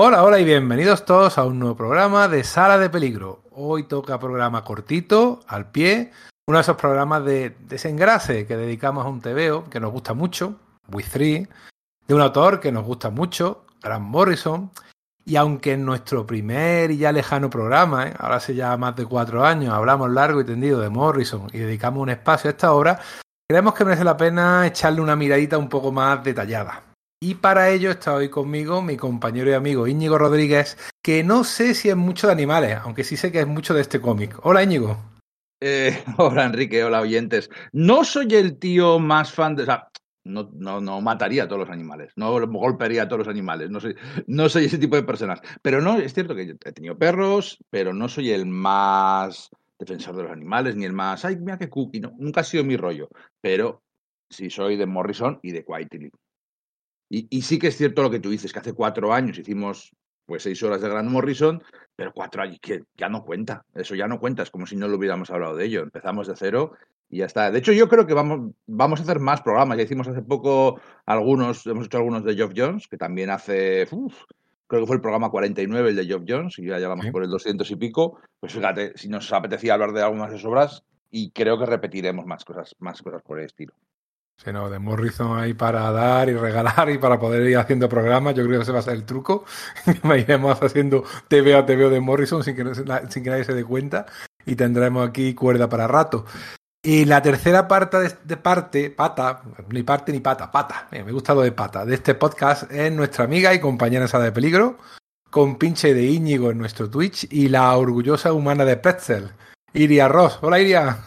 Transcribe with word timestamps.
Hola, 0.00 0.22
hola 0.22 0.38
y 0.38 0.44
bienvenidos 0.44 1.04
todos 1.04 1.38
a 1.38 1.44
un 1.44 1.58
nuevo 1.58 1.76
programa 1.76 2.28
de 2.28 2.44
Sala 2.44 2.78
de 2.78 2.88
Peligro. 2.88 3.40
Hoy 3.50 3.82
toca 3.82 4.20
programa 4.20 4.62
cortito, 4.62 5.40
al 5.48 5.72
pie, 5.72 6.12
uno 6.46 6.58
de 6.58 6.62
esos 6.62 6.76
programas 6.76 7.24
de 7.24 7.56
desengrase 7.66 8.46
que 8.46 8.56
dedicamos 8.56 9.04
a 9.04 9.08
un 9.08 9.20
TVO 9.20 9.68
que 9.68 9.80
nos 9.80 9.90
gusta 9.90 10.14
mucho, 10.14 10.54
With 10.92 11.06
Three, 11.10 11.48
de 12.06 12.14
un 12.14 12.20
autor 12.20 12.60
que 12.60 12.70
nos 12.70 12.84
gusta 12.84 13.10
mucho, 13.10 13.64
Grant 13.82 14.06
Morrison. 14.06 14.70
Y 15.24 15.34
aunque 15.34 15.72
en 15.72 15.84
nuestro 15.84 16.24
primer 16.24 16.92
y 16.92 16.98
ya 16.98 17.10
lejano 17.10 17.50
programa, 17.50 18.06
¿eh? 18.06 18.14
ahora 18.20 18.36
hace 18.36 18.54
ya 18.54 18.76
más 18.76 18.94
de 18.94 19.04
cuatro 19.04 19.44
años, 19.44 19.74
hablamos 19.74 20.12
largo 20.12 20.40
y 20.40 20.44
tendido 20.44 20.78
de 20.78 20.90
Morrison 20.90 21.48
y 21.52 21.58
dedicamos 21.58 22.00
un 22.00 22.10
espacio 22.10 22.50
a 22.50 22.52
esta 22.52 22.72
obra, 22.72 23.00
creemos 23.48 23.74
que 23.74 23.84
merece 23.84 24.04
la 24.04 24.16
pena 24.16 24.64
echarle 24.64 25.00
una 25.00 25.16
miradita 25.16 25.58
un 25.58 25.68
poco 25.68 25.90
más 25.90 26.22
detallada. 26.22 26.87
Y 27.20 27.34
para 27.34 27.70
ello 27.70 27.90
está 27.90 28.14
hoy 28.14 28.28
conmigo 28.28 28.80
mi 28.80 28.96
compañero 28.96 29.50
y 29.50 29.54
amigo 29.54 29.88
Íñigo 29.88 30.18
Rodríguez, 30.18 30.78
que 31.02 31.24
no 31.24 31.42
sé 31.42 31.74
si 31.74 31.88
es 31.88 31.96
mucho 31.96 32.28
de 32.28 32.32
animales, 32.32 32.78
aunque 32.84 33.02
sí 33.02 33.16
sé 33.16 33.32
que 33.32 33.40
es 33.40 33.46
mucho 33.46 33.74
de 33.74 33.80
este 33.80 34.00
cómic. 34.00 34.38
Hola 34.44 34.62
Íñigo. 34.62 34.96
Eh, 35.60 36.04
hola 36.16 36.44
Enrique, 36.44 36.84
hola 36.84 37.00
oyentes. 37.00 37.50
No 37.72 38.04
soy 38.04 38.28
el 38.34 38.56
tío 38.60 39.00
más 39.00 39.32
fan 39.32 39.56
de... 39.56 39.64
O 39.64 39.66
sea, 39.66 39.88
no, 40.22 40.48
no, 40.54 40.80
no 40.80 41.00
mataría 41.00 41.44
a 41.44 41.48
todos 41.48 41.62
los 41.62 41.70
animales, 41.70 42.12
no 42.14 42.30
golpearía 42.46 43.02
a 43.02 43.08
todos 43.08 43.26
los 43.26 43.28
animales, 43.28 43.68
no 43.68 43.80
soy, 43.80 43.96
no 44.28 44.48
soy 44.48 44.66
ese 44.66 44.78
tipo 44.78 44.94
de 44.94 45.02
personas. 45.02 45.40
Pero 45.60 45.80
no, 45.80 45.98
es 45.98 46.14
cierto 46.14 46.36
que 46.36 46.54
he 46.64 46.72
tenido 46.72 46.96
perros, 46.96 47.58
pero 47.68 47.92
no 47.92 48.08
soy 48.08 48.30
el 48.30 48.46
más 48.46 49.50
defensor 49.76 50.14
de 50.14 50.22
los 50.22 50.32
animales, 50.32 50.76
ni 50.76 50.84
el 50.84 50.92
más, 50.92 51.24
ay, 51.24 51.36
mira 51.36 51.58
qué 51.58 51.68
cookie, 51.68 51.98
no, 51.98 52.12
nunca 52.16 52.42
ha 52.42 52.44
sido 52.44 52.62
mi 52.62 52.76
rollo. 52.76 53.08
Pero 53.40 53.82
sí 54.30 54.50
soy 54.50 54.76
de 54.76 54.86
Morrison 54.86 55.40
y 55.42 55.50
de 55.50 55.64
Quietly. 55.64 56.12
Y, 57.10 57.42
sí 57.42 57.58
que 57.58 57.68
es 57.68 57.76
cierto 57.76 58.02
lo 58.02 58.10
que 58.10 58.20
tú 58.20 58.30
dices, 58.30 58.52
que 58.52 58.58
hace 58.58 58.74
cuatro 58.74 59.12
años 59.12 59.38
hicimos 59.38 59.92
pues 60.26 60.42
seis 60.42 60.62
horas 60.62 60.82
de 60.82 60.90
Grant 60.90 61.08
Morrison, 61.08 61.62
pero 61.96 62.12
cuatro 62.12 62.42
años, 62.42 62.58
que 62.60 62.82
ya 62.98 63.08
no 63.08 63.24
cuenta, 63.24 63.64
eso 63.74 63.94
ya 63.94 64.06
no 64.06 64.20
cuenta, 64.20 64.42
es 64.42 64.50
como 64.50 64.66
si 64.66 64.76
no 64.76 64.86
lo 64.86 64.98
hubiéramos 64.98 65.30
hablado 65.30 65.56
de 65.56 65.64
ello, 65.64 65.82
empezamos 65.82 66.26
de 66.26 66.36
cero 66.36 66.72
y 67.08 67.18
ya 67.18 67.24
está. 67.24 67.50
De 67.50 67.58
hecho, 67.58 67.72
yo 67.72 67.88
creo 67.88 68.06
que 68.06 68.12
vamos, 68.12 68.52
vamos 68.66 69.00
a 69.00 69.04
hacer 69.04 69.20
más 69.20 69.40
programas, 69.40 69.78
ya 69.78 69.84
hicimos 69.84 70.06
hace 70.06 70.20
poco 70.20 70.80
algunos, 71.06 71.66
hemos 71.66 71.86
hecho 71.86 71.96
algunos 71.96 72.24
de 72.24 72.34
Geoff 72.34 72.52
Jones, 72.54 72.88
que 72.88 72.98
también 72.98 73.30
hace, 73.30 73.88
creo 74.66 74.82
que 74.82 74.86
fue 74.86 74.96
el 74.96 75.02
programa 75.02 75.30
49 75.30 75.88
el 75.88 75.96
de 75.96 76.04
Geoff 76.04 76.24
Jones, 76.28 76.58
y 76.58 76.66
ya 76.66 76.78
llevamos 76.78 77.06
por 77.06 77.22
el 77.22 77.30
200 77.30 77.70
y 77.70 77.76
pico, 77.76 78.20
pues 78.38 78.52
fíjate, 78.52 78.92
si 78.96 79.08
nos 79.08 79.32
apetecía 79.32 79.72
hablar 79.72 79.92
de 79.92 80.02
algunas 80.02 80.30
de 80.30 80.36
sus 80.36 80.44
obras, 80.44 80.84
y 81.10 81.30
creo 81.30 81.58
que 81.58 81.64
repetiremos 81.64 82.26
más 82.26 82.44
cosas, 82.44 82.76
más 82.80 83.00
cosas 83.00 83.22
por 83.22 83.38
el 83.38 83.46
estilo. 83.46 83.72
Sí, 84.42 84.52
no, 84.52 84.70
de 84.70 84.78
Morrison 84.78 85.36
ahí 85.36 85.52
para 85.52 85.90
dar 85.90 86.28
y 86.28 86.34
regalar 86.34 86.88
y 86.90 86.98
para 86.98 87.18
poder 87.18 87.42
ir 87.42 87.58
haciendo 87.58 87.88
programas, 87.88 88.36
yo 88.36 88.44
creo 88.44 88.58
que 88.58 88.62
ese 88.62 88.72
va 88.72 88.78
a 88.78 88.82
ser 88.82 88.94
el 88.94 89.04
truco. 89.04 89.44
Iremos 90.16 90.62
haciendo 90.62 91.02
TV 91.26 91.56
a 91.56 91.66
TV 91.66 91.90
de 91.90 92.00
Morrison 92.00 92.44
sin 92.44 92.54
que, 92.54 92.64
sin 92.74 93.24
que 93.24 93.30
nadie 93.30 93.44
se 93.44 93.54
dé 93.54 93.64
cuenta 93.64 94.06
y 94.46 94.54
tendremos 94.54 95.08
aquí 95.08 95.34
cuerda 95.34 95.68
para 95.68 95.88
rato. 95.88 96.24
Y 96.80 97.04
la 97.04 97.20
tercera 97.20 97.66
parte 97.66 98.16
de, 98.22 98.36
parte, 98.36 98.90
pata, 98.90 99.42
ni 99.70 99.82
parte 99.82 100.12
ni 100.12 100.20
pata, 100.20 100.52
pata, 100.52 100.86
me 100.92 101.10
gusta 101.10 101.34
lo 101.34 101.40
de 101.40 101.50
pata, 101.50 101.84
de 101.84 101.96
este 101.96 102.14
podcast 102.14 102.70
es 102.70 102.92
nuestra 102.92 103.24
amiga 103.24 103.52
y 103.52 103.58
compañera 103.58 104.04
en 104.04 104.08
Sala 104.08 104.24
de 104.24 104.32
Peligro, 104.32 104.78
con 105.28 105.58
pinche 105.58 105.92
de 105.92 106.04
Íñigo 106.04 106.52
en 106.52 106.58
nuestro 106.58 106.88
Twitch 106.88 107.26
y 107.32 107.48
la 107.48 107.76
orgullosa 107.76 108.32
humana 108.32 108.64
de 108.64 108.76
Pretzel, 108.76 109.32
Iria 109.74 110.06
Ross. 110.06 110.38
Hola 110.40 110.60
Iria. 110.60 110.98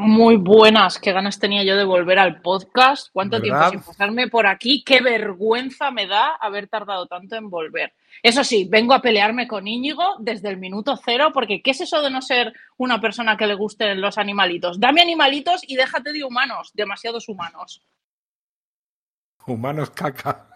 Muy 0.00 0.36
buenas, 0.36 0.96
qué 1.00 1.12
ganas 1.12 1.40
tenía 1.40 1.64
yo 1.64 1.76
de 1.76 1.82
volver 1.82 2.20
al 2.20 2.40
podcast. 2.40 3.08
¿Cuánto 3.12 3.42
tiempo 3.42 3.68
sin 3.68 3.80
pasarme 3.80 4.28
por 4.28 4.46
aquí? 4.46 4.84
Qué 4.84 5.00
vergüenza 5.00 5.90
me 5.90 6.06
da 6.06 6.36
haber 6.36 6.68
tardado 6.68 7.08
tanto 7.08 7.34
en 7.34 7.50
volver. 7.50 7.94
Eso 8.22 8.44
sí, 8.44 8.68
vengo 8.70 8.94
a 8.94 9.02
pelearme 9.02 9.48
con 9.48 9.66
Íñigo 9.66 10.04
desde 10.20 10.50
el 10.50 10.58
minuto 10.58 10.96
cero, 11.04 11.30
porque 11.34 11.62
¿qué 11.62 11.72
es 11.72 11.80
eso 11.80 12.00
de 12.00 12.10
no 12.12 12.22
ser 12.22 12.52
una 12.76 13.00
persona 13.00 13.36
que 13.36 13.48
le 13.48 13.54
gusten 13.56 14.00
los 14.00 14.18
animalitos? 14.18 14.78
Dame 14.78 15.02
animalitos 15.02 15.62
y 15.66 15.74
déjate 15.74 16.12
de 16.12 16.22
humanos, 16.22 16.70
demasiados 16.74 17.28
humanos. 17.28 17.82
Humanos 19.48 19.90
caca. 19.90 20.46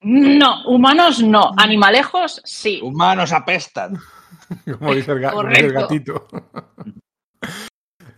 No, 0.00 0.66
humanos 0.68 1.22
no, 1.22 1.52
animalejos 1.54 2.40
sí. 2.46 2.80
Humanos 2.82 3.30
apestan. 3.30 3.98
Como 4.78 4.94
dice 4.94 5.12
el 5.12 5.70
gatito. 5.70 6.26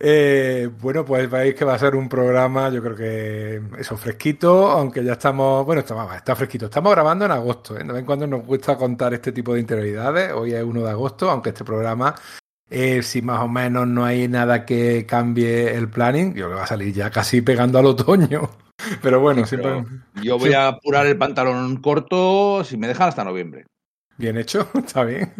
Eh, 0.03 0.67
bueno, 0.79 1.05
pues 1.05 1.29
veis 1.29 1.53
que 1.53 1.63
va 1.63 1.75
a 1.75 1.79
ser 1.79 1.95
un 1.95 2.09
programa, 2.09 2.69
yo 2.69 2.81
creo 2.81 2.95
que 2.95 3.61
eso, 3.77 3.95
fresquito, 3.95 4.71
aunque 4.71 5.03
ya 5.03 5.11
estamos, 5.11 5.63
bueno, 5.63 5.81
está, 5.81 6.15
está 6.15 6.35
fresquito. 6.35 6.65
Estamos 6.65 6.91
grabando 6.91 7.25
en 7.25 7.31
agosto, 7.31 7.77
¿eh? 7.77 7.83
de 7.83 7.93
vez 7.93 7.99
en 7.99 8.05
cuando 8.07 8.25
nos 8.25 8.43
gusta 8.43 8.77
contar 8.77 9.13
este 9.13 9.31
tipo 9.31 9.53
de 9.53 9.59
interioridades. 9.59 10.33
Hoy 10.33 10.53
es 10.53 10.63
1 10.63 10.81
de 10.81 10.89
agosto, 10.89 11.29
aunque 11.29 11.49
este 11.49 11.63
programa, 11.63 12.15
eh, 12.67 13.03
si 13.03 13.21
más 13.21 13.41
o 13.41 13.47
menos 13.47 13.87
no 13.87 14.03
hay 14.03 14.27
nada 14.27 14.65
que 14.65 15.05
cambie 15.05 15.75
el 15.75 15.87
planning, 15.87 16.29
yo 16.33 16.45
creo 16.45 16.49
que 16.49 16.55
va 16.55 16.63
a 16.63 16.67
salir 16.67 16.95
ya 16.95 17.11
casi 17.11 17.43
pegando 17.43 17.77
al 17.77 17.85
otoño. 17.85 18.49
Pero 19.03 19.19
bueno, 19.19 19.45
siempre... 19.45 19.85
Yo 20.23 20.39
voy 20.39 20.53
a 20.53 20.69
apurar 20.69 21.05
el 21.05 21.17
pantalón 21.19 21.77
corto 21.77 22.63
si 22.63 22.75
me 22.75 22.87
dejan 22.87 23.09
hasta 23.09 23.23
noviembre. 23.23 23.65
Bien 24.21 24.37
hecho, 24.37 24.69
está 24.75 25.03
bien. 25.03 25.33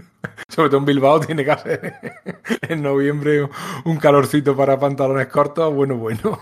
Sobre 0.50 0.70
todo 0.70 0.80
en 0.80 0.86
Bilbao 0.86 1.20
tiene 1.20 1.46
que 1.46 1.52
hacer 1.52 2.02
en 2.68 2.82
noviembre 2.82 3.48
un 3.86 3.98
calorcito 3.98 4.58
para 4.58 4.80
pantalones 4.80 5.28
cortos, 5.28 5.72
bueno, 5.72 5.98
bueno. 5.98 6.40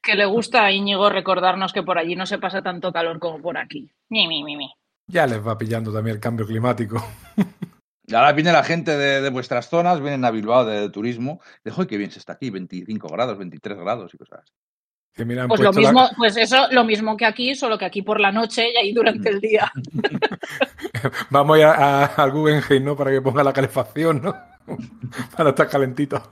Que 0.00 0.14
le 0.14 0.24
gusta 0.26 0.64
a 0.64 0.70
Íñigo 0.70 1.10
recordarnos 1.10 1.72
que 1.72 1.82
por 1.82 1.98
allí 1.98 2.14
no 2.14 2.24
se 2.24 2.38
pasa 2.38 2.62
tanto 2.62 2.92
calor 2.92 3.18
como 3.18 3.42
por 3.42 3.58
aquí. 3.58 3.90
Mi, 4.10 4.28
mi, 4.28 4.44
mi, 4.44 4.56
mi. 4.56 4.72
Ya 5.08 5.26
les 5.26 5.44
va 5.44 5.58
pillando 5.58 5.92
también 5.92 6.14
el 6.14 6.20
cambio 6.20 6.46
climático. 6.46 7.04
Y 8.04 8.16
ahora 8.16 8.32
viene 8.32 8.52
la 8.52 8.64
gente 8.64 8.96
de, 8.96 9.30
vuestras 9.30 9.70
zonas, 9.70 10.00
vienen 10.00 10.24
a 10.24 10.32
Bilbao 10.32 10.64
de, 10.64 10.90
turismo. 10.90 11.40
Dejo 11.64 11.86
que 11.86 11.96
bien 11.96 12.10
se 12.10 12.18
está 12.18 12.32
aquí, 12.32 12.50
25 12.50 13.08
grados, 13.08 13.38
23 13.38 13.78
grados 13.78 14.12
y 14.12 14.18
cosas 14.18 14.52
pues 15.14 15.60
lo 15.60 15.72
mismo, 15.72 16.08
pues 16.16 16.36
eso, 16.36 16.68
lo 16.70 16.84
mismo 16.84 17.16
que 17.16 17.26
aquí, 17.26 17.54
solo 17.54 17.76
que 17.76 17.84
aquí 17.84 18.02
por 18.02 18.18
la 18.18 18.32
noche 18.32 18.70
y 18.72 18.76
ahí 18.76 18.92
durante 18.92 19.28
el 19.28 19.40
día. 19.40 19.70
Vamos 21.30 21.60
a, 21.60 22.06
al 22.06 22.30
Guggenheim, 22.32 22.84
¿no? 22.84 22.96
Para 22.96 23.10
que 23.10 23.20
ponga 23.20 23.44
la 23.44 23.52
calefacción, 23.52 24.22
¿no? 24.22 24.34
Para 25.36 25.50
estar 25.50 25.68
calentito. 25.68 26.22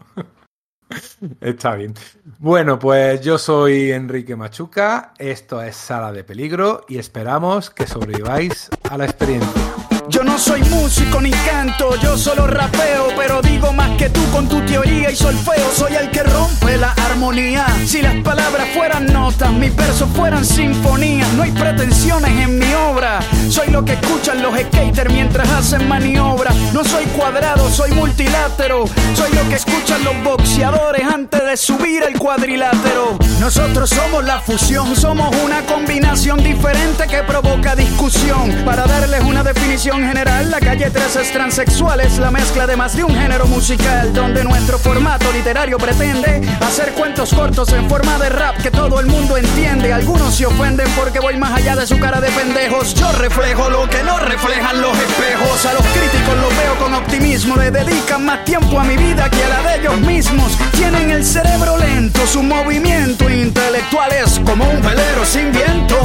Está 1.40 1.74
bien. 1.74 1.94
Bueno, 2.38 2.78
pues 2.78 3.20
yo 3.20 3.38
soy 3.38 3.92
Enrique 3.92 4.34
Machuca, 4.34 5.12
esto 5.18 5.62
es 5.62 5.76
Sala 5.76 6.12
de 6.12 6.24
Peligro 6.24 6.84
y 6.88 6.98
esperamos 6.98 7.70
que 7.70 7.86
sobreviváis 7.86 8.70
a 8.88 8.96
la 8.96 9.04
experiencia. 9.04 9.89
Yo 10.10 10.24
no 10.24 10.38
soy 10.38 10.60
músico 10.64 11.20
ni 11.20 11.30
canto, 11.30 11.94
yo 12.02 12.18
solo 12.18 12.48
rapeo, 12.48 13.08
pero 13.16 13.40
digo 13.42 13.72
más 13.72 13.90
que 13.96 14.10
tú 14.10 14.20
con 14.32 14.48
tu 14.48 14.60
teoría 14.62 15.08
y 15.08 15.14
solfeo. 15.14 15.70
Soy 15.72 15.94
el 15.94 16.10
que 16.10 16.24
rompe 16.24 16.76
la 16.76 16.90
armonía. 16.92 17.64
Si 17.86 18.02
las 18.02 18.16
palabras 18.16 18.66
fueran 18.74 19.06
notas, 19.06 19.52
mis 19.52 19.74
versos 19.76 20.08
fueran 20.14 20.44
sinfonías. 20.44 21.32
No 21.34 21.44
hay 21.44 21.52
pretensiones 21.52 22.30
en 22.30 22.58
mi 22.58 22.74
obra. 22.74 23.20
Soy 23.48 23.68
lo 23.68 23.84
que 23.84 23.92
escuchan 23.92 24.42
los 24.42 24.52
skaters 24.58 25.12
mientras 25.12 25.48
hacen 25.50 25.86
maniobra. 25.88 26.52
No 26.72 26.82
soy 26.82 27.04
cuadrado, 27.16 27.70
soy 27.70 27.92
multilátero. 27.92 28.86
Soy 29.14 29.32
lo 29.32 29.48
que 29.48 29.54
escuchan 29.54 30.02
los 30.02 30.22
boxeadores 30.24 31.04
antes 31.04 31.44
de 31.44 31.56
subir 31.56 32.02
el 32.02 32.18
cuadrilátero. 32.18 33.16
Nosotros 33.38 33.90
somos 33.90 34.24
la 34.24 34.40
fusión, 34.40 34.96
somos 34.96 35.34
una 35.44 35.64
combinación 35.66 36.42
diferente 36.42 37.06
que 37.06 37.22
provoca 37.22 37.76
discusión. 37.76 38.50
Para 38.64 38.86
darles 38.86 39.22
una 39.22 39.44
definición 39.44 39.99
general, 40.06 40.50
la 40.50 40.60
calle 40.60 40.90
13 40.90 41.22
es 41.22 41.32
transexual, 41.32 42.00
es 42.00 42.18
la 42.18 42.30
mezcla 42.30 42.66
de 42.66 42.76
más 42.76 42.96
de 42.96 43.04
un 43.04 43.14
género 43.14 43.46
musical, 43.46 44.12
donde 44.12 44.44
nuestro 44.44 44.78
formato 44.78 45.30
literario 45.32 45.78
pretende 45.78 46.40
hacer 46.60 46.92
cuentos 46.92 47.32
cortos 47.34 47.72
en 47.72 47.88
forma 47.88 48.18
de 48.18 48.28
rap 48.28 48.56
que 48.62 48.70
todo 48.70 49.00
el 49.00 49.06
mundo 49.06 49.36
entiende. 49.36 49.92
Algunos 49.92 50.34
se 50.34 50.46
ofenden 50.46 50.88
porque 50.96 51.20
voy 51.20 51.36
más 51.36 51.52
allá 51.52 51.76
de 51.76 51.86
su 51.86 51.98
cara 51.98 52.20
de 52.20 52.30
pendejos. 52.30 52.94
Yo 52.94 53.10
reflejo 53.12 53.68
lo 53.70 53.88
que 53.88 54.02
no 54.02 54.18
reflejan 54.18 54.80
los 54.80 54.96
espejos. 54.96 55.66
A 55.66 55.72
los 55.74 55.86
críticos 55.86 56.36
los 56.40 56.56
veo 56.56 56.76
con 56.78 56.94
optimismo, 56.94 57.56
le 57.56 57.70
dedican 57.70 58.24
más 58.24 58.44
tiempo 58.44 58.78
a 58.78 58.84
mi 58.84 58.96
vida 58.96 59.28
que 59.30 59.44
a 59.44 59.48
la 59.48 59.62
de 59.62 59.80
ellos 59.80 59.98
mismos. 60.00 60.52
Tienen 60.72 61.10
el 61.10 61.24
cerebro 61.24 61.76
lento, 61.76 62.26
su 62.26 62.42
movimiento 62.42 63.28
intelectual 63.28 64.12
es 64.12 64.40
como 64.40 64.64
un 64.64 64.80
velero 64.82 65.24
sin 65.24 65.52
viento, 65.52 65.96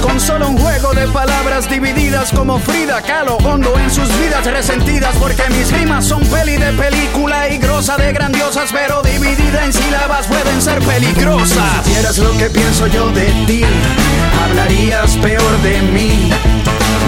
con 0.00 0.20
solo 0.20 0.48
un 0.48 0.58
juego 0.58 0.92
de 0.92 1.06
palabras 1.08 1.68
divididas 1.68 2.32
como 2.32 2.58
Frida 2.58 3.00
Kahlo 3.02 3.36
hondo 3.38 3.72
en 3.78 3.90
sus 3.90 4.08
vidas 4.18 4.44
resentidas 4.46 5.14
porque 5.16 5.42
mis 5.50 5.70
rimas 5.72 6.06
son 6.06 6.20
peli 6.26 6.56
de 6.56 6.72
película 6.72 7.48
y 7.48 7.58
grosa 7.58 7.96
de 7.96 8.12
grandiosas, 8.12 8.70
pero 8.72 9.02
dividida 9.02 9.64
en 9.64 9.72
sílabas 9.72 10.26
pueden 10.26 10.60
ser 10.60 10.80
peligrosas. 10.80 11.84
Si 11.84 11.90
supieras 11.90 12.18
lo 12.18 12.32
que 12.38 12.50
pienso 12.50 12.86
yo 12.86 13.10
de 13.10 13.26
ti, 13.46 13.62
hablarías 14.44 15.16
peor 15.16 15.62
de 15.62 15.82
mí. 15.82 16.30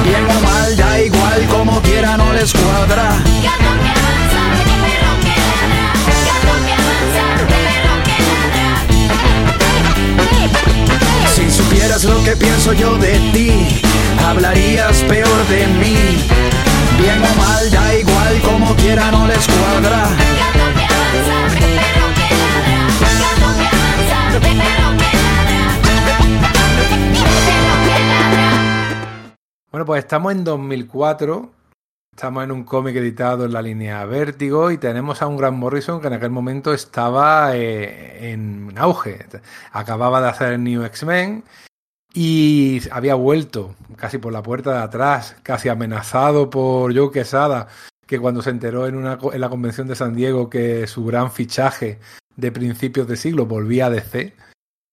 Bien 0.05 0.25
o 0.25 0.41
mal, 0.41 0.77
da 0.77 1.01
igual 1.01 1.47
como 1.49 1.81
quiera, 1.83 2.17
no 2.17 2.33
les 2.33 2.53
cuadra. 2.53 3.17
supieras 11.99 12.05
lo 12.05 12.25
que 12.25 12.37
pienso 12.37 12.73
yo 12.73 12.97
de 12.99 13.19
ti, 13.33 13.81
hablarías 14.25 15.03
peor 15.05 15.47
de 15.49 15.67
mí. 15.67 15.97
Bien 17.01 17.21
o 17.23 17.35
mal, 17.37 17.71
da 17.71 17.95
igual, 17.95 18.41
como 18.43 18.75
quiera 18.77 19.11
no 19.11 19.27
les 19.27 19.47
cuadra. 19.47 20.09
Bueno, 29.73 29.87
pues 29.87 30.01
estamos 30.01 30.33
en 30.33 30.45
2004, 30.45 31.51
estamos 32.13 32.45
en 32.45 32.53
un 32.53 32.65
cómic 32.65 32.97
editado 32.97 33.45
en 33.47 33.53
la 33.53 33.63
línea 33.63 34.05
Vértigo 34.05 34.71
y 34.71 34.79
tenemos 34.79 35.23
a 35.23 35.27
un 35.27 35.37
Gran 35.37 35.59
Morrison 35.59 36.01
que 36.01 36.09
en 36.09 36.13
aquel 36.13 36.31
momento 36.31 36.73
estaba 36.73 37.57
eh, 37.57 38.33
en 38.33 38.75
auge. 38.77 39.27
Acababa 39.73 40.21
de 40.21 40.29
hacer 40.29 40.53
el 40.53 40.65
New 40.65 40.85
X-Men 40.85 41.45
y 42.13 42.81
había 42.91 43.15
vuelto 43.15 43.75
casi 43.97 44.19
por 44.19 44.33
la 44.33 44.43
puerta 44.43 44.73
de 44.73 44.83
atrás, 44.83 45.37
casi 45.43 45.69
amenazado 45.69 46.51
por 46.51 46.97
Joe 46.97 47.11
Quesada, 47.11 47.69
que 48.07 48.19
cuando 48.19 48.43
se 48.43 48.51
enteró 48.51 48.87
en, 48.87 48.97
una, 48.97 49.19
en 49.33 49.41
la 49.41 49.49
convención 49.49 49.87
de 49.87 49.95
San 49.95 50.15
Diego 50.15 50.51
que 50.51 50.87
su 50.87 51.05
gran 51.05 51.31
fichaje 51.31 51.99
de 52.37 52.53
principios 52.53 53.07
de 53.07 53.17
siglo 53.17 53.47
volvía 53.47 53.87
a 53.87 53.91
DC 53.91 54.35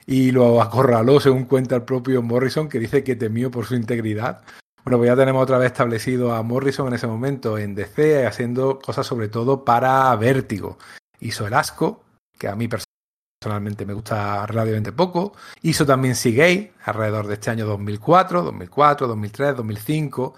y 0.06 0.32
lo 0.32 0.62
acorraló, 0.62 1.20
según 1.20 1.46
cuenta 1.46 1.76
el 1.76 1.84
propio 1.84 2.22
Morrison, 2.22 2.70
que 2.70 2.80
dice 2.80 3.04
que 3.04 3.16
temió 3.16 3.52
por 3.52 3.66
su 3.66 3.76
integridad. 3.76 4.44
Bueno, 4.84 5.00
pues 5.00 5.10
ya 5.10 5.16
tenemos 5.18 5.44
otra 5.44 5.58
vez 5.58 5.68
establecido 5.68 6.34
a 6.34 6.44
Morrison 6.44 6.88
en 6.88 6.94
ese 6.94 7.08
momento 7.08 7.58
en 7.58 7.76
DC, 7.76 8.26
haciendo 8.26 8.80
cosas 8.80 9.06
sobre 9.06 9.28
todo 9.28 9.66
para 9.66 10.16
Vértigo. 10.16 10.78
Hizo 11.20 11.46
el 11.46 11.54
asco, 11.56 12.06
que 12.40 12.48
a 12.48 12.56
mí 12.56 12.68
personalmente 12.68 12.97
me 13.46 13.94
gusta 13.94 14.46
relativamente 14.46 14.92
poco. 14.92 15.34
Hizo 15.62 15.86
también 15.86 16.16
Seagate, 16.16 16.74
alrededor 16.84 17.28
de 17.28 17.36
este 17.36 17.52
año 17.52 17.66
2004, 17.66 18.42
2004, 18.42 19.08
2003, 19.08 19.56
2005, 19.56 20.36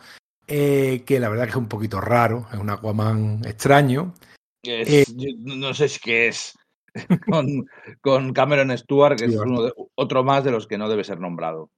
eh, 0.47 1.03
que 1.05 1.19
la 1.19 1.29
verdad 1.29 1.45
que 1.45 1.51
es 1.51 1.55
un 1.55 1.69
poquito 1.69 2.01
raro, 2.01 2.47
es 2.51 2.59
un 2.59 2.69
Aquaman 2.69 3.41
extraño. 3.45 4.13
Es, 4.61 4.89
eh, 4.89 5.05
no 5.39 5.73
sé 5.73 5.87
si 5.87 5.99
qué 5.99 6.27
es. 6.27 6.53
con, 7.31 7.65
con, 8.01 8.33
Cameron 8.33 8.75
Stewart, 8.77 9.17
que 9.17 9.25
es 9.25 9.35
uno 9.35 9.63
de, 9.63 9.73
otro 9.95 10.23
más 10.23 10.43
de 10.43 10.51
los 10.51 10.67
que 10.67 10.77
no 10.77 10.89
debe 10.89 11.03
ser 11.03 11.19
nombrado. 11.19 11.69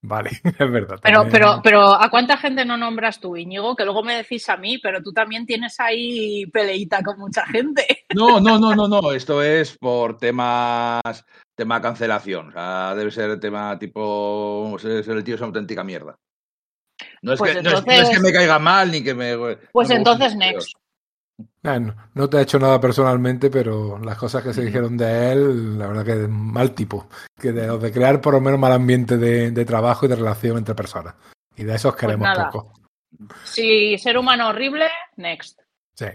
Vale, 0.00 0.30
es 0.44 0.70
verdad. 0.70 1.00
Pero, 1.02 1.26
pero, 1.30 1.60
pero, 1.62 1.92
¿a 1.92 2.08
cuánta 2.08 2.36
gente 2.36 2.64
no 2.64 2.76
nombras 2.76 3.18
tú, 3.18 3.36
Íñigo? 3.36 3.74
Que 3.74 3.84
luego 3.84 4.04
me 4.04 4.14
decís 4.14 4.48
a 4.48 4.56
mí, 4.56 4.78
pero 4.78 5.02
tú 5.02 5.12
también 5.12 5.44
tienes 5.44 5.80
ahí 5.80 6.46
peleita 6.46 7.02
con 7.02 7.18
mucha 7.18 7.44
gente. 7.46 7.97
No, 8.14 8.40
no, 8.40 8.58
no, 8.58 8.74
no, 8.74 8.88
no. 8.88 9.12
Esto 9.12 9.42
es 9.42 9.76
por 9.76 10.16
temas, 10.16 11.24
tema 11.54 11.80
cancelación. 11.80 12.48
O 12.48 12.52
sea, 12.52 12.94
debe 12.94 13.10
ser 13.10 13.38
tema 13.38 13.78
tipo, 13.78 14.76
el 14.82 15.24
tío 15.24 15.34
es 15.34 15.40
una 15.40 15.48
auténtica 15.48 15.84
mierda. 15.84 16.16
No 17.22 17.32
es, 17.32 17.38
pues 17.38 17.52
que, 17.52 17.58
entonces... 17.58 17.86
no, 17.86 17.92
es, 17.92 17.98
no 17.98 18.08
es, 18.08 18.16
que, 18.16 18.22
me 18.22 18.32
caiga 18.32 18.58
mal 18.58 18.90
ni 18.90 19.02
que 19.02 19.14
me. 19.14 19.36
Pues 19.72 19.88
no 19.88 19.96
entonces, 19.96 20.34
next. 20.36 20.72
Bueno, 21.62 21.94
no 22.14 22.28
te 22.28 22.38
ha 22.38 22.42
hecho 22.42 22.58
nada 22.58 22.80
personalmente, 22.80 23.50
pero 23.50 23.98
las 23.98 24.18
cosas 24.18 24.42
que 24.42 24.52
se 24.52 24.64
dijeron 24.64 24.96
de 24.96 25.32
él, 25.32 25.78
la 25.78 25.86
verdad 25.86 26.04
que 26.04 26.12
es 26.24 26.28
mal 26.28 26.74
tipo. 26.74 27.08
Que 27.38 27.52
de, 27.52 27.78
de 27.78 27.92
crear 27.92 28.20
por 28.20 28.34
lo 28.34 28.40
menos 28.40 28.58
mal 28.58 28.72
ambiente 28.72 29.16
de, 29.18 29.52
de, 29.52 29.64
trabajo 29.64 30.06
y 30.06 30.08
de 30.08 30.16
relación 30.16 30.58
entre 30.58 30.74
personas. 30.74 31.14
Y 31.56 31.64
de 31.64 31.74
esos 31.74 31.94
queremos 31.94 32.28
pues 32.34 32.46
poco. 32.50 32.72
Si 33.44 33.96
ser 33.98 34.18
humano 34.18 34.48
horrible, 34.48 34.88
next. 35.16 35.60
Sí. 35.94 36.06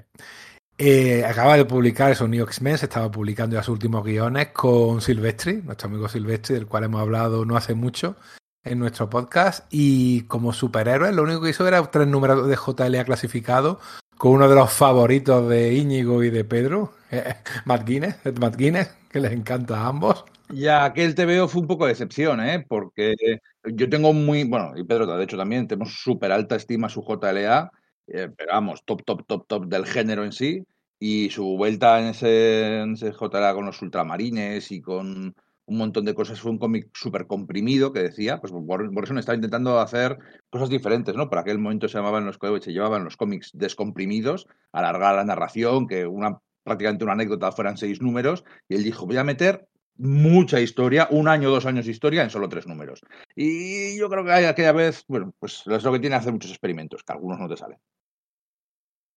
Eh, 0.78 1.24
acaba 1.24 1.56
de 1.56 1.66
publicar 1.66 2.12
esos 2.12 2.28
New 2.28 2.44
X-Men, 2.44 2.78
se 2.78 2.86
estaba 2.86 3.12
publicando 3.12 3.56
ya 3.56 3.64
sus 3.64 3.74
últimos 3.74 4.04
guiones 4.04 4.48
con 4.48 5.02
Silvestri, 5.02 5.62
nuestro 5.62 5.88
amigo 5.88 6.10
Silvestri, 6.10 6.56
del 6.56 6.66
cual 6.66 6.86
hemos 6.86 7.02
hablado 7.02 7.46
no 7.46 7.56
hace 7.56 7.76
mucho 7.76 8.16
en 8.64 8.80
nuestro 8.80 9.10
podcast. 9.10 9.66
Y 9.70 10.24
como 10.24 10.52
superhéroe, 10.52 11.12
lo 11.12 11.24
único 11.24 11.42
que 11.42 11.52
hizo 11.52 11.68
era 11.68 11.84
tres 11.92 12.08
números 12.08 12.48
de 12.48 12.56
JLA 12.56 13.06
clasificados 13.06 13.78
con 14.18 14.32
uno 14.32 14.50
de 14.50 14.56
los 14.56 14.72
favoritos 14.72 15.48
de 15.50 15.74
Íñigo 15.74 16.24
y 16.24 16.30
de 16.30 16.44
Pedro, 16.44 16.94
eh, 17.12 17.36
Matt 17.66 17.86
Guinness, 17.86 18.88
que 19.10 19.20
les 19.20 19.32
encanta 19.32 19.80
a 19.80 19.88
ambos. 19.88 20.26
Ya, 20.50 20.86
aquel 20.86 21.16
TVO 21.16 21.48
fue 21.48 21.62
un 21.62 21.68
poco 21.68 21.86
de 21.86 21.94
excepción, 21.94 22.40
¿eh? 22.40 22.64
porque 22.68 23.16
yo 23.64 23.90
tengo 23.90 24.14
muy, 24.14 24.44
bueno, 24.44 24.74
y 24.76 24.84
Pedro, 24.84 25.08
de 25.08 25.24
hecho 25.24 25.38
también, 25.38 25.68
tenemos 25.68 25.96
súper 25.96 26.32
alta 26.32 26.56
estima 26.56 26.90
su 26.90 27.02
JLA, 27.02 27.72
eh, 28.08 28.30
pero 28.36 28.52
vamos, 28.54 28.84
top, 28.86 29.04
top, 29.04 29.26
top, 29.26 29.48
top 29.48 29.66
del 29.68 29.86
género 29.86 30.24
en 30.24 30.32
sí, 30.32 30.64
y 31.00 31.30
su 31.30 31.58
vuelta 31.58 32.00
en 32.00 32.08
ese, 32.08 32.82
en 32.82 32.94
ese 32.94 33.12
JLA 33.12 33.54
con 33.54 33.66
los 33.66 33.82
ultramarines 33.82 34.72
y 34.72 34.82
con 34.82 35.36
un 35.66 35.78
montón 35.78 36.06
de 36.06 36.14
cosas. 36.14 36.40
Fue 36.40 36.52
un 36.52 36.58
cómic 36.60 36.90
súper 36.94 37.28
comprimido 37.28 37.92
que 37.94 38.02
decía, 38.02 38.40
pues 38.40 38.54
Morrison 38.54 39.18
estaba 39.18 39.36
intentando 39.36 39.80
hacer 39.80 40.18
cosas 40.50 40.70
diferentes, 40.70 41.16
¿no? 41.16 41.30
Por 41.30 41.40
aquel 41.40 41.60
momento 41.60 41.88
se 41.88 41.98
llamaban 41.98 42.26
los 42.26 42.38
se 42.62 42.72
llevaban 42.72 43.04
los 43.04 43.18
cómics 43.18 43.52
descomprimidos, 43.54 44.48
alargar 44.72 45.16
la 45.16 45.26
narración, 45.26 45.88
que 45.88 46.06
una 46.06 46.40
prácticamente 46.64 47.04
una 47.04 47.14
anécdota 47.14 47.52
fueran 47.52 47.78
seis 47.78 48.02
números, 48.02 48.46
y 48.70 48.76
él 48.76 48.84
dijo, 48.84 49.06
voy 49.06 49.18
a 49.18 49.24
meter 49.24 49.68
mucha 49.98 50.60
historia, 50.60 51.08
un 51.12 51.28
año, 51.28 51.50
dos 51.50 51.66
años 51.66 51.86
de 51.86 51.92
historia 51.92 52.24
en 52.24 52.30
solo 52.30 52.50
tres 52.50 52.68
números. 52.68 53.02
Y 53.36 53.98
yo 53.98 54.10
creo 54.10 54.26
que 54.26 54.32
aquella 54.32 54.72
vez, 54.72 55.04
bueno, 55.08 55.34
pues 55.40 55.64
es 55.68 55.84
lo 55.84 55.92
que 55.92 56.00
tiene 56.00 56.16
hacer 56.16 56.34
muchos 56.34 56.52
experimentos, 56.52 57.04
que 57.04 57.14
algunos 57.14 57.40
no 57.40 57.48
te 57.48 57.58
salen. 57.58 57.78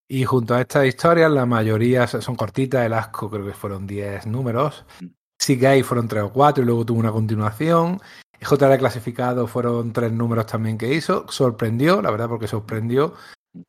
Y 0.09 0.23
junto 0.23 0.55
a 0.55 0.61
estas 0.61 0.85
historias, 0.85 1.29
la 1.31 1.45
mayoría 1.45 2.07
son 2.07 2.35
cortitas, 2.35 2.85
el 2.85 2.93
asco 2.93 3.29
creo 3.29 3.45
que 3.45 3.53
fueron 3.53 3.85
10 3.85 4.27
números. 4.27 4.85
Mm. 5.01 5.07
Sí 5.39 5.59
que 5.59 5.67
hay 5.67 5.83
fueron 5.83 6.07
tres 6.07 6.23
o 6.23 6.31
cuatro 6.31 6.63
y 6.63 6.65
luego 6.65 6.85
tuvo 6.85 6.99
una 6.99 7.11
continuación. 7.11 8.01
JR 8.41 8.77
clasificado 8.77 9.47
fueron 9.47 9.93
tres 9.93 10.11
números 10.11 10.45
también 10.45 10.77
que 10.77 10.93
hizo. 10.93 11.25
Sorprendió, 11.29 12.01
la 12.01 12.11
verdad, 12.11 12.29
porque 12.29 12.47
sorprendió 12.47 13.13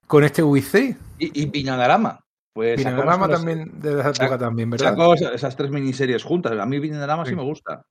con 0.07 0.25
este 0.25 0.43
WC. 0.43 0.97
Y, 1.19 1.43
y 1.43 1.47
Piñadarama. 1.47 2.21
Pues 2.59 2.77
Piñadarama 2.77 3.29
también, 3.29 3.81
de 3.81 4.01
esa 4.01 4.09
época 4.09 4.37
también, 4.37 4.69
¿verdad? 4.69 4.89
Sacó 4.89 5.15
esas 5.15 5.55
tres 5.55 5.71
miniseries 5.71 6.25
juntas. 6.25 6.59
A 6.59 6.67
mí 6.67 6.81
Piñadarama 6.81 7.25
sí. 7.25 7.31
sí 7.31 7.37
me 7.37 7.45
gusta. 7.45 7.87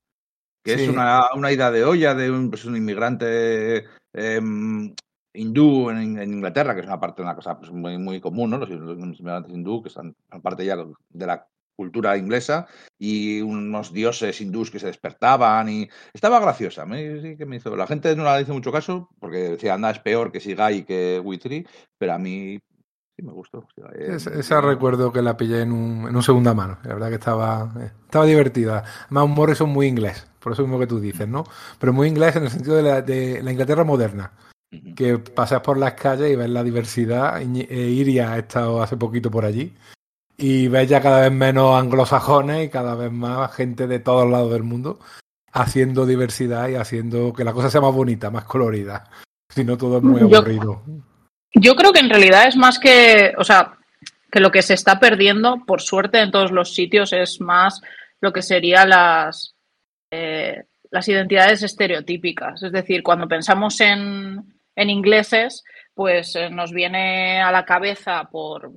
Que 0.62 0.76
sí. 0.76 0.84
es 0.84 0.90
una, 0.90 1.30
una, 1.36 1.54
idea 1.54 1.72
de 1.72 1.86
olla 1.86 2.14
de 2.14 2.30
un, 2.30 2.50
pues 2.50 2.66
un 2.66 2.76
inmigrante 2.76 3.86
eh, 4.14 4.42
hindú 5.34 5.90
en, 5.90 6.20
en, 6.20 6.34
Inglaterra, 6.34 6.76
que 6.76 6.82
es 6.82 6.86
una 6.86 7.00
parte 7.00 7.22
de 7.22 7.28
una 7.28 7.36
cosa 7.36 7.58
pues, 7.58 7.72
muy, 7.72 7.98
muy 7.98 8.20
común, 8.20 8.50
¿no? 8.50 8.58
Los, 8.58 8.70
inmigrantes 8.70 9.54
hindú, 9.54 9.82
que 9.82 9.88
están 9.88 10.14
parte 10.44 10.66
ya 10.66 10.76
de 10.76 11.26
la 11.26 11.48
cultura 11.78 12.18
inglesa 12.18 12.68
y 13.00 13.40
unos 13.40 13.94
dioses 13.94 14.42
hindús 14.42 14.70
que 14.70 14.80
se 14.80 14.88
despertaban 14.88 15.70
y 15.70 15.88
estaba 16.14 16.42
graciosa. 16.42 16.86
Me, 16.86 17.22
sí 17.22 17.38
que 17.38 17.46
me 17.46 17.56
hizo. 17.56 17.74
La 17.78 17.88
gente 17.88 18.14
no 18.18 18.26
la 18.26 18.42
hizo 18.42 18.54
mucho 18.54 18.74
caso 18.74 19.10
porque 19.20 19.52
decía, 19.52 19.76
anda, 19.76 19.92
es 19.92 20.00
peor 20.00 20.30
que 20.30 20.42
Sigai 20.42 20.84
que 20.84 21.22
Witry, 21.24 21.66
pero 21.98 22.14
a 22.14 22.18
mí 22.18 22.60
sí 23.18 23.24
me 23.24 23.34
gustó. 23.34 23.68
Esa, 23.96 24.30
esa 24.32 24.62
recuerdo 24.62 25.12
que 25.12 25.22
la 25.22 25.36
pillé 25.36 25.64
en 25.64 25.72
un, 25.72 26.08
en 26.08 26.16
un 26.16 26.24
segunda 26.24 26.54
mano. 26.54 26.78
La 26.84 26.94
verdad 26.94 27.10
que 27.10 27.16
estaba, 27.16 27.70
estaba 28.06 28.26
divertida. 28.26 28.84
Además, 29.06 29.26
un 29.26 29.32
Morrison 29.32 29.70
muy 29.70 29.88
inglés, 29.88 30.28
por 30.40 30.54
eso 30.54 30.62
mismo 30.62 30.80
que 30.80 30.88
tú 30.88 31.00
dices, 31.00 31.28
¿no? 31.28 31.44
Pero 31.80 31.92
muy 31.92 32.08
inglés 32.08 32.36
en 32.36 32.44
el 32.44 32.52
sentido 32.52 32.76
de 32.76 32.84
la, 32.84 33.02
de 33.02 33.42
la 33.42 33.52
Inglaterra 33.52 33.84
moderna. 33.84 34.32
Que 34.96 35.18
pasas 35.18 35.62
por 35.62 35.78
las 35.78 35.94
calles 35.94 36.32
y 36.32 36.36
ves 36.36 36.50
la 36.50 36.64
diversidad. 36.64 37.42
E 37.42 37.90
Iria 37.90 38.34
ha 38.34 38.38
estado 38.38 38.82
hace 38.82 38.98
poquito 38.98 39.32
por 39.32 39.46
allí 39.46 39.74
y 40.38 40.68
ves 40.68 40.88
ya 40.88 41.02
cada 41.02 41.22
vez 41.22 41.32
menos 41.32 41.80
anglosajones 41.80 42.68
y 42.68 42.70
cada 42.70 42.94
vez 42.94 43.12
más 43.12 43.52
gente 43.56 43.88
de 43.88 44.00
todos 44.00 44.30
lados 44.30 44.52
del 44.52 44.64
mundo 44.64 45.00
haciendo 45.52 46.06
diversidad 46.06 46.70
y 46.70 46.76
haciendo 46.76 47.34
que 47.34 47.44
la 47.44 47.54
cosa 47.54 47.72
sea 47.72 47.82
más 47.82 47.94
bonita, 47.94 48.30
más 48.30 48.44
colorida. 48.44 49.10
Si 49.50 49.64
no, 49.64 49.78
todo 49.78 49.98
es 49.98 50.04
muy 50.04 50.22
aburrido. 50.22 50.84
Yo, 50.86 50.94
yo 51.54 51.76
creo 51.76 51.92
que 51.92 52.00
en 52.00 52.10
realidad 52.10 52.48
es 52.48 52.56
más 52.56 52.80
que, 52.80 53.34
o 53.38 53.44
sea, 53.44 53.78
que 54.32 54.40
lo 54.40 54.52
que 54.52 54.62
se 54.62 54.74
está 54.74 55.00
perdiendo, 55.00 55.64
por 55.66 55.82
suerte 55.82 56.20
en 56.20 56.32
todos 56.32 56.52
los 56.52 56.74
sitios, 56.74 57.14
es 57.14 57.40
más 57.40 57.82
lo 58.22 58.34
que 58.34 58.42
serían 58.42 58.90
las, 58.90 59.56
eh, 60.12 60.64
las 60.92 61.08
identidades 61.08 61.64
estereotípicas. 61.64 62.64
Es 62.64 62.72
decir, 62.72 63.04
cuando 63.04 63.28
pensamos 63.28 63.80
en, 63.82 64.44
en 64.76 64.90
ingleses, 64.90 65.64
pues 65.98 66.36
eh, 66.36 66.52
nos 66.52 66.72
viene 66.72 67.42
a 67.42 67.52
la 67.52 67.66
cabeza 67.66 68.26
por, 68.32 68.72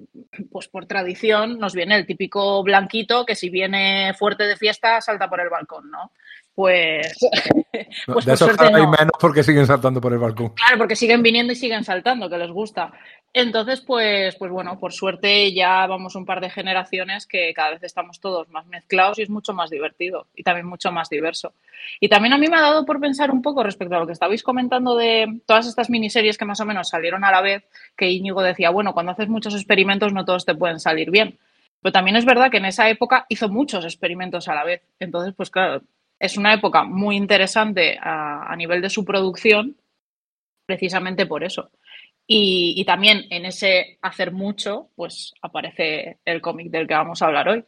pues 0.51 0.69
por 0.69 0.87
tradición, 0.87 1.59
nos 1.59 1.75
viene 1.75 1.97
el 1.97 2.07
típico 2.07 2.63
blanquito 2.63 3.27
que 3.27 3.35
si 3.35 3.51
viene 3.51 4.15
fuerte 4.19 4.45
de 4.45 4.57
fiesta 4.57 5.01
salta 5.03 5.29
por 5.29 5.41
el 5.41 5.51
balcón, 5.51 5.91
¿no? 5.91 6.13
Pues, 6.55 7.17
pues 8.07 8.27
de 8.27 8.33
esos 8.35 8.57
cada 8.57 8.71
vez 8.71 8.83
no. 8.83 8.91
menos 8.91 9.13
porque 9.21 9.43
siguen 9.43 9.67
saltando 9.67 10.01
por 10.01 10.13
el 10.13 10.19
balcón. 10.19 10.51
Claro, 10.51 10.79
porque 10.79 10.97
siguen 10.97 11.23
viniendo 11.23 11.53
y 11.53 11.57
siguen 11.57 11.85
saltando, 11.85 12.29
que 12.29 12.37
les 12.37 12.51
gusta. 12.51 12.93
Entonces, 13.33 13.81
pues, 13.81 14.35
pues 14.37 14.51
bueno, 14.51 14.79
por 14.79 14.93
suerte 14.93 15.55
ya 15.55 15.87
vamos 15.87 16.17
un 16.17 16.27
par 16.27 16.41
de 16.41 16.51
generaciones 16.51 17.27
que 17.27 17.53
cada 17.55 17.71
vez 17.71 17.83
estamos 17.85 18.19
todos 18.19 18.49
más 18.49 18.67
mezclados 18.67 19.19
y 19.19 19.23
es 19.23 19.31
mucho 19.31 19.55
más 19.55 19.71
divertido 19.71 20.27
y 20.35 20.43
también 20.43 20.67
mucho 20.67 20.91
más 20.91 21.09
diverso. 21.09 21.53
Y 22.01 22.09
también 22.09 22.35
a 22.35 22.39
mí 22.39 22.49
me 22.49 22.57
ha 22.57 22.63
dado 22.63 22.85
por 22.85 23.01
pensar 23.01 23.31
un 23.31 23.41
poco 23.41 23.63
respecto 23.63 23.95
a 23.95 24.01
lo 24.01 24.07
que 24.07 24.13
estabais 24.13 24.43
comentando 24.43 24.97
de 24.97 25.41
todas 25.47 25.69
estas 25.69 25.91
miniseries 25.91 26.37
que 26.37 26.45
más 26.45 26.61
o 26.61 26.67
menos 26.67 26.89
salieron 26.89 27.25
a 27.25 27.31
la 27.31 27.41
vez, 27.41 27.65
que 27.97 28.11
Íñigo 28.11 28.43
decía, 28.43 28.71
bueno, 28.71 28.95
cuando 28.95 29.13
haces 29.13 29.29
muchos 29.29 29.55
experimentos 29.55 30.13
no 30.13 30.25
todos 30.25 30.45
te 30.45 30.57
pueden 30.57 30.81
salir 30.81 31.13
bien. 31.13 31.39
Pero 31.83 31.93
también 31.93 32.17
es 32.17 32.25
verdad 32.25 32.51
que 32.51 32.59
en 32.59 32.67
esa 32.67 32.91
época 32.91 33.27
hizo 33.29 33.49
muchos 33.49 33.85
experimentos 33.85 34.49
a 34.49 34.55
la 34.55 34.65
vez. 34.65 34.83
Entonces, 34.99 35.33
pues 35.37 35.51
claro, 35.51 35.83
es 36.21 36.37
una 36.37 36.53
época 36.53 36.85
muy 36.85 37.17
interesante 37.17 37.99
a, 38.01 38.53
a 38.53 38.55
nivel 38.55 38.83
de 38.83 38.91
su 38.91 39.05
producción, 39.05 39.77
precisamente 40.67 41.27
por 41.27 41.43
eso. 41.43 41.71
Y, 42.27 42.75
y, 42.77 42.85
también 42.85 43.25
en 43.31 43.47
ese 43.47 43.99
hacer 44.03 44.31
mucho, 44.31 44.91
pues 44.95 45.33
aparece 45.43 46.19
el 46.25 46.41
cómic 46.41 46.71
del 46.71 46.87
que 46.87 46.95
vamos 46.95 47.23
a 47.23 47.27
hablar 47.27 47.49
hoy. 47.49 47.65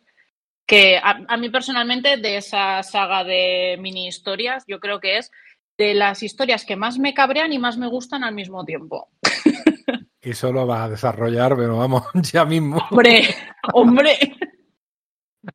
Que 0.64 0.98
a, 0.98 1.24
a, 1.26 1.36
mí 1.36 1.48
personalmente, 1.48 2.18
de 2.18 2.36
esa 2.36 2.82
saga 2.84 3.24
de 3.24 3.76
mini 3.80 4.06
historias, 4.06 4.64
yo 4.68 4.78
creo 4.78 5.00
que 5.00 5.18
es 5.18 5.32
de 5.76 5.94
las 5.94 6.22
historias 6.22 6.64
que 6.64 6.76
más 6.76 6.98
me 6.98 7.14
cabrean 7.14 7.52
y 7.52 7.58
más 7.58 7.76
me 7.76 7.88
gustan 7.88 8.22
al 8.22 8.34
mismo 8.34 8.64
tiempo. 8.64 9.08
Y 10.24 10.30
eso 10.30 10.52
lo 10.52 10.66
vas 10.66 10.82
a 10.82 10.88
desarrollar, 10.90 11.56
pero 11.56 11.78
vamos, 11.78 12.04
ya 12.32 12.44
mismo. 12.44 12.80
Hombre, 12.90 13.34
hombre. 13.72 14.16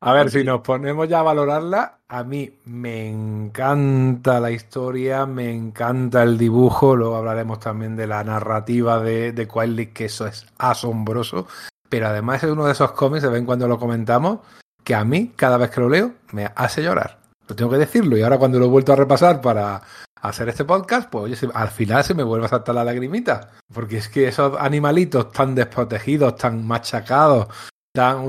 A 0.00 0.12
ver, 0.12 0.30
si 0.30 0.44
nos 0.44 0.60
ponemos 0.60 1.08
ya 1.08 1.20
a 1.20 1.24
valorarla, 1.24 1.98
a 2.08 2.24
mí 2.24 2.58
me 2.66 3.08
encanta 3.08 4.40
la 4.40 4.50
historia, 4.50 5.26
me 5.26 5.50
encanta 5.52 6.22
el 6.22 6.38
dibujo, 6.38 6.96
luego 6.96 7.16
hablaremos 7.16 7.60
también 7.60 7.96
de 7.96 8.06
la 8.06 8.24
narrativa 8.24 9.00
de, 9.00 9.32
de 9.32 9.92
que 9.92 10.04
eso 10.04 10.26
es 10.26 10.46
asombroso, 10.58 11.46
pero 11.88 12.08
además 12.08 12.42
es 12.44 12.50
uno 12.50 12.66
de 12.66 12.72
esos 12.72 12.92
cómics, 12.92 13.22
se 13.22 13.28
ven 13.28 13.46
cuando 13.46 13.68
lo 13.68 13.78
comentamos, 13.78 14.40
que 14.84 14.94
a 14.94 15.04
mí, 15.04 15.32
cada 15.36 15.56
vez 15.56 15.70
que 15.70 15.80
lo 15.80 15.88
leo, 15.88 16.12
me 16.32 16.50
hace 16.54 16.82
llorar. 16.82 17.18
Lo 17.46 17.56
tengo 17.56 17.70
que 17.70 17.78
decirlo, 17.78 18.16
y 18.16 18.22
ahora 18.22 18.38
cuando 18.38 18.58
lo 18.58 18.66
he 18.66 18.68
vuelto 18.68 18.92
a 18.92 18.96
repasar 18.96 19.40
para 19.40 19.80
hacer 20.20 20.48
este 20.48 20.64
podcast, 20.64 21.08
pues 21.08 21.24
oye, 21.24 21.52
al 21.54 21.68
final 21.68 22.04
se 22.04 22.14
me 22.14 22.22
vuelve 22.22 22.46
a 22.46 22.50
saltar 22.50 22.74
la 22.74 22.84
lagrimita, 22.84 23.52
porque 23.72 23.98
es 23.98 24.08
que 24.08 24.28
esos 24.28 24.54
animalitos 24.58 25.32
tan 25.32 25.54
desprotegidos, 25.54 26.36
tan 26.36 26.66
machacados, 26.66 27.48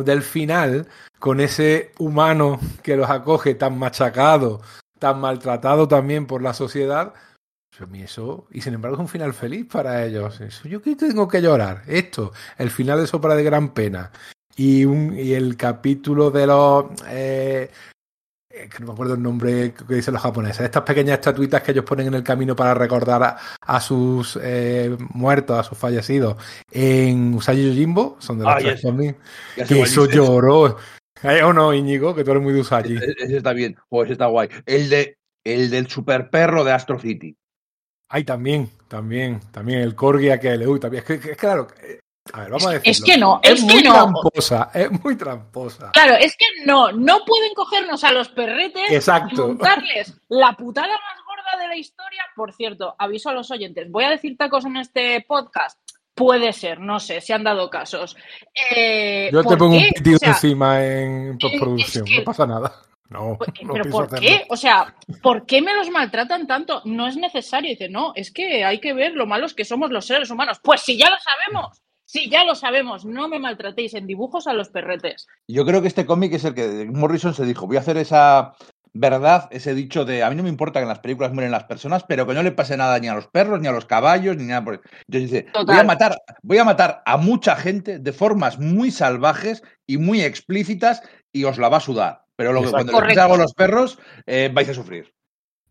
del 0.03 0.21
final, 0.21 0.87
con 1.19 1.39
ese 1.39 1.91
humano 1.99 2.59
que 2.83 2.95
los 2.97 3.09
acoge 3.09 3.55
tan 3.55 3.77
machacado, 3.77 4.61
tan 4.97 5.19
maltratado 5.19 5.87
también 5.87 6.25
por 6.25 6.41
la 6.41 6.53
sociedad, 6.53 7.13
eso, 7.93 8.47
y 8.51 8.61
sin 8.61 8.73
embargo 8.73 8.97
es 8.97 9.01
un 9.01 9.07
final 9.07 9.33
feliz 9.33 9.65
para 9.71 10.05
ellos. 10.05 10.39
Yo 10.63 10.81
que 10.81 10.95
tengo 10.95 11.27
que 11.27 11.41
llorar. 11.41 11.83
Esto, 11.87 12.33
el 12.57 12.69
final 12.69 12.99
de 12.99 13.07
Sopra 13.07 13.35
de 13.35 13.43
Gran 13.43 13.73
Pena. 13.73 14.11
Y, 14.55 14.83
un, 14.83 15.17
y 15.17 15.33
el 15.33 15.55
capítulo 15.55 16.31
de 16.31 16.47
los... 16.47 16.85
eh, 17.07 17.71
que 18.67 18.79
no 18.79 18.87
me 18.87 18.93
acuerdo 18.93 19.13
el 19.13 19.21
nombre 19.21 19.73
que 19.73 19.93
dicen 19.93 20.13
los 20.13 20.23
japoneses. 20.23 20.61
Estas 20.61 20.83
pequeñas 20.83 21.19
estatuitas 21.19 21.61
que 21.61 21.71
ellos 21.71 21.85
ponen 21.85 22.07
en 22.07 22.15
el 22.15 22.23
camino 22.23 22.55
para 22.55 22.73
recordar 22.73 23.23
a, 23.23 23.37
a 23.61 23.79
sus 23.79 24.37
eh, 24.41 24.95
muertos, 25.13 25.57
a 25.57 25.63
sus 25.63 25.77
fallecidos. 25.77 26.35
En 26.71 27.33
Usagi 27.35 27.67
Yojimbo, 27.69 28.17
son 28.19 28.39
de 28.39 28.43
los 28.45 28.53
Ah, 28.53 28.57
tres 28.59 28.81
yes. 28.81 29.67
Que 29.67 29.81
eso 29.81 30.03
dices. 30.03 30.15
lloró. 30.15 30.77
¿Eh, 31.23 31.43
¿O 31.43 31.53
no, 31.53 31.73
Íñigo? 31.73 32.15
Que 32.15 32.23
tú 32.23 32.31
eres 32.31 32.43
muy 32.43 32.53
de 32.53 32.61
Usagi. 32.61 32.95
Ese, 32.97 33.13
ese 33.19 33.37
está 33.37 33.53
bien, 33.53 33.75
pues 33.87 34.09
está 34.09 34.25
guay. 34.25 34.49
El, 34.65 34.89
de, 34.89 35.17
el 35.43 35.69
del 35.69 35.87
super 35.87 36.29
perro 36.29 36.63
de 36.63 36.71
Astro 36.71 36.99
City. 36.99 37.35
Ay, 38.09 38.23
también, 38.23 38.69
también, 38.87 39.39
también 39.51 39.81
el 39.81 39.93
corgi 39.95 40.29
aquel. 40.31 40.65
Uy, 40.67 40.79
también. 40.79 41.03
Es 41.03 41.07
que, 41.07 41.19
que- 41.19 41.31
es 41.33 41.37
claro. 41.37 41.67
Eh, 42.29 42.31
A 42.33 42.39
ver, 42.41 42.49
vamos 42.49 42.65
a 42.67 42.75
Es, 42.75 42.83
decirlo. 42.83 42.91
es 42.91 43.01
que 43.03 43.17
no, 43.17 43.39
Es 43.43 43.51
es, 43.51 43.63
muy 43.63 43.73
que 43.83 43.89
no. 43.89 43.93
tramposa, 43.93 44.71
es 44.73 45.03
muy 45.03 45.15
tramposa. 45.17 45.91
Claro, 45.91 46.15
es 46.15 46.35
que 46.37 46.45
no, 46.65 46.91
no 46.91 47.25
pueden 47.25 47.53
cogernos 47.53 48.03
a 48.03 48.11
los 48.11 48.29
perretes 48.29 48.91
y 48.91 48.95
Exacto. 48.95 49.47
montarles 49.47 50.13
la 50.29 50.53
putada 50.53 50.87
más 50.87 51.23
gorda 51.25 51.61
de 51.61 51.67
la 51.67 51.75
historia. 51.75 52.23
Por 52.35 52.53
cierto, 52.53 52.95
aviso 52.97 53.29
a 53.29 53.33
los 53.33 53.49
oyentes, 53.51 53.89
voy 53.91 54.03
a 54.05 54.09
decir 54.09 54.37
tacos 54.37 54.65
en 54.65 54.77
este 54.77 55.23
podcast. 55.27 55.79
Puede 56.15 56.51
ser, 56.51 56.79
no 56.81 56.99
sé, 56.99 57.21
si 57.21 57.31
han 57.31 57.43
dado 57.45 57.69
casos. 57.69 58.17
Eh, 58.75 59.29
Yo 59.31 59.41
te 59.41 59.47
¿por 59.47 59.57
pongo 59.57 59.75
un 59.77 59.83
pitido 59.95 60.15
O 60.17 60.19
sea, 60.19 60.29
encima 60.29 60.83
en 60.85 61.37
postproducción, 61.37 62.03
es 62.05 62.11
que- 62.11 62.17
no 62.19 62.23
pasa 62.25 62.45
nada. 62.45 62.73
No, 63.09 63.37
no 63.63 63.73
¿Pero 63.73 63.89
por 63.89 64.05
hacerlo. 64.05 64.21
qué? 64.27 64.45
O 64.49 64.55
sea, 64.55 64.93
¿por 65.23 65.47
qué 65.47 65.63
me 65.63 65.73
los 65.73 65.89
maltratan 65.89 66.45
tanto? 66.45 66.83
No 66.85 67.07
es 67.07 67.17
necesario. 67.17 67.69
Dice, 67.71 67.89
no, 67.89 68.11
es 68.15 68.31
que 68.31 68.63
hay 68.63 68.79
que 68.79 68.93
ver 68.93 69.13
lo 69.13 69.25
malos 69.25 69.55
que 69.55 69.65
somos 69.65 69.89
los 69.89 70.05
seres 70.05 70.29
humanos. 70.29 70.59
Pues 70.63 70.81
si 70.81 70.95
ya 70.95 71.09
lo 71.09 71.15
sabemos, 71.17 71.81
si 72.09 72.27
ya 72.27 72.43
lo 72.43 72.55
sabemos, 72.55 73.05
no 73.05 73.27
me 73.27 73.37
maltratéis 73.37 73.93
en 73.93 74.07
dibujos 74.07 74.47
a 74.47 74.53
los 74.53 74.69
perretes. 74.69 75.27
Yo 75.47 75.63
creo 75.63 75.83
que 75.83 75.87
este 75.87 76.07
cómic 76.07 76.33
es 76.33 76.43
el 76.43 76.55
que 76.55 76.89
Morrison 76.91 77.35
se 77.35 77.45
dijo, 77.45 77.67
voy 77.67 77.77
a 77.77 77.81
hacer 77.81 77.97
esa 77.97 78.55
verdad, 78.93 79.47
ese 79.51 79.75
dicho 79.75 80.05
de, 80.05 80.23
a 80.23 80.29
mí 80.31 80.35
no 80.35 80.41
me 80.41 80.49
importa 80.49 80.79
que 80.79 80.85
en 80.85 80.89
las 80.89 81.01
películas 81.01 81.33
mueren 81.33 81.51
las 81.51 81.65
personas, 81.65 82.03
pero 82.07 82.25
que 82.25 82.33
no 82.33 82.41
le 82.41 82.51
pase 82.51 82.75
nada 82.77 82.97
ni 82.97 83.09
a 83.09 83.13
los 83.13 83.27
perros, 83.27 83.61
ni 83.61 83.67
a 83.67 83.71
los 83.71 83.85
caballos, 83.85 84.35
ni 84.37 84.45
nada 84.45 84.63
por 84.63 84.81
Entonces 85.07 85.29
dice, 85.29 85.45
voy 85.67 85.77
a 85.77 85.83
matar, 85.83 86.17
voy 86.41 86.57
a 86.57 86.63
matar 86.63 87.03
a 87.05 87.17
mucha 87.17 87.55
gente 87.55 87.99
de 87.99 88.11
formas 88.11 88.57
muy 88.57 88.89
salvajes 88.89 89.61
y 89.85 89.99
muy 89.99 90.23
explícitas 90.23 91.03
y 91.31 91.43
os 91.43 91.59
la 91.59 91.69
va 91.69 91.77
a 91.77 91.81
sudar. 91.81 92.23
Pero 92.35 92.53
lo 92.53 92.63
que 92.63 92.71
cuando 92.71 92.91
le 92.91 92.97
pase 92.97 93.01
Correcto. 93.01 93.21
algo 93.21 93.35
a 93.35 93.37
los 93.37 93.53
perros, 93.53 93.99
eh, 94.25 94.49
vais 94.51 94.67
a 94.67 94.73
sufrir. 94.73 95.13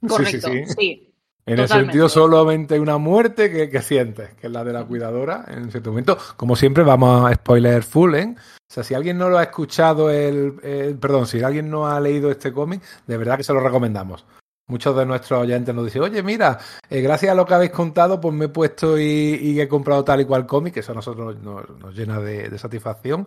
Correcto, 0.07 0.53
sí, 0.53 0.65
sí. 0.67 0.75
sí. 0.79 1.08
En 1.49 1.55
ese 1.55 1.63
Totalmente. 1.63 1.93
sentido, 1.93 2.09
solamente 2.09 2.75
hay 2.75 2.81
una 2.81 2.99
muerte 2.99 3.51
que, 3.51 3.69
que 3.71 3.81
sientes, 3.83 4.35
que 4.35 4.47
es 4.49 4.53
la 4.53 4.65
de 4.65 4.73
la 4.73 4.85
cuidadora 4.85 5.45
en 5.49 5.71
cierto 5.71 5.91
momento. 5.91 6.19
Como 6.37 6.55
siempre, 6.57 6.85
vamos 6.85 7.31
a 7.31 7.35
spoiler 7.35 7.83
full, 7.83 8.15
¿eh? 8.15 8.35
O 8.39 8.73
sea, 8.73 8.85
si 8.85 8.95
alguien 8.95 9.17
no 9.17 9.31
lo 9.31 9.39
ha 9.39 9.45
escuchado, 9.45 10.11
el, 10.11 10.61
el- 10.63 10.97
perdón, 10.99 11.27
si 11.27 11.43
alguien 11.43 11.71
no 11.71 11.87
ha 11.89 11.99
leído 12.01 12.31
este 12.31 12.53
cómic, 12.53 12.83
de 13.07 13.17
verdad 13.17 13.39
que 13.39 13.45
se 13.45 13.53
lo 13.55 13.61
recomendamos. 13.61 14.27
Muchos 14.71 14.95
de 14.95 15.07
nuestros 15.07 15.41
oyentes 15.41 15.75
nos 15.75 15.87
dicen, 15.87 16.03
oye, 16.03 16.23
mira, 16.23 16.59
eh, 16.91 17.01
gracias 17.01 17.33
a 17.33 17.35
lo 17.35 17.47
que 17.47 17.55
habéis 17.55 17.71
contado, 17.71 18.21
pues 18.21 18.35
me 18.35 18.45
he 18.45 18.49
puesto 18.51 18.99
y, 18.99 19.03
y 19.41 19.59
he 19.59 19.67
comprado 19.67 20.05
tal 20.05 20.21
y 20.21 20.27
cual 20.27 20.47
cómic, 20.47 20.75
que 20.75 20.81
eso 20.81 20.93
a 20.93 20.97
nosotros 20.97 21.39
nos, 21.39 21.71
nos 21.79 21.95
llena 21.97 22.21
de, 22.21 22.51
de 22.51 22.59
satisfacción. 22.59 23.27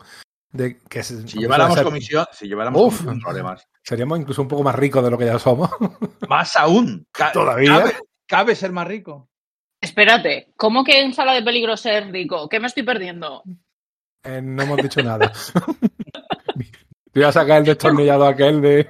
De 0.53 0.77
que 0.77 1.01
se- 1.01 1.27
Si 1.27 1.39
lleváramos 1.39 1.73
ser- 1.75 1.85
comisión, 1.85 2.25
si 2.31 2.47
lleváramos 2.47 2.79
Uf. 2.79 3.03
comisión, 3.05 3.57
seríamos 3.81 4.19
incluso 4.19 4.43
un 4.43 4.47
poco 4.49 4.61
más 4.61 4.75
ricos 4.75 5.03
de 5.03 5.09
lo 5.09 5.17
que 5.17 5.25
ya 5.25 5.39
somos. 5.39 5.71
Más 6.29 6.55
aún. 6.57 7.07
Todavía. 7.33 7.79
Cabe, 7.79 7.93
cabe 8.31 8.55
ser 8.55 8.71
más 8.71 8.87
rico. 8.87 9.27
Espérate, 9.81 10.53
¿cómo 10.55 10.85
que 10.85 11.01
en 11.01 11.13
sala 11.13 11.33
de 11.33 11.43
peligro 11.43 11.75
ser 11.75 12.09
rico? 12.11 12.47
¿Qué 12.47 12.61
me 12.61 12.67
estoy 12.67 12.83
perdiendo? 12.83 13.43
Eh, 14.23 14.41
no 14.41 14.63
hemos 14.63 14.77
dicho 14.77 15.03
nada. 15.03 15.33
Voy 17.13 17.23
a 17.23 17.31
sacar 17.33 17.57
el 17.57 17.65
destornillado 17.65 18.25
aquel 18.25 18.61
de, 18.61 18.87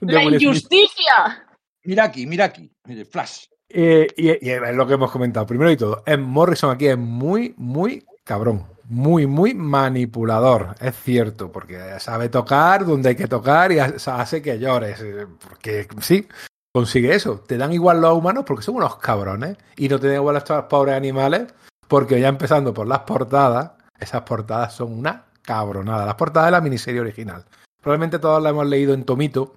de 0.00 0.12
¡La 0.14 0.24
injusticia! 0.24 1.46
Mira 1.84 2.04
aquí, 2.04 2.26
mira 2.26 2.46
aquí. 2.46 2.72
Flash. 3.10 3.44
Eh, 3.68 4.06
y, 4.16 4.46
y 4.46 4.50
es 4.50 4.74
lo 4.74 4.86
que 4.86 4.94
hemos 4.94 5.10
comentado. 5.10 5.44
Primero 5.46 5.70
y 5.70 5.76
todo, 5.76 6.02
es 6.06 6.18
Morrison 6.18 6.70
aquí 6.70 6.86
es 6.86 6.96
muy, 6.96 7.52
muy 7.58 8.02
cabrón. 8.24 8.66
Muy, 8.84 9.26
muy 9.26 9.52
manipulador. 9.54 10.74
Es 10.80 10.96
cierto, 10.96 11.52
porque 11.52 11.78
sabe 12.00 12.28
tocar 12.28 12.86
donde 12.86 13.10
hay 13.10 13.16
que 13.16 13.28
tocar 13.28 13.70
y 13.72 13.78
hace 13.78 14.10
hace 14.10 14.40
que 14.42 14.58
llores. 14.58 15.00
eh, 15.02 15.26
Porque 15.48 15.86
sí, 16.00 16.26
consigue 16.72 17.14
eso. 17.14 17.40
Te 17.46 17.56
dan 17.56 17.72
igual 17.72 18.00
los 18.00 18.12
humanos 18.14 18.44
porque 18.46 18.62
son 18.62 18.76
unos 18.76 18.96
cabrones. 18.96 19.56
Y 19.76 19.88
no 19.88 19.98
te 19.98 20.08
dan 20.08 20.16
igual 20.16 20.36
a 20.36 20.38
estos 20.38 20.64
pobres 20.64 20.94
animales 20.94 21.52
porque 21.88 22.20
ya 22.20 22.28
empezando 22.28 22.72
por 22.72 22.86
las 22.86 23.00
portadas, 23.00 23.72
esas 23.98 24.22
portadas 24.22 24.74
son 24.74 24.96
una 24.96 25.24
cabronada. 25.42 26.06
Las 26.06 26.14
portadas 26.14 26.46
de 26.46 26.52
la 26.52 26.60
miniserie 26.60 27.00
original. 27.00 27.44
Probablemente 27.82 28.20
todos 28.20 28.40
la 28.40 28.50
hemos 28.50 28.66
leído 28.66 28.94
en 28.94 29.04
tomito, 29.04 29.56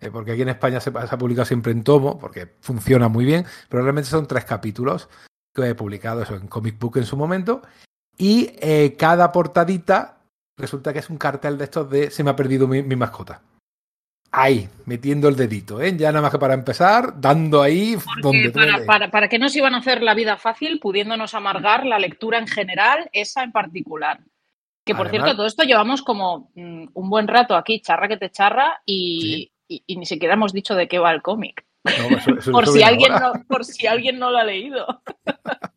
eh, 0.00 0.10
porque 0.10 0.32
aquí 0.32 0.42
en 0.42 0.48
España 0.48 0.80
se, 0.80 0.90
se 0.90 0.98
ha 0.98 1.18
publicado 1.18 1.44
siempre 1.44 1.70
en 1.70 1.84
tomo, 1.84 2.18
porque 2.18 2.56
funciona 2.60 3.08
muy 3.08 3.24
bien, 3.24 3.46
pero 3.68 3.82
realmente 3.84 4.10
son 4.10 4.26
tres 4.26 4.44
capítulos 4.44 5.08
que 5.54 5.68
he 5.68 5.74
publicado 5.76 6.22
eso 6.22 6.34
en 6.34 6.48
Comic 6.48 6.78
Book 6.80 6.96
en 6.96 7.04
su 7.04 7.16
momento, 7.16 7.62
y 8.16 8.56
eh, 8.60 8.96
cada 8.98 9.30
portadita 9.30 10.18
resulta 10.56 10.92
que 10.92 10.98
es 10.98 11.10
un 11.10 11.18
cartel 11.18 11.58
de 11.58 11.64
estos 11.64 11.90
de 11.90 12.10
se 12.10 12.24
me 12.24 12.30
ha 12.30 12.36
perdido 12.36 12.66
mi 12.66 12.96
mascota. 12.96 13.42
Ahí, 14.34 14.66
metiendo 14.86 15.28
el 15.28 15.36
dedito, 15.36 15.80
¿eh? 15.82 15.94
ya 15.94 16.08
nada 16.10 16.22
más 16.22 16.30
que 16.32 16.38
para 16.38 16.54
empezar, 16.54 17.20
dando 17.20 17.60
ahí 17.60 17.96
donde 18.22 18.50
para, 18.50 18.84
para, 18.86 19.10
para 19.10 19.28
que 19.28 19.38
nos 19.38 19.54
iban 19.54 19.74
a 19.74 19.78
hacer 19.78 20.02
la 20.02 20.14
vida 20.14 20.38
fácil, 20.38 20.80
pudiéndonos 20.80 21.34
amargar 21.34 21.84
la 21.84 21.98
lectura 21.98 22.38
en 22.38 22.46
general, 22.48 23.10
esa 23.12 23.42
en 23.42 23.52
particular. 23.52 24.20
Que 24.86 24.94
por 24.94 25.06
Además- 25.08 25.26
cierto, 25.26 25.36
todo 25.36 25.46
esto 25.46 25.62
llevamos 25.64 26.00
como 26.02 26.50
mm, 26.54 26.86
un 26.94 27.10
buen 27.10 27.28
rato 27.28 27.54
aquí, 27.54 27.80
charra 27.80 28.08
que 28.08 28.16
te 28.16 28.30
charra, 28.30 28.80
y, 28.86 29.52
y- 29.68 29.84
y 29.86 29.96
ni 29.96 30.06
siquiera 30.06 30.32
hemos 30.34 30.52
dicho 30.54 30.74
de 30.74 30.88
qué 30.88 30.98
va 30.98 31.12
el 31.12 31.20
cómic. 31.20 31.64
No, 31.84 32.16
eso- 32.16 32.34
eso- 32.38 32.52
Por 32.52 32.66
si, 32.68 32.82
alguien 32.82 33.12
no, 33.12 33.32
por 33.46 33.64
si 33.66 33.86
alguien 33.86 34.18
no 34.18 34.30
lo 34.30 34.38
ha 34.38 34.44
leído. 34.44 35.02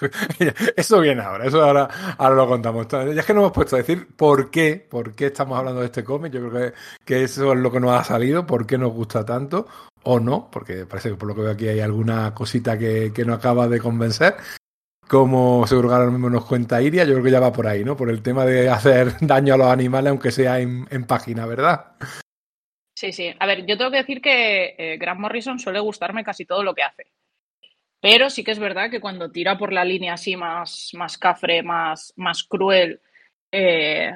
Eso 0.76 1.00
viene 1.00 1.22
ahora, 1.22 1.46
eso 1.46 1.62
ahora, 1.62 1.88
ahora 2.18 2.34
lo 2.34 2.48
contamos. 2.48 2.86
Ya 2.88 3.02
es 3.02 3.26
que 3.26 3.34
no 3.34 3.40
hemos 3.40 3.52
puesto 3.52 3.76
a 3.76 3.78
decir 3.78 4.08
por 4.16 4.50
qué, 4.50 4.86
por 4.88 5.14
qué 5.14 5.26
estamos 5.26 5.58
hablando 5.58 5.80
de 5.80 5.86
este 5.86 6.04
cómic. 6.04 6.32
Yo 6.32 6.48
creo 6.48 6.70
que, 6.70 6.78
que 7.04 7.24
eso 7.24 7.52
es 7.52 7.58
lo 7.58 7.70
que 7.70 7.80
nos 7.80 7.92
ha 7.92 8.04
salido, 8.04 8.46
por 8.46 8.66
qué 8.66 8.78
nos 8.78 8.92
gusta 8.92 9.24
tanto 9.24 9.66
o 10.02 10.20
no, 10.20 10.48
porque 10.50 10.86
parece 10.86 11.10
que 11.10 11.16
por 11.16 11.28
lo 11.28 11.34
que 11.34 11.40
veo 11.42 11.50
aquí 11.50 11.68
hay 11.68 11.80
alguna 11.80 12.32
cosita 12.32 12.78
que, 12.78 13.12
que 13.12 13.24
no 13.24 13.34
acaba 13.34 13.68
de 13.68 13.80
convencer. 13.80 14.36
Como 15.08 15.66
seguro 15.66 15.88
que 15.88 15.94
ahora 15.94 16.10
mismo 16.10 16.28
nos 16.28 16.44
cuenta 16.44 16.82
Iria, 16.82 17.04
yo 17.04 17.12
creo 17.12 17.24
que 17.24 17.30
ya 17.30 17.40
va 17.40 17.52
por 17.52 17.66
ahí, 17.66 17.84
¿no? 17.84 17.96
Por 17.96 18.10
el 18.10 18.22
tema 18.22 18.44
de 18.44 18.68
hacer 18.68 19.14
daño 19.20 19.54
a 19.54 19.56
los 19.56 19.68
animales, 19.68 20.10
aunque 20.10 20.32
sea 20.32 20.58
en, 20.58 20.86
en 20.90 21.04
página, 21.04 21.46
¿verdad? 21.46 21.92
Sí, 22.96 23.12
sí. 23.12 23.32
A 23.38 23.46
ver, 23.46 23.66
yo 23.66 23.76
tengo 23.76 23.90
que 23.90 23.98
decir 23.98 24.22
que 24.22 24.74
eh, 24.78 24.96
Grant 24.98 25.20
Morrison 25.20 25.58
suele 25.58 25.80
gustarme 25.80 26.24
casi 26.24 26.46
todo 26.46 26.62
lo 26.62 26.74
que 26.74 26.82
hace. 26.82 27.06
Pero 28.08 28.30
sí 28.30 28.44
que 28.44 28.52
es 28.52 28.60
verdad 28.60 28.88
que 28.88 29.00
cuando 29.00 29.32
tira 29.32 29.58
por 29.58 29.72
la 29.72 29.84
línea 29.84 30.14
así 30.14 30.36
más, 30.36 30.90
más 30.92 31.18
cafre, 31.18 31.64
más, 31.64 32.12
más 32.14 32.44
cruel 32.44 33.00
eh, 33.50 34.12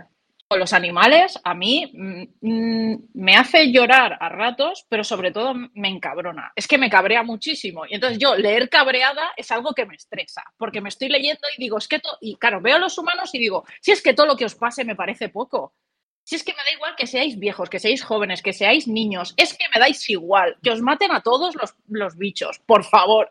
con 0.47 0.61
los 0.61 0.73
animales, 0.73 1.37
a 1.43 1.55
mí 1.55 1.91
mm, 1.93 2.23
mm, 2.41 3.09
me 3.15 3.35
hace 3.35 3.73
llorar 3.73 4.17
a 4.21 4.29
ratos, 4.29 4.87
pero 4.89 5.03
sobre 5.03 5.33
todo 5.33 5.55
me 5.75 5.89
encabrona. 5.89 6.53
Es 6.55 6.69
que 6.69 6.79
me 6.79 6.89
cabrea 6.89 7.25
muchísimo. 7.25 7.85
Y 7.85 7.97
entonces 7.97 8.21
yo 8.21 8.37
leer 8.37 8.69
cabreada 8.69 9.33
es 9.37 9.51
algo 9.51 9.75
que 9.75 9.87
me 9.87 9.97
estresa, 9.97 10.45
porque 10.57 10.81
me 10.81 10.89
estoy 10.89 11.09
leyendo 11.09 11.43
y 11.59 11.61
digo, 11.61 11.77
es 11.77 11.89
que... 11.89 11.99
to-", 11.99 12.17
Y 12.21 12.37
claro, 12.37 12.61
veo 12.61 12.77
a 12.77 12.79
los 12.79 12.97
humanos 12.97 13.35
y 13.35 13.41
digo, 13.41 13.65
si 13.81 13.91
es 13.91 14.01
que 14.03 14.15
todo 14.15 14.27
lo 14.27 14.37
que 14.37 14.45
os 14.45 14.55
pase 14.55 14.85
me 14.85 14.95
parece 14.95 15.31
poco. 15.31 15.75
Si 16.23 16.37
es 16.37 16.45
que 16.45 16.53
me 16.53 16.63
da 16.63 16.73
igual 16.73 16.95
que 16.97 17.09
seáis 17.09 17.41
viejos, 17.41 17.69
que 17.69 17.81
seáis 17.81 18.05
jóvenes, 18.05 18.41
que 18.41 18.53
seáis 18.53 18.87
niños, 18.87 19.35
es 19.37 19.53
que 19.59 19.65
me 19.75 19.81
dais 19.81 20.09
igual, 20.11 20.59
que 20.63 20.71
os 20.71 20.81
maten 20.81 21.11
a 21.11 21.23
todos 21.23 21.57
los, 21.57 21.75
los 21.89 22.17
bichos, 22.17 22.61
por 22.61 22.85
favor. 22.85 23.29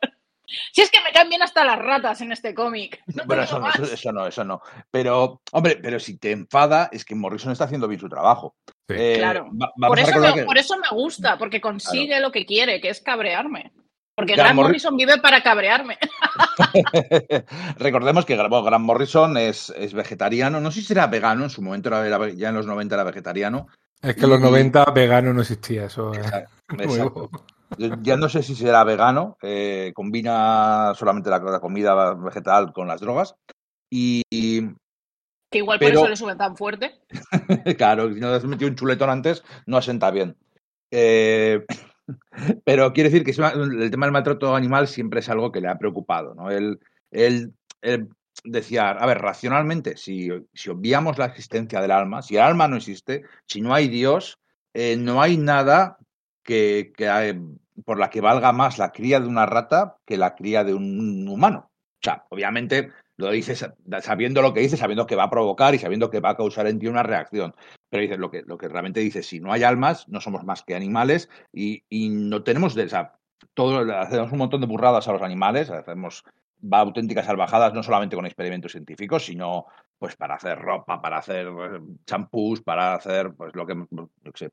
Si 0.71 0.81
es 0.81 0.89
que 0.89 1.01
me 1.03 1.11
caen 1.11 1.29
bien 1.29 1.41
hasta 1.41 1.63
las 1.63 1.79
ratas 1.79 2.21
en 2.21 2.31
este 2.31 2.53
cómic. 2.53 3.01
No 3.07 3.23
bueno, 3.25 3.43
eso 3.43 3.59
no, 3.59 3.69
eso, 3.69 3.83
eso 3.83 4.11
no, 4.11 4.27
eso 4.27 4.43
no. 4.43 4.61
Pero, 4.91 5.41
hombre, 5.51 5.79
pero 5.81 5.99
si 5.99 6.17
te 6.17 6.31
enfada, 6.31 6.89
es 6.91 7.05
que 7.05 7.15
Morrison 7.15 7.51
está 7.51 7.65
haciendo 7.65 7.87
bien 7.87 7.99
su 7.99 8.09
trabajo. 8.09 8.55
Sí. 8.87 8.95
Eh, 8.97 9.15
claro. 9.17 9.49
Va, 9.51 9.71
por, 9.87 9.99
eso 9.99 10.19
me, 10.19 10.33
que... 10.33 10.43
por, 10.43 10.57
eso 10.57 10.75
me, 10.77 10.95
gusta, 10.95 11.37
porque 11.37 11.61
consigue 11.61 12.07
claro. 12.07 12.23
lo 12.23 12.31
que 12.31 12.45
quiere, 12.45 12.81
que 12.81 12.89
es 12.89 13.01
cabrearme. 13.01 13.71
Porque 14.15 14.33
Grant, 14.33 14.47
Grant 14.47 14.59
Morrison 14.59 14.97
vive 14.97 15.17
para 15.19 15.41
cabrearme. 15.41 15.97
Recordemos 17.77 18.25
que 18.25 18.35
bueno, 18.35 18.63
Grant 18.63 18.83
Morrison 18.83 19.37
es, 19.37 19.71
es, 19.77 19.93
vegetariano. 19.93 20.59
No 20.59 20.71
sé 20.71 20.81
si 20.81 20.91
era 20.91 21.07
vegano, 21.07 21.45
en 21.45 21.49
su 21.49 21.61
momento 21.61 21.87
era, 21.87 22.05
era, 22.05 22.29
ya 22.29 22.49
en 22.49 22.55
los 22.55 22.65
90 22.65 22.95
era 22.95 23.03
vegetariano. 23.05 23.67
Es 24.01 24.15
que 24.15 24.23
en 24.23 24.29
los 24.29 24.41
90 24.41 24.85
vegano 24.91 25.33
no 25.33 25.41
existía, 25.41 25.85
eso. 25.85 26.13
Exacto. 26.13 26.51
exacto. 26.79 27.29
Ya 27.77 28.17
no 28.17 28.29
sé 28.29 28.41
si 28.41 28.55
será 28.55 28.83
vegano, 28.83 29.37
eh, 29.41 29.91
combina 29.93 30.93
solamente 30.95 31.29
la, 31.29 31.39
la, 31.39 31.59
comida 31.59 32.13
vegetal 32.15 32.73
con 32.73 32.87
las 32.87 33.01
drogas. 33.01 33.35
Y. 33.89 34.23
Que 35.51 35.59
igual 35.59 35.79
pero, 35.79 36.01
por 36.01 36.09
eso 36.09 36.09
le 36.09 36.15
sube 36.15 36.35
tan 36.35 36.55
fuerte. 36.55 37.01
claro, 37.77 38.13
si 38.13 38.19
no 38.19 38.29
has 38.29 38.45
metido 38.45 38.69
un 38.69 38.75
chuletón 38.75 39.09
antes, 39.09 39.43
no 39.65 39.77
asenta 39.77 40.11
bien. 40.11 40.35
Eh, 40.91 41.65
pero 42.63 42.93
quiere 42.93 43.09
decir 43.09 43.23
que 43.23 43.31
el 43.31 43.91
tema 43.91 44.05
del 44.05 44.13
maltrato 44.13 44.55
animal 44.55 44.87
siempre 44.87 45.19
es 45.19 45.29
algo 45.29 45.51
que 45.51 45.61
le 45.61 45.69
ha 45.69 45.77
preocupado. 45.77 46.35
¿no? 46.35 46.51
Él, 46.51 46.79
él, 47.11 47.53
él 47.81 48.09
decía, 48.43 48.91
a 48.91 49.05
ver, 49.05 49.19
racionalmente, 49.19 49.97
si, 49.97 50.29
si, 50.53 50.69
obviamos 50.69 51.17
la 51.17 51.25
existencia 51.25 51.81
del 51.81 51.91
alma, 51.91 52.21
si 52.21 52.35
el 52.35 52.43
alma 52.43 52.67
no 52.67 52.77
existe, 52.77 53.23
si 53.45 53.61
no 53.61 53.73
hay 53.73 53.87
Dios, 53.87 54.39
eh, 54.73 54.97
no 54.97 55.21
hay 55.21 55.37
nada 55.37 55.97
que, 56.49 57.39
por 57.85 57.99
la 57.99 58.09
que 58.09 58.21
valga 58.21 58.51
más 58.51 58.79
la 58.79 58.91
cría 58.91 59.19
de 59.19 59.27
una 59.27 59.45
rata 59.45 59.97
que 60.05 60.17
la 60.17 60.35
cría 60.35 60.63
de 60.63 60.73
un 60.73 61.27
humano. 61.27 61.69
O 61.71 62.01
sea, 62.01 62.25
obviamente 62.29 62.89
lo 63.17 63.29
dices 63.29 63.69
sabiendo 64.01 64.41
lo 64.41 64.53
que 64.53 64.61
dice, 64.61 64.77
sabiendo 64.77 65.05
que 65.05 65.15
va 65.15 65.25
a 65.25 65.29
provocar 65.29 65.75
y 65.75 65.79
sabiendo 65.79 66.09
que 66.09 66.21
va 66.21 66.31
a 66.31 66.37
causar 66.37 66.67
en 66.67 66.79
ti 66.79 66.87
una 66.87 67.03
reacción. 67.03 67.53
Pero 67.89 68.01
dices 68.01 68.17
lo 68.17 68.31
que, 68.31 68.41
lo 68.43 68.57
que 68.57 68.67
realmente 68.67 69.01
dice, 69.01 69.21
si 69.21 69.39
no 69.39 69.51
hay 69.51 69.63
almas, 69.63 70.07
no 70.07 70.21
somos 70.21 70.43
más 70.43 70.63
que 70.63 70.75
animales 70.75 71.29
y, 71.53 71.83
y 71.89 72.09
no 72.09 72.43
tenemos 72.43 72.73
de 72.73 72.83
esa. 72.83 73.19
Todo, 73.53 73.79
hacemos 73.95 74.31
un 74.31 74.37
montón 74.39 74.61
de 74.61 74.67
burradas 74.67 75.07
a 75.07 75.13
los 75.13 75.21
animales, 75.21 75.69
hacemos 75.69 76.23
va 76.61 76.79
auténticas 76.79 77.25
salvajadas, 77.25 77.73
no 77.73 77.83
solamente 77.83 78.15
con 78.15 78.25
experimentos 78.25 78.71
científicos, 78.71 79.25
sino 79.25 79.65
pues 79.97 80.15
para 80.15 80.35
hacer 80.35 80.57
ropa, 80.59 81.01
para 81.01 81.17
hacer 81.17 81.47
champús, 82.05 82.61
para 82.61 82.95
hacer 82.95 83.33
pues 83.33 83.55
lo 83.55 83.65
que, 83.65 83.75
yo 83.75 84.31
sé, 84.33 84.49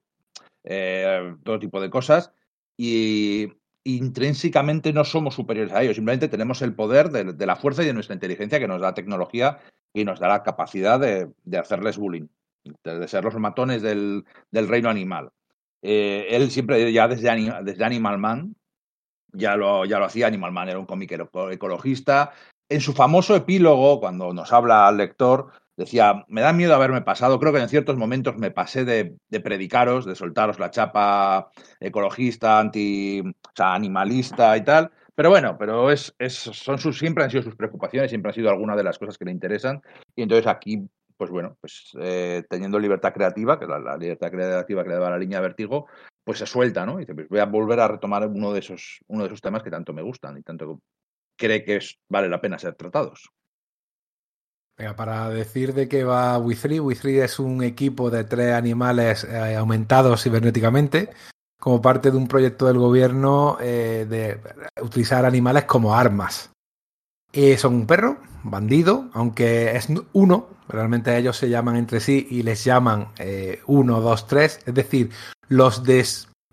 eh, 0.65 1.35
todo 1.45 1.59
tipo 1.59 1.81
de 1.81 1.91
cosas. 1.91 2.33
Y 2.77 3.53
intrínsecamente 3.85 4.93
no 4.93 5.05
somos 5.05 5.35
superiores 5.35 5.73
a 5.73 5.83
ellos, 5.83 5.95
simplemente 5.95 6.29
tenemos 6.29 6.61
el 6.61 6.75
poder 6.75 7.11
de, 7.11 7.47
la 7.47 7.57
fuerza 7.57 7.83
y 7.83 7.87
de 7.87 7.93
nuestra 7.93 8.15
inteligencia 8.15 8.59
que 8.59 8.67
nos 8.67 8.81
da 8.81 8.95
tecnología 8.95 9.61
y 9.95 10.05
nos 10.05 10.19
da 10.19 10.27
la 10.29 10.43
capacidad 10.43 10.99
de, 10.99 11.31
hacerles 11.57 11.97
bullying, 11.97 12.27
de, 12.83 13.07
ser 13.07 13.23
los 13.25 13.37
matones 13.37 13.83
del, 13.83 14.25
del 14.51 14.69
reino 14.69 14.91
animal. 14.91 15.31
Eh, 15.83 16.27
él 16.31 16.51
siempre, 16.51 16.93
ya 16.93 17.07
desde, 17.07 17.63
desde 17.63 17.85
Animal 17.85 18.19
Man, 18.19 18.57
ya 19.33 19.55
lo, 19.57 19.85
ya 19.85 19.99
lo 19.99 20.07
hacía, 20.07 20.27
Animal 20.27 20.53
Man 20.53 20.69
era 20.69 20.79
un 20.79 20.87
cómic 20.87 21.13
ecologista. 21.53 22.33
En 22.69 22.81
su 22.81 22.93
famoso 22.93 23.37
epílogo, 23.37 24.01
cuando 24.01 24.33
nos 24.33 24.53
habla 24.53 24.89
al 24.89 24.97
lector, 24.97 25.53
decía, 25.77 26.25
me 26.29 26.41
da 26.41 26.53
miedo 26.53 26.75
haberme 26.75 27.03
pasado, 27.03 27.39
creo 27.39 27.53
que 27.53 27.61
en 27.61 27.69
ciertos 27.69 27.97
momentos 27.97 28.37
me 28.37 28.51
pasé 28.51 28.85
de, 28.85 29.17
predicaros, 29.41 30.07
de 30.07 30.15
soltaros 30.15 30.59
la 30.59 30.71
chapa 30.71 31.51
ecologista, 31.81 32.59
anti, 32.59 33.23
animalista 33.59 34.57
y 34.57 34.65
tal, 34.65 34.91
pero 35.15 35.31
bueno, 35.31 35.57
pero 35.59 35.91
es, 35.91 36.15
son 36.29 36.79
sus, 36.79 36.99
siempre 36.99 37.25
han 37.25 37.31
sido 37.31 37.43
sus 37.43 37.57
preocupaciones, 37.57 38.11
siempre 38.11 38.31
han 38.31 38.35
sido 38.35 38.51
algunas 38.51 38.77
de 38.77 38.85
las 38.85 38.99
cosas 38.99 39.19
que 39.19 39.27
le 39.27 39.33
interesan, 39.33 39.83
y 40.15 40.23
entonces 40.23 40.47
aquí, 40.47 40.83
pues 41.17 41.31
bueno, 41.31 41.57
pues 41.61 41.93
eh, 42.01 42.43
teniendo 42.49 42.79
libertad 42.79 43.13
creativa, 43.13 43.59
que 43.59 43.65
es 43.65 43.71
la, 43.71 43.97
libertad 43.97 44.31
creativa 44.31 44.83
que 44.83 44.89
le 44.89 44.95
daba 44.95 45.11
la 45.11 45.19
línea 45.19 45.41
de 45.41 45.49
vértigo, 45.49 45.87
pues 46.25 46.39
se 46.39 46.47
suelta, 46.47 46.85
¿no? 46.85 47.01
Y 47.01 47.07
pues 47.07 47.29
voy 47.29 47.39
a 47.39 47.47
volver 47.47 47.81
a 47.81 47.89
retomar 47.89 48.27
uno 48.27 48.53
de 48.53 48.59
esos, 48.59 48.99
uno 49.07 49.23
de 49.23 49.29
esos 49.29 49.41
temas 49.41 49.63
que 49.63 49.71
tanto 49.71 49.93
me 49.93 50.03
gustan 50.03 50.37
y 50.39 50.43
tanto 50.43 50.81
cree 51.37 51.65
que 51.65 51.79
vale 52.09 52.29
la 52.29 52.41
pena 52.41 52.59
ser 52.59 52.75
tratados. 52.75 53.31
Venga, 54.79 54.95
para 54.95 55.29
decir 55.31 55.73
de 55.73 55.89
qué 55.89 56.05
va 56.05 56.39
Withry, 56.39 56.81
Withry 56.81 57.21
es 57.21 57.39
un 57.39 57.63
equipo 57.63 58.11
de 58.11 58.25
tres 58.25 58.53
animales 58.53 59.25
eh, 59.25 59.57
aumentados 59.57 60.23
cibernéticamente 60.23 61.11
como 61.59 61.81
parte 61.81 62.11
de 62.11 62.17
un 62.17 62.29
proyecto 62.29 62.67
del 62.67 62.79
gobierno 62.79 63.57
eh, 63.61 64.07
de 64.09 64.39
utilizar 64.83 65.25
animales 65.25 65.65
como 65.65 65.95
armas. 65.95 66.51
Eh, 67.33 67.57
son 67.59 67.75
un 67.75 67.87
perro, 67.87 68.19
bandido, 68.45 69.11
aunque 69.13 69.77
es 69.77 69.89
uno, 70.13 70.49
realmente 70.69 71.17
ellos 71.17 71.37
se 71.37 71.49
llaman 71.49 71.77
entre 71.77 72.01
sí 72.01 72.27
y 72.31 72.43
les 72.43 72.65
llaman 72.65 73.09
eh, 73.19 73.61
uno, 73.67 74.01
dos, 74.01 74.27
tres, 74.27 74.61
es 74.65 74.75
decir, 74.75 75.11
los 75.49 75.83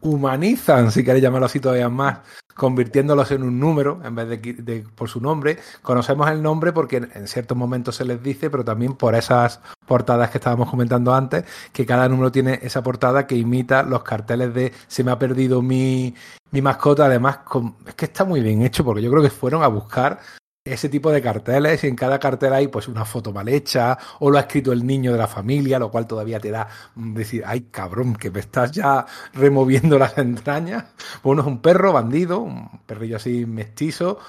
deshumanizan, 0.04 0.92
si 0.92 1.04
queréis 1.04 1.24
llamarlo 1.24 1.46
así 1.46 1.60
todavía 1.60 1.90
más, 1.90 2.20
convirtiéndolos 2.56 3.32
en 3.32 3.44
un 3.44 3.60
número 3.60 4.02
en 4.04 4.16
vez 4.16 4.28
de, 4.42 4.86
por 4.96 5.10
su 5.10 5.20
nombre. 5.22 5.58
Conocemos 5.82 6.30
el 6.30 6.42
nombre 6.42 6.72
porque 6.72 6.98
en 6.98 7.28
ciertos 7.28 7.58
momentos 7.58 7.96
se 7.96 8.06
les 8.06 8.22
dice, 8.22 8.50
pero 8.50 8.64
también 8.64 8.94
por 8.94 9.16
esas 9.16 9.62
portadas 9.86 10.30
que 10.30 10.38
estábamos 10.38 10.70
comentando 10.70 11.14
antes, 11.14 11.46
que 11.72 11.86
cada 11.86 12.08
número 12.10 12.32
tiene 12.32 12.60
esa 12.62 12.84
portada 12.84 13.26
que 13.26 13.36
imita 13.36 13.84
los 13.84 14.04
carteles 14.04 14.54
de 14.54 14.74
se 14.88 15.04
me 15.04 15.12
ha 15.12 15.20
perdido 15.20 15.62
mi, 15.62 16.14
mi 16.52 16.62
mascota. 16.62 17.06
Además, 17.06 17.40
es 17.88 17.96
que 17.96 18.06
está 18.06 18.26
muy 18.26 18.42
bien 18.42 18.62
hecho 18.62 18.84
porque 18.84 19.02
yo 19.02 19.10
creo 19.10 19.24
que 19.24 19.30
fueron 19.30 19.64
a 19.64 19.68
buscar 19.68 20.20
ese 20.66 20.88
tipo 20.88 21.12
de 21.12 21.22
carteles 21.22 21.84
y 21.84 21.88
en 21.88 21.96
cada 21.96 22.20
cartel 22.20 22.54
hay 22.54 22.68
pues 22.70 22.88
una 22.88 23.04
foto 23.04 23.34
mal 23.34 23.50
hecha 23.50 23.98
o 24.20 24.30
lo 24.30 24.38
ha 24.38 24.42
escrito 24.42 24.72
el 24.72 24.86
niño 24.86 25.12
de 25.12 25.18
la 25.18 25.28
familia, 25.28 25.78
lo 25.78 25.92
cual 25.92 26.08
todavía 26.08 26.40
te 26.40 26.52
da 26.52 26.68
decir, 26.96 27.44
ay 27.46 27.68
cabrón, 27.70 28.16
que 28.16 28.32
me 28.32 28.40
estás 28.40 28.72
ya 28.72 29.06
removiendo 29.34 30.00
las 30.00 30.18
entrañas. 30.18 30.86
Uno 31.24 31.42
es 31.42 31.48
un 31.48 31.62
perro 31.62 31.92
bandido, 31.92 32.40
un 32.40 32.80
perrillo 32.86 33.18
así 33.18 33.46
mestizo. 33.46 34.20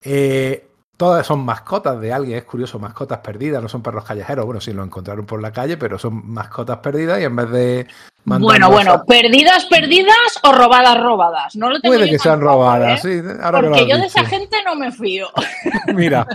Eh, 0.00 0.73
todas 0.96 1.26
son 1.26 1.44
mascotas 1.44 2.00
de 2.00 2.12
alguien, 2.12 2.38
es 2.38 2.44
curioso, 2.44 2.78
mascotas 2.78 3.18
perdidas, 3.18 3.62
no 3.62 3.68
son 3.68 3.82
perros 3.82 4.04
callejeros, 4.04 4.44
bueno, 4.44 4.60
sí 4.60 4.72
lo 4.72 4.84
encontraron 4.84 5.26
por 5.26 5.40
la 5.42 5.52
calle, 5.52 5.76
pero 5.76 5.98
son 5.98 6.26
mascotas 6.30 6.78
perdidas 6.78 7.20
y 7.20 7.24
en 7.24 7.36
vez 7.36 7.50
de... 7.50 7.86
Bueno, 8.24 8.70
bueno, 8.70 8.92
a... 8.92 9.04
perdidas, 9.04 9.66
perdidas 9.66 10.40
o 10.42 10.52
robadas, 10.52 10.98
robadas. 10.98 11.56
No 11.56 11.68
lo 11.68 11.80
tengo 11.80 11.94
Puede 11.94 12.08
que 12.08 12.18
sean 12.18 12.40
robadas, 12.40 13.04
¿eh? 13.04 13.22
sí. 13.22 13.28
Ahora 13.42 13.60
Porque 13.60 13.86
yo 13.86 13.98
de 13.98 14.06
esa 14.06 14.24
gente 14.24 14.56
no 14.64 14.76
me 14.76 14.90
fío. 14.92 15.28
Mira, 15.94 16.26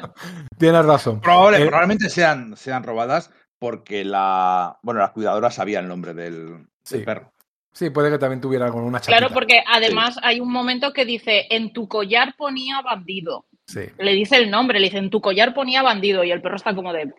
tienes 0.58 0.86
razón. 0.86 1.19
Probable, 1.19 1.63
eh... 1.63 1.65
Probablemente 1.65 2.10
sean, 2.10 2.56
sean 2.56 2.84
robadas 2.84 3.32
porque 3.58 4.06
la, 4.06 4.78
bueno, 4.84 5.00
la 5.00 5.12
cuidadora 5.12 5.52
sabía 5.52 5.80
el 5.80 5.88
nombre 5.88 6.13
del, 6.13 6.67
sí. 6.84 6.98
del 6.98 7.06
perro. 7.06 7.32
Sí, 7.72 7.91
puede 7.91 8.10
que 8.10 8.17
también 8.17 8.41
tuviera 8.41 8.72
con 8.72 8.84
una 8.84 9.00
chapita. 9.00 9.17
Claro, 9.17 9.34
porque 9.34 9.63
además 9.67 10.15
sí. 10.15 10.22
hay 10.24 10.39
un 10.39 10.52
momento 10.52 10.91
que 10.91 11.06
dice, 11.06 11.48
en 11.50 11.72
tu 11.72 11.88
collar 11.88 12.36
ponía 12.36 12.82
bandido. 12.82 13.45
Sí. 13.69 13.82
Le 13.99 14.13
dice 14.13 14.38
el 14.38 14.49
nombre, 14.49 14.79
le 14.79 14.88
dice, 14.88 14.97
en 14.97 15.12
tu 15.12 15.21
collar 15.21 15.53
ponía 15.53 15.84
bandido 15.84 16.23
y 16.23 16.32
el 16.32 16.41
perro 16.41 16.55
está 16.55 16.73
como 16.73 16.91
de, 16.91 17.13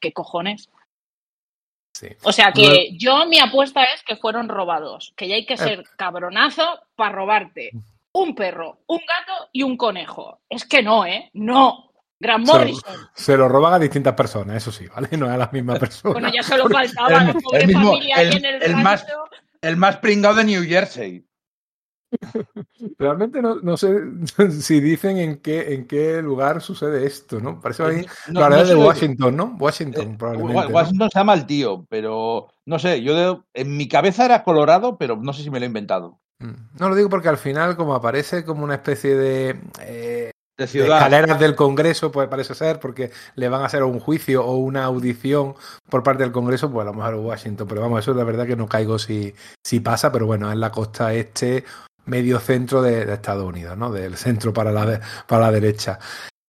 ¿qué 0.00 0.12
cojones? 0.12 0.70
Sí. 1.94 2.08
O 2.22 2.30
sea 2.30 2.52
que 2.52 2.90
yo 2.92 3.26
mi 3.26 3.40
apuesta 3.40 3.82
es 3.84 4.02
que 4.04 4.16
fueron 4.16 4.48
robados, 4.48 5.14
que 5.16 5.26
ya 5.26 5.34
hay 5.34 5.46
que 5.46 5.56
ser 5.56 5.82
cabronazo 5.96 6.62
para 6.94 7.16
robarte 7.16 7.72
un 8.12 8.34
perro, 8.34 8.78
un 8.86 8.98
gato 8.98 9.48
y 9.52 9.62
un 9.62 9.76
conejo. 9.76 10.40
Es 10.48 10.64
que 10.64 10.82
no, 10.82 11.04
¿eh? 11.04 11.30
No. 11.34 11.92
Gran 12.18 12.42
Morrison. 12.42 12.82
Se 12.82 12.96
lo, 12.96 13.08
se 13.14 13.36
lo, 13.36 13.48
roban 13.48 13.74
a 13.74 13.78
distintas 13.78 14.14
personas, 14.14 14.56
eso 14.56 14.72
sí, 14.72 14.86
¿vale? 14.86 15.08
No 15.18 15.26
a 15.26 15.36
la 15.36 15.50
misma 15.52 15.78
persona. 15.78 16.12
bueno, 16.12 16.30
ya 16.32 16.42
solo 16.42 16.68
faltaba 16.70 17.08
el, 17.08 17.26
la 17.26 17.34
pobre 17.34 17.60
el 17.60 17.66
mismo, 17.66 17.92
familia 17.92 18.16
el, 18.16 18.36
en 18.36 18.44
el, 18.44 18.62
el 18.62 18.76
más, 18.76 19.06
el 19.60 19.76
más 19.76 19.96
pringado 19.98 20.36
de 20.36 20.44
New 20.44 20.64
Jersey. 20.64 21.26
Realmente 22.98 23.42
no, 23.42 23.56
no, 23.56 23.76
sé 23.76 24.00
si 24.50 24.80
dicen 24.80 25.18
en 25.18 25.38
qué, 25.38 25.74
en 25.74 25.86
qué 25.86 26.22
lugar 26.22 26.62
sucede 26.62 27.06
esto, 27.06 27.40
¿no? 27.40 27.60
Parece 27.60 27.82
ahí 27.82 28.06
no, 28.28 28.40
la 28.40 28.48
verdad 28.48 28.64
no 28.64 28.80
de 28.80 28.86
Washington, 28.86 29.36
¿no? 29.36 29.56
Washington, 29.58 30.12
eh, 30.12 30.16
probablemente. 30.18 30.72
Washington 30.72 31.10
se 31.10 31.18
llama 31.18 31.34
el 31.34 31.46
tío, 31.46 31.86
pero 31.88 32.48
no 32.64 32.78
sé, 32.78 33.02
yo 33.02 33.14
de, 33.14 33.40
en 33.54 33.76
mi 33.76 33.88
cabeza 33.88 34.24
era 34.24 34.44
Colorado, 34.44 34.96
pero 34.98 35.16
no 35.16 35.32
sé 35.32 35.42
si 35.42 35.50
me 35.50 35.58
lo 35.58 35.64
he 35.64 35.68
inventado. 35.68 36.20
Mm. 36.38 36.78
No 36.78 36.88
lo 36.88 36.94
digo 36.94 37.08
porque 37.08 37.28
al 37.28 37.38
final, 37.38 37.76
como 37.76 37.94
aparece 37.94 38.44
como 38.44 38.64
una 38.64 38.74
especie 38.74 39.14
de. 39.14 39.60
Eh, 39.80 40.30
de 40.58 40.66
ciudad. 40.66 40.96
escaleras 40.96 41.38
del 41.38 41.54
Congreso, 41.54 42.10
pues 42.10 42.28
parece 42.28 42.54
ser, 42.54 42.80
porque 42.80 43.10
le 43.34 43.50
van 43.50 43.60
a 43.60 43.66
hacer 43.66 43.82
un 43.82 44.00
juicio 44.00 44.42
o 44.42 44.56
una 44.56 44.84
audición 44.84 45.54
por 45.90 46.02
parte 46.02 46.22
del 46.22 46.32
Congreso, 46.32 46.70
pues 46.70 46.86
a 46.86 46.90
lo 46.90 46.94
mejor 46.94 47.14
Washington. 47.16 47.66
Pero 47.68 47.82
vamos, 47.82 48.00
eso 48.00 48.12
es 48.12 48.16
la 48.16 48.24
verdad 48.24 48.46
que 48.46 48.56
no 48.56 48.66
caigo 48.66 48.98
si, 48.98 49.34
si 49.62 49.80
pasa, 49.80 50.10
pero 50.10 50.24
bueno, 50.24 50.50
es 50.50 50.56
la 50.56 50.70
costa 50.70 51.12
este 51.12 51.64
medio 52.06 52.40
centro 52.40 52.82
de, 52.82 53.04
de, 53.04 53.14
Estados 53.14 53.44
Unidos, 53.44 53.76
¿no? 53.76 53.90
Del 53.92 54.16
centro 54.16 54.52
para 54.52 54.72
la, 54.72 55.00
para 55.26 55.46
la 55.46 55.52
derecha. 55.52 55.98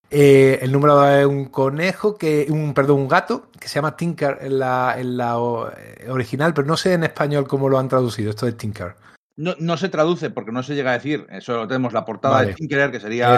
Eh, 0.10 0.60
el 0.62 0.72
número 0.72 0.96
dos 0.96 1.10
es 1.10 1.26
un 1.26 1.46
conejo, 1.46 2.18
que, 2.18 2.48
un, 2.50 2.74
perdón, 2.74 3.02
un 3.02 3.08
gato, 3.08 3.50
que 3.60 3.68
se 3.68 3.76
llama 3.76 3.98
Tinker 3.98 4.38
en 4.42 4.60
la, 4.60 4.96
en 4.98 5.18
la 5.18 5.36
eh, 5.76 6.10
original, 6.10 6.54
pero 6.54 6.68
no 6.68 6.78
sé 6.78 6.94
en 6.94 7.04
español 7.04 7.48
cómo 7.48 7.68
lo 7.68 7.78
han 7.78 7.90
traducido, 7.90 8.30
esto 8.30 8.46
de 8.46 8.54
Tinker. 8.54 8.96
No, 9.36 9.54
no 9.60 9.78
se 9.78 9.90
traduce 9.90 10.30
porque 10.30 10.52
no 10.52 10.64
se 10.64 10.76
llega 10.76 10.92
a 10.92 10.96
decir. 10.96 11.28
Eso 11.30 11.68
tenemos 11.68 11.94
la 11.94 12.06
portada 12.06 12.42
de 12.42 12.54
Tinkerer, 12.54 12.90
que 12.90 13.00
sería 13.00 13.38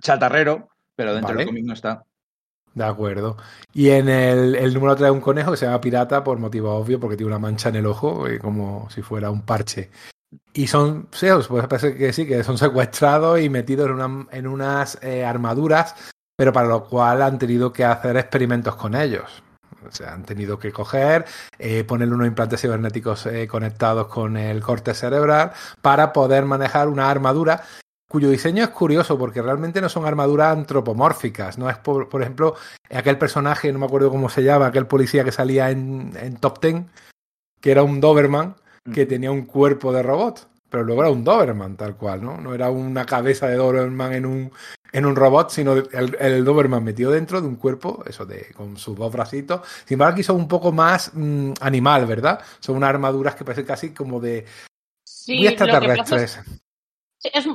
chatarrero, 0.00 0.68
pero 0.94 1.14
dentro 1.14 1.34
del 1.34 1.46
cómic 1.46 1.64
no 1.64 1.72
está. 1.72 2.04
De 2.74 2.84
acuerdo. 2.84 3.36
Y 3.72 3.90
en 3.90 4.08
el, 4.08 4.54
el 4.56 4.74
número 4.74 4.96
3 4.96 5.10
un 5.10 5.20
conejo 5.20 5.50
que 5.50 5.56
se 5.56 5.66
llama 5.66 5.80
pirata 5.80 6.24
por 6.24 6.38
motivo 6.38 6.74
obvio, 6.74 6.98
porque 6.98 7.16
tiene 7.16 7.28
una 7.28 7.38
mancha 7.38 7.68
en 7.68 7.76
el 7.76 7.86
ojo, 7.86 8.26
eh, 8.26 8.38
como 8.38 8.88
si 8.90 9.02
fuera 9.02 9.30
un 9.30 9.42
parche. 9.42 9.90
Y 10.52 10.66
son, 10.66 11.08
sí, 11.12 11.26
pues 11.48 11.66
parece 11.66 11.94
que 11.94 12.12
sí, 12.12 12.26
que 12.26 12.44
son 12.44 12.58
secuestrados 12.58 13.40
y 13.40 13.48
metidos 13.48 13.86
en, 13.86 13.94
una, 13.94 14.26
en 14.30 14.46
unas 14.46 14.98
eh, 15.02 15.24
armaduras, 15.24 15.94
pero 16.36 16.52
para 16.52 16.68
lo 16.68 16.84
cual 16.84 17.22
han 17.22 17.38
tenido 17.38 17.72
que 17.72 17.84
hacer 17.84 18.16
experimentos 18.16 18.76
con 18.76 18.94
ellos. 18.94 19.42
O 19.86 19.90
sea, 19.90 20.12
han 20.12 20.24
tenido 20.24 20.58
que 20.58 20.72
coger, 20.72 21.24
eh, 21.58 21.84
ponerle 21.84 22.14
unos 22.14 22.26
implantes 22.26 22.60
cibernéticos 22.60 23.26
eh, 23.26 23.48
conectados 23.48 24.06
con 24.06 24.36
el 24.36 24.62
corte 24.62 24.94
cerebral 24.94 25.52
para 25.80 26.12
poder 26.12 26.44
manejar 26.44 26.88
una 26.88 27.10
armadura 27.10 27.62
cuyo 28.08 28.28
diseño 28.28 28.62
es 28.62 28.70
curioso 28.70 29.18
porque 29.18 29.40
realmente 29.40 29.80
no 29.80 29.88
son 29.88 30.04
armaduras 30.04 30.56
antropomórficas. 30.56 31.56
No 31.58 31.70
es, 31.70 31.78
por, 31.78 32.08
por 32.10 32.20
ejemplo, 32.20 32.54
aquel 32.90 33.16
personaje, 33.16 33.72
no 33.72 33.78
me 33.78 33.86
acuerdo 33.86 34.10
cómo 34.10 34.28
se 34.28 34.42
llama, 34.42 34.66
aquel 34.66 34.86
policía 34.86 35.24
que 35.24 35.32
salía 35.32 35.70
en, 35.70 36.12
en 36.20 36.36
Top 36.36 36.60
Ten, 36.60 36.90
que 37.60 37.70
era 37.70 37.82
un 37.82 38.00
Doberman, 38.00 38.54
que 38.92 39.06
tenía 39.06 39.30
un 39.30 39.42
cuerpo 39.42 39.92
de 39.92 40.02
robot. 40.02 40.48
Pero 40.68 40.84
luego 40.84 41.02
era 41.02 41.10
un 41.10 41.22
Doberman, 41.22 41.76
tal 41.76 41.96
cual, 41.96 42.22
¿no? 42.22 42.40
No 42.40 42.54
era 42.54 42.70
una 42.70 43.04
cabeza 43.04 43.46
de 43.46 43.56
Doberman 43.56 44.14
en 44.14 44.24
un, 44.24 44.50
en 44.90 45.04
un 45.04 45.14
robot, 45.14 45.50
sino 45.50 45.74
el, 45.74 46.16
el, 46.18 46.44
Doberman 46.44 46.82
metido 46.82 47.10
dentro 47.10 47.42
de 47.42 47.46
un 47.46 47.56
cuerpo, 47.56 48.02
eso 48.06 48.24
de 48.24 48.46
con 48.54 48.78
sus 48.78 48.96
dos 48.96 49.12
bracitos. 49.12 49.60
Sin 49.84 49.96
embargo, 49.96 50.14
aquí 50.14 50.22
son 50.22 50.36
un 50.36 50.48
poco 50.48 50.72
más 50.72 51.10
mmm, 51.12 51.52
animal, 51.60 52.06
¿verdad? 52.06 52.40
Son 52.60 52.76
unas 52.76 52.88
armaduras 52.88 53.34
que 53.34 53.44
parecen 53.44 53.66
casi 53.66 53.90
como 53.90 54.18
de 54.18 54.46
sí, 55.04 55.36
muy 55.36 55.48
extraterrestres. 55.48 56.40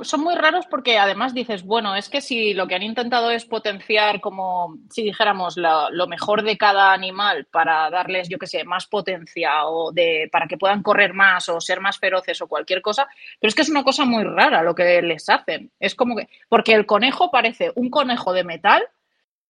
Son 0.04 0.22
muy 0.22 0.36
raros 0.36 0.66
porque 0.68 0.98
además 0.98 1.34
dices, 1.34 1.64
bueno, 1.64 1.94
es 1.94 2.08
que 2.08 2.22
si 2.22 2.54
lo 2.54 2.68
que 2.68 2.76
han 2.76 2.84
intentado 2.84 3.32
es 3.32 3.44
potenciar 3.44 4.22
como 4.22 4.78
si 4.90 5.04
dijéramos 5.04 5.58
lo, 5.58 5.90
lo 5.90 6.08
mejor 6.08 6.44
de 6.44 6.58
cada 6.58 6.94
animal 6.94 7.46
para 7.52 7.90
darles, 7.90 8.30
yo 8.30 8.40
qué 8.40 8.48
sé, 8.48 8.64
más 8.64 8.88
potencia 8.88 9.66
o 9.66 9.92
de 9.92 10.30
para 10.32 10.48
que 10.48 10.58
puedan 10.58 10.82
correr 10.84 11.14
más 11.14 11.50
o 11.50 11.60
ser 11.60 11.82
más 11.82 12.00
feroces 12.00 12.40
o 12.42 12.48
cualquier 12.48 12.82
cosa, 12.82 13.10
pero 13.42 13.50
es 13.50 13.56
que 13.56 13.64
es 13.64 13.70
una 13.70 13.84
cosa 13.84 14.06
muy 14.06 14.24
rara 14.24 14.64
lo 14.64 14.74
que 14.74 15.02
les 15.02 15.28
hacen. 15.28 15.70
Es 15.82 15.96
como 15.96 16.16
que 16.16 16.30
porque 16.48 16.74
el 16.74 16.86
conejo 16.86 17.30
parece 17.30 17.74
un 17.76 17.90
conejo 17.90 18.32
de 18.32 18.46
metal 18.46 18.88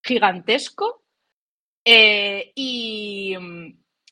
gigantesco 0.01 1.03
eh, 1.85 2.53
y, 2.55 3.35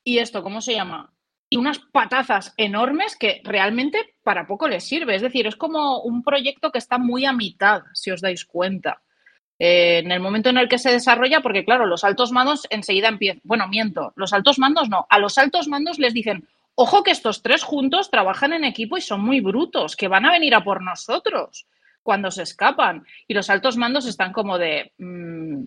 y 0.04 0.20
esto, 0.20 0.44
¿cómo 0.44 0.62
se 0.62 0.74
llama? 0.76 1.15
Y 1.50 1.58
unas 1.58 1.80
patazas 1.80 2.54
enormes 2.58 3.16
que 3.16 3.42
realmente 3.44 4.16
para 4.24 4.48
poco 4.48 4.68
les 4.68 4.84
sirve. 4.84 5.16
Es 5.16 5.22
decir, 5.22 5.48
es 5.48 5.56
como 5.56 6.02
un 6.02 6.24
proyecto 6.24 6.72
que 6.72 6.80
está 6.80 6.98
muy 6.98 7.26
a 7.26 7.34
mitad, 7.34 7.84
si 7.94 8.12
os 8.12 8.22
dais 8.22 8.46
cuenta. 8.46 9.02
Eh, 9.60 10.00
en 10.00 10.12
el 10.12 10.20
momento 10.20 10.50
en 10.50 10.58
el 10.58 10.68
que 10.68 10.78
se 10.78 10.92
desarrolla, 10.92 11.42
porque 11.42 11.64
claro, 11.64 11.86
los 11.86 12.04
altos 12.04 12.32
mandos 12.32 12.68
enseguida 12.70 13.08
empiezan, 13.08 13.42
bueno, 13.46 13.68
miento, 13.68 14.12
los 14.16 14.34
altos 14.34 14.60
mandos 14.60 14.90
no, 14.90 15.08
a 15.10 15.18
los 15.18 15.38
altos 15.38 15.70
mandos 15.70 15.98
les 15.98 16.14
dicen, 16.14 16.46
ojo 16.76 17.04
que 17.04 17.12
estos 17.12 17.42
tres 17.42 17.64
juntos 17.64 18.12
trabajan 18.12 18.52
en 18.52 18.66
equipo 18.66 18.98
y 18.98 19.02
son 19.02 19.22
muy 19.22 19.40
brutos, 19.40 19.96
que 19.96 20.10
van 20.10 20.26
a 20.26 20.32
venir 20.32 20.56
a 20.56 20.64
por 20.64 20.82
nosotros 20.82 21.68
cuando 22.04 22.32
se 22.32 22.44
escapan. 22.44 23.06
Y 23.28 23.34
los 23.34 23.50
altos 23.50 23.78
mandos 23.78 24.06
están 24.06 24.34
como 24.34 24.58
de, 24.58 24.92
mmm, 24.98 25.64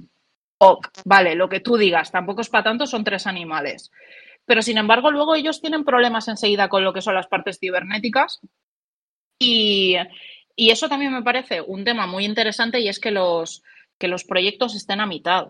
oh, 0.58 0.80
vale, 1.04 1.34
lo 1.34 1.48
que 1.48 1.60
tú 1.60 1.76
digas, 1.78 2.12
tampoco 2.12 2.42
es 2.42 2.50
para 2.50 2.64
tanto, 2.64 2.86
son 2.86 3.04
tres 3.04 3.26
animales 3.26 3.90
pero 4.48 4.62
sin 4.62 4.78
embargo 4.78 5.10
luego 5.10 5.34
ellos 5.34 5.60
tienen 5.60 5.84
problemas 5.84 6.26
enseguida 6.26 6.68
con 6.68 6.82
lo 6.82 6.94
que 6.94 7.02
son 7.02 7.14
las 7.14 7.28
partes 7.28 7.58
cibernéticas 7.60 8.40
y, 9.38 9.94
y 10.56 10.70
eso 10.70 10.88
también 10.88 11.12
me 11.12 11.22
parece 11.22 11.60
un 11.60 11.84
tema 11.84 12.06
muy 12.06 12.24
interesante 12.24 12.80
y 12.80 12.88
es 12.88 12.98
que 12.98 13.10
los, 13.10 13.62
que 13.98 14.08
los 14.08 14.24
proyectos 14.24 14.74
estén 14.74 15.00
a 15.00 15.06
mitad. 15.06 15.48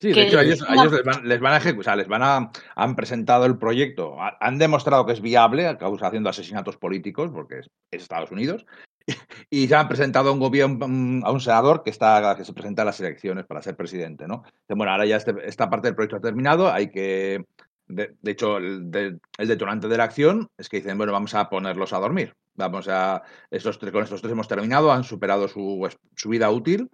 Sí, 0.00 0.12
de 0.12 0.22
hecho, 0.22 0.40
ellos, 0.40 0.64
ellos 0.68 0.92
les, 0.92 1.04
van, 1.04 1.28
les, 1.28 1.38
van, 1.38 1.52
a 1.52 1.58
ejecutar, 1.58 1.96
les 1.96 2.08
van 2.08 2.22
a, 2.24 2.50
han 2.74 2.96
presentado 2.96 3.44
el 3.46 3.58
proyecto, 3.58 4.16
han 4.18 4.58
demostrado 4.58 5.06
que 5.06 5.12
es 5.12 5.20
viable, 5.20 5.68
haciendo 5.68 6.30
asesinatos 6.30 6.76
políticos, 6.76 7.30
porque 7.32 7.60
es 7.60 7.68
Estados 7.92 8.32
Unidos, 8.32 8.66
y 9.50 9.66
ya 9.66 9.80
han 9.80 9.88
presentado 9.88 10.30
a 10.30 10.32
un 10.32 10.40
gobierno, 10.40 10.84
a 11.24 11.32
un 11.32 11.40
senador 11.40 11.82
que 11.82 11.90
está 11.90 12.34
que 12.36 12.44
se 12.44 12.52
presenta 12.52 12.82
a 12.82 12.84
las 12.84 13.00
elecciones 13.00 13.46
para 13.46 13.62
ser 13.62 13.76
presidente, 13.76 14.26
¿no? 14.26 14.44
Bueno, 14.68 14.92
ahora 14.92 15.06
ya 15.06 15.16
este, 15.16 15.34
esta 15.44 15.68
parte 15.70 15.88
del 15.88 15.94
proyecto 15.94 16.16
ha 16.16 16.20
terminado, 16.20 16.70
hay 16.70 16.90
que, 16.90 17.44
de, 17.88 18.16
hecho, 18.24 18.56
el, 18.56 18.90
de, 18.90 19.18
el, 19.38 19.48
detonante 19.48 19.88
de 19.88 19.96
la 19.96 20.04
acción 20.04 20.48
es 20.56 20.68
que 20.68 20.78
dicen, 20.78 20.96
bueno, 20.96 21.12
vamos 21.12 21.34
a 21.34 21.48
ponerlos 21.48 21.92
a 21.92 21.98
dormir, 21.98 22.34
vamos 22.54 22.88
a, 22.88 23.22
estos 23.50 23.78
tres, 23.78 23.92
con 23.92 24.04
estos 24.04 24.20
tres 24.20 24.32
hemos 24.32 24.48
terminado, 24.48 24.92
han 24.92 25.04
superado 25.04 25.48
su, 25.48 25.88
su 26.16 26.28
vida 26.28 26.50
útil, 26.50 26.90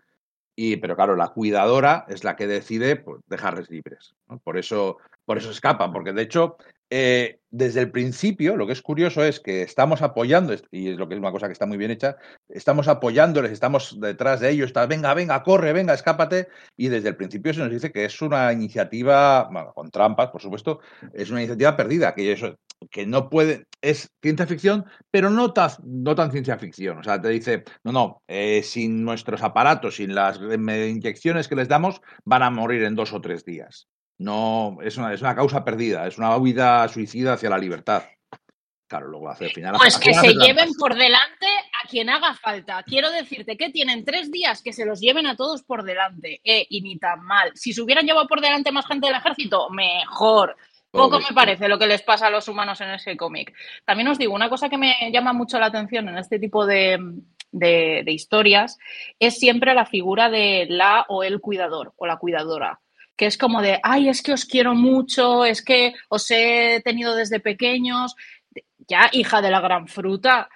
y, 0.60 0.76
pero 0.78 0.96
claro, 0.96 1.14
la 1.14 1.28
cuidadora 1.28 2.04
es 2.08 2.24
la 2.24 2.34
que 2.34 2.48
decide 2.48 2.96
pues, 2.96 3.20
dejarles 3.28 3.70
libres. 3.70 4.16
Por 4.42 4.58
eso, 4.58 4.98
por 5.24 5.38
eso 5.38 5.52
escapan, 5.52 5.92
porque 5.92 6.12
de 6.12 6.22
hecho 6.22 6.56
eh, 6.90 7.40
desde 7.50 7.80
el 7.80 7.90
principio, 7.90 8.56
lo 8.56 8.66
que 8.66 8.72
es 8.72 8.82
curioso 8.82 9.24
es 9.24 9.40
que 9.40 9.62
estamos 9.62 10.02
apoyando, 10.02 10.54
y 10.70 10.90
es 10.90 10.96
lo 10.98 11.08
que 11.08 11.14
es 11.14 11.20
una 11.20 11.32
cosa 11.32 11.46
que 11.46 11.52
está 11.52 11.66
muy 11.66 11.76
bien 11.76 11.90
hecha, 11.90 12.16
estamos 12.48 12.88
apoyándoles, 12.88 13.52
estamos 13.52 13.98
detrás 14.00 14.40
de 14.40 14.50
ellos, 14.50 14.66
está, 14.66 14.86
venga, 14.86 15.14
venga, 15.14 15.42
corre, 15.42 15.72
venga, 15.72 15.94
escápate, 15.94 16.48
y 16.76 16.88
desde 16.88 17.10
el 17.10 17.16
principio 17.16 17.54
se 17.54 17.60
nos 17.60 17.70
dice 17.70 17.92
que 17.92 18.04
es 18.04 18.20
una 18.22 18.52
iniciativa, 18.52 19.48
bueno, 19.50 19.72
con 19.74 19.90
trampas, 19.90 20.30
por 20.30 20.42
supuesto, 20.42 20.80
es 21.12 21.30
una 21.30 21.40
iniciativa 21.40 21.76
perdida, 21.76 22.14
que, 22.14 22.32
eso, 22.32 22.56
que 22.90 23.06
no 23.06 23.30
puede, 23.30 23.64
es 23.80 24.10
ciencia 24.22 24.46
ficción, 24.46 24.84
pero 25.10 25.30
no, 25.30 25.52
no 25.84 26.14
tan 26.14 26.32
ciencia 26.32 26.58
ficción, 26.58 26.98
o 26.98 27.02
sea, 27.02 27.20
te 27.20 27.28
dice, 27.28 27.64
no, 27.84 27.92
no, 27.92 28.22
eh, 28.28 28.62
sin 28.62 29.04
nuestros 29.04 29.42
aparatos, 29.42 29.96
sin 29.96 30.14
las 30.14 30.38
inyecciones 30.38 31.48
que 31.48 31.56
les 31.56 31.68
damos, 31.68 32.00
van 32.24 32.42
a 32.42 32.50
morir 32.50 32.82
en 32.84 32.94
dos 32.94 33.12
o 33.12 33.20
tres 33.20 33.44
días. 33.44 33.88
No, 34.18 34.78
es 34.82 34.96
una, 34.96 35.14
es 35.14 35.20
una 35.20 35.34
causa 35.34 35.64
perdida, 35.64 36.06
es 36.06 36.18
una 36.18 36.36
huida 36.36 36.88
suicida 36.88 37.34
hacia 37.34 37.50
la 37.50 37.58
libertad. 37.58 38.02
Claro, 38.88 39.08
luego 39.08 39.28
hace 39.28 39.44
al 39.44 39.50
final. 39.50 39.74
Pues 39.76 39.98
que 39.98 40.14
se 40.14 40.32
lleven 40.32 40.72
por 40.78 40.94
delante 40.94 41.46
a 41.46 41.86
quien 41.86 42.08
haga 42.08 42.34
falta. 42.34 42.82
Quiero 42.82 43.10
decirte 43.10 43.56
que 43.58 43.68
tienen 43.68 44.04
tres 44.04 44.32
días 44.32 44.62
que 44.62 44.72
se 44.72 44.86
los 44.86 44.98
lleven 44.98 45.26
a 45.26 45.36
todos 45.36 45.62
por 45.62 45.84
delante. 45.84 46.40
Eh, 46.42 46.66
y 46.70 46.80
ni 46.80 46.98
tan 46.98 47.20
mal. 47.22 47.52
Si 47.54 47.74
se 47.74 47.82
hubieran 47.82 48.06
llevado 48.06 48.26
por 48.26 48.40
delante 48.40 48.72
más 48.72 48.86
gente 48.86 49.06
del 49.06 49.16
ejército, 49.16 49.68
mejor. 49.68 50.56
Poco 50.90 51.20
me 51.20 51.34
parece 51.34 51.68
lo 51.68 51.78
que 51.78 51.86
les 51.86 52.00
pasa 52.00 52.28
a 52.28 52.30
los 52.30 52.48
humanos 52.48 52.80
en 52.80 52.88
ese 52.88 53.14
cómic. 53.14 53.52
También 53.84 54.08
os 54.08 54.16
digo, 54.16 54.34
una 54.34 54.48
cosa 54.48 54.70
que 54.70 54.78
me 54.78 54.94
llama 55.12 55.34
mucho 55.34 55.58
la 55.58 55.66
atención 55.66 56.08
en 56.08 56.16
este 56.16 56.38
tipo 56.38 56.64
de, 56.64 56.98
de, 57.52 58.02
de 58.06 58.12
historias 58.12 58.78
es 59.18 59.38
siempre 59.38 59.74
la 59.74 59.84
figura 59.84 60.30
de 60.30 60.66
la 60.66 61.04
o 61.08 61.24
el 61.24 61.42
cuidador 61.42 61.92
o 61.98 62.06
la 62.06 62.16
cuidadora 62.16 62.80
que 63.18 63.26
es 63.26 63.36
como 63.36 63.60
de, 63.60 63.80
ay, 63.82 64.08
es 64.08 64.22
que 64.22 64.32
os 64.32 64.44
quiero 64.44 64.74
mucho, 64.74 65.44
es 65.44 65.62
que 65.62 65.92
os 66.08 66.30
he 66.30 66.80
tenido 66.84 67.16
desde 67.16 67.40
pequeños, 67.40 68.14
ya 68.86 69.10
hija 69.12 69.42
de 69.42 69.50
la 69.50 69.60
gran 69.60 69.88
fruta, 69.88 70.48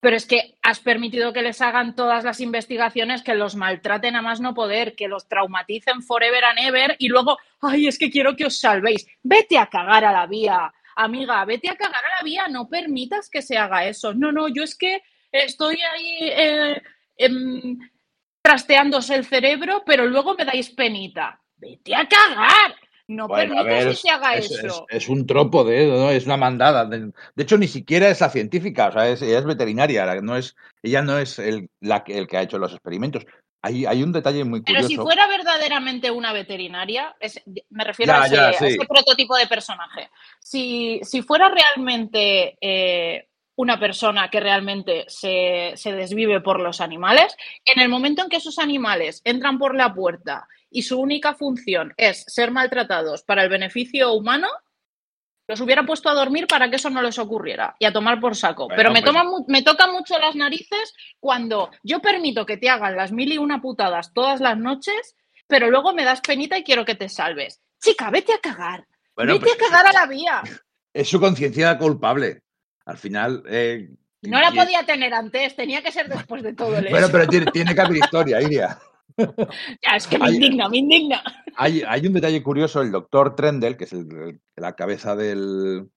pero 0.00 0.16
es 0.16 0.24
que 0.24 0.56
has 0.62 0.80
permitido 0.80 1.34
que 1.34 1.42
les 1.42 1.60
hagan 1.60 1.94
todas 1.94 2.24
las 2.24 2.40
investigaciones, 2.40 3.22
que 3.22 3.34
los 3.34 3.54
maltraten 3.54 4.16
a 4.16 4.22
más 4.22 4.40
no 4.40 4.54
poder, 4.54 4.96
que 4.96 5.08
los 5.08 5.28
traumaticen 5.28 6.02
forever 6.02 6.42
and 6.44 6.58
ever 6.60 6.96
y 6.98 7.08
luego, 7.08 7.36
ay, 7.60 7.86
es 7.86 7.98
que 7.98 8.10
quiero 8.10 8.34
que 8.34 8.46
os 8.46 8.58
salvéis. 8.58 9.06
Vete 9.22 9.58
a 9.58 9.66
cagar 9.66 10.06
a 10.06 10.12
la 10.12 10.26
vía, 10.26 10.72
amiga, 10.96 11.44
vete 11.44 11.68
a 11.68 11.76
cagar 11.76 12.02
a 12.02 12.16
la 12.18 12.24
vía, 12.24 12.48
no 12.48 12.66
permitas 12.66 13.28
que 13.28 13.42
se 13.42 13.58
haga 13.58 13.86
eso. 13.86 14.14
No, 14.14 14.32
no, 14.32 14.48
yo 14.48 14.62
es 14.62 14.74
que 14.74 15.02
estoy 15.30 15.76
ahí 15.92 16.18
eh, 16.22 16.82
eh, 17.18 17.30
trasteándose 18.40 19.14
el 19.14 19.26
cerebro, 19.26 19.82
pero 19.84 20.06
luego 20.06 20.34
me 20.34 20.46
dais 20.46 20.70
penita 20.70 21.42
vete 21.56 21.94
a 21.94 22.06
cagar. 22.08 22.74
No 23.08 23.28
bueno, 23.28 23.54
permitas 23.54 23.84
ver, 23.84 23.88
que 23.88 23.94
se 23.94 24.10
haga 24.10 24.34
es, 24.34 24.50
eso. 24.50 24.86
Es, 24.88 25.04
es, 25.04 25.08
un 25.08 25.26
tropo 25.26 25.64
de, 25.64 25.86
¿no? 25.86 26.10
es 26.10 26.26
una 26.26 26.36
mandada. 26.36 26.84
De, 26.86 27.12
de, 27.34 27.42
hecho, 27.42 27.56
ni 27.56 27.68
siquiera 27.68 28.08
es 28.08 28.20
la 28.20 28.30
científica, 28.30 28.88
o 28.88 28.92
sea, 28.92 29.08
es, 29.08 29.22
ella 29.22 29.38
es 29.38 29.44
veterinaria, 29.44 30.20
no 30.22 30.36
es, 30.36 30.56
ella 30.82 31.02
no 31.02 31.16
es 31.16 31.38
el, 31.38 31.70
la, 31.80 32.02
el 32.08 32.26
que 32.26 32.36
ha 32.36 32.42
hecho 32.42 32.58
los 32.58 32.72
experimentos. 32.72 33.24
Hay, 33.62 33.86
hay, 33.86 34.02
un 34.02 34.12
detalle 34.12 34.44
muy 34.44 34.60
curioso. 34.60 34.88
Pero 34.88 34.88
si 34.88 34.96
fuera 34.96 35.28
verdaderamente 35.28 36.10
una 36.10 36.32
veterinaria, 36.32 37.14
es, 37.20 37.40
me 37.70 37.84
refiero 37.84 38.12
ya, 38.12 38.22
a, 38.22 38.26
ese, 38.26 38.34
ya, 38.34 38.52
sí. 38.52 38.64
a, 38.64 38.68
ese, 38.68 38.86
prototipo 38.86 39.36
de 39.36 39.46
personaje. 39.46 40.10
Si, 40.40 41.00
si 41.02 41.22
fuera 41.22 41.48
realmente 41.48 42.56
eh, 42.60 43.28
una 43.54 43.78
persona 43.78 44.28
que 44.30 44.40
realmente 44.40 45.04
se, 45.08 45.72
se, 45.76 45.92
desvive 45.92 46.40
por 46.40 46.60
los 46.60 46.80
animales, 46.80 47.36
en 47.64 47.80
el 47.80 47.88
momento 47.88 48.22
en 48.22 48.28
que 48.28 48.36
esos 48.36 48.58
animales 48.58 49.22
entran 49.24 49.58
por 49.58 49.74
la 49.74 49.94
puerta 49.94 50.46
y 50.78 50.82
su 50.82 51.00
única 51.00 51.34
función 51.34 51.94
es 51.96 52.22
ser 52.28 52.50
maltratados 52.50 53.22
para 53.22 53.42
el 53.42 53.48
beneficio 53.48 54.12
humano, 54.12 54.48
Los 55.48 55.60
hubiera 55.60 55.86
puesto 55.86 56.08
a 56.10 56.14
dormir 56.14 56.46
para 56.48 56.68
que 56.68 56.74
eso 56.76 56.90
no 56.90 57.00
les 57.00 57.18
ocurriera 57.20 57.76
y 57.78 57.84
a 57.86 57.92
tomar 57.92 58.18
por 58.20 58.34
saco. 58.34 58.64
Bueno, 58.64 58.76
Pero 58.76 58.90
me, 58.92 59.00
pues- 59.00 59.12
toma, 59.14 59.24
me 59.46 59.62
toca 59.62 59.86
mucho 59.86 60.18
las 60.18 60.34
narices 60.34 60.92
cuando 61.20 61.70
yo 61.84 62.00
permito 62.00 62.44
que 62.44 62.56
te 62.56 62.68
hagan 62.68 62.96
las 62.96 63.12
mil 63.12 63.32
y 63.32 63.38
una 63.38 63.60
putadas 63.62 64.12
todas 64.12 64.40
las 64.40 64.58
noches, 64.58 65.14
pero 65.46 65.70
luego 65.70 65.92
me 65.94 66.04
das 66.04 66.20
penita 66.20 66.58
y 66.58 66.64
quiero 66.64 66.84
que 66.84 66.96
te 66.96 67.08
salves. 67.08 67.62
Chica, 67.80 68.10
vete 68.10 68.32
a 68.34 68.38
cagar. 68.40 68.86
Bueno, 69.14 69.34
vete 69.34 69.44
pues 69.44 69.54
a 69.54 69.64
cagar 69.70 69.86
a 69.86 69.92
la 70.00 70.06
vía. 70.06 70.42
es 70.92 71.08
su 71.08 71.20
conciencia 71.20 71.78
culpable. 71.78 72.42
Al 72.84 72.98
final. 72.98 73.44
eh, 73.48 73.88
No 74.22 74.40
la 74.40 74.50
podía 74.50 74.84
tener 74.84 75.14
antes, 75.14 75.54
tenía 75.54 75.80
que 75.80 75.92
ser 75.92 76.08
después 76.08 76.42
de 76.42 76.54
todo 76.54 76.76
el 76.76 76.88
Bueno, 76.90 77.06
pero 77.12 77.26
tiene, 77.28 77.46
tiene 77.52 77.72
que 77.72 77.80
haber 77.80 77.96
historia, 77.98 78.42
Iria. 78.42 78.76
Ya, 79.82 79.96
es 79.96 80.06
que 80.06 80.18
me 80.18 80.30
indigna, 80.30 80.68
me 80.68 80.78
indigna. 80.78 81.22
Hay, 81.56 81.82
hay 81.86 82.06
un 82.06 82.12
detalle 82.12 82.42
curioso, 82.42 82.82
el 82.82 82.92
doctor 82.92 83.34
Trendel, 83.34 83.76
que 83.76 83.84
es 83.84 83.92
el- 83.92 84.40
la 84.56 84.74
cabeza 84.74 85.16
del, 85.16 85.88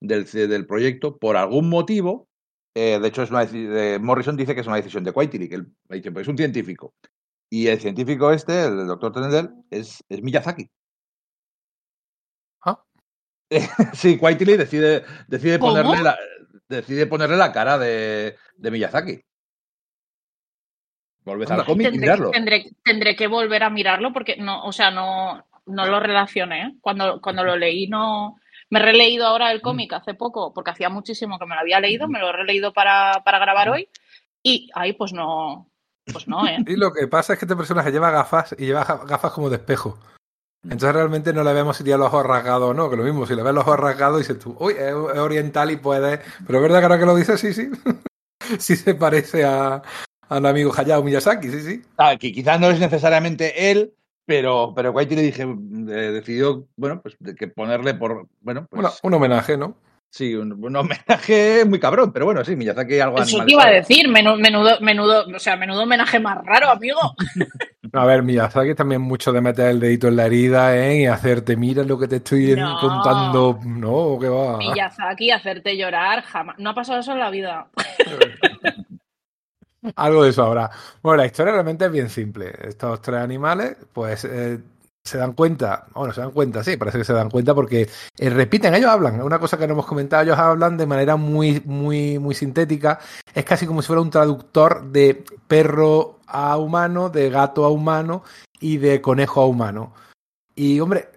del, 0.00 0.24
del 0.24 0.66
proyecto, 0.66 1.18
por 1.18 1.36
algún 1.36 1.68
motivo, 1.68 2.28
eh, 2.74 2.98
de 2.98 3.08
hecho 3.08 3.22
es 3.22 3.30
una 3.30 3.42
eh, 3.42 3.98
Morrison 4.00 4.36
dice 4.36 4.54
que 4.54 4.62
es 4.62 4.66
una 4.66 4.76
decisión 4.76 5.04
de 5.04 5.12
que 5.12 5.54
él 5.54 5.72
es 5.88 6.28
un 6.28 6.36
científico. 6.36 6.94
Y 7.50 7.66
el 7.66 7.78
científico 7.80 8.32
este, 8.32 8.64
el 8.64 8.86
doctor 8.86 9.12
Trendel, 9.12 9.50
es, 9.70 10.02
es 10.08 10.22
Miyazaki. 10.22 10.70
Ah. 12.64 12.82
sí, 13.92 14.18
Whiteley 14.18 14.56
decide, 14.56 15.04
decide, 15.28 15.58
¿Cómo? 15.58 15.72
ponerle 15.74 16.02
la, 16.02 16.18
decide 16.68 17.06
ponerle 17.06 17.36
la 17.36 17.52
cara 17.52 17.76
de, 17.76 18.36
de 18.56 18.70
Miyazaki. 18.70 19.22
Volved 21.24 21.50
al 21.50 21.64
cómic 21.64 21.86
y 21.86 21.90
Tendré, 21.90 22.00
mirarlo. 22.00 22.30
tendré, 22.30 22.64
tendré 22.84 23.16
que 23.16 23.26
volver 23.28 23.62
a 23.62 23.70
mirarlo 23.70 24.12
porque 24.12 24.36
no, 24.36 24.64
o 24.64 24.72
sea, 24.72 24.90
no, 24.90 25.44
no 25.66 25.86
lo 25.86 26.00
relacioné. 26.00 26.76
Cuando, 26.80 27.20
cuando 27.20 27.44
lo 27.44 27.56
leí, 27.56 27.86
no. 27.86 28.36
Me 28.70 28.78
he 28.78 28.82
releído 28.82 29.26
ahora 29.26 29.52
el 29.52 29.60
cómic 29.60 29.92
hace 29.92 30.14
poco, 30.14 30.52
porque 30.54 30.70
hacía 30.70 30.88
muchísimo 30.88 31.38
que 31.38 31.44
me 31.46 31.54
lo 31.54 31.60
había 31.60 31.78
leído, 31.78 32.08
me 32.08 32.18
lo 32.18 32.30
he 32.30 32.32
releído 32.32 32.72
para, 32.72 33.22
para 33.24 33.38
grabar 33.38 33.68
hoy. 33.68 33.88
Y 34.42 34.70
ahí, 34.74 34.94
pues 34.94 35.12
no. 35.12 35.68
Pues 36.12 36.26
no, 36.26 36.46
¿eh? 36.48 36.56
Y 36.66 36.76
lo 36.76 36.92
que 36.92 37.06
pasa 37.06 37.34
es 37.34 37.38
que 37.38 37.44
este 37.44 37.54
personaje 37.54 37.92
lleva 37.92 38.10
gafas 38.10 38.54
y 38.58 38.64
lleva 38.66 38.84
ga- 38.84 39.06
gafas 39.06 39.32
como 39.32 39.50
de 39.50 39.56
espejo. 39.56 39.98
Entonces 40.64 40.92
realmente 40.94 41.32
no 41.32 41.42
le 41.44 41.52
vemos 41.52 41.76
si 41.76 41.84
tiene 41.84 41.98
los 41.98 42.06
ojos 42.08 42.24
rasgados 42.24 42.70
o 42.70 42.74
no, 42.74 42.88
que 42.88 42.96
lo 42.96 43.02
mismo, 43.04 43.26
si 43.26 43.34
le 43.34 43.42
ves 43.42 43.52
los 43.52 43.62
ojos 43.64 43.78
rasgados 43.80 44.18
dices 44.18 44.38
tú, 44.38 44.56
uy, 44.60 44.72
es, 44.74 44.88
es 44.90 45.18
oriental 45.18 45.70
y 45.72 45.76
puede... 45.76 46.20
Pero 46.46 46.58
es 46.58 46.62
verdad 46.62 46.78
que 46.78 46.84
ahora 46.84 46.98
que 46.98 47.06
lo 47.06 47.14
dices, 47.16 47.40
sí, 47.40 47.52
sí. 47.52 47.68
sí 48.58 48.76
se 48.76 48.94
parece 48.94 49.44
a, 49.44 49.82
al 50.36 50.46
amigo 50.46 50.72
Hayao 50.76 51.02
Miyazaki, 51.02 51.48
sí, 51.48 51.60
sí. 51.60 51.82
Ah, 51.96 52.16
que 52.18 52.32
quizás 52.32 52.58
no 52.60 52.68
es 52.70 52.80
necesariamente 52.80 53.70
él, 53.70 53.92
pero, 54.26 54.72
pero 54.74 54.92
le 54.92 55.04
dije, 55.06 55.42
eh, 55.42 55.46
decidió, 56.12 56.66
bueno, 56.76 57.00
pues 57.02 57.16
de 57.18 57.34
que 57.34 57.48
ponerle 57.48 57.94
por, 57.94 58.26
bueno, 58.40 58.66
pues 58.70 58.82
Bueno, 58.82 58.90
un 59.02 59.14
homenaje, 59.14 59.56
¿no? 59.56 59.76
sí, 60.14 60.34
un, 60.34 60.52
un 60.62 60.76
homenaje 60.76 61.64
muy 61.64 61.80
cabrón, 61.80 62.12
pero 62.12 62.26
bueno, 62.26 62.44
sí, 62.44 62.54
Miyazaki 62.54 63.00
algo 63.00 63.16
Eso 63.16 63.24
animal 63.40 63.46
te 63.46 63.52
iba 63.52 63.64
a 63.66 63.70
decir, 63.70 64.08
menudo, 64.08 64.36
menudo, 64.36 64.78
menudo, 64.80 65.26
o 65.34 65.38
sea, 65.38 65.56
menudo 65.56 65.82
homenaje 65.84 66.20
más 66.20 66.38
raro, 66.44 66.68
amigo. 66.70 66.98
A 67.94 68.06
ver, 68.06 68.22
Miyazaki 68.22 68.74
también 68.74 69.02
mucho 69.02 69.32
de 69.32 69.40
meter 69.42 69.68
el 69.68 69.80
dedito 69.80 70.08
en 70.08 70.16
la 70.16 70.24
herida, 70.26 70.74
¿eh? 70.78 71.00
Y 71.02 71.06
hacerte, 71.06 71.56
mira 71.56 71.82
lo 71.82 71.98
que 71.98 72.08
te 72.08 72.16
estoy 72.16 72.56
No. 72.56 72.78
contando. 72.80 73.58
No, 73.66 74.18
que 74.18 74.28
va. 74.30 74.56
Miyazaki, 74.56 75.30
hacerte 75.30 75.76
llorar, 75.76 76.22
jamás. 76.22 76.58
No 76.58 76.70
ha 76.70 76.74
pasado 76.74 77.00
eso 77.00 77.12
en 77.12 77.18
la 77.18 77.28
vida. 77.30 77.66
Algo 79.96 80.24
de 80.24 80.30
eso 80.30 80.44
habrá. 80.44 80.70
Bueno, 81.02 81.18
la 81.18 81.26
historia 81.26 81.52
realmente 81.52 81.86
es 81.86 81.92
bien 81.92 82.08
simple. 82.08 82.52
Estos 82.62 83.00
tres 83.02 83.20
animales, 83.20 83.76
pues, 83.92 84.24
eh, 84.24 84.60
se 85.04 85.18
dan 85.18 85.32
cuenta, 85.32 85.86
bueno, 85.94 86.12
se 86.12 86.20
dan 86.20 86.30
cuenta, 86.30 86.62
sí, 86.62 86.76
parece 86.76 86.98
que 86.98 87.04
se 87.04 87.12
dan 87.12 87.28
cuenta 87.28 87.54
porque 87.54 87.88
eh, 88.18 88.30
repiten, 88.30 88.72
ellos 88.74 88.90
hablan, 88.90 89.20
una 89.20 89.40
cosa 89.40 89.58
que 89.58 89.66
no 89.66 89.72
hemos 89.72 89.86
comentado, 89.86 90.22
ellos 90.22 90.38
hablan 90.38 90.76
de 90.76 90.86
manera 90.86 91.16
muy, 91.16 91.60
muy, 91.64 92.20
muy 92.20 92.34
sintética, 92.36 93.00
es 93.34 93.44
casi 93.44 93.66
como 93.66 93.82
si 93.82 93.88
fuera 93.88 94.00
un 94.00 94.10
traductor 94.10 94.84
de 94.92 95.24
perro 95.48 96.20
a 96.26 96.56
humano, 96.56 97.10
de 97.10 97.30
gato 97.30 97.64
a 97.64 97.70
humano 97.70 98.22
y 98.60 98.76
de 98.76 99.00
conejo 99.00 99.40
a 99.40 99.46
humano. 99.46 99.92
Y 100.54 100.78
hombre, 100.78 101.08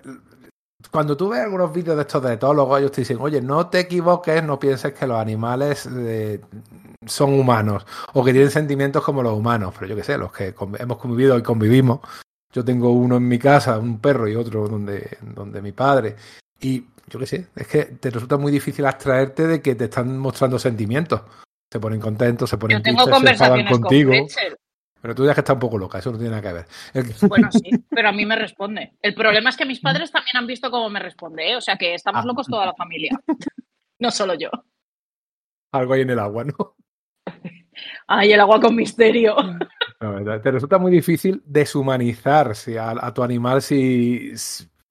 cuando 0.92 1.16
tú 1.16 1.30
ves 1.30 1.42
algunos 1.42 1.72
vídeos 1.72 1.96
de 1.96 2.02
estos 2.02 2.24
de 2.24 2.34
etólogos, 2.34 2.80
ellos 2.80 2.92
te 2.92 3.02
dicen, 3.02 3.18
oye, 3.20 3.42
no 3.42 3.68
te 3.70 3.82
equivoques, 3.82 4.44
no 4.44 4.58
pienses 4.58 4.94
que 4.94 5.06
los 5.06 5.20
animales 5.20 5.88
eh, 5.92 6.42
son 7.08 7.40
humanos 7.40 7.86
o 8.14 8.24
que 8.24 8.32
tienen 8.32 8.52
sentimientos 8.52 9.04
como 9.04 9.22
los 9.24 9.34
humanos, 9.34 9.74
pero 9.76 9.88
yo 9.88 9.96
qué 9.96 10.04
sé, 10.04 10.18
los 10.18 10.32
que 10.32 10.54
hemos 10.80 10.98
convivido 10.98 11.38
y 11.38 11.44
convivimos. 11.44 12.00
Yo 12.54 12.64
tengo 12.64 12.92
uno 12.92 13.18
en 13.18 13.28
mi 13.28 13.38
casa, 13.38 13.78
un 13.80 14.00
perro 14.00 14.28
y 14.28 14.36
otro 14.36 14.68
donde, 14.68 15.18
donde 15.22 15.62
mi 15.62 15.72
padre. 15.74 16.16
Y 16.62 16.86
yo 17.08 17.20
qué 17.20 17.26
sé, 17.26 17.48
es 17.56 17.68
que 17.68 17.84
te 17.86 18.10
resulta 18.10 18.38
muy 18.38 18.52
difícil 18.52 18.86
abstraerte 18.86 19.46
de 19.46 19.62
que 19.62 19.76
te 19.76 19.86
están 19.86 20.18
mostrando 20.18 20.58
sentimientos. 20.58 21.22
Se 21.72 21.80
ponen 21.80 22.00
contentos, 22.00 22.50
se 22.50 22.58
ponen 22.58 22.78
Yo 22.78 22.84
tengo 22.84 23.06
tristes, 23.06 23.38
se 23.38 23.50
con 23.50 23.82
contigo. 23.82 24.14
Pero 25.02 25.14
tú 25.14 25.26
ya 25.26 25.34
que 25.36 25.42
está 25.42 25.54
un 25.54 25.60
poco 25.60 25.78
loca, 25.78 26.00
eso 26.00 26.12
no 26.12 26.18
tiene 26.18 26.32
nada 26.36 26.42
que 26.42 26.54
ver. 26.54 27.06
Bueno, 27.28 27.52
sí, 27.52 27.70
pero 27.90 28.10
a 28.10 28.12
mí 28.12 28.26
me 28.26 28.36
responde. 28.36 28.94
El 29.02 29.14
problema 29.14 29.50
es 29.52 29.58
que 29.58 29.66
mis 29.66 29.80
padres 29.80 30.12
también 30.12 30.38
han 30.38 30.48
visto 30.48 30.72
cómo 30.72 30.90
me 30.90 31.00
responde, 31.00 31.52
¿eh? 31.52 31.56
o 31.58 31.62
sea 31.62 31.76
que 31.78 31.94
estamos 31.94 32.24
Ah. 32.24 32.28
locos 32.28 32.48
toda 32.48 32.66
la 32.66 32.74
familia. 32.74 33.12
No 33.98 34.12
solo 34.12 34.34
yo. 34.34 34.50
algo 35.72 35.94
ahí 35.94 36.02
en 36.02 36.10
el 36.10 36.20
agua, 36.20 36.44
¿no? 36.44 36.76
Ay, 38.08 38.34
el 38.34 38.40
agua 38.40 38.60
con 38.60 38.76
misterio. 38.76 39.36
Te 40.44 40.52
resulta 40.52 40.78
muy 40.78 40.92
difícil 40.92 41.42
deshumanizar 41.46 42.56
si 42.56 42.78
a, 42.78 42.96
tu 43.14 43.24
animal 43.24 43.62
si, 43.62 44.34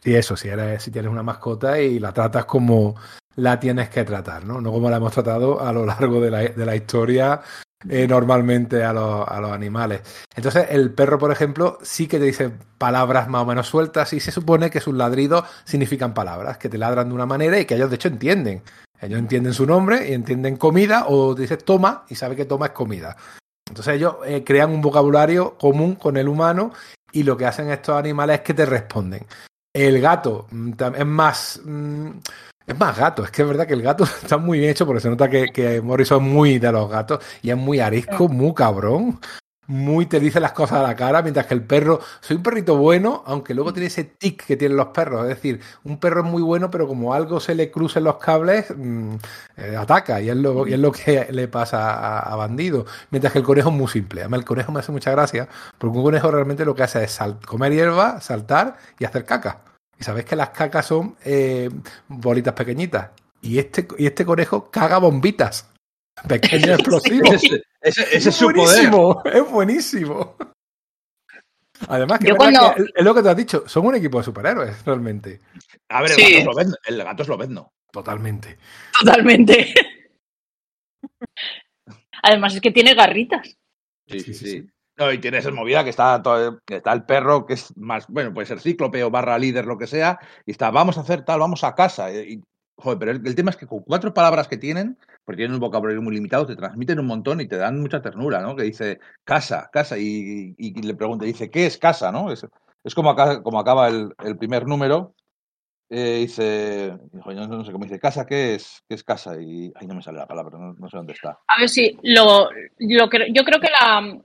eso, 0.03 0.37
si 0.37 0.49
eres, 0.49 0.83
si 0.83 0.91
tienes 0.91 1.11
una 1.11 1.23
mascota 1.23 1.79
y 1.81 1.99
la 1.99 2.13
tratas 2.13 2.47
como 2.47 2.97
la 3.37 3.61
tienes 3.61 3.91
que 3.91 4.05
tratar, 4.05 4.45
¿no? 4.45 4.61
No 4.61 4.73
como 4.73 4.91
la 4.91 4.97
hemos 4.97 5.13
tratado 5.13 5.61
a 5.61 5.73
lo 5.73 5.85
largo 5.87 6.21
de 6.21 6.31
la, 6.31 6.77
historia 6.77 7.41
eh, 7.89 8.07
normalmente 8.09 8.83
a 8.83 8.91
a 8.91 9.41
los 9.41 9.53
animales. 9.53 10.03
Entonces, 10.35 10.67
el 10.71 10.93
perro, 10.93 11.19
por 11.19 11.31
ejemplo, 11.31 11.79
sí 11.83 12.07
que 12.07 12.19
te 12.19 12.25
dice 12.25 12.51
palabras 12.79 13.29
más 13.29 13.43
o 13.43 13.47
menos 13.47 13.69
sueltas 13.69 14.13
y 14.13 14.21
se 14.21 14.33
supone 14.33 14.71
que 14.71 14.81
sus 14.81 14.95
ladridos 14.95 15.45
significan 15.65 16.15
palabras, 16.15 16.59
que 16.59 16.69
te 16.69 16.79
ladran 16.79 17.09
de 17.09 17.15
una 17.15 17.27
manera 17.27 17.59
y 17.61 17.67
que 17.67 17.75
ellos 17.75 17.91
de 17.91 17.97
hecho 17.97 18.09
entienden. 18.09 18.63
Ellos 19.01 19.19
entienden 19.19 19.53
su 19.53 19.67
nombre 19.67 20.09
y 20.09 20.13
entienden 20.15 20.57
comida 20.57 21.07
o 21.09 21.35
dices 21.35 21.65
toma 21.65 22.05
y 22.09 22.15
sabe 22.15 22.37
que 22.37 22.45
toma 22.45 22.67
es 22.67 22.73
comida. 22.73 23.17
Entonces 23.69 23.95
ellos 23.95 24.17
eh, 24.27 24.45
crean 24.45 24.71
un 24.71 24.81
vocabulario 24.81 25.57
común 25.59 25.97
con 25.97 26.17
el 26.17 26.29
humano 26.29 26.73
y 27.13 27.23
lo 27.23 27.37
que 27.37 27.47
hacen 27.47 27.71
estos 27.71 27.97
animales 27.97 28.39
es 28.39 28.43
que 28.43 28.55
te 28.55 28.67
responden. 28.67 29.27
El 29.73 30.01
gato 30.01 30.47
mm, 30.51 30.73
es 30.97 31.07
más... 31.07 31.61
mm, 31.65 32.11
es 32.67 32.79
más 32.79 32.97
gato, 32.97 33.23
es 33.25 33.31
que 33.31 33.43
es 33.43 33.49
verdad 33.49 33.67
que 33.67 33.75
el 33.75 33.83
gato 33.83 34.05
está 34.23 34.39
muy 34.39 34.59
bien 34.59 34.71
hecho 34.71 34.87
porque 34.87 35.03
se 35.03 35.11
nota 35.11 35.29
que, 35.29 35.53
que 35.53 35.83
Morrison 35.83 36.25
es 36.25 36.33
muy 36.33 36.59
de 36.59 36.73
los 36.73 36.89
gatos 36.89 37.23
y 37.43 37.51
es 37.51 37.57
muy 37.57 37.79
arisco, 37.81 38.27
muy 38.29 38.55
cabrón, 38.55 39.21
muy 39.67 40.07
te 40.07 40.21
dice 40.21 40.41
las 40.41 40.53
cosas 40.53 40.79
a 40.81 40.83
la 40.83 40.95
cara, 40.97 41.23
mientras 41.23 41.47
que 41.47 41.55
el 41.55 41.63
perro, 41.63 42.01
soy 42.21 42.37
un 42.37 42.43
perrito 42.43 42.77
bueno, 42.77 43.23
aunque 43.27 43.55
luego 43.55 43.73
tiene 43.73 43.87
ese 43.87 44.05
tic 44.05 44.45
que 44.45 44.57
tienen 44.57 44.77
los 44.77 44.89
perros, 44.89 45.23
es 45.23 45.29
decir, 45.37 45.61
un 45.85 45.99
perro 45.99 46.21
es 46.25 46.31
muy 46.31 46.43
bueno, 46.43 46.71
pero 46.71 46.87
como 46.87 47.15
algo 47.15 47.41
se 47.41 47.55
le 47.55 47.71
cruce 47.71 47.99
en 47.99 48.05
los 48.05 48.17
cables, 48.19 48.67
mm, 48.77 49.15
eh, 49.57 49.77
ataca 49.77 50.21
y 50.21 50.29
es, 50.31 50.37
lo, 50.37 50.67
y 50.67 50.73
es 50.75 50.79
lo 50.79 50.93
que 50.93 51.27
le 51.31 51.49
pasa 51.49 51.93
a, 51.95 52.19
a 52.33 52.37
Bandido, 52.37 52.87
mientras 53.11 53.33
que 53.33 53.39
el 53.39 53.45
conejo 53.45 53.71
es 53.71 53.75
muy 53.75 53.89
simple, 53.89 54.21
además 54.23 54.41
el 54.41 54.47
conejo 54.47 54.73
me 54.73 54.81
hace 54.81 54.93
mucha 54.93 55.11
gracia, 55.11 55.49
porque 55.79 55.97
un 55.97 56.05
conejo 56.05 56.31
realmente 56.31 56.65
lo 56.65 56.75
que 56.75 56.83
hace 56.83 57.05
es 57.05 57.13
sal- 57.13 57.39
comer 57.47 57.73
hierba, 57.73 58.21
saltar 58.21 58.77
y 58.99 59.05
hacer 59.05 59.25
caca. 59.25 59.61
Y 59.99 60.05
sabéis 60.05 60.27
que 60.27 60.35
las 60.37 60.51
cacas 60.51 60.87
son 60.87 61.17
eh, 61.25 61.71
bolitas 62.09 62.55
pequeñitas. 62.55 63.11
Y 63.41 63.59
este, 63.59 63.87
y 63.99 64.07
este 64.07 64.25
conejo 64.25 64.71
caga 64.71 64.99
bombitas. 64.99 65.69
Pequeños 66.29 66.79
explosivos. 66.81 67.43
Ese- 67.85 68.17
ese 68.17 68.29
es 68.31 68.35
su 68.35 68.47
poder. 68.47 68.57
buenísimo, 68.91 69.23
es 69.25 69.51
buenísimo. 69.51 70.37
Además, 71.89 72.19
que 72.21 72.29
es 72.31 72.35
cuando- 72.37 72.75
que 72.75 72.83
es- 72.83 72.89
es 72.95 73.05
lo 73.05 73.15
que 73.15 73.23
te 73.23 73.29
has 73.29 73.37
dicho, 73.37 73.65
son 73.69 73.87
un 73.87 73.95
equipo 73.97 74.19
de 74.19 74.25
superhéroes, 74.25 74.85
realmente. 74.85 75.41
A 75.91 76.03
ver, 76.03 76.13
el, 76.13 76.17
Sí. 76.17 76.45
gato 76.45 76.61
es 76.61 76.75
el 76.87 77.05
gato 77.05 77.23
es 77.23 77.29
lobezno. 77.29 77.73
Totalmente. 77.93 78.59
Totalmente. 78.99 79.75
Además 82.23 82.55
es 82.55 82.61
que 82.61 82.71
tiene 82.71 82.95
garritas. 82.95 83.57
Sí, 84.09 84.21
Sí, 84.21 84.35
sí. 84.35 84.67
No, 84.97 85.13
y 85.13 85.19
tiene 85.19 85.39
esa 85.39 85.51
movida 85.51 85.83
que 85.83 85.91
está, 85.91 86.23
todo- 86.23 86.61
que 86.65 86.77
está 86.77 86.93
el 86.93 87.05
perro, 87.05 87.47
que 87.47 87.55
es 87.55 87.77
más, 87.77 88.07
bueno, 88.07 88.33
puede 88.33 88.47
ser 88.47 88.61
cíclope 88.61 89.03
o 89.03 89.11
barra 89.11 89.37
líder, 89.39 89.67
lo 89.67 89.77
que 89.77 89.89
sea, 89.89 90.21
y 90.47 90.53
está, 90.53 90.71
vamos 90.71 90.97
a 90.97 91.01
hacer 91.01 91.25
tal, 91.25 91.41
vamos 91.41 91.65
a 91.65 91.75
casa. 91.75 92.13
Y, 92.13 92.41
joder, 92.77 92.99
pero 92.99 93.11
el, 93.13 93.35
tema 93.35 93.51
es 93.51 93.57
que 93.57 93.67
con 93.67 93.81
cuatro 93.81 94.13
palabras 94.13 94.49
que 94.49 94.57
tienen, 94.57 94.99
porque 95.25 95.39
tienen 95.39 95.55
un 95.55 95.61
vocabulario 95.61 96.03
muy 96.03 96.15
limitado, 96.15 96.47
te 96.47 96.57
transmiten 96.57 96.99
un 96.99 97.07
montón 97.07 97.41
y 97.41 97.49
te 97.49 97.57
dan 97.57 97.81
mucha 97.81 98.03
ternura, 98.03 98.41
¿no? 98.41 98.57
Que 98.57 98.65
dice 98.65 99.01
casa, 99.25 99.71
casa, 99.73 99.99
y, 99.99 100.55
y- 100.59 100.83
le 100.83 100.95
pregunta, 100.95 101.25
dice, 101.25 101.51
¿qué 101.51 101.67
es 101.67 101.79
casa, 101.79 102.11
no? 102.11 102.33
Es, 102.33 102.47
es 102.83 102.95
como, 102.95 103.11
acá, 103.11 103.43
como 103.43 103.59
acaba 103.59 103.89
el, 103.89 104.13
el 104.25 104.37
primer 104.37 104.67
número, 104.67 105.15
eh, 105.91 106.19
dice, 106.21 106.99
no, 107.13 107.65
sé 107.65 107.73
cómo 107.73 107.85
dice, 107.85 108.01
casa, 108.01 108.27
¿qué 108.27 108.55
es? 108.55 108.83
¿Qué 108.89 108.95
es 108.95 109.05
casa? 109.05 109.41
Y 109.41 109.73
ahí 109.77 109.87
no 109.87 109.95
me 109.95 110.03
sale 110.03 110.19
la 110.19 110.27
palabra, 110.27 110.59
no, 110.59 110.89
sé 110.89 110.97
dónde 110.97 111.13
está. 111.13 111.39
A 111.47 111.61
ver 111.61 111.69
si 111.69 111.97
lo, 112.03 112.49
lo 112.79 113.09
cre- 113.09 113.33
yo 113.33 113.45
creo 113.45 113.61
que 113.61 113.69
la 113.71 114.19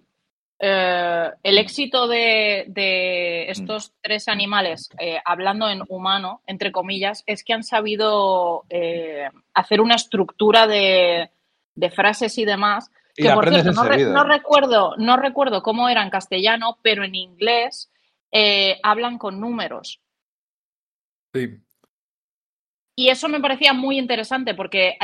eh, 0.61 1.31
el 1.41 1.57
éxito 1.57 2.07
de, 2.09 3.45
estos 3.49 3.93
tres 4.01 4.27
animales, 4.27 4.89
eh, 4.99 5.19
hablando 5.23 5.69
en 5.69 5.83
humano, 5.87 6.41
entre 6.47 6.73
comillas, 6.73 7.23
es 7.25 7.45
que 7.45 7.53
han 7.53 7.63
sabido 7.63 8.65
eh, 8.69 9.29
hacer 9.53 9.79
una 9.79 9.95
estructura 9.95 10.67
de, 10.67 11.29
frases 11.95 12.37
y 12.37 12.43
demás. 12.43 12.91
Que 13.15 13.31
por 13.31 13.49
cierto, 13.49 13.71
no, 13.71 14.23
recuerdo, 14.23 14.95
no 14.97 15.17
recuerdo 15.17 15.61
cómo 15.61 15.87
era 15.87 16.03
en 16.03 16.09
castellano, 16.09 16.77
pero 16.81 17.03
en 17.03 17.15
inglés 17.15 17.89
hablan 18.83 19.17
con 19.17 19.39
números. 19.39 20.01
Sí. 21.33 21.57
Y 22.95 23.09
eso 23.09 23.29
me 23.29 23.39
parecía 23.39 23.73
muy 23.73 23.97
interesante 23.97 24.55
porque 24.55 24.97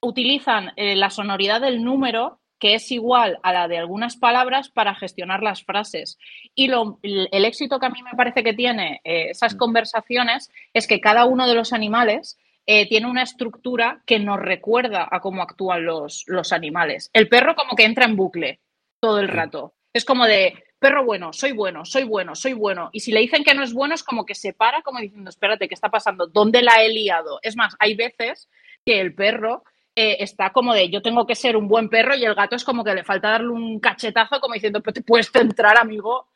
utilizan 0.00 0.72
la 0.76 1.10
sonoridad 1.10 1.62
del 1.62 1.82
número 1.82 2.41
que 2.62 2.74
es 2.74 2.92
igual 2.92 3.40
a 3.42 3.52
la 3.52 3.66
de 3.66 3.76
algunas 3.76 4.16
palabras 4.16 4.68
para 4.68 4.94
gestionar 4.94 5.42
las 5.42 5.64
frases. 5.64 6.16
Y 6.54 6.68
lo, 6.68 7.00
el 7.02 7.44
éxito 7.44 7.80
que 7.80 7.86
a 7.86 7.90
mí 7.90 8.00
me 8.04 8.16
parece 8.16 8.44
que 8.44 8.52
tiene 8.54 9.00
eh, 9.02 9.30
esas 9.30 9.56
mm. 9.56 9.58
conversaciones 9.58 10.48
es 10.72 10.86
que 10.86 11.00
cada 11.00 11.24
uno 11.24 11.48
de 11.48 11.56
los 11.56 11.72
animales 11.72 12.38
eh, 12.66 12.88
tiene 12.88 13.08
una 13.10 13.24
estructura 13.24 14.04
que 14.06 14.20
nos 14.20 14.38
recuerda 14.38 15.08
a 15.10 15.18
cómo 15.18 15.42
actúan 15.42 15.84
los, 15.84 16.22
los 16.28 16.52
animales. 16.52 17.10
El 17.12 17.28
perro 17.28 17.56
como 17.56 17.74
que 17.74 17.82
entra 17.82 18.04
en 18.04 18.14
bucle 18.14 18.60
todo 19.00 19.18
el 19.18 19.26
rato. 19.26 19.74
Es 19.92 20.04
como 20.04 20.26
de, 20.26 20.62
perro 20.78 21.04
bueno, 21.04 21.32
soy 21.32 21.50
bueno, 21.50 21.84
soy 21.84 22.04
bueno, 22.04 22.36
soy 22.36 22.52
bueno. 22.52 22.90
Y 22.92 23.00
si 23.00 23.10
le 23.10 23.18
dicen 23.18 23.42
que 23.42 23.54
no 23.54 23.64
es 23.64 23.72
bueno, 23.72 23.96
es 23.96 24.04
como 24.04 24.24
que 24.24 24.36
se 24.36 24.52
para, 24.52 24.82
como 24.82 25.00
diciendo, 25.00 25.30
espérate, 25.30 25.66
¿qué 25.66 25.74
está 25.74 25.90
pasando? 25.90 26.28
¿Dónde 26.28 26.62
la 26.62 26.80
he 26.80 26.90
liado? 26.90 27.40
Es 27.42 27.56
más, 27.56 27.74
hay 27.80 27.96
veces 27.96 28.48
que 28.86 29.00
el 29.00 29.16
perro 29.16 29.64
eh, 29.94 30.16
está 30.20 30.50
como 30.50 30.72
de 30.72 30.88
yo 30.88 31.02
tengo 31.02 31.26
que 31.26 31.34
ser 31.34 31.56
un 31.56 31.68
buen 31.68 31.88
perro 31.88 32.14
y 32.14 32.24
el 32.24 32.34
gato 32.34 32.56
es 32.56 32.64
como 32.64 32.82
que 32.82 32.94
le 32.94 33.04
falta 33.04 33.30
darle 33.30 33.50
un 33.50 33.78
cachetazo 33.78 34.40
como 34.40 34.54
diciendo, 34.54 34.80
pero 34.80 34.94
te 34.94 35.02
puedes 35.02 35.30
centrar, 35.30 35.76
amigo. 35.76 36.28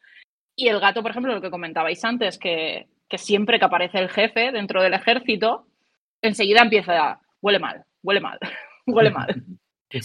Y 0.55 0.69
el 0.69 0.81
gato, 0.81 1.03
por 1.03 1.11
ejemplo, 1.11 1.35
lo 1.35 1.41
que 1.41 1.51
comentabais 1.51 2.05
antes, 2.05 2.39
que, 2.39 2.89
siempre 3.17 3.59
que 3.59 3.65
aparece 3.65 3.99
el 3.99 4.11
jefe 4.11 4.53
dentro 4.53 4.83
del 4.83 4.95
ejército, 4.95 5.67
enseguida 6.21 6.63
empieza 6.63 6.93
a, 6.99 7.21
huele 7.41 7.59
mal, 7.59 7.85
huele 8.03 8.21
mal, 8.21 8.39
huele 8.87 9.11
mal. 9.11 9.43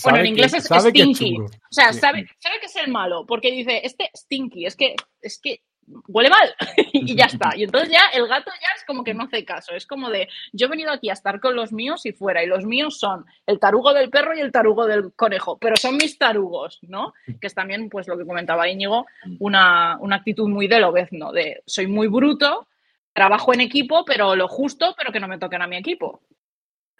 Bueno, 0.04 0.20
en 0.20 0.26
inglés 0.28 0.54
es 0.54 0.66
stinky. 0.66 1.38
o 1.40 1.48
sea, 1.70 1.92
sabe, 1.92 2.28
sabe 2.38 2.60
que 2.60 2.68
es 2.68 2.76
el 2.76 2.92
malo, 2.92 3.26
porque 3.26 3.52
dice, 3.52 3.82
este 3.84 4.10
stinky, 4.16 4.66
es 4.66 4.76
que, 4.76 4.96
es 5.22 5.40
que 5.42 5.62
huele 6.08 6.30
mal 6.30 6.54
y 6.94 7.15
ya 7.15 7.26
está. 7.26 7.52
Y 7.56 7.63
entonces 7.63 7.89
ya 7.89 8.02
el 8.13 8.28
gato 8.28 8.52
ya 8.52 8.67
es 8.76 8.84
como 8.86 9.04
que 9.04 9.13
no 9.13 9.24
hace 9.24 9.46
caso. 9.46 9.74
Es 9.74 9.86
como 9.86 10.10
de, 10.10 10.28
yo 10.54 10.67
he 10.67 10.70
venido 10.70 10.91
aquí 10.91 11.10
a 11.10 11.13
estar 11.13 11.39
con 11.39 11.56
los 11.56 11.72
míos 11.74 12.06
y 12.06 12.12
fuera. 12.12 12.44
Y 12.44 12.48
los 12.48 12.65
míos 12.65 13.00
son 13.00 13.26
el 13.46 13.60
tarugo 13.60 13.94
del 13.94 14.10
perro 14.10 14.36
y 14.36 14.39
el 14.39 14.52
tarugo 14.52 14.86
del 14.86 15.13
conejo. 15.13 15.58
Pero 15.58 15.76
son 15.76 15.98
mis 15.98 16.17
tarugos, 16.17 16.80
¿no? 16.84 17.13
Que 17.39 17.48
es 17.48 17.54
también, 17.54 17.89
pues 17.89 18.08
lo 18.08 18.17
que 18.17 18.26
comentaba 18.26 18.70
Íñigo, 18.70 19.06
una, 19.39 19.98
una 20.00 20.17
actitud 20.17 20.48
muy 20.48 20.67
de 20.67 20.80
¿no? 21.12 21.32
De 21.32 21.62
soy 21.65 21.88
muy 21.88 22.08
bruto, 22.08 22.67
trabajo 23.13 23.54
en 23.54 23.62
equipo, 23.62 24.06
pero 24.06 24.36
lo 24.36 24.48
justo, 24.48 24.96
pero 24.98 25.12
que 25.12 25.20
no 25.20 25.28
me 25.28 25.38
toquen 25.38 25.62
a 25.62 25.67
mi 25.67 25.78
equipo. 25.78 26.22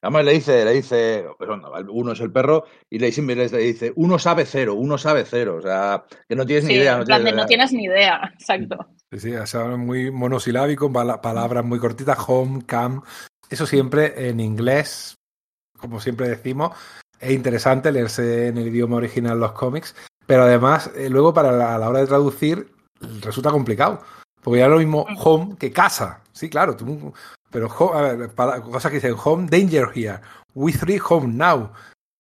Además 0.02 0.26
le 0.26 0.34
dice, 0.34 0.66
le 0.66 0.74
dice, 0.74 1.26
uno 1.90 2.12
es 2.14 2.20
el 2.20 2.32
perro 2.32 2.66
y 2.90 2.98
le 2.98 3.08
dice, 3.08 3.22
le 3.22 3.58
dice, 3.60 3.94
uno 3.96 4.18
sabe 4.18 4.46
cero, 4.46 4.74
uno 4.74 4.98
sabe 4.98 5.26
cero, 5.26 5.58
o 5.58 5.62
sea, 5.62 6.06
que 6.28 6.36
no 6.36 6.46
tienes 6.46 6.66
ni 6.66 6.74
idea. 6.74 6.98
No, 6.98 7.06
tienes, 7.06 7.36
no 7.36 7.46
tienes 7.46 7.72
ni 7.72 7.84
idea, 7.84 8.32
exacto. 8.34 8.88
Sí, 9.12 9.20
sí, 9.20 9.34
es 9.34 9.56
muy 9.78 10.10
monosilábico, 10.10 10.92
palabras 10.92 11.64
muy 11.64 11.78
cortitas, 11.78 12.18
home, 12.28 12.64
camp, 12.66 13.06
eso 13.50 13.68
siempre 13.68 14.30
en 14.30 14.40
inglés, 14.40 15.20
como 15.78 16.00
siempre 16.00 16.30
decimos, 16.30 16.76
es 17.20 17.32
interesante 17.32 17.92
leerse 17.92 18.48
en 18.48 18.58
el 18.58 18.70
idioma 18.70 18.98
original 18.98 19.40
los 19.40 19.52
cómics, 19.52 19.96
pero 20.26 20.44
además 20.44 20.90
eh, 20.96 21.10
luego 21.10 21.34
para 21.34 21.52
la, 21.52 21.76
a 21.76 21.78
la 21.78 21.90
hora 21.90 22.00
de 22.00 22.08
traducir 22.08 22.72
resulta 23.22 23.52
complicado. 23.52 24.02
Porque 24.42 24.60
ya 24.60 24.68
lo 24.68 24.80
mismo 24.80 25.06
home 25.18 25.56
que 25.58 25.72
casa. 25.72 26.22
Sí, 26.32 26.50
claro, 26.50 26.76
tú 26.76 27.14
pero, 27.52 27.70
a 27.94 28.02
ver, 28.14 28.34
cosas 28.34 28.90
que 28.90 28.98
dicen 28.98 29.16
home 29.22 29.48
danger 29.50 29.90
here, 29.94 30.20
we 30.54 30.72
three 30.72 31.00
home 31.00 31.34
now. 31.34 31.72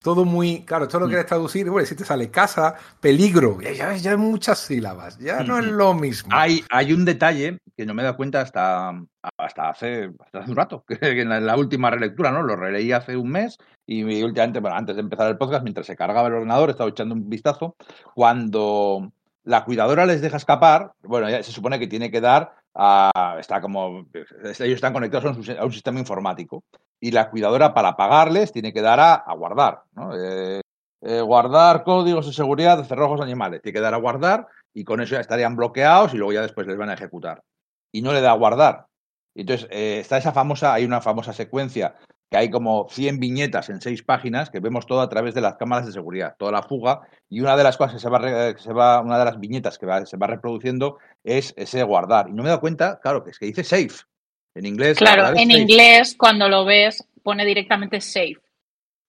Todo 0.04 0.26
muy, 0.26 0.65
claro, 0.65 0.86
esto 0.86 1.00
lo 1.00 1.06
mm. 1.06 1.10
quieres 1.10 1.28
traducir, 1.28 1.70
bueno, 1.70 1.86
si 1.86 1.96
te 1.96 2.04
sale 2.04 2.32
casa, 2.32 2.76
peligro, 3.00 3.62
ya, 3.62 3.96
ya 3.96 4.12
hay 4.12 4.17
muchas 4.17 4.58
sílabas, 4.58 5.20
ya 5.20 5.44
no 5.44 5.60
es 5.60 5.65
lo 5.65 5.94
mismo. 5.94 6.32
Hay, 6.34 6.63
hay 6.72 6.91
un 6.91 7.06
detalle 7.06 7.60
que 7.78 7.86
no 7.86 7.94
me 7.94 8.02
he 8.02 8.06
dado 8.06 8.17
cuenta 8.17 8.41
hasta, 8.41 9.00
hasta, 9.38 9.70
hace, 9.70 10.12
hace 10.34 10.50
un 10.50 10.56
rato, 10.56 10.84
que 10.88 10.98
en 11.22 11.46
la, 11.46 11.56
última 11.56 11.91
relectura, 11.91 12.32
¿no? 12.32 12.41
Lo 12.41 12.56
releí 12.56 12.91
hace 12.91 13.15
un 13.15 13.30
mes 13.30 13.60
y 13.86 14.04
últimamente, 14.24 14.60
bueno, 14.60 14.76
antes 14.76 14.96
de 14.96 15.02
empezar 15.02 15.30
el 15.30 15.38
podcast, 15.38 15.62
mientras 15.62 15.86
se 15.86 15.96
cargaba 15.96 16.30
el 16.30 16.34
ordenador, 16.34 16.72
estaba 16.72 16.89
echando 16.89 17.13
un 17.13 17.30
vistazo, 17.30 17.76
cuando 18.15 19.12
la 19.43 19.65
cuidadora 19.65 20.06
les 20.06 20.21
deja 20.21 20.38
escapar, 20.38 20.93
bueno, 21.04 21.30
ya 21.30 21.43
se 21.43 21.51
supone 21.51 21.80
que 21.80 21.88
tiene 21.88 22.12
que 22.12 22.21
dar 22.21 22.62
está 23.39 23.60
como, 23.62 24.06
ellos 24.13 24.60
están 24.60 24.93
conectados 24.93 25.38
a 25.38 25.65
un, 25.65 25.73
sistema 25.73 25.99
informático 25.99 26.63
y 26.99 27.12
la 27.12 27.30
cuidadora 27.30 27.73
para 27.73 27.97
pagarles 27.97 28.51
tiene 28.51 28.71
que 28.71 28.82
dar 28.82 28.99
a, 28.99 29.34
guardar, 29.36 29.82
eh, 30.17 30.62
eh, 31.01 31.21
guardar 31.21 31.84
códigos 31.84 32.27
de 32.27 32.34
seguridad 32.34 32.77
de 32.77 32.86
cerrojos 32.86 33.19
animales, 33.19 33.62
tiene 33.62 33.73
que 33.73 33.82
dar 33.82 33.93
a 33.93 33.97
guardar 33.97 34.47
y 34.73 34.86
con 34.86 35.01
eso 35.01 35.15
ya 35.15 35.21
estarían 35.21 35.56
bloqueados 35.56 36.13
y 36.13 36.17
luego 36.17 36.32
ya 36.32 36.41
después 36.41 36.65
les 36.65 36.77
van 36.77 36.89
a 36.89 36.93
ejecutar. 36.93 37.43
Y 37.91 38.01
no 38.01 38.13
le 38.13 38.21
da 38.21 38.32
a 38.32 38.38
guardar. 38.38 38.86
Entonces, 39.36 39.67
eh, 39.69 39.99
está 39.99 40.17
esa 40.17 40.32
famosa, 40.32 40.73
hay 40.73 40.86
una 40.86 41.01
famosa 41.01 41.34
secuencia 41.34 41.95
que 42.32 42.38
hay 42.38 42.50
como 42.50 42.88
100 42.89 43.20
viñetas 43.20 43.70
en 43.70 43.82
seis 43.82 44.04
páginas 44.04 44.50
que 44.50 44.62
vemos 44.62 44.86
todo 44.86 45.02
a 45.02 45.10
través 45.10 45.36
de 45.36 45.41
las 45.41 45.58
cámaras 45.58 45.86
de 45.86 45.91
seguridad, 45.91 46.36
toda 46.39 46.54
la 46.54 46.63
fuga, 46.63 47.02
y 47.30 47.41
una 47.41 47.58
de 47.58 47.63
las 47.63 47.76
cosas 47.76 47.96
que 47.96 48.00
se 48.00 48.10
va, 48.10 48.58
se 48.58 48.72
va 48.72 49.02
una 49.02 49.20
de 49.20 49.26
las 49.26 49.38
viñetas 49.38 49.78
que 49.78 49.86
se 50.06 50.15
va 50.15 50.28
reproduciendo 50.28 50.98
es 51.26 51.54
ese 51.58 51.84
guardar. 51.84 52.30
Y 52.30 52.32
no 52.32 52.41
me 52.41 52.48
he 52.48 52.52
dado 52.52 52.62
cuenta, 52.62 53.02
claro, 53.02 53.22
que 53.22 53.32
es 53.32 53.38
que 53.38 53.48
dice 53.48 53.65
safe. 53.65 54.06
En 54.56 54.65
inglés. 54.65 54.98
Claro, 54.98 55.38
en 55.38 55.52
inglés, 55.52 56.15
cuando 56.17 56.48
lo 56.48 56.63
ves, 56.63 57.06
pone 57.22 57.46
directamente 57.46 58.00
safe. 58.00 58.39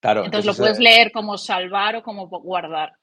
Claro. 0.01 0.25
Entonces, 0.25 0.47
lo 0.47 0.55
puedes 0.57 0.81
leer 0.81 1.13
como 1.13 1.39
salvar 1.39 1.95
o 1.95 2.03
como 2.03 2.27
guardar. 2.27 2.95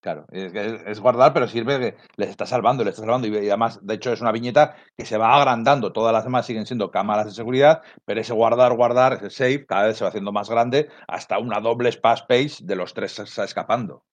Claro, 0.00 0.26
es, 0.30 1.00
guardar, 1.00 1.32
pero 1.32 1.48
sirve 1.48 1.78
que 1.80 1.96
les 2.16 2.30
está 2.30 2.46
salvando, 2.46 2.84
les 2.84 2.92
está 2.92 3.02
salvando. 3.02 3.26
Y, 3.26 3.36
además, 3.36 3.80
de 3.82 3.94
hecho, 3.94 4.12
es 4.12 4.20
una 4.20 4.30
viñeta 4.30 4.76
que 4.96 5.04
se 5.04 5.18
va 5.18 5.34
agrandando. 5.34 5.92
Todas 5.92 6.12
las 6.12 6.22
demás 6.22 6.46
siguen 6.46 6.66
siendo 6.66 6.92
cámaras 6.92 7.26
de 7.26 7.32
seguridad, 7.32 7.82
pero 8.04 8.20
ese 8.20 8.32
guardar, 8.32 8.74
guardar, 8.74 9.14
ese 9.14 9.30
save, 9.30 9.66
cada 9.66 9.88
vez 9.88 9.96
se 9.96 10.04
va 10.04 10.10
haciendo 10.10 10.30
más 10.30 10.48
grande 10.48 10.88
hasta 11.08 11.38
una 11.38 11.60
doble 11.60 11.90
splash 11.90 12.22
page 12.28 12.58
de 12.62 12.76
los 12.76 12.94
tres 12.94 13.18
escapando. 13.18 14.04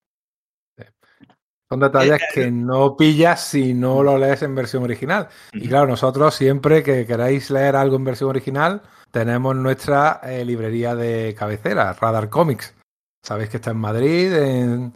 Son 1.68 1.80
detalles 1.80 2.20
eh, 2.20 2.26
que 2.32 2.42
eh, 2.44 2.50
no 2.50 2.96
pillas 2.96 3.40
si 3.42 3.74
no 3.74 4.02
lo 4.02 4.18
lees 4.18 4.42
en 4.42 4.54
versión 4.54 4.84
original. 4.84 5.28
Y 5.52 5.68
claro, 5.68 5.86
nosotros 5.86 6.34
siempre 6.34 6.82
que 6.82 7.06
queráis 7.06 7.50
leer 7.50 7.74
algo 7.74 7.96
en 7.96 8.04
versión 8.04 8.30
original, 8.30 8.82
tenemos 9.10 9.54
nuestra 9.56 10.20
eh, 10.22 10.44
librería 10.44 10.94
de 10.94 11.34
cabecera, 11.36 11.92
Radar 11.92 12.28
Comics. 12.28 12.74
Sabéis 13.22 13.50
que 13.50 13.56
está 13.56 13.72
en 13.72 13.78
Madrid, 13.78 14.32
en, 14.32 14.92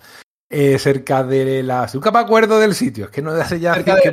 eh, 0.52 0.80
cerca 0.80 1.22
de 1.22 1.62
las. 1.62 1.94
Nunca 1.94 2.10
me 2.10 2.18
acuerdo 2.18 2.58
del 2.58 2.74
sitio, 2.74 3.04
es 3.04 3.10
que 3.12 3.22
no 3.22 3.30
hace 3.30 3.60
ya. 3.60 3.84
que, 3.84 4.12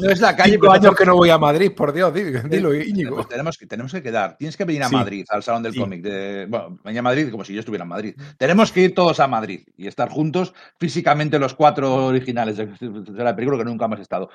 no 0.00 0.08
es 0.08 0.20
la 0.20 0.36
calle. 0.36 0.52
Cinco 0.52 0.70
años 0.70 0.94
que 0.94 1.04
no 1.04 1.16
voy 1.16 1.30
a 1.30 1.38
Madrid, 1.38 1.72
por 1.76 1.92
Dios, 1.92 2.14
dilo, 2.14 2.72
Íñigo. 2.72 3.16
Pues 3.16 3.28
tenemos, 3.28 3.58
que, 3.58 3.66
tenemos 3.66 3.90
que 3.90 4.00
quedar. 4.00 4.36
Tienes 4.36 4.56
que 4.56 4.64
venir 4.64 4.84
a 4.84 4.88
Madrid, 4.88 5.26
al 5.28 5.42
Salón 5.42 5.64
del 5.64 5.74
Cómic. 5.74 6.02
De, 6.02 6.46
bueno, 6.48 6.78
venir 6.84 7.00
a 7.00 7.02
Madrid 7.02 7.30
como 7.32 7.44
si 7.44 7.52
yo 7.52 7.58
estuviera 7.58 7.82
en 7.82 7.88
Madrid. 7.88 8.14
Tenemos 8.38 8.70
que 8.70 8.82
ir 8.82 8.94
todos 8.94 9.18
a 9.18 9.26
Madrid 9.26 9.66
y 9.76 9.88
estar 9.88 10.08
juntos, 10.08 10.54
físicamente 10.78 11.36
los 11.40 11.54
cuatro 11.54 12.06
originales 12.06 12.56
de, 12.56 12.68
la 13.12 13.34
película 13.34 13.58
que 13.58 13.64
nunca 13.64 13.86
hemos 13.86 13.98
estado. 13.98 14.30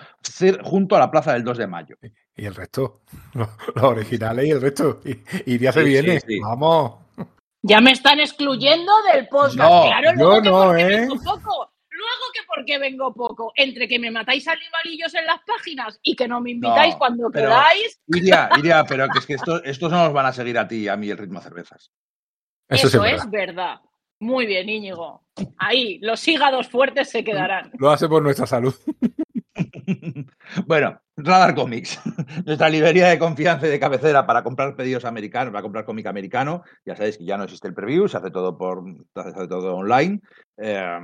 Junto 0.63 0.97
a 0.97 0.99
la 0.99 1.09
plaza 1.09 1.31
del 1.31 1.45
2 1.45 1.57
de 1.57 1.67
mayo. 1.67 1.95
Y 2.35 2.43
el 2.43 2.53
resto, 2.53 2.99
los, 3.33 3.47
originales 3.81 4.47
y 4.47 4.49
el 4.49 4.59
resto. 4.59 4.99
Y, 5.45 5.59
ya 5.59 5.71
se 5.71 5.81
viene. 5.81 6.19
Vamos. 6.41 7.04
Ya 7.67 7.81
me 7.81 7.91
están 7.91 8.19
excluyendo 8.19 8.91
del 9.11 9.27
podcast. 9.27 9.55
claro, 9.55 10.13
luego 10.13 10.41
que 10.41 10.49
no, 10.49 10.63
porque 10.65 10.81
¿eh? 10.83 10.99
vengo 10.99 11.15
poco. 11.15 11.71
Luego 11.89 12.25
que 12.31 12.39
porque 12.47 12.77
vengo 12.77 13.13
poco. 13.13 13.51
Entre 13.55 13.87
que 13.87 13.97
me 13.97 14.11
matáis 14.11 14.47
animalillos 14.47 15.11
en 15.15 15.25
las 15.25 15.39
páginas 15.47 15.99
y 16.03 16.15
que 16.15 16.27
no 16.27 16.41
me 16.41 16.51
invitáis 16.51 16.95
cuando 16.95 17.31
queráis. 17.31 17.99
Iria, 18.07 18.49
Iria, 18.59 18.83
pero 18.87 19.09
que 19.09 19.17
es 19.17 19.25
que 19.25 19.33
estos, 19.33 19.61
estos 19.65 19.91
no 19.91 20.03
nos 20.03 20.13
van 20.13 20.27
a 20.27 20.33
seguir 20.33 20.59
a 20.59 20.67
ti 20.67 20.83
y 20.83 20.87
a 20.87 20.95
mí 20.95 21.09
el 21.09 21.17
ritmo 21.17 21.39
de 21.39 21.45
cervezas. 21.45 21.91
Eso, 22.67 23.03
es, 23.03 23.29
verdad. 23.31 23.79
Muy 24.19 24.45
bien, 24.45 24.69
Íñigo. 24.69 25.23
Ahí, 25.57 25.99
los 25.99 26.25
hígados 26.27 26.69
fuertes 26.69 27.09
se 27.09 27.23
quedarán. 27.23 27.71
Lo 27.77 27.91
hace 27.91 28.07
por 28.07 28.23
nuestra 28.23 28.45
salud. 28.45 28.73
bueno, 30.67 30.99
Radar 31.17 31.55
Comics, 31.55 31.99
nuestra 32.45 32.69
librería 32.69 33.07
de 33.07 33.19
confianza 33.19 33.67
y 33.67 33.69
de 33.69 33.79
cabecera 33.79 34.25
para 34.25 34.43
comprar 34.43 34.75
pedidos 34.75 35.05
americanos, 35.05 35.51
para 35.51 35.61
comprar 35.61 35.85
cómic 35.85 36.07
americano. 36.07 36.63
Ya 36.85 36.95
sabéis 36.95 37.17
que 37.17 37.25
ya 37.25 37.37
no 37.37 37.43
existe 37.43 37.67
el 37.67 37.73
preview, 37.73 38.07
se 38.07 38.17
hace 38.17 38.31
todo 38.31 38.57
por 38.57 38.83
se 39.13 39.19
hace 39.19 39.47
todo 39.47 39.75
online. 39.75 40.21
Eh, 40.57 40.99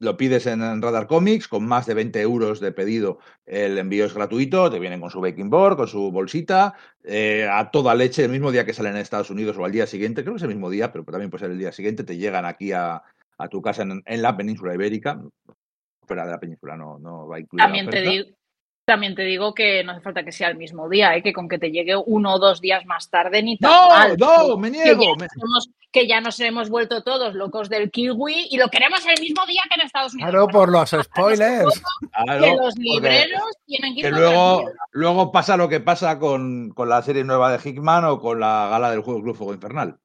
lo 0.00 0.16
pides 0.16 0.46
en 0.46 0.82
Radar 0.82 1.06
Comics 1.06 1.46
con 1.46 1.66
más 1.66 1.86
de 1.86 1.94
20 1.94 2.20
euros 2.22 2.58
de 2.58 2.72
pedido. 2.72 3.18
El 3.44 3.78
envío 3.78 4.06
es 4.06 4.14
gratuito, 4.14 4.70
te 4.70 4.78
vienen 4.78 5.00
con 5.00 5.10
su 5.10 5.20
baking 5.20 5.50
board, 5.50 5.76
con 5.76 5.88
su 5.88 6.10
bolsita, 6.10 6.74
eh, 7.04 7.46
a 7.50 7.70
toda 7.70 7.94
leche, 7.94 8.24
el 8.24 8.30
mismo 8.30 8.50
día 8.50 8.64
que 8.64 8.72
salen 8.72 8.94
en 8.94 9.02
Estados 9.02 9.30
Unidos 9.30 9.58
o 9.58 9.64
al 9.64 9.72
día 9.72 9.86
siguiente, 9.86 10.22
creo 10.22 10.34
que 10.34 10.38
es 10.38 10.42
el 10.42 10.48
mismo 10.48 10.70
día, 10.70 10.90
pero 10.90 11.04
también 11.04 11.30
puede 11.30 11.44
ser 11.44 11.50
el 11.50 11.58
día 11.58 11.70
siguiente, 11.70 12.02
te 12.02 12.16
llegan 12.16 12.46
aquí 12.46 12.72
a, 12.72 13.02
a 13.36 13.48
tu 13.48 13.60
casa 13.60 13.82
en, 13.82 14.02
en 14.04 14.22
la 14.22 14.36
península 14.36 14.74
ibérica. 14.74 15.20
Fuera 16.06 16.24
de 16.24 16.30
la 16.30 16.40
península 16.40 16.76
no, 16.76 16.98
no 16.98 17.28
va 17.28 17.36
a 17.36 17.40
incluir. 17.40 17.62
También 17.62 17.90
te, 17.90 18.00
digo, 18.00 18.28
también 18.90 19.14
te 19.14 19.22
digo 19.22 19.54
que 19.54 19.84
no 19.84 19.92
hace 19.92 20.00
falta 20.00 20.24
que 20.24 20.32
sea 20.32 20.48
el 20.48 20.56
mismo 20.56 20.88
día, 20.88 21.14
¿eh? 21.14 21.22
que 21.22 21.32
con 21.32 21.48
que 21.48 21.58
te 21.60 21.70
llegue 21.70 21.94
uno 21.96 22.34
o 22.34 22.38
dos 22.40 22.60
días 22.60 22.84
más 22.86 23.08
tarde 23.08 23.40
ni 23.40 23.56
tan 23.56 23.70
¡No! 23.70 23.88
mal. 23.88 24.16
¡No! 24.18 24.56
¡Me 24.56 24.68
niego! 24.70 24.98
Que 24.98 25.06
ya, 25.06 25.14
me- 25.16 25.28
somos- 25.28 25.70
que 25.92 26.06
ya 26.08 26.20
nos 26.20 26.38
hemos 26.40 26.68
vuelto 26.70 27.02
todos 27.04 27.34
locos 27.34 27.68
del 27.68 27.90
kiwi 27.92 28.48
y 28.50 28.56
lo 28.56 28.68
queremos 28.68 29.00
el 29.06 29.20
mismo 29.20 29.46
día 29.46 29.62
que 29.68 29.80
en 29.80 29.86
Estados 29.86 30.14
Unidos. 30.14 30.30
Claro, 30.32 30.48
por 30.48 30.68
los 30.72 30.90
spoilers. 30.90 31.82
Claro, 32.24 32.44
que 32.44 32.56
los 32.56 32.76
libreros 32.78 33.42
tienen 33.66 33.94
que 33.94 34.00
ir 34.00 34.06
Que 34.06 34.10
luego 34.92 35.32
pasa 35.32 35.56
lo 35.56 35.68
que 35.68 35.78
pasa 35.80 36.18
con, 36.18 36.70
con 36.70 36.88
la 36.88 37.02
serie 37.02 37.22
nueva 37.24 37.52
de 37.56 37.58
Hickman 37.68 38.04
o 38.06 38.18
con 38.20 38.40
la 38.40 38.68
gala 38.70 38.90
del 38.90 39.00
juego 39.02 39.22
Club 39.22 39.36
Fuego 39.36 39.54
Infernal. 39.54 39.98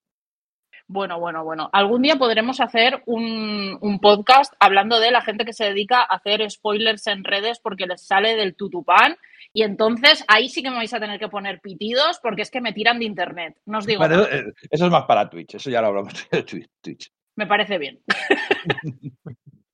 Bueno, 0.87 1.19
bueno, 1.19 1.43
bueno. 1.43 1.69
Algún 1.73 2.03
día 2.03 2.15
podremos 2.15 2.59
hacer 2.61 3.01
un, 3.07 3.77
un 3.81 3.99
podcast 3.99 4.53
hablando 4.59 4.99
de 4.99 5.09
la 5.11 5.21
gente 5.21 5.43
que 5.43 5.53
se 5.53 5.65
dedica 5.65 6.01
a 6.01 6.15
hacer 6.15 6.49
spoilers 6.49 7.07
en 7.07 7.23
redes 7.23 7.59
porque 7.59 7.87
les 7.87 8.05
sale 8.05 8.35
del 8.35 8.55
tutupán. 8.55 9.15
Y 9.51 9.63
entonces 9.63 10.23
ahí 10.27 10.49
sí 10.49 10.61
que 10.61 10.69
me 10.69 10.75
vais 10.75 10.93
a 10.93 10.99
tener 10.99 11.19
que 11.19 11.29
poner 11.29 11.59
pitidos 11.61 12.19
porque 12.21 12.41
es 12.43 12.51
que 12.51 12.61
me 12.61 12.73
tiran 12.73 12.99
de 12.99 13.05
internet. 13.05 13.57
No 13.65 13.79
os 13.79 13.85
digo 13.85 14.01
Pero 14.01 14.17
más. 14.17 14.27
eso, 14.29 14.49
eso 14.69 14.85
es 14.85 14.91
más 14.91 15.05
para 15.05 15.29
Twitch, 15.29 15.55
eso 15.55 15.69
ya 15.69 15.81
lo 15.81 15.87
hablamos 15.87 16.13
de. 16.31 16.43
Twitch. 16.43 17.11
Me 17.35 17.47
parece 17.47 17.77
bien. 17.77 17.99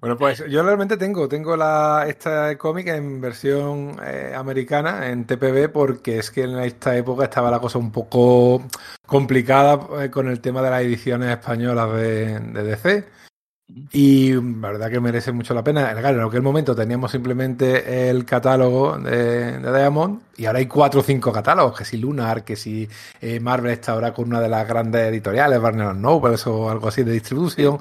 Bueno, 0.00 0.16
pues 0.16 0.44
yo 0.48 0.62
realmente 0.62 0.96
tengo, 0.96 1.28
tengo 1.28 1.56
la, 1.56 2.06
esta 2.08 2.56
cómic 2.58 2.88
en 2.88 3.20
versión 3.20 3.96
eh, 4.04 4.32
americana, 4.34 5.08
en 5.08 5.26
TPB, 5.26 5.70
porque 5.72 6.18
es 6.18 6.30
que 6.30 6.42
en 6.42 6.58
esta 6.58 6.96
época 6.96 7.24
estaba 7.24 7.50
la 7.50 7.60
cosa 7.60 7.78
un 7.78 7.92
poco 7.92 8.62
complicada 9.06 10.04
eh, 10.04 10.10
con 10.10 10.28
el 10.28 10.40
tema 10.40 10.62
de 10.62 10.70
las 10.70 10.82
ediciones 10.82 11.30
españolas 11.30 11.92
de, 11.94 12.40
de 12.40 12.62
DC. 12.62 13.04
Y 13.92 14.32
la 14.32 14.72
verdad 14.72 14.90
que 14.90 15.00
merece 15.00 15.32
mucho 15.32 15.54
la 15.54 15.64
pena. 15.64 15.94
Claro, 15.94 16.20
en 16.20 16.28
aquel 16.28 16.42
momento 16.42 16.74
teníamos 16.74 17.10
simplemente 17.10 18.10
el 18.10 18.24
catálogo 18.24 18.98
de, 18.98 19.58
de 19.58 19.78
Diamond 19.78 20.20
y 20.36 20.46
ahora 20.46 20.58
hay 20.58 20.66
cuatro 20.66 21.00
o 21.00 21.02
cinco 21.02 21.32
catálogos, 21.32 21.78
que 21.78 21.84
si 21.84 21.96
Lunar, 21.96 22.44
que 22.44 22.56
si 22.56 22.88
eh, 23.20 23.40
Marvel 23.40 23.72
está 23.72 23.92
ahora 23.92 24.12
con 24.12 24.26
una 24.26 24.40
de 24.40 24.48
las 24.48 24.66
grandes 24.66 25.02
editoriales, 25.08 25.60
Barnes 25.60 25.96
Nobles 25.96 26.46
o 26.46 26.68
algo 26.70 26.88
así 26.88 27.02
de 27.02 27.12
distribución 27.12 27.78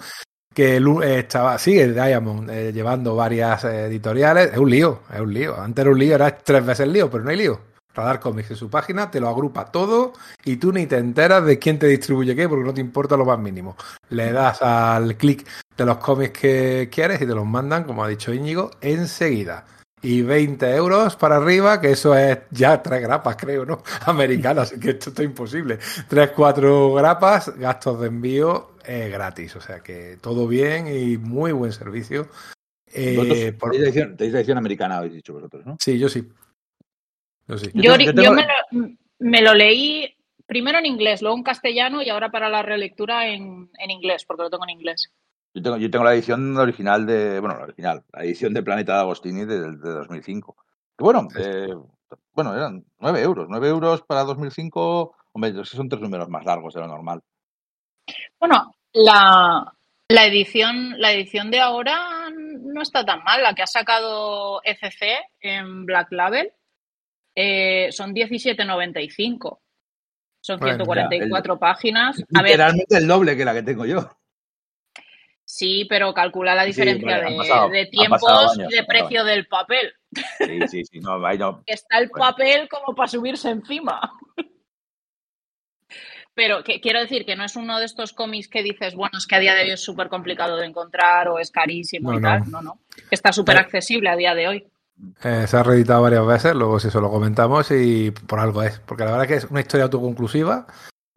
que 0.53 0.77
eh, 0.77 1.19
estaba, 1.19 1.57
sigue 1.57 1.93
Diamond 1.93 2.49
eh, 2.49 2.71
llevando 2.73 3.15
varias 3.15 3.63
eh, 3.63 3.85
editoriales. 3.85 4.51
Es 4.51 4.57
un 4.57 4.69
lío, 4.69 5.01
es 5.13 5.19
un 5.19 5.33
lío. 5.33 5.59
Antes 5.59 5.83
era 5.83 5.91
un 5.91 5.99
lío, 5.99 6.15
era 6.15 6.37
tres 6.37 6.65
veces 6.65 6.87
lío, 6.87 7.09
pero 7.09 7.23
no 7.23 7.29
hay 7.29 7.37
lío. 7.37 7.71
Radar 7.93 8.19
Comics 8.21 8.51
en 8.51 8.57
su 8.57 8.69
página 8.69 9.11
te 9.11 9.19
lo 9.19 9.27
agrupa 9.27 9.65
todo 9.65 10.13
y 10.45 10.55
tú 10.55 10.71
ni 10.71 10.87
te 10.87 10.97
enteras 10.97 11.43
de 11.43 11.59
quién 11.59 11.77
te 11.77 11.87
distribuye 11.87 12.35
qué 12.37 12.47
porque 12.47 12.63
no 12.63 12.73
te 12.73 12.79
importa 12.79 13.17
lo 13.17 13.25
más 13.25 13.37
mínimo. 13.37 13.75
Le 14.09 14.31
das 14.31 14.61
al 14.61 15.17
clic 15.17 15.45
de 15.75 15.85
los 15.85 15.97
cómics 15.97 16.39
que 16.39 16.89
quieres 16.91 17.21
y 17.21 17.27
te 17.27 17.35
los 17.35 17.45
mandan, 17.45 17.83
como 17.83 18.03
ha 18.03 18.07
dicho 18.07 18.33
Íñigo, 18.33 18.71
enseguida. 18.79 19.65
Y 20.03 20.21
20 20.21 20.73
euros 20.73 21.15
para 21.15 21.35
arriba, 21.35 21.79
que 21.79 21.91
eso 21.91 22.15
es 22.15 22.39
ya 22.49 22.81
tres 22.81 23.01
grapas, 23.01 23.35
creo, 23.35 23.65
¿no? 23.65 23.83
Americanas, 24.05 24.73
que 24.81 24.91
esto 24.91 25.09
está 25.09 25.21
imposible. 25.21 25.77
Tres, 26.07 26.31
cuatro 26.31 26.93
grapas, 26.93 27.55
gastos 27.57 27.99
de 27.99 28.07
envío 28.07 28.70
eh, 28.85 29.09
gratis. 29.09 29.55
O 29.55 29.61
sea 29.61 29.81
que 29.81 30.17
todo 30.21 30.47
bien 30.47 30.87
y 30.87 31.17
muy 31.17 31.51
buen 31.51 31.71
servicio. 31.71 32.27
Eh, 32.93 33.53
por- 33.57 33.71
tenéis, 33.71 33.89
edición, 33.93 34.17
tenéis 34.17 34.35
edición 34.35 34.57
americana, 34.57 34.97
habéis 34.97 35.13
dicho 35.13 35.33
vosotros, 35.33 35.65
¿no? 35.65 35.77
Sí, 35.79 35.97
yo 35.97 36.09
sí. 36.09 36.27
Yo 37.47 37.57
sí. 37.57 37.71
Yo 37.73 37.81
Yo, 37.81 37.97
tengo- 37.97 38.05
yo 38.05 38.11
yo 38.11 38.21
tengo- 38.21 38.33
me, 38.35 38.41
lo, 38.81 38.95
me 39.19 39.41
lo 39.41 39.53
leí 39.53 40.13
primero 40.45 40.79
en 40.79 40.85
inglés, 40.85 41.21
luego 41.21 41.37
en 41.37 41.43
castellano 41.43 42.01
y 42.01 42.09
ahora 42.09 42.29
para 42.29 42.49
la 42.49 42.61
relectura 42.61 43.27
en, 43.27 43.69
en 43.77 43.91
inglés, 43.91 44.25
porque 44.25 44.43
lo 44.43 44.49
tengo 44.49 44.65
en 44.65 44.71
inglés. 44.71 45.09
Yo 45.53 45.61
tengo, 45.61 45.77
yo 45.77 45.89
tengo 45.91 46.05
la 46.05 46.13
edición 46.13 46.57
original 46.57 47.05
de, 47.05 47.39
bueno, 47.39 47.57
la 47.57 47.63
original, 47.63 48.03
la 48.13 48.23
edición 48.23 48.53
de 48.53 48.63
Planeta 48.63 48.93
de 48.95 48.99
Agostini 48.99 49.45
de, 49.45 49.59
de 49.59 49.89
2005. 49.89 50.55
Que 50.97 51.03
bueno, 51.03 51.27
eh, 51.37 51.73
bueno, 52.33 52.55
eran 52.55 52.85
9 52.99 53.21
euros, 53.21 53.47
9 53.49 53.67
euros 53.69 54.01
para 54.03 54.23
2005, 54.23 55.13
hombre, 55.33 55.51
es 55.51 55.69
que 55.69 55.77
son 55.77 55.89
tres 55.89 56.01
números 56.01 56.29
más 56.29 56.45
largos 56.45 56.73
de 56.73 56.81
lo 56.81 56.87
normal. 56.87 57.21
Bueno, 58.39 58.75
la, 58.93 59.73
la 60.09 60.25
edición, 60.25 60.99
la 60.99 61.11
edición 61.13 61.51
de 61.51 61.59
ahora 61.59 62.29
no 62.33 62.81
está 62.81 63.05
tan 63.05 63.23
mal. 63.23 63.41
La 63.43 63.53
que 63.53 63.63
ha 63.63 63.67
sacado 63.67 64.61
FC 64.63 65.19
en 65.39 65.85
Black 65.85 66.11
Label 66.11 66.51
eh, 67.35 67.89
son 67.91 68.13
17.95. 68.13 69.59
Son 70.43 70.59
Bueno, 70.59 70.77
ya, 70.79 70.83
144 70.85 71.59
páginas. 71.59 72.17
A 72.33 72.41
ver, 72.41 72.51
Literalmente 72.51 72.97
el 72.97 73.07
doble 73.07 73.37
que 73.37 73.45
la 73.45 73.53
que 73.53 73.63
tengo 73.63 73.85
yo. 73.85 74.09
sí, 75.45 75.85
pero 75.87 76.13
calcula 76.13 76.55
la 76.55 76.63
diferencia 76.63 77.19
de, 77.19 77.35
pasado- 77.37 77.69
de 77.69 77.81
han 77.81 77.89
tiempos 77.91 78.23
años, 78.57 78.71
y 78.71 78.75
de 78.75 78.83
precio 78.83 79.23
del 79.23 79.47
papel. 79.47 79.93
Sí, 80.39 80.67
sí, 80.67 80.85
sí, 80.85 80.99
no. 80.99 81.61
Está 81.65 81.99
el 81.99 82.09
papel 82.09 82.67
como 82.69 82.95
para 82.95 83.07
subirse 83.07 83.49
encima. 83.49 84.01
Pero 86.33 86.63
que, 86.63 86.79
quiero 86.79 86.99
decir 87.01 87.25
que 87.25 87.35
no 87.35 87.43
es 87.43 87.55
uno 87.55 87.77
de 87.79 87.85
estos 87.85 88.13
cómics 88.13 88.47
que 88.47 88.63
dices, 88.63 88.95
bueno, 88.95 89.17
es 89.17 89.27
que 89.27 89.35
a 89.35 89.39
día 89.39 89.53
de 89.53 89.63
hoy 89.63 89.71
es 89.71 89.83
súper 89.83 90.07
complicado 90.07 90.55
de 90.57 90.65
encontrar 90.65 91.27
o 91.27 91.39
es 91.39 91.51
carísimo 91.51 92.11
No, 92.11 92.17
y 92.17 92.21
no. 92.21 92.27
tal. 92.29 92.51
No, 92.51 92.61
no. 92.61 92.79
Está 93.09 93.31
súper 93.33 93.57
Eh, 93.57 93.59
accesible 93.59 94.09
a 94.09 94.15
día 94.15 94.33
de 94.33 94.47
hoy. 94.47 94.67
Eh, 95.23 95.45
se 95.47 95.57
ha 95.57 95.63
reeditado 95.63 96.03
varias 96.03 96.25
veces, 96.25 96.53
luego 96.55 96.79
si 96.79 96.87
eso 96.87 97.01
lo 97.01 97.09
comentamos 97.09 97.69
y 97.71 98.11
por 98.11 98.39
algo 98.39 98.63
es. 98.63 98.79
Porque 98.79 99.03
la 99.03 99.11
verdad 99.11 99.27
que 99.27 99.35
es 99.35 99.45
una 99.45 99.59
historia 99.59 99.85
autoconclusiva, 99.85 100.67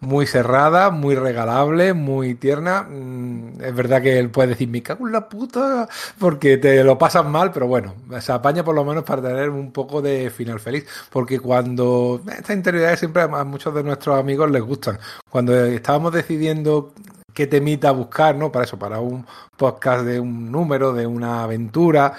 muy 0.05 0.27
cerrada, 0.27 0.91
muy 0.91 1.15
regalable, 1.15 1.95
muy 1.95 2.35
tierna. 2.35 2.83
Mm, 2.83 3.61
es 3.63 3.75
verdad 3.75 4.03
que 4.03 4.19
él 4.19 4.31
puede 4.31 4.49
decir, 4.49 4.69
me 4.69 4.83
cago 4.83 5.07
en 5.07 5.13
la 5.13 5.29
puta, 5.29 5.89
porque 6.19 6.57
te 6.59 6.85
lo 6.85 6.99
pasas 6.99 7.25
mal, 7.27 7.53
pero 7.53 7.67
bueno, 7.67 7.95
se 8.21 8.33
apaña 8.33 8.65
por 8.65 8.75
lo 8.75 8.85
menos 8.85 9.05
para 9.05 9.23
tener 9.23 9.51
un 9.51 9.73
poco 9.73 10.03
de 10.03 10.31
final 10.31 10.61
feliz. 10.61 10.87
Porque 11.11 11.41
cuando 11.41 12.21
estas 12.27 12.57
interioridades 12.57 13.01
siempre 13.01 13.23
a 13.23 13.45
muchos 13.45 13.75
de 13.75 13.83
nuestros 13.83 14.19
amigos 14.19 14.51
les 14.51 14.63
gustan. 14.63 14.99
Cuando 15.31 15.55
estábamos 15.65 16.13
decidiendo 16.13 16.93
qué 17.35 17.47
temita 17.47 17.91
buscar, 17.91 18.37
¿no? 18.37 18.51
Para 18.53 18.65
eso, 18.65 18.79
para 18.79 19.01
un 19.01 19.27
podcast 19.57 20.05
de 20.05 20.21
un 20.21 20.51
número, 20.51 20.93
de 20.93 21.07
una 21.07 21.43
aventura, 21.43 22.15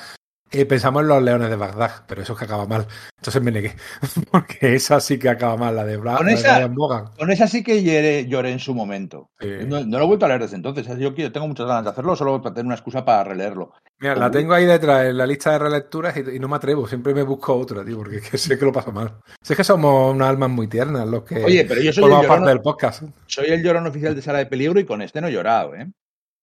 eh, 0.51 0.65
pensamos 0.65 1.01
en 1.01 1.07
los 1.07 1.23
leones 1.23 1.49
de 1.49 1.55
Bagdad, 1.55 2.03
pero 2.07 2.21
eso 2.21 2.33
es 2.33 2.39
que 2.39 2.45
acaba 2.45 2.65
mal. 2.65 2.87
Entonces 3.17 3.41
me 3.41 3.51
negué, 3.51 3.75
porque 4.31 4.75
esa 4.75 4.99
sí 4.99 5.17
que 5.17 5.29
acaba 5.29 5.57
mal, 5.57 5.75
la 5.75 5.83
de, 5.83 5.97
Bra 5.97 6.17
Con 6.17 6.27
la 6.27 6.33
de 6.33 6.37
esa-. 6.37 7.11
Con 7.17 7.31
esa 7.31 7.47
sí 7.47 7.63
que 7.63 7.83
lloré, 7.83 8.27
lloré 8.27 8.51
en 8.51 8.59
su 8.59 8.73
momento. 8.73 9.31
No, 9.39 9.83
no 9.85 9.97
lo 9.97 10.03
he 10.03 10.07
vuelto 10.07 10.25
a 10.25 10.29
leer 10.29 10.41
desde 10.41 10.55
entonces. 10.55 10.87
Yo 10.97 11.13
tengo 11.13 11.47
muchas 11.47 11.67
ganas 11.67 11.83
de 11.83 11.89
hacerlo, 11.89 12.15
solo 12.15 12.41
para 12.41 12.53
tener 12.53 12.67
una 12.67 12.75
excusa 12.75 13.03
para 13.03 13.23
releerlo. 13.23 13.73
Mira, 13.99 14.15
la 14.15 14.29
tengo 14.29 14.53
ahí 14.53 14.65
detrás 14.65 15.05
en 15.05 15.17
la 15.17 15.25
lista 15.25 15.51
de 15.51 15.59
relecturas 15.59 16.15
y, 16.17 16.35
y 16.35 16.39
no 16.39 16.49
me 16.49 16.57
atrevo, 16.57 16.85
siempre 16.87 17.13
me 17.13 17.23
busco 17.23 17.55
otra, 17.55 17.83
tío, 17.83 17.97
porque 17.97 18.17
es 18.17 18.29
que 18.29 18.37
sé 18.37 18.59
que 18.59 18.65
lo 18.65 18.71
paso 18.71 18.91
mal. 18.91 19.13
Si 19.41 19.53
es 19.53 19.57
que 19.57 19.63
somos 19.63 20.13
unas 20.13 20.29
almas 20.29 20.49
muy 20.49 20.67
tiernas 20.67 21.07
los 21.07 21.23
que 21.23 21.43
Oye, 21.43 21.65
pero 21.65 21.81
yo 21.81 21.93
soy 21.93 22.03
el, 22.03 22.09
formamos 22.09 22.27
parte 22.27 22.41
llorón, 22.41 22.55
del 22.55 22.61
podcast. 22.61 23.03
soy 23.25 23.47
el 23.47 23.63
llorón 23.63 23.87
oficial 23.87 24.15
de 24.15 24.21
Sala 24.21 24.39
de 24.39 24.45
Peligro 24.45 24.79
y 24.79 24.85
con 24.85 25.01
este 25.01 25.21
no 25.21 25.27
he 25.27 25.31
llorado, 25.31 25.75
¿eh? 25.75 25.87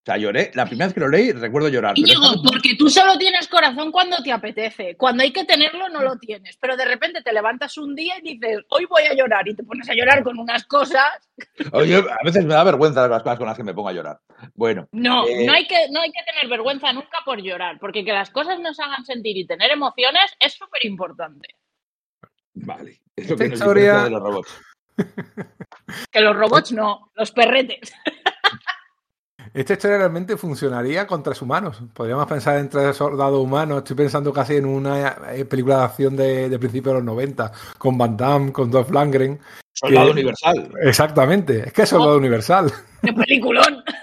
O 0.02 0.04
sea, 0.04 0.16
lloré, 0.16 0.50
la 0.54 0.66
primera 0.66 0.86
vez 0.86 0.94
que 0.94 0.98
lo 1.00 1.08
leí 1.08 1.30
recuerdo 1.30 1.68
llorar. 1.68 1.94
pero 1.94 2.06
esta- 2.24 2.42
porque 2.50 2.74
tú 2.76 2.90
solo 2.90 3.16
tienes 3.18 3.46
corazón 3.46 3.92
cuando 3.92 4.16
te 4.20 4.32
apetece. 4.32 4.96
Cuando 4.96 5.22
hay 5.22 5.30
que 5.32 5.44
tenerlo, 5.44 5.88
no 5.90 6.02
lo 6.02 6.16
tienes. 6.18 6.56
Pero 6.56 6.76
de 6.76 6.84
repente 6.84 7.22
te 7.22 7.32
levantas 7.32 7.78
un 7.78 7.94
día 7.94 8.14
y 8.20 8.34
dices, 8.36 8.64
hoy 8.70 8.84
voy 8.86 9.04
a 9.04 9.14
llorar. 9.14 9.46
Y 9.46 9.54
te 9.54 9.62
pones 9.62 9.88
a 9.88 9.94
llorar 9.94 10.24
con 10.24 10.36
unas 10.40 10.64
cosas. 10.66 11.06
Oye, 11.70 11.98
a 11.98 12.24
veces 12.24 12.44
me 12.44 12.52
da 12.54 12.64
vergüenza 12.64 13.06
las 13.06 13.22
cosas 13.22 13.38
con 13.38 13.46
las 13.46 13.56
que 13.56 13.62
me 13.62 13.74
pongo 13.74 13.90
a 13.90 13.92
llorar. 13.92 14.18
Bueno, 14.56 14.88
No, 14.90 15.24
Eh. 15.28 15.46
no, 15.46 15.52
hay 15.52 15.68
que, 15.68 15.88
no 15.92 16.00
hay 16.00 16.10
que 16.10 16.24
tener 16.32 16.48
vergüenza 16.50 16.92
nunca 16.92 17.18
por 17.24 17.40
llorar. 17.40 17.78
Porque 17.78 18.04
que 18.04 18.12
las 18.12 18.30
cosas 18.30 18.58
nos 18.58 18.80
hagan 18.80 19.04
sentir 19.04 19.36
y 19.36 19.46
tener 19.46 19.70
emociones 19.70 20.32
es 20.40 20.54
súper 20.54 20.84
importante. 20.84 21.48
vale. 22.54 23.00
Es 23.14 23.30
lo 23.30 23.36
que 23.36 23.46
historia- 23.46 24.02
de 24.04 24.10
los 24.10 24.20
robots. 24.20 24.60
Que 26.10 26.20
los 26.20 26.34
robots 26.36 26.72
no, 26.72 27.10
los 27.14 27.30
perretes. 27.30 27.92
Esta 29.54 29.74
historia 29.74 29.98
realmente 29.98 30.36
funcionaría 30.38 31.06
con 31.06 31.22
tres 31.22 31.42
humanos. 31.42 31.82
Podríamos 31.92 32.26
pensar 32.26 32.56
en 32.58 32.68
tres 32.70 32.96
soldados 32.96 33.38
humanos. 33.38 33.78
Estoy 33.78 33.96
pensando 33.96 34.32
casi 34.32 34.56
en 34.56 34.64
una 34.64 35.16
eh, 35.34 35.44
película 35.44 35.78
de 35.78 35.84
acción 35.84 36.16
de, 36.16 36.48
de 36.48 36.58
principios 36.58 36.94
de 36.94 37.00
los 37.00 37.04
90, 37.04 37.52
con 37.76 37.98
Van 37.98 38.16
Damme, 38.16 38.50
con 38.52 38.70
Dolph 38.70 38.90
Lundgren. 38.90 39.38
Soldado 39.74 40.06
Que- 40.06 40.12
universal. 40.12 40.72
Exactamente, 40.82 41.64
es 41.66 41.72
que 41.72 41.82
es 41.82 41.88
soldado 41.88 42.16
universal. 42.16 42.72
¡Qué 43.02 43.12
peliculón! 43.12 43.82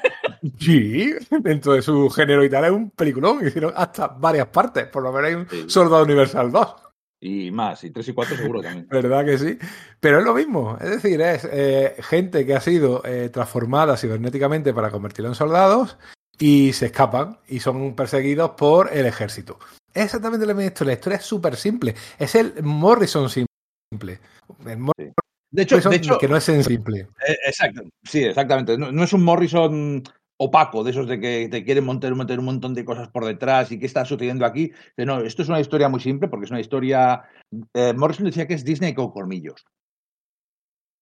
Sí, 0.57 1.13
dentro 1.41 1.73
de 1.73 1.81
su 1.81 2.09
género 2.09 2.45
y 2.45 2.49
tal 2.49 2.63
es 2.63 2.71
un 2.71 2.91
peliculón. 2.91 3.45
Hicieron 3.45 3.73
hasta 3.75 4.07
varias 4.07 4.47
partes. 4.47 4.85
Por 4.87 5.03
lo 5.03 5.11
menos 5.11 5.27
hay 5.27 5.35
un. 5.63 5.69
Soldado 5.69 6.03
Universal 6.03 6.49
2. 6.49 6.75
Y 7.21 7.51
más, 7.51 7.83
y 7.83 7.91
tres 7.91 8.07
y 8.07 8.13
cuatro 8.13 8.37
seguro 8.37 8.61
también. 8.61 8.87
¿Verdad 8.89 9.25
que 9.25 9.37
sí? 9.37 9.57
Pero 9.99 10.19
es 10.19 10.25
lo 10.25 10.33
mismo. 10.33 10.77
Es 10.79 10.89
decir, 10.89 11.19
es 11.21 11.47
eh, 11.51 11.95
gente 11.99 12.45
que 12.45 12.55
ha 12.55 12.61
sido 12.61 13.03
eh, 13.05 13.29
transformada 13.29 13.97
cibernéticamente 13.97 14.73
para 14.73 14.89
convertirlo 14.89 15.29
en 15.29 15.35
soldados 15.35 15.97
y 16.37 16.71
se 16.71 16.87
escapan 16.87 17.39
y 17.47 17.59
son 17.59 17.93
perseguidos 17.95 18.51
por 18.51 18.93
el 18.93 19.05
ejército. 19.05 19.59
Exactamente 19.93 20.45
la 20.45 20.53
misma 20.53 20.67
historia. 20.67 20.93
La 20.93 20.99
historia 20.99 21.17
es 21.17 21.25
súper 21.25 21.55
simple. 21.57 21.95
Es 22.17 22.35
el 22.35 22.63
Morrison 22.63 23.29
simple. 23.29 24.19
El 24.65 24.77
Morrison 24.77 25.13
De 25.51 25.63
hecho, 25.63 25.77
de 25.77 25.95
hecho 25.97 26.17
que 26.17 26.27
no 26.29 26.37
es 26.37 26.47
en 26.47 26.63
simple. 26.63 27.07
eh, 27.27 27.37
exacto, 27.45 27.81
sí, 28.03 28.23
exactamente. 28.23 28.77
No, 28.77 28.93
no 28.93 29.03
es 29.03 29.11
un 29.11 29.23
Morrison 29.23 30.03
opaco, 30.41 30.85
de 30.85 30.91
esos 30.91 31.07
de 31.07 31.19
que 31.19 31.49
te 31.49 31.65
quieren 31.65 31.83
montar, 31.83 32.13
un 32.13 32.45
montón 32.45 32.73
de 32.73 32.85
cosas 32.85 33.09
por 33.09 33.25
detrás 33.25 33.71
y 33.71 33.79
qué 33.79 33.85
está 33.85 34.05
sucediendo 34.05 34.45
aquí. 34.45 34.71
No, 34.95 35.19
esto 35.19 35.41
es 35.41 35.49
una 35.49 35.59
historia 35.59 35.89
muy 35.89 35.99
simple 35.99 36.29
porque 36.29 36.45
es 36.45 36.51
una 36.51 36.61
historia. 36.61 37.23
Eh, 37.73 37.93
Morrison 37.93 38.25
decía 38.25 38.47
que 38.47 38.53
es 38.53 38.63
Disney 38.63 38.93
con 38.93 39.11
colmillos. 39.11 39.65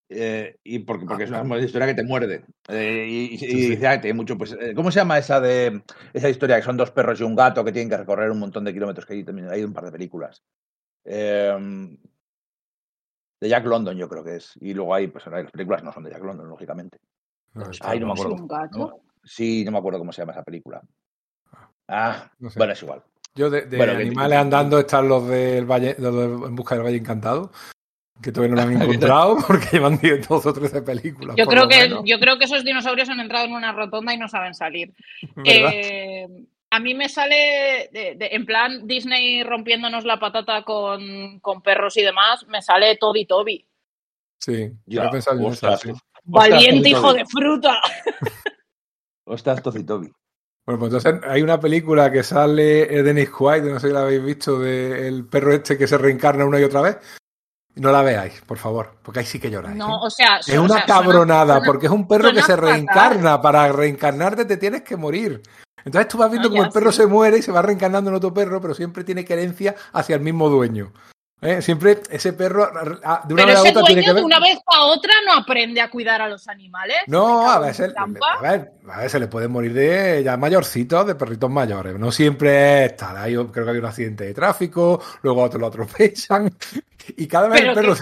Eh, 0.10 0.58
y 0.64 0.80
porque, 0.80 1.06
porque 1.06 1.26
es 1.26 1.30
una 1.30 1.60
historia 1.60 1.86
que 1.86 1.94
te 1.94 2.04
muerde. 2.04 2.46
Eh, 2.68 3.06
y, 3.08 3.38
dice, 3.38 4.00
tiene 4.00 4.14
mucho, 4.14 4.38
pues, 4.38 4.58
¿cómo 4.76 4.90
se 4.90 5.00
llama 5.00 5.20
esa 5.20 5.40
de 5.40 5.84
esa 6.14 6.30
historia 6.30 6.56
que 6.56 6.64
son 6.64 6.78
dos 6.78 6.90
perros 6.90 7.20
y 7.20 7.24
un 7.24 7.36
gato 7.36 7.64
que 7.64 7.72
tienen 7.72 7.90
que 7.90 7.98
recorrer 7.98 8.32
un 8.32 8.40
montón 8.40 8.64
de 8.64 8.74
kilómetros? 8.74 9.06
Que 9.06 9.14
hay 9.14 9.24
también 9.24 9.50
hay 9.50 9.64
un 9.64 9.74
par 9.74 9.86
de 9.86 9.92
películas. 9.92 10.42
Em, 11.06 11.96
de 13.40 13.50
Jack 13.50 13.66
London, 13.66 13.96
yo 13.96 14.10
creo 14.10 14.24
que 14.24 14.38
es. 14.38 14.58
Y 14.62 14.74
luego 14.74 14.96
hay, 14.96 15.08
pues 15.08 15.28
las 15.28 15.52
películas 15.52 15.84
no 15.84 15.94
son 15.94 16.04
de 16.04 16.10
Jack 16.10 16.24
London, 16.24 16.50
lógicamente. 16.50 16.98
Ay, 17.82 18.00
no 18.00 18.08
me 18.08 18.14
acuerdo. 18.14 19.07
Sí, 19.28 19.64
no 19.64 19.72
me 19.72 19.78
acuerdo 19.78 20.00
cómo 20.00 20.12
se 20.12 20.22
llama 20.22 20.34
esa 20.34 20.44
película. 20.44 20.82
Ah, 21.88 22.32
bueno, 22.40 22.74
es 22.74 22.82
igual. 22.82 23.04
Yo 23.36 23.50
de, 23.50 23.82
animales 23.82 24.40
andando 24.40 24.80
están 24.80 25.08
los 25.08 25.28
del 25.28 25.66
Valle, 25.66 25.96
los 26.00 26.16
de 26.16 26.24
En 26.48 26.56
busca 26.56 26.76
del 26.76 26.84
Valle 26.84 26.98
Encantado, 26.98 27.52
que 28.22 28.32
todavía 28.32 28.56
no 28.56 28.62
lo 28.62 28.68
han 28.68 28.82
encontrado 28.82 29.38
porque 29.46 29.68
llevan 29.74 29.98
10, 30.02 30.28
12 30.28 30.50
o 30.50 30.54
13 30.54 30.82
películas. 30.82 31.36
Yo 31.38 31.46
creo, 31.46 31.68
que, 31.68 31.90
yo 32.04 32.20
creo 32.20 32.38
que 32.38 32.46
esos 32.46 32.64
dinosaurios 32.64 33.10
han 33.10 33.20
entrado 33.20 33.46
en 33.46 33.54
una 33.54 33.72
rotonda 33.72 34.14
y 34.14 34.18
no 34.18 34.28
saben 34.28 34.54
salir. 34.54 34.94
Eh, 35.46 36.28
a 36.70 36.80
mí 36.80 36.94
me 36.94 37.08
sale, 37.08 37.90
en 37.94 38.46
plan 38.46 38.88
Disney 38.88 39.44
rompiéndonos 39.44 40.04
la 40.04 40.20
patata 40.20 40.64
con, 40.64 41.40
con, 41.40 41.62
perros 41.62 41.96
y 41.96 42.02
demás, 42.02 42.46
me 42.48 42.62
sale 42.62 42.98
Toby 42.98 43.26
Toby. 43.26 43.66
Sí, 44.40 44.72
yo 44.86 45.04
he 45.04 45.10
pensado 45.10 45.40
en 45.40 45.54
eso. 45.54 45.70
Valiente 46.26 46.90
hijo 46.90 47.14
de 47.14 47.26
fruta. 47.26 47.80
Ostras, 49.28 49.62
Toby 49.62 49.84
Toby. 49.84 50.12
Bueno, 50.66 50.80
pues 50.80 50.94
entonces 50.94 51.30
hay 51.30 51.42
una 51.42 51.60
película 51.60 52.12
que 52.12 52.24
sale 52.24 52.88
Dennis 53.02 53.30
White, 53.40 53.72
no 53.72 53.80
sé 53.80 53.88
si 53.88 53.94
la 53.94 54.02
habéis 54.02 54.24
visto, 54.24 54.60
del 54.60 55.26
perro 55.26 55.54
este 55.54 55.78
que 55.78 55.88
se 55.88 55.98
reencarna 55.98 56.46
una 56.46 56.60
y 56.60 56.64
otra 56.64 56.82
vez. 56.82 56.98
No 57.76 57.92
la 57.92 58.02
veáis, 58.02 58.42
por 58.42 58.58
favor, 58.58 58.98
porque 59.04 59.20
ahí 59.20 59.26
sí 59.26 59.40
que 59.40 59.52
lloráis. 59.52 59.78
No, 59.78 59.96
¿eh? 59.96 60.00
o 60.02 60.10
sea, 60.10 60.40
es 60.40 60.58
una 60.58 60.84
cabronada, 60.84 61.62
porque 61.62 61.86
es 61.86 61.92
un 61.92 62.08
perro 62.08 62.34
que 62.34 62.42
se 62.42 62.56
reencarna. 62.56 63.40
Para 63.42 63.72
reencarnarte 63.72 64.46
te 64.46 64.58
tienes 64.58 64.82
que 64.82 64.98
morir. 64.98 65.42
Entonces 65.86 66.10
tú 66.10 66.18
vas 66.18 66.30
viendo 66.30 66.50
como 66.50 66.64
el 66.64 66.70
perro 66.72 66.92
se 66.92 67.06
muere 67.06 67.38
y 67.38 67.42
se 67.42 67.52
va 67.52 67.62
reencarnando 67.62 68.10
en 68.10 68.18
otro 68.18 68.34
perro, 68.34 68.60
pero 68.60 68.74
siempre 68.74 69.04
tiene 69.04 69.24
querencia 69.24 69.76
hacia 69.94 70.16
el 70.16 70.22
mismo 70.22 70.50
dueño. 70.50 70.92
¿Eh? 71.40 71.62
Siempre 71.62 72.02
ese 72.10 72.34
perro 72.34 72.68
de 73.28 73.34
una 73.34 73.46
vez 73.46 73.58
a 73.58 73.62
otra 73.62 73.84
tiene 73.84 74.02
que 74.02 74.08
ver... 74.08 74.16
de 74.16 74.24
una 74.24 74.40
vez 74.40 74.58
a 74.66 74.86
otra 74.86 75.14
no 75.24 75.34
aprende 75.34 75.80
a 75.82 75.90
cuidar 75.90 76.20
a 76.20 76.28
los 76.28 76.48
animales. 76.48 76.98
No, 77.06 77.48
a 77.50 77.60
veces, 77.60 77.94
a 77.96 78.42
ver, 78.42 78.72
a 78.90 78.98
veces 78.98 79.12
se 79.12 79.20
le 79.20 79.28
puede 79.28 79.48
morir 79.48 79.74
de 79.74 80.24
ya 80.24 80.36
mayorcitos, 80.36 81.06
de 81.06 81.14
perritos 81.14 81.50
mayores. 81.50 82.00
No 82.00 82.12
siempre 82.12 82.86
es 82.86 82.98
tal. 82.98 83.16
creo 83.52 83.66
que 83.66 83.72
hay 83.72 83.78
un 83.78 83.86
accidente 83.86 84.24
de 84.24 84.34
tráfico, 84.34 85.00
luego 85.22 85.44
otros 85.44 85.62
lo 85.62 85.68
atropellan 85.68 86.52
y 87.16 87.28
cada 87.28 87.50
vez 87.50 87.62
el 87.62 87.74
perro... 87.74 87.96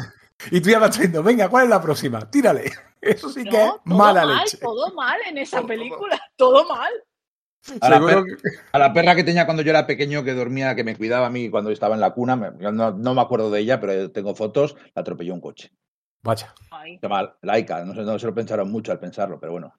Y 0.51 0.61
tú 0.61 0.69
ya 0.69 0.79
vas 0.79 0.91
diciendo, 0.91 1.23
venga, 1.23 1.49
¿cuál 1.49 1.63
es 1.65 1.69
la 1.69 1.81
próxima? 1.81 2.29
Tírale. 2.29 2.71
Eso 3.01 3.29
sí 3.29 3.43
que 3.43 3.63
es 3.63 3.71
mala 3.85 4.25
mal, 4.25 4.37
leche. 4.37 4.57
Todo 4.57 4.93
mal 4.93 5.19
en 5.27 5.37
esa 5.37 5.61
película, 5.61 6.19
todo 6.35 6.67
mal. 6.67 6.91
A 7.81 7.89
la, 7.89 8.93
perra, 8.93 9.15
que 9.15 9.23
tenía 9.23 9.45
cuando 9.45 9.63
yo 9.63 9.71
era 9.71 9.87
pequeño, 9.87 10.23
que 10.23 10.33
dormía, 10.33 10.75
que 10.75 10.83
me 10.83 10.95
cuidaba 10.95 11.27
a 11.27 11.29
mí 11.29 11.49
cuando 11.49 11.71
estaba 11.71 11.95
en 11.95 12.01
la 12.01 12.11
cuna, 12.11 12.35
no, 12.35 13.13
me 13.13 13.21
acuerdo 13.21 13.49
de 13.49 13.61
ella, 13.61 13.79
pero 13.79 14.11
tengo 14.11 14.35
fotos, 14.35 14.75
la 14.93 15.01
atropelló 15.01 15.33
un 15.33 15.41
coche. 15.41 15.71
Vaya. 16.21 16.53
Qué 17.01 17.07
mal, 17.07 17.35
laica, 17.41 17.83
no, 17.83 17.93
no 17.93 18.19
se 18.19 18.25
lo 18.25 18.33
pensaron 18.33 18.71
mucho 18.71 18.91
al 18.91 18.99
pensarlo, 18.99 19.39
pero 19.39 19.53
bueno. 19.53 19.73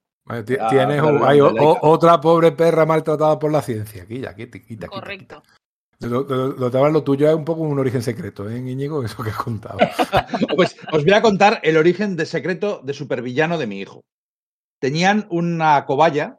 tienes 0.45 1.03
hay 1.23 1.41
otra 1.41 2.21
pobre 2.21 2.53
perra 2.53 2.87
maltratada 2.87 3.39
por 3.39 3.53
la 3.53 3.63
ciencia. 3.63 4.03
Aquí, 4.03 4.21
ya, 4.21 4.35
quita, 4.35 4.59
quita, 4.59 4.89
Correcto. 4.89 5.43
Lo, 6.01 6.25
lo, 6.25 7.03
tuyo 7.03 7.29
es 7.29 7.35
un 7.35 7.45
poco 7.45 7.63
un 7.63 7.79
origen 7.79 8.03
secreto, 8.03 8.49
¿eh, 8.51 8.59
Íñigo? 8.59 9.03
Eso 9.05 9.23
que 9.23 9.31
has 9.31 9.37
contado. 9.37 9.79
pues 10.57 10.77
os 10.93 11.05
voy 11.05 11.15
a 11.15 11.23
contar 11.23 11.61
el 11.63 11.77
origen 11.77 12.17
de 12.17 12.27
secreto 12.27 12.81
de 12.85 12.93
supervillano 12.93 13.59
de 13.59 13.67
mi 13.67 13.81
hijo. 13.81 14.03
Tenían 14.79 15.27
una 15.31 15.87
cobaya 15.87 16.39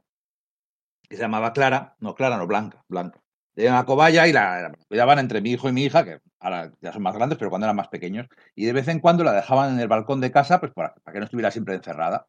que 1.08 1.16
se 1.16 1.22
llamaba 1.22 1.54
Clara, 1.54 1.96
no 2.00 2.16
Clara, 2.16 2.38
no 2.38 2.48
Blanca, 2.48 2.84
Blanca. 2.88 3.22
Tenía 3.54 3.72
una 3.72 3.86
cobaya 3.86 4.28
y 4.28 4.34
la, 4.34 4.72
cuidaban 4.88 5.18
entre 5.20 5.42
mi 5.42 5.52
hijo 5.52 5.68
y 5.68 5.72
mi 5.72 5.84
hija, 5.84 6.06
que 6.06 6.20
ahora 6.40 6.72
ya 6.80 6.94
son 6.94 7.02
más 7.02 7.16
grandes, 7.16 7.40
pero 7.40 7.50
cuando 7.50 7.66
eran 7.66 7.76
más 7.76 7.88
pequeños. 7.88 8.28
Y 8.54 8.66
de 8.66 8.74
vez 8.74 8.88
en 8.88 9.00
cuando 9.00 9.24
la 9.24 9.34
dejaban 9.34 9.74
en 9.74 9.80
el 9.80 9.88
balcón 9.88 10.22
de 10.22 10.32
casa, 10.32 10.60
pues 10.60 10.72
para, 10.74 10.94
que 11.12 11.18
no 11.18 11.26
estuviera 11.26 11.50
siempre 11.50 11.74
encerrada. 11.74 12.28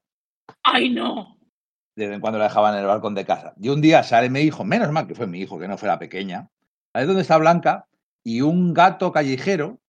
¡Ay, 0.63 0.89
no! 0.89 1.37
De 1.97 2.07
vez 2.07 2.15
en 2.15 2.21
cuando 2.23 2.39
la 2.39 2.47
dejaban 2.47 2.75
en 2.75 2.81
el 2.81 2.87
balcón 2.87 3.15
de 3.15 3.27
casa. 3.27 3.53
Y 3.61 3.69
un 3.69 3.83
día 3.83 4.03
sale 4.05 4.31
mi 4.31 4.41
hijo, 4.41 4.65
menos 4.65 4.91
mal 4.91 5.07
que 5.07 5.15
fue 5.15 5.27
mi 5.27 5.41
hijo, 5.41 5.59
que 5.59 5.69
no 5.69 5.77
fuera 5.77 5.99
pequeña. 5.99 6.49
Ahí 6.95 7.03
es 7.03 7.09
donde 7.09 7.23
está 7.23 7.37
Blanca, 7.37 7.87
y 8.25 8.41
un 8.41 8.73
gato 8.73 9.13
callejero 9.13 9.81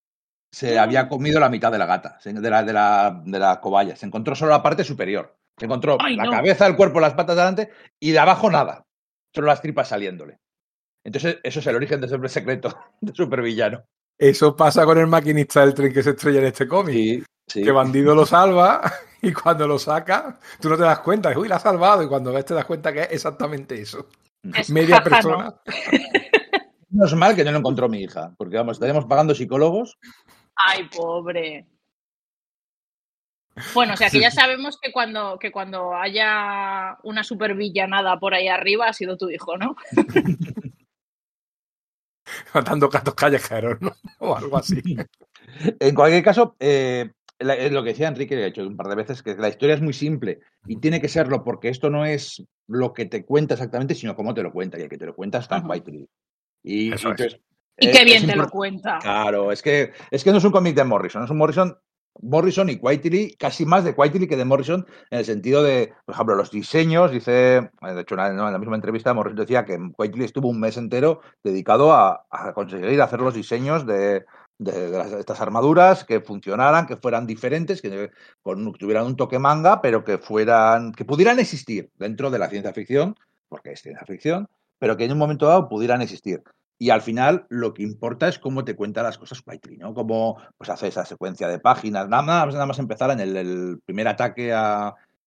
se 0.51 0.77
había 0.77 1.07
comido 1.07 1.39
la 1.39 1.49
mitad 1.49 1.71
de 1.71 1.77
la 1.77 1.85
gata, 1.85 2.19
de 2.23 2.49
la, 2.49 2.63
de 2.63 2.73
la, 2.73 3.21
de 3.25 3.39
la 3.39 3.61
cobaya. 3.61 3.95
Se 3.95 4.05
encontró 4.05 4.35
solo 4.35 4.51
la 4.51 4.63
parte 4.63 4.83
superior. 4.83 5.37
Se 5.59 5.65
encontró 5.65 5.97
la 5.97 6.29
cabeza, 6.29 6.65
el 6.65 6.75
cuerpo, 6.75 6.99
las 6.99 7.13
patas 7.13 7.35
delante 7.35 7.69
y 7.99 8.11
de 8.11 8.19
abajo 8.19 8.49
nada. 8.49 8.85
Solo 9.33 9.47
las 9.47 9.61
tripas 9.61 9.89
saliéndole. 9.89 10.39
Entonces, 11.03 11.37
eso 11.43 11.59
es 11.59 11.67
el 11.67 11.75
origen 11.75 12.01
de 12.01 12.07
ese 12.07 12.29
secreto 12.29 12.75
de 13.01 13.13
supervillano. 13.13 13.83
Eso 14.17 14.55
pasa 14.55 14.85
con 14.85 14.97
el 14.97 15.07
maquinista 15.07 15.61
del 15.61 15.73
tren 15.73 15.93
que 15.93 16.03
se 16.03 16.11
estrella 16.11 16.39
en 16.39 16.45
este 16.47 16.67
cómic. 16.67 17.25
Que 17.51 17.71
bandido 17.71 18.13
lo 18.13 18.25
salva 18.25 18.81
y 19.21 19.33
cuando 19.33 19.67
lo 19.67 19.79
saca, 19.79 20.39
tú 20.59 20.69
no 20.69 20.77
te 20.77 20.83
das 20.83 20.99
cuenta. 20.99 21.37
Uy, 21.37 21.47
la 21.47 21.55
ha 21.55 21.59
salvado. 21.59 22.03
Y 22.03 22.07
cuando 22.07 22.31
ves, 22.31 22.45
te 22.45 22.53
das 22.53 22.65
cuenta 22.65 22.93
que 22.93 23.01
es 23.01 23.11
exactamente 23.11 23.81
eso. 23.81 24.07
Media 24.69 25.01
persona. 25.03 25.55
No 26.89 27.05
es 27.05 27.13
mal 27.15 27.35
que 27.35 27.43
no 27.43 27.51
lo 27.51 27.57
encontró 27.57 27.89
mi 27.89 28.01
hija, 28.01 28.33
porque 28.37 28.57
vamos, 28.57 28.77
estaríamos 28.77 29.05
pagando 29.05 29.33
psicólogos. 29.33 29.97
Ay, 30.55 30.87
pobre. 30.95 31.65
Bueno, 33.73 33.93
o 33.93 33.97
sea 33.97 34.09
que 34.09 34.19
ya 34.19 34.31
sabemos 34.31 34.79
que 34.81 34.91
cuando, 34.91 35.37
que 35.39 35.51
cuando 35.51 35.93
haya 35.95 36.97
una 37.03 37.23
supervillanada 37.23 38.19
por 38.19 38.33
ahí 38.33 38.47
arriba 38.47 38.87
ha 38.87 38.93
sido 38.93 39.17
tu 39.17 39.29
hijo, 39.29 39.57
¿no? 39.57 39.75
Matando 42.53 42.89
gatos 42.89 43.15
callejeros, 43.15 43.81
¿no? 43.81 43.91
O 44.19 44.35
algo 44.35 44.57
así. 44.57 44.81
en 45.79 45.95
cualquier 45.95 46.23
caso, 46.23 46.55
eh, 46.59 47.11
lo 47.39 47.83
que 47.83 47.89
decía 47.89 48.07
Enrique, 48.07 48.35
que 48.35 48.43
he 48.43 48.47
hecho 48.47 48.67
un 48.67 48.77
par 48.77 48.87
de 48.87 48.95
veces, 48.95 49.23
que 49.23 49.35
la 49.35 49.49
historia 49.49 49.75
es 49.75 49.81
muy 49.81 49.93
simple 49.93 50.39
y 50.67 50.77
tiene 50.77 51.01
que 51.01 51.07
serlo 51.07 51.43
porque 51.43 51.69
esto 51.69 51.89
no 51.89 52.05
es 52.05 52.43
lo 52.67 52.93
que 52.93 53.05
te 53.05 53.25
cuenta 53.25 53.55
exactamente, 53.55 53.95
sino 53.95 54.15
cómo 54.15 54.33
te 54.33 54.43
lo 54.43 54.51
cuenta. 54.51 54.77
Y 54.77 54.83
el 54.83 54.89
que 54.89 54.97
te 54.97 55.05
lo 55.05 55.15
cuenta 55.15 55.39
está 55.39 55.57
en 55.57 55.69
White 55.69 56.07
Y, 56.63 56.93
y 57.79 57.91
qué 57.91 58.03
bien 58.03 58.25
te 58.27 58.35
lo 58.35 58.49
cuenta. 58.49 58.99
Claro, 58.99 59.51
es 59.51 59.61
que, 59.61 59.93
es 60.11 60.23
que 60.23 60.31
no 60.31 60.37
es 60.37 60.43
un 60.43 60.51
cómic 60.51 60.75
de 60.75 60.83
Morrison, 60.83 61.23
es 61.23 61.29
un 61.29 61.37
Morrison 61.37 61.77
Morrison 62.21 62.69
y 62.69 62.75
Whiteley, 62.75 63.35
casi 63.35 63.65
más 63.65 63.83
de 63.83 63.91
Whiteley 63.91 64.27
que 64.27 64.37
de 64.37 64.45
Morrison, 64.45 64.85
en 65.09 65.19
el 65.19 65.25
sentido 65.25 65.63
de, 65.63 65.93
por 66.05 66.15
ejemplo, 66.15 66.35
los 66.35 66.51
diseños. 66.51 67.11
Dice, 67.11 67.57
eh, 67.57 67.93
de 67.93 68.01
hecho, 68.01 68.15
en 68.15 68.37
la 68.37 68.57
misma 68.57 68.75
entrevista, 68.75 69.13
Morrison 69.13 69.37
decía 69.37 69.65
que 69.65 69.77
Whiteley 69.97 70.25
estuvo 70.25 70.49
un 70.49 70.59
mes 70.59 70.77
entero 70.77 71.21
dedicado 71.43 71.93
a, 71.93 72.25
conseguir 72.53 73.01
hacer 73.01 73.21
los 73.21 73.33
diseños 73.33 73.85
de, 73.85 74.25
estas 75.19 75.39
armaduras 75.39 76.03
que 76.03 76.19
funcionaran, 76.19 76.85
que 76.85 76.97
fueran 76.97 77.25
diferentes, 77.25 77.81
que 77.81 78.11
tuvieran 78.77 79.05
un 79.05 79.15
toque 79.15 79.39
manga, 79.39 79.81
pero 79.81 80.03
que 80.03 80.17
fueran, 80.17 80.91
que 80.91 81.05
pudieran 81.05 81.39
existir 81.39 81.89
dentro 81.95 82.29
de 82.29 82.39
la 82.39 82.49
ciencia 82.49 82.73
ficción, 82.73 83.15
porque 83.47 83.71
es 83.71 83.81
ciencia 83.81 84.05
ficción, 84.05 84.47
pero 84.77 84.97
que 84.97 85.05
en 85.05 85.13
un 85.13 85.17
momento 85.17 85.45
dado 85.45 85.69
pudieran 85.69 86.01
existir. 86.01 86.43
Y 86.81 86.91
al 86.91 87.01
final 87.01 87.45
lo 87.49 87.73
que 87.73 87.83
importa 87.83 88.29
es 88.29 88.39
cómo 88.39 88.63
te 88.63 88.75
cuenta 88.75 89.03
las 89.03 89.17
cosas 89.17 89.43
Whiteley, 89.45 89.77
¿no? 89.77 89.93
Cómo 89.93 90.37
pues, 90.57 90.69
hace 90.69 90.87
esa 90.87 91.03
secuencia 91.03 91.49
de 91.49 91.59
páginas. 91.59 92.07
Nada 92.07 92.23
más, 92.23 92.53
nada 92.53 92.65
más 92.65 92.79
empezar 92.79 93.11
en 93.11 93.19
el, 93.19 93.79
primer 93.85 94.07
ataque 94.07 94.53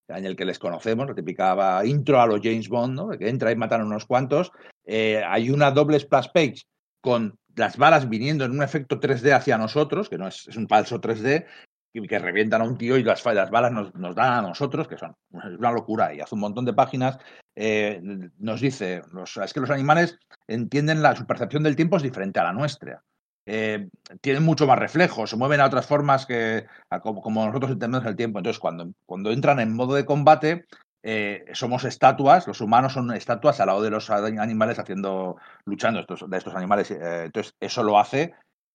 en 0.08 0.24
el 0.24 0.34
que 0.34 0.46
les 0.46 0.58
conocemos, 0.58 1.06
la 1.06 1.14
típica 1.14 1.84
intro 1.84 2.20
a 2.20 2.26
los 2.26 2.40
James 2.42 2.70
Bond, 2.70 2.94
¿no? 2.94 3.10
Que 3.10 3.28
entra 3.28 3.52
y 3.52 3.56
matan 3.56 3.82
a 3.82 3.84
unos 3.84 4.06
cuantos. 4.06 4.50
Eh, 4.86 5.22
hay 5.26 5.50
una 5.50 5.70
doble 5.70 6.00
splash 6.00 6.28
page 6.32 6.62
con 7.02 7.38
las 7.54 7.76
balas 7.76 8.08
viniendo 8.08 8.46
en 8.46 8.52
un 8.52 8.62
efecto 8.62 8.98
3D 8.98 9.34
hacia 9.34 9.58
nosotros, 9.58 10.08
que 10.08 10.16
no 10.16 10.28
es, 10.28 10.48
es 10.48 10.56
un 10.56 10.68
falso 10.68 11.02
3D, 11.02 11.44
y 11.44 11.71
que 11.92 12.18
revientan 12.18 12.62
a 12.62 12.64
un 12.64 12.78
tío 12.78 12.96
y 12.96 13.02
las, 13.02 13.24
las 13.24 13.50
balas 13.50 13.72
nos, 13.72 14.14
dan 14.14 14.32
a 14.32 14.42
nosotros, 14.42 14.88
que 14.88 14.96
son 14.96 15.14
una 15.30 15.72
locura. 15.72 16.14
Y 16.14 16.20
hace 16.20 16.34
un 16.34 16.40
montón 16.40 16.64
de 16.64 16.72
páginas 16.72 17.18
eh, 17.54 18.00
nos 18.38 18.60
dice, 18.60 19.02
es 19.44 19.52
que 19.52 19.60
los 19.60 19.70
animales 19.70 20.18
entienden 20.48 21.02
la, 21.02 21.14
su 21.14 21.26
percepción 21.26 21.62
del 21.62 21.76
tiempo 21.76 21.96
es 21.96 22.02
diferente 22.02 22.40
a 22.40 22.44
la 22.44 22.52
nuestra. 22.52 23.02
Eh, 23.44 23.88
tienen 24.20 24.44
mucho 24.44 24.66
más 24.66 24.78
reflejos, 24.78 25.30
se 25.30 25.36
mueven 25.36 25.60
a 25.60 25.66
otras 25.66 25.86
formas 25.86 26.26
que 26.26 26.64
como, 27.02 27.46
nosotros 27.46 27.72
entendemos 27.72 28.06
el 28.06 28.16
tiempo. 28.16 28.38
Entonces, 28.38 28.60
cuando, 28.60 28.92
cuando 29.04 29.30
entran 29.30 29.60
en 29.60 29.74
modo 29.74 29.94
de 29.94 30.06
combate, 30.06 30.64
eh, 31.02 31.44
somos 31.52 31.84
estatuas, 31.84 32.46
los 32.46 32.60
humanos 32.60 32.94
son 32.94 33.12
estatuas 33.12 33.60
al 33.60 33.66
lado 33.66 33.82
de 33.82 33.90
los 33.90 34.08
animales 34.08 34.78
haciendo, 34.78 35.36
luchando 35.66 36.00
estos, 36.00 36.30
de 36.30 36.38
estos 36.38 36.54
animales. 36.54 36.90
entonces, 36.90 37.54
eso 37.60 37.82
lo 37.82 37.98
hace 37.98 38.32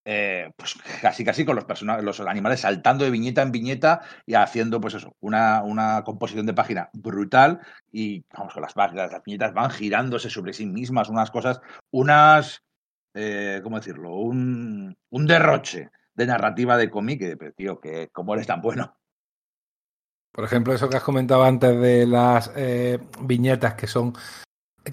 eh, 0.09 0.51
pues 0.55 0.73
casi 1.01 1.25
casi 1.25 1.43
con 1.43 1.57
los 1.57 1.65
los 2.01 2.19
animales 2.21 2.61
saltando 2.61 3.03
de 3.03 3.11
viñeta 3.11 3.41
en 3.41 3.51
viñeta 3.51 4.01
y 4.25 4.35
haciendo, 4.35 4.79
pues 4.79 4.93
eso, 4.93 5.17
una, 5.19 5.61
una 5.63 6.03
composición 6.05 6.45
de 6.45 6.53
página 6.53 6.89
brutal. 6.93 7.59
Y 7.91 8.23
vamos, 8.33 8.53
con 8.53 8.61
las 8.61 8.73
páginas, 8.73 9.11
las 9.11 9.23
viñetas 9.23 9.53
van 9.53 9.69
girándose 9.69 10.29
sobre 10.29 10.53
sí 10.53 10.65
mismas, 10.65 11.09
unas 11.09 11.29
cosas, 11.29 11.59
unas, 11.91 12.63
eh, 13.13 13.59
¿cómo 13.61 13.77
decirlo? 13.79 14.15
Un, 14.15 14.97
un 15.09 15.27
derroche 15.27 15.91
de 16.13 16.25
narrativa 16.25 16.77
de 16.77 16.89
cómic, 16.89 17.19
que, 17.19 17.51
tío, 17.51 17.81
que 17.81 18.07
como 18.13 18.33
eres 18.33 18.47
tan 18.47 18.61
bueno. 18.61 18.97
Por 20.31 20.45
ejemplo, 20.45 20.73
eso 20.73 20.87
que 20.87 20.95
has 20.95 21.03
comentado 21.03 21.43
antes 21.43 21.77
de 21.81 22.07
las 22.07 22.53
eh, 22.55 22.99
viñetas 23.19 23.73
que 23.73 23.87
son 23.87 24.13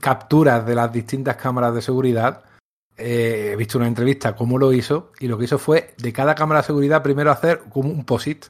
capturas 0.01 0.67
de 0.67 0.75
las 0.75 0.91
distintas 0.91 1.37
cámaras 1.37 1.73
de 1.73 1.83
seguridad. 1.83 2.43
Eh, 2.97 3.51
he 3.53 3.57
visto 3.57 3.79
una 3.79 3.89
entrevista 3.89 4.37
cómo 4.37 4.59
lo 4.59 4.73
hizo 4.73 5.11
y 5.19 5.27
lo 5.27 5.37
que 5.37 5.47
hizo 5.47 5.59
fue 5.59 5.95
de 5.99 6.13
cada 6.13 6.35
cámara 6.35 6.61
de 6.61 6.67
seguridad 6.67 7.03
primero 7.03 7.31
hacer 7.31 7.63
como 7.71 7.91
un 7.91 8.05
posit. 8.05 8.47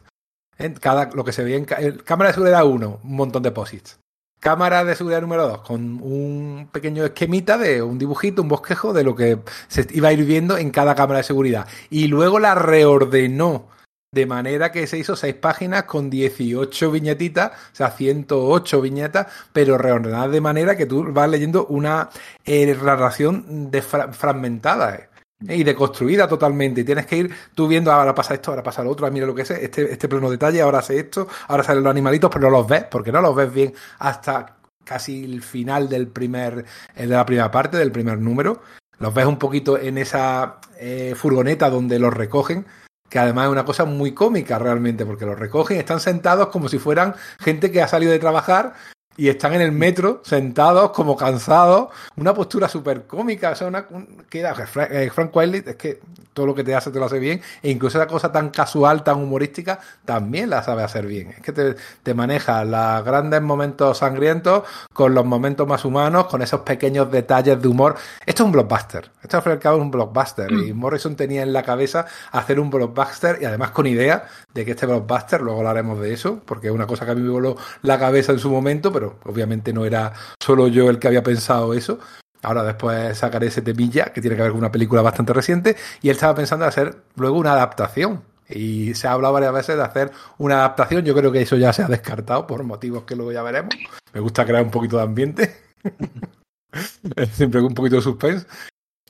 En 0.58 0.74
cada, 0.74 1.10
lo 1.10 1.24
que 1.24 1.32
se 1.32 1.42
veía 1.42 1.56
en, 1.56 1.64
cámara 1.64 2.28
de 2.28 2.34
seguridad 2.34 2.64
1, 2.64 3.00
un 3.02 3.16
montón 3.16 3.42
de 3.42 3.50
posits. 3.50 3.98
Cámara 4.38 4.84
de 4.84 4.94
seguridad 4.94 5.22
número 5.22 5.48
2, 5.48 5.62
con 5.62 6.00
un 6.02 6.68
pequeño 6.70 7.04
esquemita 7.04 7.56
de 7.56 7.82
un 7.82 7.98
dibujito, 7.98 8.42
un 8.42 8.48
bosquejo 8.48 8.92
de 8.92 9.02
lo 9.02 9.16
que 9.16 9.38
se 9.68 9.86
iba 9.92 10.08
a 10.08 10.12
ir 10.12 10.24
viendo 10.24 10.58
en 10.58 10.70
cada 10.70 10.94
cámara 10.94 11.18
de 11.18 11.24
seguridad. 11.24 11.66
Y 11.88 12.08
luego 12.08 12.38
la 12.38 12.54
reordenó 12.54 13.68
de 14.14 14.26
manera 14.26 14.72
que 14.72 14.86
se 14.86 14.98
hizo 14.98 15.16
seis 15.16 15.34
páginas 15.34 15.84
con 15.84 16.08
18 16.08 16.90
viñetitas, 16.90 17.50
o 17.50 17.76
sea, 17.76 17.90
108 17.90 18.80
viñetas, 18.80 19.26
pero 19.52 19.76
reordenadas 19.76 20.30
de 20.30 20.40
manera 20.40 20.76
que 20.76 20.86
tú 20.86 21.12
vas 21.12 21.28
leyendo 21.28 21.66
una 21.66 22.10
eh, 22.44 22.74
narración 22.82 23.70
de 23.70 23.82
fra 23.82 24.12
fragmentada. 24.12 24.94
Eh, 24.94 25.08
y 25.46 25.64
deconstruida 25.64 26.28
totalmente. 26.28 26.82
Y 26.82 26.84
tienes 26.84 27.06
que 27.06 27.16
ir 27.16 27.34
tú 27.54 27.66
viendo, 27.66 27.92
ahora 27.92 28.14
pasa 28.14 28.34
esto, 28.34 28.50
ahora 28.50 28.62
pasa 28.62 28.82
lo 28.82 28.90
otro, 28.90 29.06
ah, 29.06 29.10
mira 29.10 29.26
lo 29.26 29.34
que 29.34 29.42
es, 29.42 29.50
este, 29.50 29.92
este 29.92 30.08
pleno 30.08 30.30
detalle, 30.30 30.62
ahora 30.62 30.78
hace 30.78 30.98
esto, 30.98 31.28
ahora 31.48 31.62
salen 31.62 31.82
los 31.82 31.90
animalitos, 31.90 32.30
pero 32.30 32.48
no 32.48 32.58
los 32.58 32.66
ves, 32.66 32.84
porque 32.90 33.12
no 33.12 33.20
los 33.20 33.34
ves 33.34 33.52
bien 33.52 33.74
hasta 33.98 34.56
casi 34.84 35.24
el 35.24 35.42
final 35.42 35.88
del 35.88 36.08
primer, 36.08 36.64
de 36.94 37.06
la 37.06 37.26
primera 37.26 37.50
parte, 37.50 37.76
del 37.76 37.92
primer 37.92 38.18
número. 38.18 38.62
Los 38.98 39.12
ves 39.12 39.26
un 39.26 39.38
poquito 39.38 39.78
en 39.78 39.98
esa 39.98 40.60
eh, 40.78 41.14
furgoneta 41.16 41.68
donde 41.68 41.98
los 41.98 42.14
recogen, 42.14 42.64
que 43.08 43.18
además 43.18 43.46
es 43.46 43.52
una 43.52 43.64
cosa 43.64 43.84
muy 43.84 44.12
cómica 44.12 44.58
realmente, 44.58 45.06
porque 45.06 45.26
los 45.26 45.38
recogen, 45.38 45.78
están 45.78 46.00
sentados 46.00 46.48
como 46.48 46.68
si 46.68 46.78
fueran 46.78 47.14
gente 47.38 47.70
que 47.70 47.82
ha 47.82 47.88
salido 47.88 48.12
de 48.12 48.18
trabajar 48.18 48.74
y 49.16 49.28
están 49.28 49.54
en 49.54 49.60
el 49.60 49.72
metro 49.72 50.20
sentados 50.24 50.90
como 50.90 51.16
cansados, 51.16 51.88
una 52.16 52.34
postura 52.34 52.68
súper 52.68 53.06
cómica, 53.06 53.50
o 53.50 53.54
sea, 53.54 53.68
una, 53.68 53.86
un, 53.90 54.24
que 54.28 54.40
era, 54.40 54.54
eh, 54.90 55.10
Frank 55.12 55.34
Wiley 55.34 55.62
es 55.66 55.76
que 55.76 56.00
todo 56.32 56.46
lo 56.46 56.54
que 56.54 56.64
te 56.64 56.74
hace 56.74 56.90
te 56.90 56.98
lo 56.98 57.06
hace 57.06 57.18
bien, 57.18 57.40
e 57.62 57.70
incluso 57.70 57.96
esa 57.96 58.08
cosa 58.08 58.32
tan 58.32 58.50
casual, 58.50 59.04
tan 59.04 59.22
humorística, 59.22 59.78
también 60.04 60.50
la 60.50 60.62
sabe 60.62 60.82
hacer 60.82 61.06
bien. 61.06 61.30
Es 61.30 61.40
que 61.40 61.52
te, 61.52 61.76
te 62.02 62.12
maneja 62.12 62.64
los 62.64 63.04
grandes 63.04 63.40
momentos 63.40 63.98
sangrientos 63.98 64.64
con 64.92 65.14
los 65.14 65.24
momentos 65.24 65.66
más 65.66 65.84
humanos, 65.84 66.26
con 66.26 66.42
esos 66.42 66.60
pequeños 66.60 67.10
detalles 67.10 67.62
de 67.62 67.68
humor. 67.68 67.94
Esto 68.26 68.42
es 68.42 68.46
un 68.46 68.52
blockbuster, 68.52 69.10
esto 69.22 69.42
al 69.44 69.58
cabo 69.60 69.76
es 69.76 69.82
un 69.82 69.90
blockbuster, 69.92 70.52
mm. 70.52 70.68
y 70.68 70.72
Morrison 70.72 71.14
tenía 71.14 71.42
en 71.42 71.52
la 71.52 71.62
cabeza 71.62 72.06
hacer 72.32 72.58
un 72.58 72.68
blockbuster 72.68 73.38
y 73.40 73.44
además 73.44 73.70
con 73.70 73.86
idea 73.86 74.26
de 74.52 74.64
que 74.64 74.72
este 74.72 74.86
blockbuster, 74.86 75.40
luego 75.40 75.60
hablaremos 75.60 76.00
de 76.00 76.12
eso, 76.12 76.40
porque 76.44 76.66
es 76.66 76.72
una 76.72 76.86
cosa 76.86 77.04
que 77.04 77.12
a 77.12 77.14
mí 77.14 77.22
me 77.22 77.30
voló 77.30 77.56
la 77.82 77.98
cabeza 77.98 78.32
en 78.32 78.40
su 78.40 78.50
momento, 78.50 78.92
pero 78.92 79.03
obviamente 79.24 79.72
no 79.72 79.84
era 79.84 80.12
solo 80.42 80.68
yo 80.68 80.90
el 80.90 80.98
que 80.98 81.08
había 81.08 81.22
pensado 81.22 81.74
eso. 81.74 81.98
Ahora 82.42 82.62
después 82.62 83.16
sacaré 83.16 83.46
ese 83.46 83.62
temilla, 83.62 84.06
que 84.06 84.20
tiene 84.20 84.36
que 84.36 84.42
ver 84.42 84.50
con 84.50 84.60
una 84.60 84.70
película 84.70 85.00
bastante 85.00 85.32
reciente, 85.32 85.76
y 86.02 86.10
él 86.10 86.16
estaba 86.16 86.34
pensando 86.34 86.64
en 86.64 86.68
hacer 86.68 86.96
luego 87.16 87.38
una 87.38 87.52
adaptación. 87.52 88.22
Y 88.48 88.94
se 88.94 89.08
ha 89.08 89.12
hablado 89.12 89.32
varias 89.32 89.54
veces 89.54 89.76
de 89.76 89.82
hacer 89.82 90.12
una 90.36 90.56
adaptación. 90.56 91.04
Yo 91.04 91.14
creo 91.14 91.32
que 91.32 91.40
eso 91.40 91.56
ya 91.56 91.72
se 91.72 91.82
ha 91.82 91.88
descartado 91.88 92.46
por 92.46 92.62
motivos 92.62 93.04
que 93.04 93.16
luego 93.16 93.32
ya 93.32 93.42
veremos. 93.42 93.74
Me 94.12 94.20
gusta 94.20 94.44
crear 94.44 94.62
un 94.62 94.70
poquito 94.70 94.98
de 94.98 95.02
ambiente. 95.02 95.56
Siempre 97.32 97.62
un 97.62 97.74
poquito 97.74 97.96
de 97.96 98.02
suspense. 98.02 98.46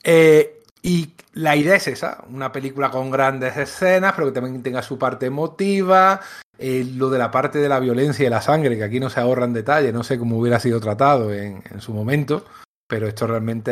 Eh, 0.03 0.63
y 0.81 1.13
la 1.33 1.55
idea 1.55 1.75
es 1.75 1.87
esa, 1.87 2.23
una 2.29 2.51
película 2.51 2.91
con 2.91 3.09
grandes 3.09 3.57
escenas, 3.57 4.13
pero 4.15 4.27
que 4.27 4.39
también 4.39 4.61
tenga 4.61 4.81
su 4.81 4.97
parte 4.97 5.25
emotiva, 5.25 6.21
eh, 6.57 6.85
lo 6.95 7.09
de 7.09 7.19
la 7.19 7.31
parte 7.31 7.59
de 7.59 7.69
la 7.69 7.79
violencia 7.79 8.25
y 8.25 8.29
la 8.29 8.41
sangre, 8.41 8.77
que 8.77 8.83
aquí 8.83 8.99
no 8.99 9.09
se 9.09 9.19
ahorra 9.19 9.45
en 9.45 9.53
detalle, 9.53 9.91
no 9.91 10.03
sé 10.03 10.17
cómo 10.17 10.37
hubiera 10.37 10.59
sido 10.59 10.79
tratado 10.79 11.33
en, 11.33 11.63
en 11.69 11.81
su 11.81 11.93
momento, 11.93 12.45
pero 12.87 13.07
esto 13.07 13.27
realmente 13.27 13.71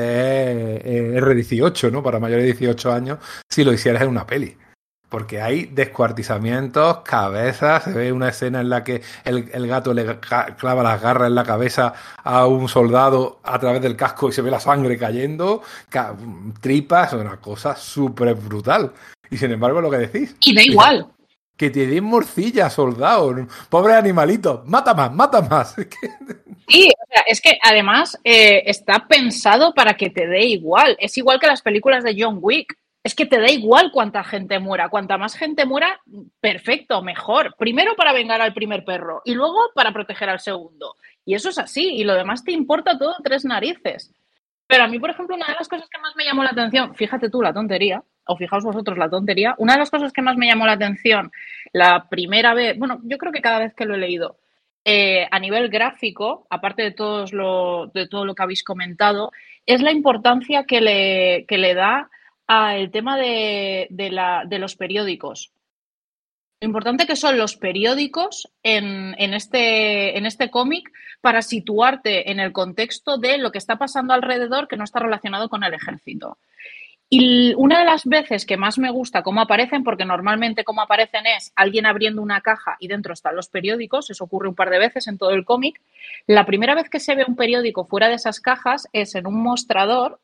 es, 0.77 1.15
es 1.15 1.23
R18, 1.23 1.91
¿no? 1.91 2.03
Para 2.03 2.19
mayores 2.19 2.45
de 2.45 2.53
18 2.53 2.91
años, 2.91 3.19
si 3.49 3.63
lo 3.63 3.73
hicieras 3.73 4.01
en 4.01 4.09
una 4.09 4.25
peli. 4.25 4.57
Porque 5.07 5.41
hay 5.41 5.65
descuartizamientos, 5.65 7.01
cabezas, 7.01 7.84
se 7.84 7.91
ve 7.93 8.11
una 8.11 8.29
escena 8.29 8.61
en 8.61 8.69
la 8.69 8.84
que 8.84 9.03
el, 9.23 9.47
el 9.53 9.67
gato 9.67 9.93
le 9.93 10.19
clava 10.19 10.81
las 10.81 10.99
garras 10.99 11.27
en 11.27 11.36
la 11.36 11.43
cabeza 11.43 11.93
a 12.23 12.47
un 12.47 12.67
soldado 12.67 13.39
a 13.43 13.59
través 13.59 13.84
del 13.84 13.95
casco 13.95 14.29
y 14.29 14.31
se 14.31 14.41
ve 14.41 14.49
la 14.49 14.59
sangre 14.59 14.97
cayendo, 14.97 15.61
tripas, 16.61 17.13
una 17.13 17.38
cosa 17.38 17.75
súper 17.75 18.34
brutal. 18.34 18.91
Y 19.29 19.38
sin 19.38 19.51
embargo, 19.51 19.81
lo 19.81 19.91
que 19.91 19.97
decís. 19.97 20.36
Y 20.41 20.55
da 20.55 20.63
igual 20.63 21.07
que 21.58 21.70
te 21.70 21.86
den 21.88 22.04
morcilla, 22.04 22.70
soldado, 22.70 23.34
pobre 23.70 23.93
animalito, 23.93 24.64
mata 24.66 24.93
más, 24.93 25.12
mata 25.14 25.41
más. 25.41 25.76
Sí, 26.70 26.88
o 26.88 27.06
sea, 27.12 27.24
es 27.28 27.41
que 27.41 27.60
además 27.62 28.18
eh, 28.24 28.64
está 28.68 29.06
pensado 29.06 29.74
para 29.74 29.95
que 29.95 30.10
te 30.10 30.28
dé 30.28 30.45
igual. 30.45 30.95
Es 30.97 31.18
igual 31.18 31.38
que 31.38 31.47
las 31.47 31.62
películas 31.62 32.06
de 32.06 32.16
John 32.18 32.38
Wick. 32.41 32.78
Es 33.04 33.16
que 33.16 33.26
te 33.26 33.38
da 33.38 33.51
igual 33.51 33.91
cuánta 33.91 34.24
gente 34.24 34.60
muera. 34.60 34.88
Cuanta 34.88 35.18
más 35.18 35.36
gente 35.36 35.66
muera, 35.66 35.99
perfecto, 36.39 37.01
mejor. 37.01 37.54
Primero 37.58 37.97
para 37.97 38.14
vengar 38.14 38.41
al 38.41 38.54
primer 38.54 38.86
perro 38.86 39.22
y 39.26 39.34
luego 39.34 39.72
para 39.76 39.91
proteger 39.91 40.30
al 40.30 40.39
segundo. 40.39 40.95
Y 41.26 41.36
eso 41.36 41.49
es 41.49 41.60
así. 41.60 41.95
Y 41.95 42.06
lo 42.06 42.14
demás 42.14 42.45
te 42.45 42.54
importa 42.54 42.97
todo 42.97 43.18
tres 43.22 43.43
narices. 43.43 44.14
Pero 44.66 44.86
a 44.86 44.88
mí, 44.88 44.99
por 44.99 45.10
ejemplo, 45.10 45.36
una 45.36 45.47
de 45.47 45.56
las 45.56 45.68
cosas 45.68 45.89
que 45.89 45.99
más 45.99 46.16
me 46.16 46.24
llamó 46.24 46.43
la 46.43 46.51
atención, 46.51 46.95
fíjate 46.95 47.30
tú 47.30 47.41
la 47.41 47.54
tontería, 47.54 48.01
o 48.26 48.38
fijaos 48.38 48.63
vosotros 48.63 48.97
la 48.97 49.09
tontería, 49.09 49.55
una 49.57 49.74
de 49.74 49.80
las 49.80 49.91
cosas 49.91 50.13
que 50.13 50.21
más 50.21 50.38
me 50.38 50.47
llamó 50.47 50.65
la 50.65 50.74
atención 50.74 51.32
la 51.71 52.07
primera 52.09 52.53
vez, 52.53 52.78
bueno, 52.78 52.99
yo 53.03 53.17
creo 53.17 53.32
que 53.32 53.41
cada 53.41 53.59
vez 53.59 53.74
que 53.74 53.86
lo 53.86 53.95
he 53.95 53.99
leído, 53.99 54.38
eh, 54.86 55.28
a 55.32 55.39
nivel 55.39 55.69
gráfico, 55.69 56.45
aparte 56.49 56.84
de, 56.84 56.91
todos 56.91 57.32
lo, 57.32 57.88
de 57.93 58.07
todo 58.07 58.26
lo 58.26 58.36
que 58.36 58.43
habéis 58.43 58.63
comentado, 58.63 59.32
es 59.65 59.82
la 59.82 59.91
importancia 59.91 60.65
que 60.65 60.82
le, 60.82 61.45
que 61.47 61.57
le 61.57 61.74
da 61.74 62.09
al 62.47 62.91
tema 62.91 63.17
de, 63.17 63.88
de, 63.89 64.11
la, 64.11 64.43
de 64.45 64.59
los 64.59 64.76
periódicos. 64.76 65.53
Lo 66.59 66.67
importante 66.67 67.07
que 67.07 67.15
son 67.15 67.38
los 67.38 67.55
periódicos 67.55 68.49
en, 68.61 69.15
en 69.17 69.34
este, 69.34 70.17
en 70.17 70.26
este 70.26 70.49
cómic 70.49 70.89
para 71.21 71.41
situarte 71.41 72.32
en 72.32 72.39
el 72.39 72.51
contexto 72.51 73.17
de 73.17 73.38
lo 73.38 73.51
que 73.51 73.57
está 73.57 73.78
pasando 73.78 74.13
alrededor 74.13 74.67
que 74.67 74.78
no 74.78 74.84
está 74.84 74.99
relacionado 74.99 75.49
con 75.49 75.63
el 75.63 75.74
ejército. 75.74 76.38
Y 77.16 77.53
una 77.57 77.78
de 77.78 77.86
las 77.86 78.05
veces 78.05 78.43
que 78.43 78.57
más 78.57 78.80
me 78.80 78.89
gusta 78.89 79.22
cómo 79.22 79.39
aparecen, 79.39 79.84
porque 79.84 80.03
normalmente 80.03 80.64
cómo 80.64 80.82
aparecen 80.82 81.28
es 81.28 81.53
alguien 81.55 81.86
abriendo 81.86 82.24
una 82.24 82.41
caja 82.41 82.76
y 82.80 82.88
dentro 82.88 83.14
están 83.14 83.36
los 83.36 83.49
periódicos, 83.49 84.09
eso 84.09 84.24
ocurre 84.24 84.49
un 84.49 84.55
par 84.55 84.72
de 84.72 84.80
veces 84.80 85.05
en 85.05 85.20
todo 85.20 85.30
el 85.30 85.45
cómic, 85.45 85.80
la 86.26 86.47
primera 86.47 86.74
vez 86.74 86.89
que 86.89 86.99
se 86.99 87.14
ve 87.14 87.24
un 87.28 87.36
periódico 87.36 87.86
fuera 87.86 88.07
de 88.07 88.16
esas 88.16 88.39
cajas 88.39 88.89
es 88.93 89.14
en 89.14 89.28
un 89.28 89.43
mostrador 89.43 90.22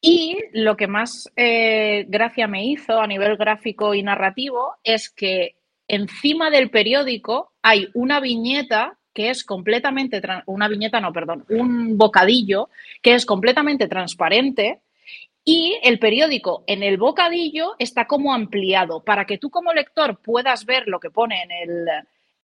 y 0.00 0.36
lo 0.54 0.76
que 0.76 0.88
más 0.88 1.30
eh, 1.36 2.04
gracia 2.08 2.48
me 2.48 2.66
hizo 2.66 3.00
a 3.00 3.06
nivel 3.06 3.36
gráfico 3.36 3.94
y 3.94 4.02
narrativo 4.02 4.74
es 4.82 5.08
que 5.08 5.54
encima 5.86 6.50
del 6.50 6.68
periódico 6.68 7.52
hay 7.62 7.90
una 7.94 8.18
viñeta 8.18 8.98
que 9.14 9.30
es 9.30 9.44
completamente, 9.44 10.20
una 10.46 10.66
viñeta, 10.66 11.00
no, 11.00 11.12
perdón, 11.12 11.44
un 11.48 11.96
bocadillo 11.96 12.70
que 13.00 13.14
es 13.14 13.24
completamente 13.24 13.86
transparente 13.86 14.80
y 15.48 15.78
el 15.84 16.00
periódico 16.00 16.64
en 16.66 16.82
el 16.82 16.98
bocadillo 16.98 17.76
está 17.78 18.08
como 18.08 18.34
ampliado 18.34 19.04
para 19.04 19.26
que 19.26 19.38
tú 19.38 19.48
como 19.48 19.72
lector 19.72 20.18
puedas 20.18 20.66
ver 20.66 20.88
lo 20.88 20.98
que 20.98 21.10
pone 21.10 21.40
en 21.44 21.52
el, 21.52 21.88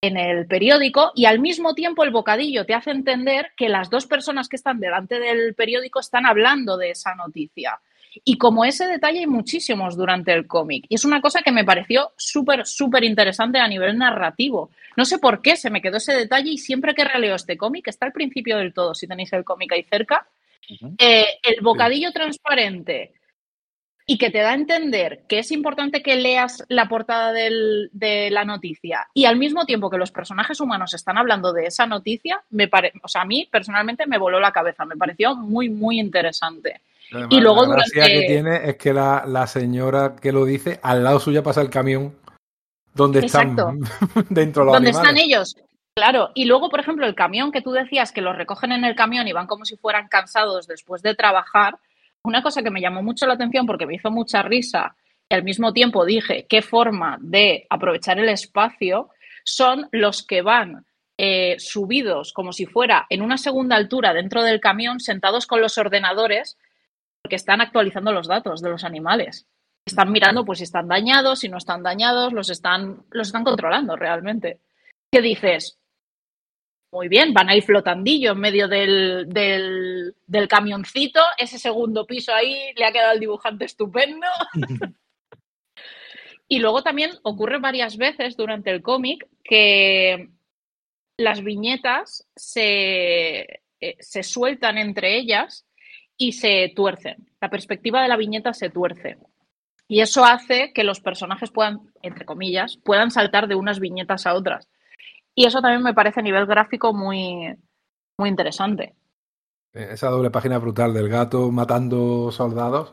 en 0.01 0.17
el 0.17 0.47
periódico 0.47 1.11
y 1.17 1.25
al 1.25 1.41
mismo 1.41 1.75
tiempo 1.75 2.05
el 2.05 2.13
bocadillo 2.13 2.65
te 2.65 2.75
hace 2.75 2.93
entender 2.93 3.51
que 3.57 3.69
las 3.69 3.91
dos 3.91 4.07
personas 4.07 4.49
que 4.49 4.55
están 4.55 4.79
delante 4.79 5.19
del 5.19 5.55
periódico 5.55 5.99
están 5.99 6.27
hablando 6.27 6.77
de 6.77 6.91
esa 6.91 7.17
noticia. 7.17 7.81
Y 8.25 8.39
como 8.39 8.65
ese 8.65 8.87
detalle 8.87 9.21
hay 9.21 9.27
muchísimos 9.27 9.97
durante 9.97 10.33
el 10.33 10.47
cómic. 10.47 10.85
Y 10.89 10.95
es 10.95 11.05
una 11.05 11.21
cosa 11.21 11.43
que 11.43 11.51
me 11.51 11.65
pareció 11.65 12.13
súper, 12.17 12.67
súper 12.67 13.03
interesante 13.03 13.59
a 13.59 13.67
nivel 13.67 13.99
narrativo. 13.99 14.71
No 14.97 15.05
sé 15.05 15.19
por 15.19 15.43
qué 15.43 15.57
se 15.57 15.71
me 15.71 15.83
quedó 15.83 15.97
ese 15.97 16.13
detalle 16.13 16.51
y 16.51 16.59
siempre 16.59 16.95
que 16.95 17.05
releo 17.05 17.35
este 17.35 17.57
cómic, 17.57 17.89
está 17.89 18.07
al 18.07 18.13
principio 18.13 18.59
del 18.59 18.73
todo, 18.73 18.95
si 18.95 19.09
tenéis 19.09 19.33
el 19.33 19.43
cómic 19.43 19.73
ahí 19.73 19.83
cerca, 19.83 20.29
eh, 20.99 21.27
el 21.43 21.63
bocadillo 21.63 22.09
sí. 22.09 22.15
transparente 22.15 23.13
y 24.07 24.19
que 24.19 24.31
te 24.31 24.39
da 24.39 24.51
a 24.51 24.55
entender 24.55 25.25
que 25.29 25.39
es 25.39 25.53
importante 25.53 26.03
que 26.03 26.17
leas 26.17 26.65
la 26.69 26.89
portada 26.89 27.33
del, 27.33 27.89
de 27.93 28.31
la 28.31 28.45
noticia 28.45 29.07
y 29.15 29.27
al 29.27 29.37
mismo 29.37 29.65
tiempo 29.65 29.91
que 29.91 29.99
los 29.99 30.11
personajes 30.11 30.61
humanos 30.61 30.93
están 30.95 31.19
hablando 31.19 31.53
de 31.53 31.67
esa 31.67 31.87
noticia, 31.87 32.43
me 32.51 32.69
pare, 32.69 32.93
o 33.03 33.09
sea, 33.09 33.23
a 33.23 33.27
mí 33.27 33.49
personalmente 33.51 34.07
me 34.07 34.19
voló 34.19 34.41
la 34.41 34.53
cabeza, 34.53 34.85
me 34.85 34.97
pareció 34.97 35.37
muy, 35.37 35.69
muy 35.69 36.01
interesante. 36.01 36.81
y 37.31 37.41
luego 37.41 37.65
la 37.67 37.77
gracia 37.77 38.07
que 38.07 38.27
tiene 38.27 38.71
es 38.71 38.77
que 38.77 38.93
la, 38.93 39.25
la, 39.27 39.47
señora 39.47 40.17
que 40.21 40.33
lo 40.33 40.45
dice, 40.45 40.81
al 40.83 41.05
lado 41.05 41.21
suya 41.21 41.43
pasa 41.43 41.61
el 41.61 41.71
camión 41.71 42.15
donde 42.95 43.21
están 43.21 43.57
dentro 44.29 44.65
los 44.65 44.75
Donde 44.75 44.91
están 44.91 45.17
ellos. 45.17 45.57
Claro, 45.95 46.31
y 46.35 46.47
luego, 46.47 46.71
por 46.71 46.81
ejemplo, 46.81 47.07
el 47.07 47.15
camión 47.15 47.53
que 47.53 47.61
tú 47.61 47.71
decías 47.71 48.13
que 48.13 48.23
los 48.23 48.37
recogen 48.37 48.73
en 48.73 48.85
el 48.85 48.97
camión 48.97 49.29
y 49.29 49.33
van 49.33 49.47
como 49.47 49.67
si 49.67 49.77
fueran 49.77 50.09
cansados 50.09 50.67
después 50.67 51.03
de 51.03 51.15
trabajar, 51.15 51.79
una 52.25 52.43
cosa 52.43 52.63
que 52.63 52.71
me 52.71 52.81
llamó 52.81 53.03
mucho 53.03 53.27
la 53.27 53.35
atención 53.35 53.67
porque 53.67 53.87
me 53.87 53.97
hizo 53.97 54.11
mucha 54.11 54.43
risa 54.43 54.97
y 55.29 55.35
al 55.35 55.43
mismo 55.43 55.73
tiempo 55.73 56.07
dije 56.07 56.47
qué 56.49 56.63
forma 56.63 57.19
de 57.21 57.67
aprovechar 57.69 58.19
el 58.19 58.29
espacio 58.29 59.11
son 59.45 59.89
los 59.93 60.27
que 60.27 60.41
van 60.41 60.87
eh, 61.19 61.57
subidos 61.59 62.33
como 62.33 62.53
si 62.53 62.65
fuera 62.65 63.07
en 63.11 63.21
una 63.21 63.37
segunda 63.37 63.77
altura 63.77 64.15
dentro 64.15 64.43
del 64.43 64.61
camión, 64.61 64.99
sentados 64.99 65.47
con 65.47 65.61
los 65.61 65.77
ordenadores, 65.77 66.59
porque 67.23 67.37
están 67.37 67.61
actualizando 67.61 68.13
los 68.13 68.29
datos 68.29 68.63
de 68.63 68.71
los 68.71 68.85
animales. 68.85 69.47
Están 69.85 70.11
mirando 70.11 70.45
pues 70.45 70.59
si 70.59 70.65
están 70.65 70.89
dañados, 70.89 71.41
si 71.41 71.49
no 71.49 71.59
están 71.59 71.83
dañados, 71.83 72.33
los 72.33 72.49
están, 72.49 73.05
los 73.11 73.29
están 73.29 73.45
controlando 73.45 73.97
realmente. 73.97 74.61
¿Qué 75.13 75.21
dices? 75.21 75.79
Muy 76.93 77.09
bien, 77.09 77.33
van 77.33 77.49
a 77.49 77.57
ir 77.57 77.63
flotandillo 77.63 78.33
en 78.33 78.39
medio 78.39 78.69
del, 78.69 79.25
del, 79.27 80.15
del 80.27 80.47
camioncito. 80.47 81.21
Ese 81.39 81.59
segundo 81.59 82.07
piso 82.07 82.35
ahí 82.35 82.55
le 82.77 82.85
ha 82.85 82.93
quedado 82.93 83.13
al 83.13 83.21
dibujante 83.21 83.65
estupendo. 83.65 84.27
y 86.49 86.59
luego 86.59 86.83
también 86.83 87.13
ocurre 87.23 87.59
varias 87.59 87.97
veces 87.97 88.37
durante 88.37 88.71
el 88.71 88.83
cómic 88.83 89.27
que 89.43 90.29
las 91.17 91.43
viñetas 91.43 92.29
se, 92.37 93.63
eh, 93.81 93.97
se 93.99 94.23
sueltan 94.23 94.77
entre 94.77 95.17
ellas 95.17 95.67
y 96.19 96.33
se 96.33 96.75
tuercen. 96.77 97.27
La 97.41 97.49
perspectiva 97.49 98.03
de 98.03 98.09
la 98.09 98.19
viñeta 98.19 98.53
se 98.53 98.69
tuerce. 98.69 99.17
Y 99.89 100.03
eso 100.03 100.27
hace 100.27 100.75
que 100.75 100.85
los 100.85 101.01
personajes 101.01 101.51
puedan, 101.51 101.91
entre 102.03 102.27
comillas, 102.27 102.77
puedan 102.77 103.11
saltar 103.11 103.49
de 103.49 103.55
unas 103.55 103.81
viñetas 103.81 104.27
a 104.27 104.35
otras. 104.35 104.69
Y 105.35 105.47
eso 105.47 105.61
también 105.61 105.83
me 105.83 105.95
parece 105.95 106.21
a 106.21 106.23
nivel 106.23 106.47
gráfico 106.47 106.93
muy, 106.93 107.57
muy 108.19 108.29
interesante. 108.29 108.95
Esa 109.73 110.11
doble 110.11 110.31
página 110.31 110.59
brutal 110.59 110.93
del 110.93 111.09
gato 111.09 111.51
matando 111.51 112.31
soldados 112.31 112.93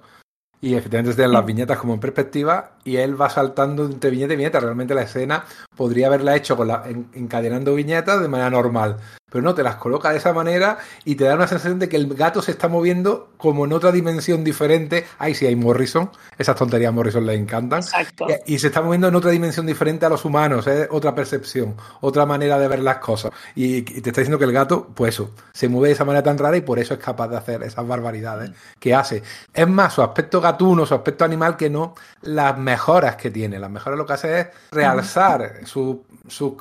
y 0.62 0.76
efectivamente 0.76 1.16
desde 1.16 1.32
las 1.32 1.46
viñetas 1.46 1.78
como 1.78 1.94
en 1.94 2.00
perspectiva 2.00 2.78
y 2.84 2.98
él 2.98 3.20
va 3.20 3.30
saltando 3.30 3.86
entre 3.86 4.10
viñeta 4.10 4.34
y 4.34 4.38
viñeta. 4.38 4.60
Realmente 4.60 4.94
la 4.94 5.04
escena 5.04 5.44
podría 5.76 6.08
haberla 6.08 6.36
hecho 6.36 6.56
con 6.56 6.68
la, 6.68 6.84
encadenando 7.14 7.76
viñetas 7.76 8.22
de 8.22 8.28
manera 8.28 8.50
normal. 8.50 8.98
Pero 9.30 9.44
no, 9.44 9.54
te 9.54 9.64
las 9.64 9.76
coloca 9.76 10.12
de 10.12 10.18
esa 10.18 10.34
manera 10.34 10.80
y 11.06 11.16
te 11.16 11.26
da 11.26 11.36
una 11.36 11.48
sensación 11.48 11.80
de 11.80 11.88
que 11.88 11.98
el 11.98 12.14
gato 12.14 12.42
se 12.42 12.52
está 12.52 12.68
moviendo 12.68 13.30
como 13.38 13.66
en 13.66 13.74
otra 13.74 13.92
dimensión 13.92 14.44
diferente. 14.44 15.06
Ahí 15.20 15.36
sí 15.36 15.46
hay 15.46 15.56
Morrison, 15.56 16.12
esas 16.38 16.56
tonterías 16.56 16.90
a 16.90 16.92
Morrison 16.92 17.26
le 17.26 17.36
encantan. 17.36 17.80
Exacto. 17.80 18.28
Y, 18.46 18.60
se 18.60 18.68
está 18.68 18.82
moviendo 18.82 19.08
en 19.08 19.16
otra 19.16 19.32
dimensión 19.32 19.66
diferente 19.66 20.06
a 20.06 20.10
los 20.10 20.26
humanos, 20.26 20.68
es 20.68 20.88
otra 20.92 21.16
percepción, 21.16 21.76
otra 22.02 22.26
manera 22.26 22.58
de 22.58 22.68
ver 22.68 22.80
las 22.80 22.98
cosas. 22.98 23.32
Y, 23.56 23.84
te 23.84 24.10
está 24.10 24.22
diciendo 24.22 24.40
que 24.40 24.46
el 24.46 24.52
gato, 24.52 24.88
pues 24.94 25.16
eso, 25.16 25.32
se 25.54 25.68
mueve 25.68 25.90
de 25.90 25.94
esa 25.94 26.06
manera 26.06 26.24
tan 26.24 26.38
rara 26.38 26.58
y 26.58 26.62
por 26.62 26.80
eso 26.80 26.94
es 26.94 27.00
capaz 27.00 27.28
de 27.28 27.38
hacer 27.38 27.64
esas 27.64 27.88
barbaridades 27.88 28.52
que 28.80 28.96
hace. 28.96 29.24
Es 29.54 29.68
más 29.68 29.94
su 29.94 30.02
aspecto 30.02 30.42
gatuno, 30.42 30.86
su 30.86 30.96
aspecto 30.96 31.24
animal 31.24 31.56
que 31.56 31.70
no 31.70 31.96
las 32.22 32.58
mejoras 32.58 33.16
que 33.16 33.30
tiene. 33.30 33.60
Las 33.60 33.70
mejoras 33.70 33.98
lo 33.98 34.06
que 34.06 34.14
hace 34.14 34.40
es 34.40 34.48
realzar 34.72 35.62
sus 35.66 35.98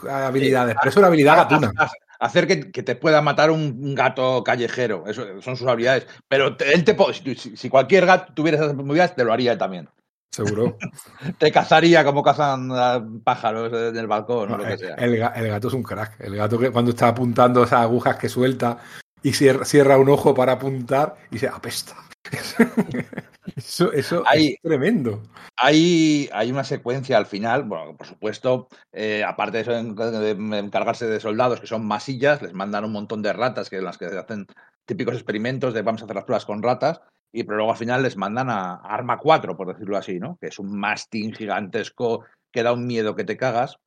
habilidades. 0.09 0.77
Pero 0.81 0.91
es 0.91 0.97
una 0.97 1.07
habilidad 1.07 1.37
gatuna 1.37 1.73
hacer 2.19 2.47
que, 2.47 2.83
te 2.83 2.97
pueda 2.97 3.23
matar 3.23 3.51
un, 3.51 3.95
gato 3.95 4.43
callejero. 4.45 5.05
Eso 5.07 5.41
son 5.41 5.57
sus 5.57 5.67
habilidades. 5.67 6.07
Pero 6.29 6.57
él 6.59 6.85
te 6.85 6.97
si, 7.15 7.57
si, 7.57 7.69
cualquier 7.69 8.07
gato 8.07 8.33
tuviera 8.35 8.59
esas 8.59 8.71
habilidades, 8.71 9.15
te 9.15 9.25
lo 9.25 9.33
haría 9.33 9.53
él 9.53 9.59
también. 9.59 9.89
Seguro. 10.31 10.77
te 11.39 11.51
cazaría 11.51 12.05
como 12.05 12.23
cazan 12.23 13.21
pájaros 13.25 13.73
en 13.73 13.97
el 13.97 14.07
balcón 14.07 14.53
o 14.53 14.59
lo 14.59 14.65
que 14.65 14.79
sea. 14.79 14.95
El, 14.97 15.17
gato 15.17 15.69
es 15.69 15.75
un 15.75 15.83
crack. 15.83 16.21
El 16.21 16.37
gato 16.37 16.59
que 16.59 16.71
cuando 16.71 16.91
está 16.91 17.09
apuntando 17.09 17.65
esas 17.65 17.81
agujas 17.81 18.17
que 18.17 18.29
suelta 18.29 18.79
y 19.23 19.33
cierra, 19.33 19.99
un 19.99 20.09
ojo 20.09 20.35
para 20.35 20.53
apuntar 20.53 21.17
y 21.31 21.39
se 21.39 21.49
apesta. 21.49 21.97
eso, 23.57 23.93
eso 23.93 24.25
es 24.33 24.57
tremendo. 24.63 25.23
Hay, 25.57 26.29
hay 26.33 26.51
una 26.51 26.65
secuencia 26.65 27.17
al 27.17 27.27
final, 27.27 27.65
bueno, 27.65 27.97
por 27.97 28.07
supuesto, 28.07 28.69
eh, 28.93 29.25
aparte 29.25 29.59
de 29.59 29.63
eso, 29.63 29.73
de 29.73 30.59
encargarse 30.59 31.07
de 31.07 31.21
soldados 31.21 31.61
que 31.61 31.67
son 31.67 31.87
masillas, 31.87 32.43
les 32.43 32.53
mandan 32.53 32.85
un 32.85 32.93
montón 32.93 33.23
de 33.23 33.33
ratas 33.33 33.71
que 33.71 33.77
en 33.77 33.85
las 33.85 33.99
que 33.99 34.07
hacen 34.07 34.47
típicos 34.85 35.15
experimentos 35.15 35.75
de 35.75 35.83
vamos 35.83 36.03
a 36.03 36.05
hacer 36.05 36.17
las 36.17 36.25
pruebas 36.25 36.47
con 36.47 36.63
ratas, 36.63 37.01
y 37.33 37.45
pero 37.45 37.57
luego 37.57 37.73
al 37.73 37.79
final 37.79 38.03
les 38.03 38.17
mandan 38.17 38.49
a, 38.51 38.77
Arma 38.77 39.19
4, 39.19 39.57
por 39.57 39.69
decirlo 39.69 39.97
así, 39.97 40.19
¿no? 40.19 40.39
Que 40.41 40.49
es 40.49 40.59
un 40.59 40.79
mastín 40.79 41.33
gigantesco 41.33 42.25
que 42.51 42.63
da 42.63 42.73
un 42.73 42.87
miedo 42.87 43.15
que 43.15 43.25
te 43.25 43.37
cagas. 43.37 43.79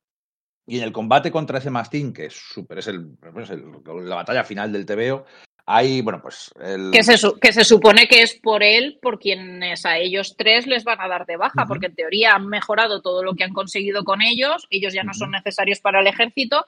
Y 0.64 0.78
en 0.78 0.84
el 0.84 0.92
combate 0.92 1.32
contra 1.32 1.58
ese 1.58 1.70
mastín, 1.70 2.12
que 2.12 2.26
es 2.26 2.34
súper, 2.34 2.78
es, 2.78 2.86
el, 2.86 3.18
es 3.36 3.50
la 3.50 4.14
batalla 4.14 4.44
final 4.44 4.72
del 4.72 4.86
TVO, 4.86 5.24
hay, 5.66 6.02
bueno, 6.02 6.20
pues. 6.20 6.52
Que, 6.92 7.02
se, 7.02 7.16
que 7.40 7.52
se 7.52 7.64
supone 7.64 8.08
que 8.08 8.22
es 8.22 8.34
por 8.34 8.62
él, 8.62 8.98
por 9.00 9.18
quienes 9.18 9.86
a 9.86 9.98
ellos 9.98 10.34
tres 10.36 10.66
les 10.66 10.84
van 10.84 11.00
a 11.00 11.08
dar 11.08 11.26
de 11.26 11.36
baja, 11.36 11.66
porque 11.66 11.86
en 11.86 11.94
teoría 11.94 12.34
han 12.34 12.46
mejorado 12.46 13.00
todo 13.00 13.22
lo 13.22 13.34
que 13.34 13.44
han 13.44 13.52
conseguido 13.52 14.04
con 14.04 14.22
ellos, 14.22 14.66
ellos 14.70 14.92
ya 14.92 15.04
no 15.04 15.14
son 15.14 15.30
necesarios 15.30 15.80
para 15.80 16.00
el 16.00 16.06
ejército. 16.06 16.66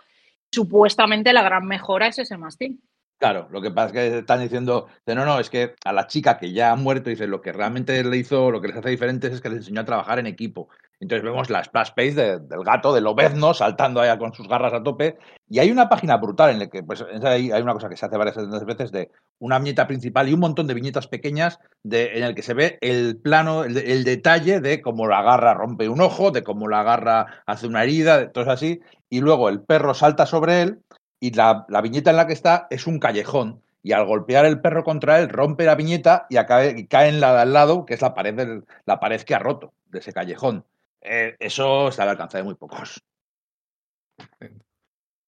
Supuestamente 0.53 1.33
la 1.33 1.43
gran 1.43 1.67
mejora 1.67 2.07
es 2.07 2.19
ese 2.19 2.37
mastín. 2.37 2.81
Claro, 3.19 3.49
lo 3.51 3.63
que 3.63 3.71
pasa 3.71 3.87
es 3.87 3.93
que 3.93 4.19
están 4.19 4.41
diciendo, 4.41 4.89
no, 5.07 5.25
no, 5.25 5.41
es 5.41 5.49
que 5.49 5.75
a 5.85 5.93
la 5.93 6.07
chica 6.07 6.37
que 6.37 6.53
ya 6.53 6.73
ha 6.73 6.77
muerto, 6.77 7.11
dice, 7.11 7.27
lo 7.27 7.41
que 7.41 7.53
realmente 7.53 8.03
le 8.05 8.17
hizo, 8.17 8.51
lo 8.51 8.61
que 8.61 8.69
les 8.69 8.77
hace 8.77 8.91
diferentes 8.91 9.33
es 9.33 9.41
que 9.41 9.49
les 9.49 9.59
enseñó 9.59 9.81
a 9.81 9.85
trabajar 9.85 10.19
en 10.19 10.27
equipo. 10.27 10.69
Entonces 11.05 11.23
vemos 11.23 11.51
la 11.51 11.63
splash 11.63 11.91
page 11.95 12.15
del 12.15 12.65
gato, 12.65 12.95
del 12.95 13.07
obezno, 13.07 13.53
saltando 13.53 14.01
allá 14.01 14.17
con 14.17 14.33
sus 14.33 14.49
garras 14.49 14.73
a 14.73 14.83
tope. 14.83 15.19
Y 15.51 15.59
hay 15.59 15.71
una 15.71 15.91
página 15.91 16.17
brutal 16.17 16.51
en 16.51 16.61
la 16.61 16.69
que 16.69 16.83
pues, 16.83 17.05
hay, 17.23 17.53
una 17.53 17.75
cosa 17.75 17.91
que 17.91 17.97
se 17.99 18.07
hace 18.07 18.17
varias 18.17 18.37
veces 18.65 18.91
de 18.91 19.11
una 19.39 19.59
viñeta 19.59 19.87
principal 19.87 20.31
y 20.31 20.33
un 20.33 20.41
montón 20.41 20.67
de 20.67 20.73
viñetas 20.73 21.07
pequeñas 21.07 21.61
de, 21.83 22.17
en 22.17 22.25
el 22.25 22.35
que 22.35 22.41
se 22.41 22.55
ve 22.55 22.79
el 22.81 23.19
plano, 23.19 23.65
el, 23.65 24.05
detalle 24.05 24.61
de 24.61 24.81
cómo 24.81 25.07
la 25.07 25.23
garra 25.23 25.53
rompe 25.53 25.91
un 25.91 26.01
ojo, 26.01 26.31
de 26.31 26.43
cómo 26.43 26.69
la 26.69 26.83
garra 26.83 27.43
hace 27.45 27.67
una 27.67 27.83
herida, 27.83 28.17
de 28.17 28.29
todo 28.29 28.51
así. 28.51 28.81
Y 29.11 29.21
luego 29.21 29.51
el 29.51 29.61
perro 29.61 29.93
salta 29.93 30.25
sobre 30.25 30.63
él 30.63 30.79
y 31.21 31.33
la, 31.33 31.67
viñeta 31.83 32.13
en 32.13 32.17
la 32.17 32.27
que 32.27 32.33
está 32.33 32.67
es 32.71 32.87
un 32.87 32.99
callejón. 32.99 33.61
Y 33.83 33.93
al 33.93 34.07
golpear 34.07 34.47
el 34.47 34.63
perro 34.63 34.85
contra 34.85 35.21
él, 35.21 35.29
rompe 35.29 35.67
la 35.67 35.75
viñeta 35.75 36.25
y, 36.31 36.37
cae 36.37 37.09
en 37.09 37.21
la 37.21 37.35
de 37.35 37.41
al 37.43 37.53
lado, 37.53 37.85
que 37.85 37.93
es 37.93 38.01
la 38.01 38.15
pared, 38.15 38.63
la 38.87 38.99
pared 38.99 39.21
que 39.21 39.35
ha 39.35 39.39
roto 39.39 39.75
de 39.91 39.99
ese 39.99 40.15
callejón. 40.15 40.65
Eh, 41.05 41.37
eso 41.39 41.89
está 41.89 42.05
al 42.05 42.11
alcance 42.11 42.39
de 42.39 42.45
muy 42.45 42.55
pocos. 42.55 42.99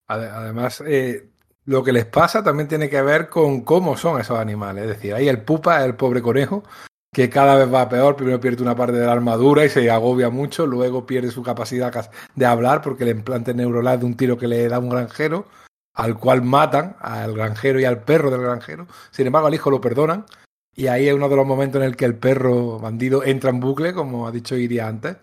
Además, 0.08 0.82
eh, 0.86 1.28
lo 1.66 1.84
que 1.84 1.92
les 1.92 2.06
pasa 2.06 2.42
también 2.42 2.68
tiene 2.68 2.88
que 2.88 3.02
ver 3.02 3.28
con 3.28 3.60
cómo 3.62 3.96
son 3.96 4.20
esos 4.20 4.38
animales. 4.38 4.84
Es 4.84 4.90
decir, 4.90 5.14
ahí 5.14 5.28
el 5.28 5.42
pupa, 5.42 5.84
el 5.84 5.94
pobre 5.96 6.22
conejo, 6.22 6.62
que 7.12 7.28
cada 7.28 7.56
vez 7.56 7.72
va 7.72 7.88
peor. 7.88 8.16
Primero 8.16 8.40
pierde 8.40 8.62
una 8.62 8.74
parte 8.74 8.96
de 8.96 9.04
la 9.04 9.12
armadura 9.12 9.64
y 9.64 9.68
se 9.68 9.90
agobia 9.90 10.30
mucho. 10.30 10.66
Luego 10.66 11.04
pierde 11.04 11.30
su 11.30 11.42
capacidad 11.42 12.10
de 12.34 12.46
hablar 12.46 12.80
porque 12.80 13.04
le 13.04 13.10
implante 13.10 13.52
neuronal 13.52 14.00
de 14.00 14.06
un 14.06 14.16
tiro 14.16 14.38
que 14.38 14.48
le 14.48 14.68
da 14.68 14.78
un 14.78 14.88
granjero, 14.88 15.46
al 15.92 16.18
cual 16.18 16.40
matan 16.42 16.96
al 17.00 17.34
granjero 17.34 17.80
y 17.80 17.84
al 17.84 18.02
perro 18.02 18.30
del 18.30 18.40
granjero. 18.40 18.86
Sin 19.10 19.26
embargo, 19.26 19.48
al 19.48 19.54
hijo 19.54 19.70
lo 19.70 19.80
perdonan. 19.80 20.24
Y 20.74 20.86
ahí 20.86 21.08
es 21.08 21.14
uno 21.14 21.28
de 21.28 21.36
los 21.36 21.46
momentos 21.46 21.80
en 21.82 21.88
el 21.88 21.96
que 21.96 22.04
el 22.04 22.16
perro 22.16 22.78
bandido 22.78 23.24
entra 23.24 23.50
en 23.50 23.60
bucle, 23.60 23.92
como 23.92 24.26
ha 24.26 24.30
dicho 24.30 24.56
Iria 24.56 24.86
antes 24.86 25.16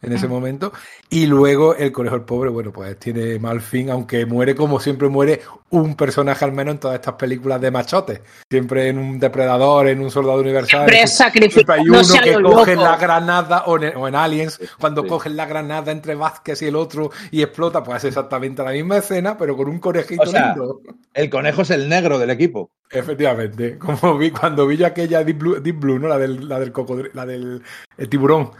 en 0.00 0.12
ese 0.12 0.28
momento. 0.28 0.72
Y 1.10 1.26
luego 1.26 1.74
el 1.74 1.92
conejo 1.92 2.16
el 2.16 2.22
pobre, 2.22 2.50
bueno, 2.50 2.72
pues 2.72 2.98
tiene 2.98 3.38
mal 3.38 3.60
fin, 3.60 3.90
aunque 3.90 4.26
muere 4.26 4.54
como 4.54 4.78
siempre 4.78 5.08
muere 5.08 5.40
un 5.70 5.96
personaje 5.96 6.44
al 6.44 6.52
menos 6.52 6.74
en 6.74 6.80
todas 6.80 6.94
estas 6.96 7.14
películas 7.14 7.60
de 7.60 7.70
machotes. 7.70 8.20
Siempre 8.48 8.88
en 8.88 8.98
un 8.98 9.18
depredador, 9.18 9.88
en 9.88 10.00
un 10.00 10.10
soldado 10.10 10.40
universal. 10.40 10.88
Siempre, 10.88 11.72
hay 11.72 11.88
uno 11.88 12.02
que 12.22 12.42
coge 12.42 12.76
la 12.76 12.96
granada, 12.96 13.64
o 13.66 13.78
en, 13.78 14.14
Aliens, 14.14 14.60
cuando 14.78 15.06
cogen 15.06 15.36
la 15.36 15.46
granada 15.46 15.92
entre 15.92 16.14
Vázquez 16.14 16.62
y 16.62 16.66
el 16.66 16.76
otro 16.76 17.10
y 17.30 17.42
explota, 17.42 17.82
pues 17.82 17.98
es 17.98 18.08
exactamente 18.08 18.62
la 18.62 18.70
misma 18.70 18.98
escena, 18.98 19.36
pero 19.36 19.56
con 19.56 19.68
un 19.68 19.78
conejito 19.78 20.24
lindo. 20.24 20.80
El 21.12 21.28
conejo 21.28 21.62
es 21.62 21.70
el 21.70 21.88
negro 21.88 22.18
del 22.18 22.30
equipo. 22.30 22.70
Efectivamente, 22.90 23.76
como 23.78 24.16
vi 24.16 24.30
cuando 24.30 24.66
vi 24.66 24.76
yo 24.76 24.86
aquella 24.86 25.24
Deep 25.24 25.78
Blue, 25.78 25.98
¿no? 25.98 26.08
La 26.08 26.18
del, 26.18 26.48
la 26.48 26.58
del 26.58 26.72
cocodrilo, 26.72 27.10
la 27.14 27.26
del 27.26 27.62
tiburón 28.08 28.52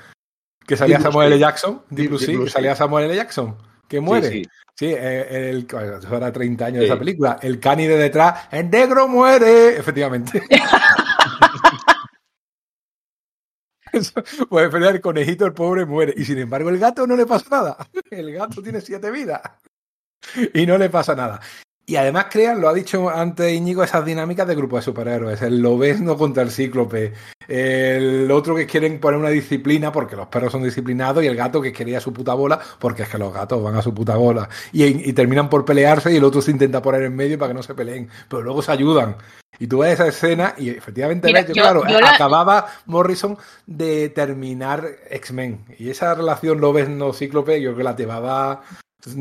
que 0.69 0.77
salía 0.77 1.01
Samuel 1.01 1.33
L. 1.33 1.41
Jackson, 1.41 1.83
Deep 1.89 2.11
Blue 2.11 2.47
salía 2.47 2.77
Samuel 2.77 3.07
L. 3.07 3.17
Jackson, 3.17 3.57
que 3.89 4.03
muere. 4.03 4.29
Sí, 4.29 4.43
sí. 4.75 4.87
Eh, 4.87 5.51
el, 5.51 5.67
eso 5.67 6.15
era 6.15 6.31
30 6.31 6.67
años 6.67 6.81
de 6.81 6.85
esa 6.85 6.99
película. 6.99 7.39
El 7.41 7.59
cani 7.59 7.87
de 7.87 7.97
detrás, 7.97 8.49
el 8.51 8.69
negro 8.69 9.09
muere, 9.09 9.79
efectivamente. 9.79 10.43
pues 14.51 14.75
el 14.75 15.01
conejito, 15.01 15.47
el 15.47 15.55
pobre, 15.55 15.87
muere. 15.87 16.13
Y 16.15 16.27
sin 16.27 16.37
embargo, 16.37 16.69
el 16.69 16.79
gato 16.79 17.07
no 17.07 17.17
le 17.17 17.25
pasa 17.25 17.47
nada. 17.51 17.79
El 18.11 18.31
gato 18.35 18.63
tiene 18.63 18.83
siete 18.83 19.11
vidas. 19.11 19.41
Y 20.53 20.67
no 20.67 20.77
le 20.77 20.91
pasa 20.91 21.15
nada. 21.15 21.41
Y 21.89 21.97
además 21.97 22.27
crean, 22.31 22.61
lo 22.61 22.69
ha 22.69 22.75
dicho 22.75 23.09
antes 23.09 23.51
Íñigo, 23.51 23.83
esas 23.83 24.05
dinámicas 24.05 24.47
de 24.47 24.55
grupo 24.55 24.77
de 24.77 24.83
superhéroes. 24.83 25.41
El 25.41 25.63
lobezno 25.63 26.19
contra 26.19 26.43
el 26.43 26.51
cíclope. 26.51 27.15
El 27.49 28.31
otro 28.31 28.55
que 28.55 28.67
quieren 28.67 29.01
poner 29.01 29.19
una 29.19 29.31
disciplina 29.31 29.91
porque 29.91 30.15
los 30.15 30.27
perros 30.29 30.53
son 30.53 30.63
disciplinados 30.63 31.25
y 31.25 31.29
el 31.29 31.35
gato 31.35 31.63
que 31.63 31.73
quería 31.73 31.99
su 31.99 32.13
puta 32.13 32.35
bola 32.35 32.61
porque 32.79 33.05
es 33.05 33.09
que 33.09 33.17
los 33.17 33.33
gatos 33.33 33.63
van 33.63 33.75
a 33.77 33.81
su 33.81 33.95
puta 33.95 34.17
bola. 34.17 34.51
Y, 34.71 34.85
y 35.09 35.13
terminan 35.15 35.49
por 35.49 35.65
pelearse 35.65 36.13
y 36.13 36.17
el 36.17 36.25
otro 36.25 36.43
se 36.43 36.51
intenta 36.51 36.83
poner 36.83 37.05
en 37.05 37.17
medio 37.17 37.39
para 37.39 37.53
que 37.53 37.57
no 37.57 37.63
se 37.63 37.75
peleen. 37.75 38.11
Pero 38.29 38.43
luego 38.43 38.61
se 38.61 38.71
ayudan. 38.73 39.17
Y 39.59 39.67
tú 39.67 39.79
ves 39.79 39.95
esa 39.95 40.09
escena 40.09 40.55
y 40.59 40.69
efectivamente, 40.69 41.27
Mira, 41.29 41.41
ves, 41.41 41.49
yo- 41.49 41.63
claro, 41.63 41.85
yo 41.89 41.99
la- 42.01 42.11
acababa 42.11 42.67
Morrison 42.85 43.39
de 43.67 44.11
terminar 44.11 44.87
X-Men. 45.09 45.65
Y 45.79 45.89
esa 45.89 46.15
relación 46.15 46.61
lobezno-cíclope 46.61 47.63
yo 47.63 47.71
creo 47.71 47.77
que 47.79 47.83
la 47.85 47.97
llevaba 47.97 48.61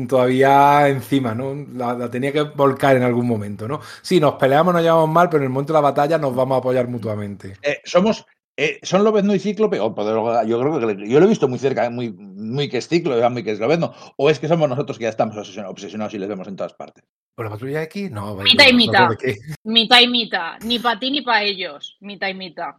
todavía 0.08 0.88
encima, 0.88 1.34
¿no? 1.34 1.54
La, 1.74 1.94
la 1.94 2.10
tenía 2.10 2.32
que 2.32 2.42
volcar 2.42 2.96
en 2.96 3.02
algún 3.02 3.26
momento, 3.26 3.68
¿no? 3.68 3.80
Sí, 4.02 4.20
nos 4.20 4.34
peleamos, 4.34 4.74
nos 4.74 4.82
llevamos 4.82 5.08
mal, 5.08 5.28
pero 5.28 5.38
en 5.38 5.44
el 5.44 5.50
momento 5.50 5.72
de 5.72 5.76
la 5.78 5.82
batalla 5.82 6.18
nos 6.18 6.34
vamos 6.34 6.56
a 6.56 6.58
apoyar 6.58 6.88
mutuamente. 6.88 7.56
Eh, 7.62 7.80
somos. 7.84 8.24
eh, 8.56 8.80
¿Son 8.82 9.04
Lobezno 9.04 9.34
y 9.34 9.38
Cíclope? 9.38 9.78
O, 9.78 9.94
pero 9.94 10.44
yo 10.44 10.60
creo 10.60 10.80
que 10.80 10.86
le- 10.94 11.08
yo 11.08 11.20
lo 11.20 11.26
he 11.26 11.28
visto 11.28 11.46
muy 11.46 11.60
cerca, 11.60 11.88
muy, 11.90 12.12
muy 12.12 12.68
que 12.68 12.78
es 12.78 12.88
Cíclope, 12.88 13.28
muy 13.30 13.44
que 13.44 13.52
es 13.52 13.60
Lobezno. 13.60 13.94
¿O 14.16 14.28
es 14.30 14.40
que 14.40 14.48
somos 14.48 14.68
nosotros 14.68 14.98
que 14.98 15.04
ya 15.04 15.10
estamos 15.10 15.36
obsesionados, 15.36 16.14
y 16.14 16.18
les 16.18 16.28
vemos 16.28 16.48
en 16.48 16.56
todas 16.56 16.74
partes? 16.74 17.04
¿Por 17.36 17.44
la 17.44 17.52
patrulla 17.52 17.78
de 17.78 17.84
aquí? 17.84 18.10
No, 18.10 18.34
vaya, 18.34 18.50
Mitad 18.50 18.66
y 18.68 18.72
¿nosotros 18.86 19.16
mitad. 19.22 19.36
Mitad 19.62 20.00
y 20.00 20.08
mitad. 20.08 20.58
Ni 20.64 20.78
para 20.80 20.98
ti 20.98 21.10
ni 21.12 21.22
para 21.22 21.44
ellos. 21.44 21.96
Mitad 22.00 22.28
y 22.28 22.34
mitad. 22.34 22.70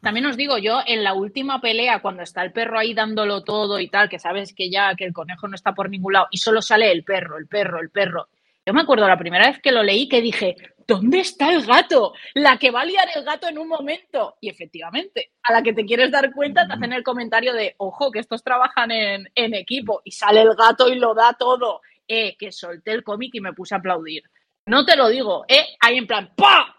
También 0.00 0.26
os 0.26 0.36
digo, 0.36 0.58
yo 0.58 0.80
en 0.86 1.04
la 1.04 1.14
última 1.14 1.60
pelea, 1.60 2.00
cuando 2.00 2.22
está 2.22 2.42
el 2.42 2.52
perro 2.52 2.78
ahí 2.78 2.94
dándolo 2.94 3.44
todo 3.44 3.78
y 3.80 3.88
tal, 3.88 4.08
que 4.08 4.18
sabes 4.18 4.54
que 4.54 4.70
ya 4.70 4.94
que 4.94 5.04
el 5.04 5.12
conejo 5.12 5.48
no 5.48 5.54
está 5.54 5.74
por 5.74 5.90
ningún 5.90 6.14
lado 6.14 6.28
y 6.30 6.38
solo 6.38 6.62
sale 6.62 6.90
el 6.90 7.04
perro, 7.04 7.38
el 7.38 7.46
perro, 7.46 7.80
el 7.80 7.90
perro. 7.90 8.28
Yo 8.66 8.72
me 8.72 8.80
acuerdo 8.80 9.06
la 9.06 9.18
primera 9.18 9.46
vez 9.48 9.60
que 9.60 9.72
lo 9.72 9.82
leí 9.82 10.08
que 10.08 10.22
dije, 10.22 10.56
¿dónde 10.86 11.20
está 11.20 11.52
el 11.52 11.66
gato? 11.66 12.14
La 12.32 12.58
que 12.58 12.70
va 12.70 12.80
a 12.80 12.84
liar 12.86 13.08
el 13.14 13.22
gato 13.22 13.46
en 13.46 13.58
un 13.58 13.68
momento. 13.68 14.36
Y 14.40 14.48
efectivamente, 14.48 15.32
a 15.42 15.52
la 15.52 15.62
que 15.62 15.74
te 15.74 15.84
quieres 15.84 16.10
dar 16.10 16.32
cuenta, 16.32 16.66
te 16.66 16.72
hacen 16.72 16.92
el 16.94 17.02
comentario 17.02 17.52
de, 17.52 17.74
ojo, 17.76 18.10
que 18.10 18.20
estos 18.20 18.42
trabajan 18.42 18.90
en, 18.90 19.54
equipo. 19.54 20.00
Y 20.04 20.12
sale 20.12 20.40
el 20.40 20.54
gato 20.54 20.88
y 20.88 20.94
lo 20.94 21.14
da 21.14 21.34
todo. 21.38 21.82
Eh, 22.06 22.36
que 22.38 22.52
solté 22.52 22.92
el 22.92 23.02
cómic 23.02 23.34
y 23.34 23.40
me 23.40 23.52
puse 23.52 23.74
a 23.74 23.78
aplaudir. 23.78 24.22
No 24.66 24.84
te 24.84 24.96
lo 24.96 25.08
digo, 25.08 25.44
¿eh? 25.48 25.76
Ahí 25.80 25.98
en 25.98 26.06
plan, 26.06 26.32
¡pa! 26.34 26.74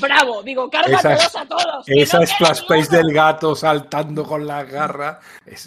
Bravo, 0.00 0.42
digo, 0.42 0.70
carga 0.70 0.98
Esa 0.98 1.14
es- 1.14 1.36
a 1.36 1.46
todos. 1.46 1.84
Esa 1.88 2.24
splash 2.26 2.66
page 2.66 2.88
del 2.88 3.12
gato 3.12 3.54
saltando 3.56 4.24
con 4.24 4.46
las 4.46 4.68
garras 4.70 5.18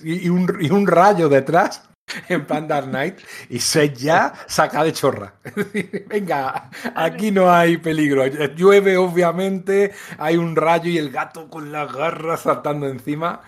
y, 0.04 0.26
y 0.26 0.30
un, 0.30 0.58
y 0.62 0.70
un 0.72 0.88
rayo 0.88 1.28
detrás 1.30 1.90
en 2.30 2.46
plan 2.46 2.68
Dark 2.68 2.88
Knight 2.88 3.20
y 3.50 3.60
se 3.60 3.94
ya 3.94 4.34
saca 4.48 4.84
de 4.84 4.94
chorra. 4.94 5.36
Venga, 6.08 6.70
aquí 6.96 7.32
no 7.32 7.52
hay 7.52 7.78
peligro. 7.78 8.26
Llueve, 8.28 8.98
obviamente, 8.98 9.92
hay 10.18 10.38
un 10.38 10.56
rayo 10.56 10.90
y 10.90 10.98
el 10.98 11.10
gato 11.12 11.50
con 11.50 11.72
las 11.72 11.92
garras 11.92 12.42
saltando 12.42 12.88
encima. 12.88 13.42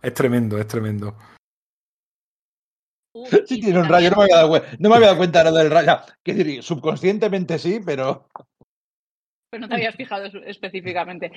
Es 0.00 0.14
tremendo, 0.14 0.58
es 0.58 0.66
tremendo. 0.66 1.16
Sí, 3.46 3.60
tiene 3.60 3.80
un 3.80 3.88
rayo, 3.88 4.10
no 4.10 4.16
me 4.18 4.22
había 4.24 4.36
dado, 4.36 4.48
cuen- 4.50 4.76
no 4.78 4.88
me 4.88 4.94
había 4.96 5.06
dado 5.08 5.18
cuenta 5.18 5.42
de 5.42 5.50
lo 5.50 5.56
del 5.56 5.70
rayo. 5.70 5.98
Quiero 6.22 6.38
decir, 6.44 6.62
subconscientemente 6.62 7.58
sí, 7.58 7.80
pero. 7.84 8.28
Pero 9.50 9.60
no 9.62 9.68
te 9.68 9.74
habías 9.76 9.96
fijado 9.96 10.26
es- 10.26 10.34
específicamente. 10.46 11.32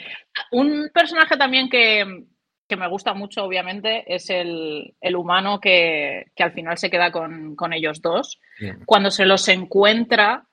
Un 0.51 0.89
personaje 0.93 1.37
también 1.37 1.69
que, 1.69 2.25
que 2.67 2.75
me 2.75 2.87
gusta 2.87 3.13
mucho, 3.13 3.43
obviamente, 3.43 4.03
es 4.13 4.29
el, 4.29 4.95
el 4.99 5.15
humano 5.15 5.59
que, 5.59 6.25
que 6.35 6.43
al 6.43 6.51
final 6.51 6.77
se 6.77 6.89
queda 6.89 7.11
con, 7.11 7.55
con 7.55 7.73
ellos 7.73 8.01
dos. 8.01 8.39
Bien. 8.59 8.79
Cuando 8.85 9.11
se 9.11 9.25
los 9.25 9.47
encuentra 9.47 10.45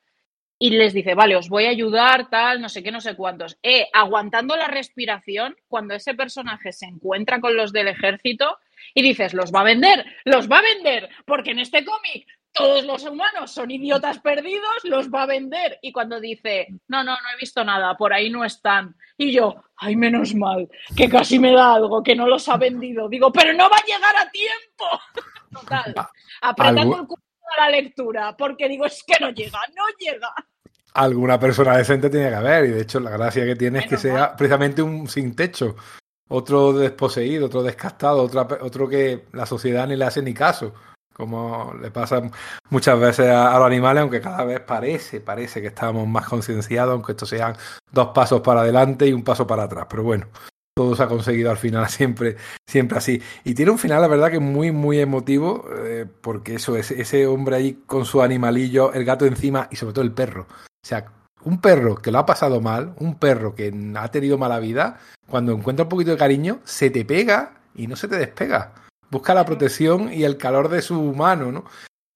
y 0.60 0.70
les 0.70 0.92
dice, 0.92 1.14
vale, 1.14 1.36
os 1.36 1.48
voy 1.48 1.66
a 1.66 1.70
ayudar, 1.70 2.28
tal, 2.30 2.60
no 2.60 2.68
sé 2.68 2.82
qué, 2.82 2.90
no 2.90 3.00
sé 3.00 3.14
cuántos. 3.16 3.58
Eh, 3.62 3.86
aguantando 3.92 4.56
la 4.56 4.66
respiración, 4.66 5.56
cuando 5.68 5.94
ese 5.94 6.14
personaje 6.14 6.72
se 6.72 6.86
encuentra 6.86 7.40
con 7.40 7.56
los 7.56 7.72
del 7.72 7.88
ejército 7.88 8.58
y 8.94 9.02
dices, 9.02 9.34
los 9.34 9.52
va 9.52 9.60
a 9.60 9.64
vender, 9.64 10.04
los 10.24 10.48
va 10.50 10.58
a 10.58 10.62
vender, 10.62 11.08
porque 11.26 11.50
en 11.52 11.60
este 11.60 11.84
cómic 11.84 12.26
todos 12.52 12.84
los 12.84 13.04
humanos 13.04 13.52
son 13.52 13.70
idiotas 13.70 14.18
perdidos, 14.18 14.84
los 14.84 15.08
va 15.10 15.22
a 15.22 15.26
vender. 15.26 15.78
Y 15.82 15.92
cuando 15.92 16.20
dice, 16.20 16.68
no, 16.88 17.04
no, 17.04 17.12
no 17.12 17.28
he 17.34 17.40
visto 17.40 17.64
nada, 17.64 17.96
por 17.96 18.12
ahí 18.12 18.30
no 18.30 18.44
están. 18.44 18.96
Y 19.16 19.32
yo, 19.32 19.62
ay, 19.76 19.96
menos 19.96 20.34
mal, 20.34 20.68
que 20.96 21.08
casi 21.08 21.38
me 21.38 21.52
da 21.52 21.74
algo, 21.74 22.02
que 22.02 22.16
no 22.16 22.26
los 22.26 22.48
ha 22.48 22.56
vendido. 22.56 23.08
Digo, 23.08 23.32
pero 23.32 23.52
no 23.52 23.68
va 23.68 23.76
a 23.76 23.86
llegar 23.86 24.16
a 24.16 24.30
tiempo. 24.30 24.84
Total, 25.60 25.94
apretando 26.42 26.96
el 26.96 27.06
culo 27.06 27.22
a 27.56 27.64
la 27.64 27.70
lectura, 27.70 28.36
porque 28.36 28.68
digo, 28.68 28.84
es 28.86 29.02
que 29.04 29.18
no 29.20 29.30
llega, 29.30 29.60
no 29.76 29.84
llega. 29.98 30.32
Alguna 30.94 31.38
persona 31.38 31.76
decente 31.76 32.10
tiene 32.10 32.28
que 32.28 32.34
haber 32.34 32.64
y 32.64 32.68
de 32.68 32.82
hecho 32.82 32.98
la 32.98 33.10
gracia 33.10 33.44
que 33.44 33.56
tiene 33.56 33.80
es 33.80 33.86
que 33.86 33.96
sea 33.96 34.34
precisamente 34.36 34.82
un 34.82 35.08
sin 35.08 35.34
techo. 35.36 35.76
Otro 36.30 36.72
desposeído, 36.74 37.46
otro 37.46 37.62
descastado, 37.62 38.22
otra 38.22 38.46
otro 38.60 38.88
que 38.88 39.26
la 39.32 39.46
sociedad 39.46 39.86
ni 39.86 39.96
le 39.96 40.04
hace 40.04 40.20
ni 40.20 40.34
caso. 40.34 40.74
Como 41.18 41.74
le 41.82 41.90
pasa 41.90 42.22
muchas 42.70 43.00
veces 43.00 43.28
a, 43.28 43.58
los 43.58 43.66
animales, 43.66 44.02
aunque 44.02 44.20
cada 44.20 44.44
vez 44.44 44.60
parece, 44.60 45.20
parece 45.20 45.60
que 45.60 45.66
estamos 45.66 46.06
más 46.06 46.28
concienciados, 46.28 46.92
aunque 46.92 47.12
estos 47.12 47.28
sean 47.28 47.56
dos 47.90 48.10
pasos 48.14 48.40
para 48.40 48.60
adelante 48.60 49.04
y 49.08 49.12
un 49.12 49.24
paso 49.24 49.44
para 49.44 49.64
atrás. 49.64 49.86
Pero 49.90 50.04
bueno, 50.04 50.28
todo 50.76 50.94
se 50.94 51.02
ha 51.02 51.08
conseguido 51.08 51.50
al 51.50 51.56
final 51.56 51.88
siempre, 51.88 52.36
siempre 52.64 52.98
así. 52.98 53.20
Y 53.42 53.54
tiene 53.54 53.72
un 53.72 53.80
final, 53.80 54.00
la 54.00 54.06
verdad, 54.06 54.30
que 54.30 54.38
muy, 54.38 54.70
muy 54.70 55.00
emotivo, 55.00 55.64
eh, 55.84 56.06
porque 56.20 56.54
eso, 56.54 56.76
ese, 56.76 57.00
ese 57.00 57.26
hombre 57.26 57.56
ahí 57.56 57.82
con 57.84 58.04
su 58.04 58.22
animalillo, 58.22 58.92
el 58.92 59.04
gato 59.04 59.26
encima 59.26 59.66
y 59.72 59.76
sobre 59.76 59.94
todo 59.94 60.04
el 60.04 60.12
perro. 60.12 60.46
O 60.48 60.86
sea, 60.86 61.06
un 61.42 61.60
perro 61.60 61.96
que 61.96 62.12
lo 62.12 62.20
ha 62.20 62.26
pasado 62.26 62.60
mal, 62.60 62.94
un 62.98 63.18
perro 63.18 63.56
que 63.56 63.74
ha 63.96 64.08
tenido 64.12 64.38
mala 64.38 64.60
vida, 64.60 65.00
cuando 65.28 65.50
encuentra 65.50 65.82
un 65.82 65.88
poquito 65.88 66.12
de 66.12 66.16
cariño, 66.16 66.60
se 66.62 66.90
te 66.90 67.04
pega 67.04 67.54
y 67.74 67.88
no 67.88 67.96
se 67.96 68.06
te 68.06 68.18
despega. 68.18 68.72
Busca 69.10 69.34
la 69.34 69.44
protección 69.44 70.12
y 70.12 70.24
el 70.24 70.36
calor 70.36 70.68
de 70.68 70.82
su 70.82 70.98
humano, 70.98 71.50
¿no? 71.52 71.64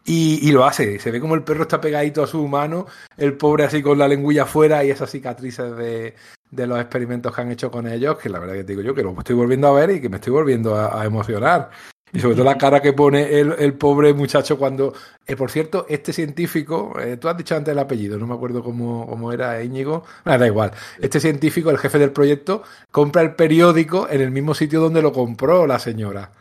Y, 0.05 0.47
y 0.49 0.53
lo 0.53 0.64
hace. 0.64 0.99
Se 0.99 1.11
ve 1.11 1.20
como 1.20 1.34
el 1.34 1.45
perro 1.45 1.62
está 1.62 1.80
pegadito 1.80 2.22
a 2.22 2.26
su 2.26 2.43
humano, 2.43 2.86
el 3.16 3.36
pobre 3.36 3.64
así 3.64 3.82
con 3.82 3.99
la 3.99 4.09
lengüilla 4.09 4.43
afuera 4.43 4.84
y 4.84 4.90
esas 4.90 5.11
cicatrices 5.11 5.76
de, 5.76 6.14
de 6.53 6.66
los 6.66 6.78
experimentos 6.78 7.34
que 7.34 7.40
han 7.40 7.51
hecho 7.51 7.70
con 7.70 7.86
ellos, 7.88 8.18
que 8.18 8.28
la 8.28 8.38
verdad 8.38 8.55
que 8.55 8.64
te 8.64 8.72
digo 8.72 8.82
yo 8.82 8.95
que 8.95 9.03
lo 9.03 9.18
estoy 9.18 9.34
volviendo 9.34 9.68
a 9.68 9.72
ver 9.72 9.90
y 9.90 10.01
que 10.01 10.09
me 10.09 10.16
estoy 10.16 10.32
volviendo 10.32 10.76
a, 10.76 11.05
emocionar. 11.05 11.70
Y 12.12 12.20
sobre 12.20 12.34
todo 12.34 12.45
la 12.45 12.59
cara 12.59 12.82
que 12.82 12.93
pone 12.93 13.40
el, 13.40 13.55
el 13.59 13.72
pobre 13.72 14.12
muchacho 14.12 14.59
cuando... 14.59 14.93
eh, 15.26 15.34
por 15.34 15.51
cierto, 15.51 15.86
este 15.88 16.12
científico, 16.12 16.93
eh, 17.01 17.16
tú 17.16 17.26
has 17.28 17.36
dicho 17.38 17.57
antes 17.57 17.72
el 17.72 17.78
apellido, 17.78 18.18
no 18.18 18.26
me 18.26 18.34
acuerdo 18.34 18.62
cómo, 18.62 19.07
cómo 19.07 19.32
era 19.32 19.62
Íñigo, 19.62 20.05
Bueno, 20.22 20.38
da 20.38 20.47
igual. 20.47 20.72
Este 21.01 21.20
científico, 21.20 21.70
el 21.70 21.78
jefe 21.78 21.99
del 21.99 22.12
proyecto, 22.12 22.64
compra 22.90 23.22
el 23.22 23.34
periódico 23.34 24.07
en 24.11 24.20
el 24.20 24.30
mismo 24.30 24.53
sitio 24.55 24.80
donde 24.80 25.01
lo 25.01 25.12
compró 25.12 25.66
la 25.66 25.78
señora. 25.78 26.32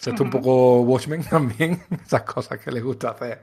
Sea, 0.00 0.12
esto 0.12 0.22
un 0.22 0.30
poco 0.30 0.82
Watchmen 0.82 1.24
también, 1.30 1.82
esas 2.04 2.22
cosas 2.22 2.60
que 2.60 2.70
le 2.70 2.80
gusta 2.80 3.10
hacer, 3.10 3.42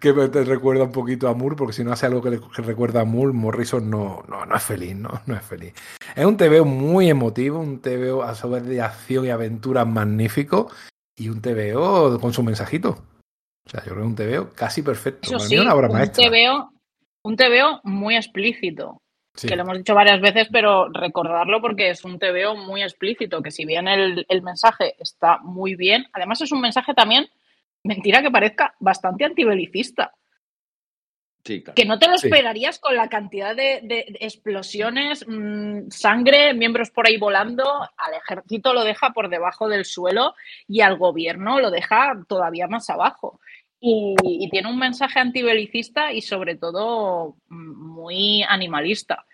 que 0.00 0.12
te 0.12 0.44
recuerda 0.44 0.82
un 0.82 0.90
poquito 0.90 1.28
a 1.28 1.34
Moore, 1.34 1.54
porque 1.54 1.72
si 1.72 1.84
no 1.84 1.92
hace 1.92 2.06
algo 2.06 2.20
que, 2.20 2.30
le, 2.30 2.40
que 2.40 2.62
recuerda 2.62 3.02
a 3.02 3.04
Moore, 3.04 3.32
Morrison 3.32 3.88
no, 3.88 4.24
no, 4.28 4.44
no 4.44 4.56
es 4.56 4.62
feliz, 4.62 4.96
¿no? 4.96 5.22
No 5.26 5.36
es 5.36 5.42
feliz. 5.44 5.74
Es 6.16 6.24
un 6.24 6.36
TVO 6.36 6.64
muy 6.64 7.08
emotivo, 7.08 7.60
un 7.60 7.80
TVO 7.80 8.24
a 8.24 8.34
su 8.34 8.50
vez 8.50 8.66
de 8.66 8.82
acción 8.82 9.26
y 9.26 9.30
aventura 9.30 9.84
magnífico, 9.84 10.72
y 11.16 11.28
un 11.28 11.40
TVO 11.40 12.18
con 12.18 12.32
su 12.32 12.42
mensajito. 12.42 12.98
O 13.64 13.70
sea, 13.70 13.84
yo 13.84 13.92
creo 13.92 14.02
que 14.02 14.08
un 14.08 14.16
TVO 14.16 14.50
casi 14.54 14.82
perfecto. 14.82 15.20
Eso 15.22 15.36
Para 15.36 15.48
sí, 15.48 15.54
mí 15.54 15.60
una 15.60 15.74
obra 15.74 15.86
un 15.86 15.94
maestra. 15.94 16.24
TVO, 16.28 16.72
un 17.24 17.36
TVO 17.36 17.80
muy 17.84 18.16
explícito. 18.16 19.01
Sí. 19.34 19.48
que 19.48 19.56
lo 19.56 19.62
hemos 19.62 19.78
dicho 19.78 19.94
varias 19.94 20.20
veces, 20.20 20.48
pero 20.52 20.88
recordarlo 20.90 21.60
porque 21.62 21.88
es 21.90 22.04
un 22.04 22.18
TVO 22.18 22.54
muy 22.54 22.82
explícito, 22.82 23.40
que 23.42 23.50
si 23.50 23.64
bien 23.64 23.88
el, 23.88 24.26
el 24.28 24.42
mensaje 24.42 24.94
está 24.98 25.38
muy 25.38 25.74
bien, 25.74 26.06
además 26.12 26.42
es 26.42 26.52
un 26.52 26.60
mensaje 26.60 26.92
también, 26.92 27.28
mentira 27.82 28.20
que 28.22 28.30
parezca, 28.30 28.74
bastante 28.78 29.24
antibelicista, 29.24 30.14
Sí, 31.44 31.60
claro. 31.62 31.74
que 31.74 31.84
no 31.86 31.98
te 31.98 32.06
lo 32.08 32.18
Sí. 32.18 32.28
esperarías 32.28 32.78
con 32.78 32.94
la 32.94 33.08
cantidad 33.08 33.56
de, 33.56 33.80
de- 33.82 34.06
de 34.10 34.18
explosiones, 34.20 35.24
mm, 35.26 35.88
sangre, 35.90 36.54
miembros 36.54 36.90
por 36.90 37.06
ahí 37.08 37.16
volando, 37.16 37.64
al 37.96 38.14
ejército 38.14 38.72
lo 38.74 38.84
deja 38.84 39.10
por 39.14 39.28
debajo 39.30 39.66
del 39.68 39.84
suelo 39.86 40.34
y 40.68 40.82
al 40.82 40.98
gobierno 40.98 41.58
lo 41.58 41.70
deja 41.72 42.12
todavía 42.28 42.68
más 42.68 42.88
abajo. 42.90 43.40
Y, 43.84 44.14
y 44.22 44.48
tiene 44.48 44.70
un 44.70 44.78
mensaje 44.78 45.18
antibelicista 45.18 46.12
y 46.12 46.20
sobre 46.22 46.54
todo 46.54 47.34
mm, 47.48 47.92
muy 47.94 48.42
animalista. 48.44 49.26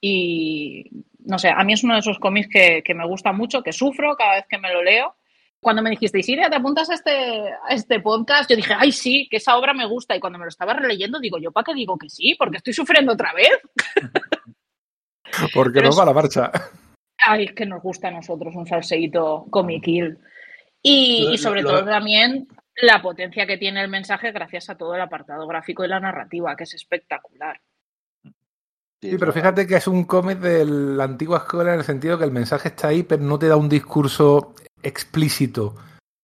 Y 0.00 0.86
no 1.26 1.38
sé, 1.38 1.50
a 1.50 1.62
mí 1.62 1.74
es 1.74 1.84
uno 1.84 1.92
de 1.94 2.00
esos 2.00 2.18
cómics 2.18 2.48
que, 2.50 2.82
que 2.82 2.94
me 2.94 3.06
gusta 3.06 3.32
mucho, 3.32 3.62
que 3.62 3.72
sufro 3.72 4.16
cada 4.16 4.36
vez 4.36 4.46
que 4.48 4.56
me 4.58 4.72
lo 4.72 4.82
leo. 4.82 5.14
Cuando 5.60 5.82
me 5.82 5.90
dijiste, 5.90 6.22
Siria, 6.22 6.48
¿te 6.50 6.56
apuntas 6.56 6.88
a 6.90 6.94
este, 6.94 7.10
a 7.12 7.68
este 7.74 8.00
podcast? 8.00 8.48
Yo 8.50 8.56
dije, 8.56 8.74
ay, 8.76 8.90
sí, 8.92 9.28
que 9.30 9.36
esa 9.36 9.56
obra 9.58 9.74
me 9.74 9.86
gusta. 9.86 10.16
Y 10.16 10.20
cuando 10.20 10.38
me 10.38 10.46
lo 10.46 10.48
estaba 10.48 10.72
releyendo, 10.72 11.20
digo, 11.20 11.38
¿yo 11.38 11.52
para 11.52 11.66
qué 11.66 11.74
digo 11.74 11.96
que 11.98 12.08
sí? 12.08 12.34
Porque 12.36 12.56
estoy 12.56 12.72
sufriendo 12.72 13.12
otra 13.12 13.32
vez. 13.34 13.50
Porque 15.54 15.74
pero 15.74 15.84
no 15.84 15.90
es- 15.90 15.98
va 15.98 16.04
la 16.04 16.12
marcha. 16.12 16.50
Ay, 17.24 17.44
es 17.44 17.52
que 17.52 17.66
nos 17.66 17.82
gusta 17.82 18.08
a 18.08 18.10
nosotros 18.10 18.54
un 18.56 18.66
salseíto 18.66 19.46
comiquil. 19.50 20.18
Y, 20.82 21.38
sobre 21.38 21.62
lo- 21.62 21.70
todo 21.70 21.84
también 21.84 22.48
la 22.76 23.02
potencia 23.02 23.46
que 23.46 23.58
tiene 23.58 23.82
el 23.82 23.88
mensaje 23.88 24.32
gracias 24.32 24.70
a 24.70 24.76
todo 24.76 24.94
el 24.94 25.00
apartado 25.00 25.46
gráfico 25.46 25.84
y 25.84 25.88
la 25.88 26.00
narrativa, 26.00 26.56
que 26.56 26.64
es 26.64 26.74
espectacular. 26.74 27.60
Sí, 29.00 29.16
pero 29.18 29.32
fíjate 29.32 29.66
que 29.66 29.76
es 29.76 29.86
un 29.88 30.04
cómic 30.04 30.38
de 30.38 30.64
la 30.64 31.04
antigua 31.04 31.38
escuela 31.38 31.74
en 31.74 31.80
el 31.80 31.84
sentido 31.84 32.18
que 32.18 32.24
el 32.24 32.30
mensaje 32.30 32.68
está 32.68 32.88
ahí, 32.88 33.02
pero 33.02 33.22
no 33.22 33.38
te 33.38 33.48
da 33.48 33.56
un 33.56 33.68
discurso 33.68 34.54
explícito. 34.82 35.74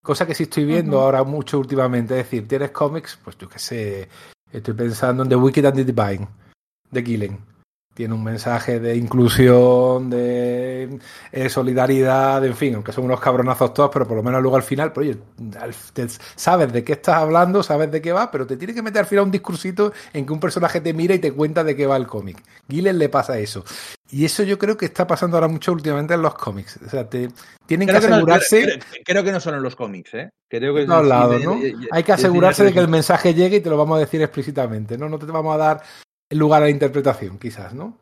Cosa 0.03 0.27
que 0.27 0.35
sí 0.35 0.45
estoy 0.45 0.65
viendo 0.65 1.01
ahora 1.01 1.25
mucho 1.25 1.59
últimamente. 1.59 2.19
Es 2.19 2.25
decir, 2.25 2.47
tienes 2.47 2.71
cómics, 2.71 3.19
pues 3.23 3.37
yo 3.37 3.49
qué 3.49 3.59
sé, 3.59 4.09
estoy 4.53 4.75
pensando 4.75 5.25
en 5.25 5.29
The 5.29 5.37
Wicked 5.37 5.65
and 5.65 5.77
the 5.77 5.85
Divine, 5.85 6.29
de 6.91 7.05
Killen 7.05 7.58
tiene 7.99 8.15
un 8.15 8.23
mensaje 8.23 8.79
de 8.79 8.95
inclusión, 8.95 10.09
de 10.09 11.01
eh, 11.33 11.49
solidaridad, 11.49 12.45
en 12.45 12.55
fin, 12.55 12.77
aunque 12.77 12.93
son 12.93 13.07
unos 13.07 13.19
cabronazos 13.19 13.75
todos, 13.75 13.91
pero 13.93 14.07
por 14.07 14.17
lo 14.17 14.23
menos 14.23 14.41
luego 14.41 14.57
al 14.57 14.63
final, 14.63 14.93
pues, 14.93 15.09
oye, 15.09 15.19
sabes 16.37 16.73
de 16.73 16.85
qué 16.85 16.93
estás 16.93 17.17
hablando, 17.17 17.61
sabes 17.61 17.91
de 17.91 18.01
qué 18.01 18.13
va, 18.13 18.31
pero 18.31 18.47
te 18.47 18.57
tiene 18.57 18.73
que 18.73 18.83
meter 18.83 19.01
al 19.01 19.07
final 19.07 19.25
un 19.25 19.33
discursito 19.33 19.93
en 20.13 20.25
que 20.25 20.33
un 20.33 20.39
personaje 20.39 20.81
te 20.81 20.93
mira 20.93 21.13
y 21.13 21.19
te 21.19 21.33
cuenta 21.33 21.65
de 21.65 21.75
qué 21.75 21.89
va 21.89 21.97
el 21.97 22.07
cómic. 22.07 22.41
Gillen 22.69 23.01
le 23.01 23.09
pasa 23.09 23.37
eso. 23.37 23.65
Y 24.13 24.25
eso 24.25 24.45
yo 24.45 24.59
creo 24.59 24.77
que 24.77 24.87
está 24.87 25.05
pasando 25.05 25.37
ahora 25.37 25.49
mucho 25.49 25.73
últimamente 25.73 26.15
en 26.15 26.23
los 26.23 26.37
cómics. 26.37 26.79
O 26.87 26.89
sea, 26.89 27.11
te, 27.11 27.29
tienen 27.67 27.89
que 27.89 27.97
asegurarse. 27.97 28.79
creo, 29.05 29.25
que 29.25 29.33
no 29.33 29.41
son 29.41 29.57
en 29.57 29.63
los 29.65 29.75
cómics, 29.75 30.15
¿eh? 30.15 30.31
Creo 30.49 30.73
que 30.73 30.87
todos 30.87 31.05
lados, 31.05 31.43
¿no? 31.43 31.59
Hay 31.91 32.05
que 32.05 32.13
asegurarse 32.13 32.63
de 32.63 32.73
que 32.73 32.79
el 32.79 32.87
mensaje 32.87 33.35
llegue 33.35 33.57
y 33.57 33.61
te 33.61 33.69
lo 33.69 33.77
vamos 33.77 33.97
a 33.97 34.01
decir 34.01 34.23
explícitamente, 34.23 34.97
¿no? 34.97 35.09
No 35.09 35.19
te 35.19 35.27
vamos 35.27 35.53
a 35.53 35.59
dar 35.59 35.83
lugar 36.31 36.63
a 36.63 36.67
la 36.67 36.71
interpretación, 36.71 37.39
quizás, 37.39 37.75
¿no? 37.75 37.99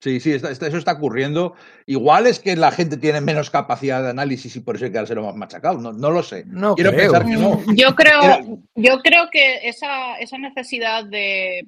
Sí, 0.00 0.20
sí, 0.20 0.32
eso 0.32 0.48
está 0.52 0.92
ocurriendo. 0.92 1.54
Igual 1.86 2.26
es 2.26 2.38
que 2.38 2.54
la 2.54 2.70
gente 2.70 2.96
tiene 2.96 3.20
menos 3.20 3.50
capacidad 3.50 4.02
de 4.02 4.10
análisis 4.10 4.54
y 4.54 4.60
por 4.60 4.76
eso 4.76 4.84
hay 4.84 4.92
que 4.92 5.14
lo 5.14 5.24
más 5.24 5.34
machacado. 5.34 5.80
No, 5.80 5.92
no 5.92 6.10
lo 6.10 6.22
sé. 6.22 6.44
No 6.46 6.76
Quiero 6.76 6.92
pensar 6.94 7.24
que 7.24 7.32
no. 7.32 7.60
Yo 7.74 7.94
creo, 7.96 8.60
yo 8.76 8.98
creo 9.00 9.28
que 9.30 9.68
esa, 9.68 10.16
esa 10.18 10.38
necesidad 10.38 11.04
de, 11.04 11.66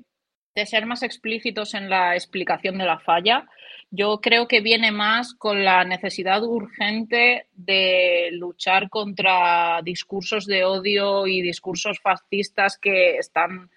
de, 0.54 0.66
ser 0.66 0.86
más 0.86 1.02
explícitos 1.02 1.74
en 1.74 1.90
la 1.90 2.14
explicación 2.14 2.78
de 2.78 2.84
la 2.84 3.00
falla, 3.00 3.46
yo 3.90 4.20
creo 4.20 4.46
que 4.46 4.60
viene 4.60 4.92
más 4.92 5.34
con 5.34 5.64
la 5.64 5.84
necesidad 5.84 6.44
urgente 6.44 7.46
de 7.54 8.28
luchar 8.32 8.88
contra 8.88 9.80
discursos 9.82 10.46
de 10.46 10.64
odio 10.64 11.26
y 11.26 11.42
discursos 11.42 11.98
fascistas 12.00 12.78
que 12.78 13.16
están 13.16 13.70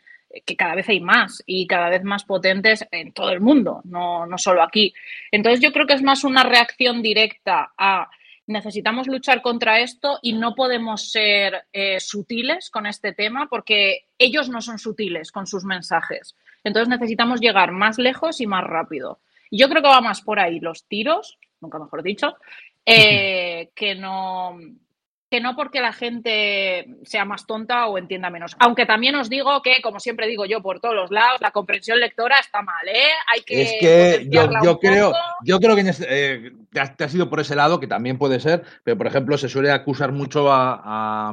que 0.46 0.56
cada 0.56 0.76
vez 0.76 0.90
hay 0.90 1.00
más 1.00 1.44
y 1.46 1.68
cada 1.68 1.90
vez 1.90 2.04
más 2.04 2.24
potentes 2.24 2.86
en 2.92 3.14
todo 3.14 3.30
el 3.30 3.42
mundo, 3.42 3.82
no, 3.86 4.26
no 4.26 4.38
solo 4.38 4.64
aquí. 4.64 4.94
Entonces 5.32 5.62
yo 5.62 5.72
creo 5.72 5.86
que 5.86 5.94
es 5.94 6.02
más 6.02 6.24
una 6.24 6.44
reacción 6.44 7.02
directa 7.02 7.74
a 7.78 8.10
necesitamos 8.46 9.08
luchar 9.08 9.42
contra 9.42 9.80
esto 9.80 10.20
y 10.22 10.34
no 10.34 10.54
podemos 10.54 11.12
ser 11.12 11.66
eh, 11.72 12.00
sutiles 12.00 12.70
con 12.70 12.86
este 12.86 13.14
tema 13.14 13.48
porque 13.50 14.08
ellos 14.18 14.50
no 14.50 14.62
son 14.62 14.80
sutiles 14.80 15.32
con 15.32 15.48
sus 15.48 15.64
mensajes. 15.64 16.36
Entonces 16.64 16.90
necesitamos 16.90 17.40
llegar 17.40 17.72
más 17.72 17.98
lejos 17.98 18.42
y 18.42 18.48
más 18.48 18.64
rápido. 18.64 19.20
Y 19.50 19.60
yo 19.60 19.70
creo 19.70 19.82
que 19.82 19.88
va 19.88 20.02
más 20.02 20.22
por 20.22 20.40
ahí 20.40 20.60
los 20.60 20.86
tiros, 20.86 21.38
nunca 21.62 21.80
mejor 21.80 22.04
dicho, 22.04 22.36
eh, 22.86 23.70
que 23.76 23.96
no 23.96 24.58
que 25.34 25.42
no 25.42 25.56
porque 25.56 25.82
la 25.82 25.94
gente 25.94 26.86
sea 27.06 27.26
más 27.26 27.48
tonta 27.48 27.88
o 27.88 27.98
entienda 27.98 28.30
menos. 28.30 28.56
Aunque 28.60 28.86
también 28.86 29.16
os 29.16 29.32
digo 29.32 29.64
que, 29.64 29.82
como 29.82 30.00
siempre 30.00 30.28
digo 30.28 30.46
yo 30.46 30.62
por 30.62 30.80
todos 30.80 30.94
los 30.94 31.10
lados, 31.10 31.42
la 31.42 31.50
comprensión 31.50 32.00
lectora 32.00 32.38
está 32.38 32.62
mal, 32.62 32.88
¿eh? 32.88 33.10
Hay 33.34 33.42
que. 33.42 33.62
Es 33.64 33.74
que 33.80 34.28
yo, 34.30 34.78
creo, 34.78 35.12
yo 35.44 35.60
creo 35.60 35.76
que 35.76 35.82
este, 35.82 36.06
eh, 36.08 36.52
te, 36.72 37.04
ha 37.04 37.10
sido 37.10 37.32
por 37.32 37.40
ese 37.40 37.56
lado, 37.56 37.80
que 37.80 37.88
también 37.88 38.20
puede 38.20 38.40
ser, 38.40 38.62
pero 38.84 38.96
por 38.96 39.08
ejemplo, 39.08 39.36
se 39.40 39.50
suele 39.50 39.72
acusar 39.72 40.12
mucho 40.12 40.54
a, 40.54 41.32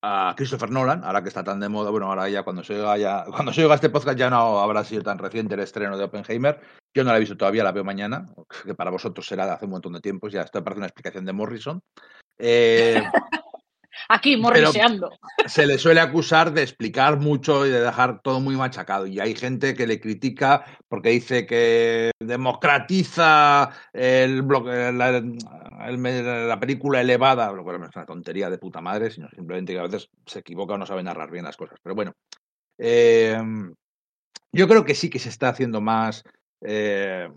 a, 0.00 0.34
Christopher 0.36 0.70
Nolan, 0.70 1.02
ahora 1.02 1.20
que 1.20 1.30
está 1.30 1.42
tan 1.42 1.58
de 1.58 1.68
moda. 1.68 1.90
Bueno, 1.90 2.06
ahora 2.06 2.28
ya 2.28 2.44
cuando 2.44 2.62
se 2.62 2.76
ya, 3.00 3.24
cuando 3.24 3.52
se 3.52 3.64
oiga 3.64 3.74
este 3.74 3.90
podcast 3.90 4.16
ya 4.16 4.30
no 4.30 4.60
habrá 4.60 4.84
sido 4.84 5.02
tan 5.02 5.18
reciente 5.18 5.54
el 5.54 5.60
estreno 5.62 5.98
de 5.98 6.04
Oppenheimer. 6.04 6.60
Yo 6.94 7.02
no 7.02 7.10
la 7.10 7.16
he 7.16 7.20
visto 7.20 7.36
todavía, 7.36 7.64
la 7.64 7.72
veo 7.72 7.82
mañana, 7.82 8.24
que 8.64 8.76
para 8.76 8.92
vosotros 8.92 9.26
será 9.26 9.46
de 9.46 9.52
hace 9.54 9.64
un 9.64 9.72
montón 9.72 9.94
de 9.94 10.00
tiempo. 10.00 10.28
Ya 10.28 10.42
esto 10.42 10.62
parece 10.62 10.78
una 10.78 10.86
explicación 10.86 11.24
de 11.24 11.32
Morrison. 11.32 11.82
Eh, 12.38 13.02
Aquí, 14.08 14.36
morriseando. 14.36 15.10
Se 15.46 15.66
le 15.66 15.78
suele 15.78 16.00
acusar 16.00 16.52
de 16.52 16.62
explicar 16.62 17.18
mucho 17.18 17.66
y 17.66 17.70
de 17.70 17.80
dejar 17.80 18.20
todo 18.22 18.40
muy 18.40 18.56
machacado. 18.56 19.06
Y 19.06 19.20
hay 19.20 19.34
gente 19.34 19.74
que 19.74 19.86
le 19.86 20.00
critica 20.00 20.64
porque 20.88 21.10
dice 21.10 21.46
que 21.46 22.10
democratiza 22.18 23.70
el 23.92 24.46
la, 24.46 25.22
la, 25.22 26.60
película 26.60 27.00
elevada, 27.00 27.50
lo 27.52 27.64
cual 27.64 27.82
es 27.82 27.96
una 27.96 28.04
tontería 28.04 28.50
de 28.50 28.58
puta 28.58 28.80
madre, 28.80 29.10
sino 29.10 29.28
simplemente 29.30 29.72
que 29.72 29.78
a 29.78 29.84
veces 29.84 30.10
se 30.26 30.40
equivoca 30.40 30.74
o 30.74 30.78
no 30.78 30.86
sabe 30.86 31.02
narrar 31.02 31.30
bien 31.30 31.44
las 31.44 31.56
cosas. 31.56 31.78
Pero 31.82 31.94
bueno, 31.94 32.12
eh, 32.78 33.40
yo 34.52 34.68
creo 34.68 34.84
que 34.84 34.94
sí 34.94 35.08
que 35.08 35.18
se 35.18 35.30
está 35.30 35.48
haciendo 35.48 35.80
más 35.80 36.22
eh, 36.60 37.28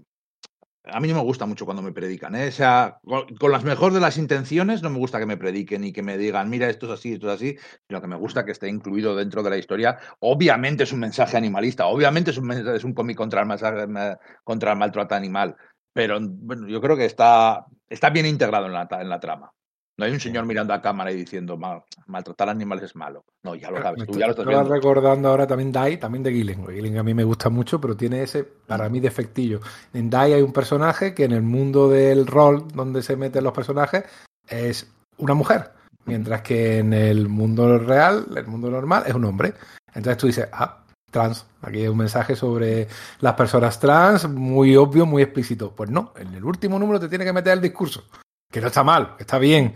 a 0.92 1.00
mí 1.00 1.08
no 1.08 1.16
me 1.16 1.22
gusta 1.22 1.46
mucho 1.46 1.66
cuando 1.66 1.82
me 1.82 1.92
predican, 1.92 2.36
¿eh? 2.36 2.48
O 2.48 2.52
sea, 2.52 3.00
con, 3.40 3.52
las 3.52 3.64
mejores 3.64 3.96
de 3.96 4.02
las 4.02 4.18
intenciones 4.18 4.82
no 4.82 4.90
me 4.90 4.98
gusta 4.98 5.20
que 5.20 5.26
me 5.26 5.38
prediquen 5.38 5.84
y 5.84 5.94
que 5.94 6.04
me 6.04 6.18
digan, 6.18 6.50
mira, 6.50 6.70
esto 6.70 6.86
es 6.88 6.94
así, 6.94 7.14
esto 7.14 7.28
es 7.28 7.36
así, 7.36 7.58
sino 7.88 8.02
que 8.02 8.08
me 8.08 8.16
gusta 8.16 8.46
que 8.46 8.52
esté 8.52 8.70
incluido 8.70 9.16
dentro 9.16 9.44
de 9.44 9.50
la 9.50 9.58
historia. 9.58 9.98
Obviamente 10.20 10.84
es 10.84 10.94
un 10.94 11.00
mensaje 11.00 11.38
animalista, 11.38 11.88
obviamente 11.88 12.32
es 12.32 12.38
un, 12.38 12.52
es 12.52 12.84
un 12.84 12.94
cómic 12.94 13.18
contra 13.18 13.42
el, 13.42 14.18
contra 14.44 14.72
el 14.72 14.78
maltrato 14.78 15.16
animal, 15.16 15.56
pero 15.94 16.20
bueno, 16.22 16.68
yo 16.68 16.82
creo 16.82 16.96
que 16.96 17.06
está, 17.06 17.66
está 17.90 18.10
bien 18.10 18.26
integrado 18.26 18.68
en 18.68 18.74
la, 18.74 18.88
en 18.92 19.10
la 19.10 19.20
trama. 19.20 19.52
No 19.98 20.06
hay 20.06 20.12
un 20.12 20.20
señor 20.20 20.46
mirando 20.46 20.76
a 20.76 20.82
cámara 20.82 21.12
y 21.12 21.16
diciendo 21.16 21.60
maltratar 22.06 22.50
animales 22.50 22.84
es 22.84 22.96
malo. 22.96 23.26
No, 23.44 23.56
ya 23.56 23.72
lo 23.72 23.82
sabes, 23.82 24.06
tú 24.06 24.20
ya 24.20 24.28
lo 24.28 24.32
estás 24.34 24.46
viendo. 24.46 24.72
recordando 24.72 25.28
ahora 25.28 25.48
también 25.48 25.72
Dai, 25.72 25.98
también 25.98 26.22
de 26.22 26.32
Gillen. 26.32 26.68
Gillen 26.68 27.00
a 27.00 27.04
mí 27.04 27.16
me 27.16 27.24
gusta 27.24 27.50
mucho, 27.50 27.82
pero 27.82 27.98
tiene 27.98 28.22
ese, 28.22 28.44
para 28.44 28.90
mí, 28.90 29.00
defectillo. 29.00 29.60
En 29.94 30.12
Dai 30.12 30.34
hay 30.34 30.44
un 30.44 30.54
personaje 30.54 31.16
que 31.16 31.24
en 31.24 31.32
el 31.32 31.42
mundo 31.42 31.90
del 31.90 32.28
rol 32.28 32.68
donde 32.76 33.02
se 33.02 33.16
meten 33.16 33.44
los 33.44 33.54
personajes 33.54 34.04
es 34.48 34.88
una 35.18 35.34
mujer. 35.34 35.72
Mientras 36.06 36.44
que 36.44 36.78
en 36.78 36.94
el 36.94 37.28
mundo 37.28 37.80
real, 37.80 38.28
el 38.36 38.46
mundo 38.46 38.70
normal, 38.70 39.04
es 39.08 39.16
un 39.16 39.26
hombre. 39.26 39.56
Entonces 39.96 40.18
tú 40.18 40.28
dices, 40.28 40.48
ah, 40.54 40.84
trans. 41.10 41.48
Aquí 41.64 41.80
hay 41.80 41.88
un 41.88 41.98
mensaje 41.98 42.36
sobre 42.36 42.88
las 43.20 43.34
personas 43.34 43.80
trans, 43.80 44.30
muy 44.30 44.76
obvio, 44.76 45.08
muy 45.08 45.24
explícito. 45.24 45.72
Pues 45.76 45.90
no, 45.90 46.14
en 46.18 46.36
el 46.36 46.46
último 46.46 46.78
número 46.78 47.00
te 47.00 47.10
tiene 47.10 47.26
que 47.26 47.34
meter 47.34 47.54
el 47.54 47.62
discurso 47.62 48.04
que 48.58 48.62
no 48.62 48.68
está 48.68 48.84
mal, 48.84 49.16
está 49.20 49.38
bien. 49.38 49.76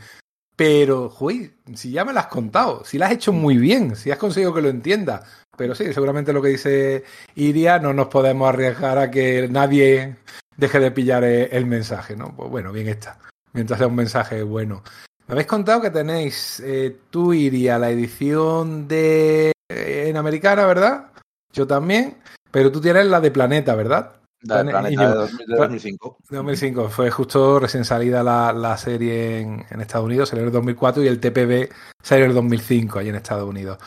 Pero, 0.56 1.08
joder, 1.08 1.52
si 1.76 1.92
ya 1.92 2.04
me 2.04 2.14
lo 2.14 2.20
has 2.20 2.28
contado, 2.28 2.84
si 2.84 2.98
lo 2.98 3.06
has 3.06 3.12
hecho 3.12 3.32
muy 3.32 3.58
bien, 3.58 3.96
si 3.96 4.10
has 4.10 4.18
conseguido 4.18 4.56
que 4.56 4.64
lo 4.64 4.70
entienda. 4.70 5.24
Pero 5.56 5.76
sí, 5.76 5.94
seguramente 5.94 6.34
lo 6.34 6.42
que 6.42 6.50
dice 6.50 7.04
Iria, 7.36 7.78
no 7.78 7.94
nos 7.94 8.08
podemos 8.08 8.50
arriesgar 8.50 8.98
a 8.98 9.12
que 9.12 9.48
nadie 9.52 10.16
deje 10.58 10.80
de 10.80 10.90
pillar 10.90 11.24
el 11.24 11.66
mensaje, 11.68 12.16
¿no? 12.16 12.36
Pues 12.36 12.50
bueno, 12.50 12.72
bien 12.72 12.88
está. 12.88 13.20
Mientras 13.54 13.78
sea 13.78 13.88
un 13.88 13.96
mensaje 13.96 14.42
bueno. 14.42 14.82
Me 15.28 15.34
habéis 15.34 15.48
contado 15.48 15.80
que 15.80 15.92
tenéis 15.92 16.60
eh, 16.66 16.98
tú, 17.12 17.34
Iria, 17.34 17.78
la 17.78 17.92
edición 17.92 18.88
de 18.88 19.52
eh, 19.70 20.06
en 20.08 20.18
americana, 20.18 20.66
¿verdad? 20.66 21.12
Yo 21.54 21.68
también. 21.68 22.18
Pero 22.50 22.72
tú 22.72 22.82
tienes 22.82 23.06
la 23.06 23.22
de 23.22 23.30
Planeta, 23.30 23.76
¿verdad? 23.76 24.21
De, 24.42 24.64
Planeta 24.66 25.10
de, 25.10 25.56
2005. 25.56 26.18
De 26.30 26.38
2005. 26.38 26.89
Fue 26.89 27.12
justo 27.12 27.60
recién 27.60 27.86
salida 27.86 28.24
la, 28.24 28.52
la 28.54 28.78
serie 28.78 29.39
en, 29.39 29.66
en, 29.70 29.82
Estados 29.82 30.06
Unidos, 30.06 30.30
salió 30.30 30.44
en 30.44 30.48
el 30.48 30.54
2004 30.54 31.04
y 31.04 31.08
el 31.08 31.20
TPB 31.20 31.70
salió 32.02 32.26
en 32.26 32.32
el 32.32 32.36
2005 32.36 33.00
allí 33.00 33.10
en 33.10 33.16
Estados 33.16 33.48
Unidos. 33.48 33.78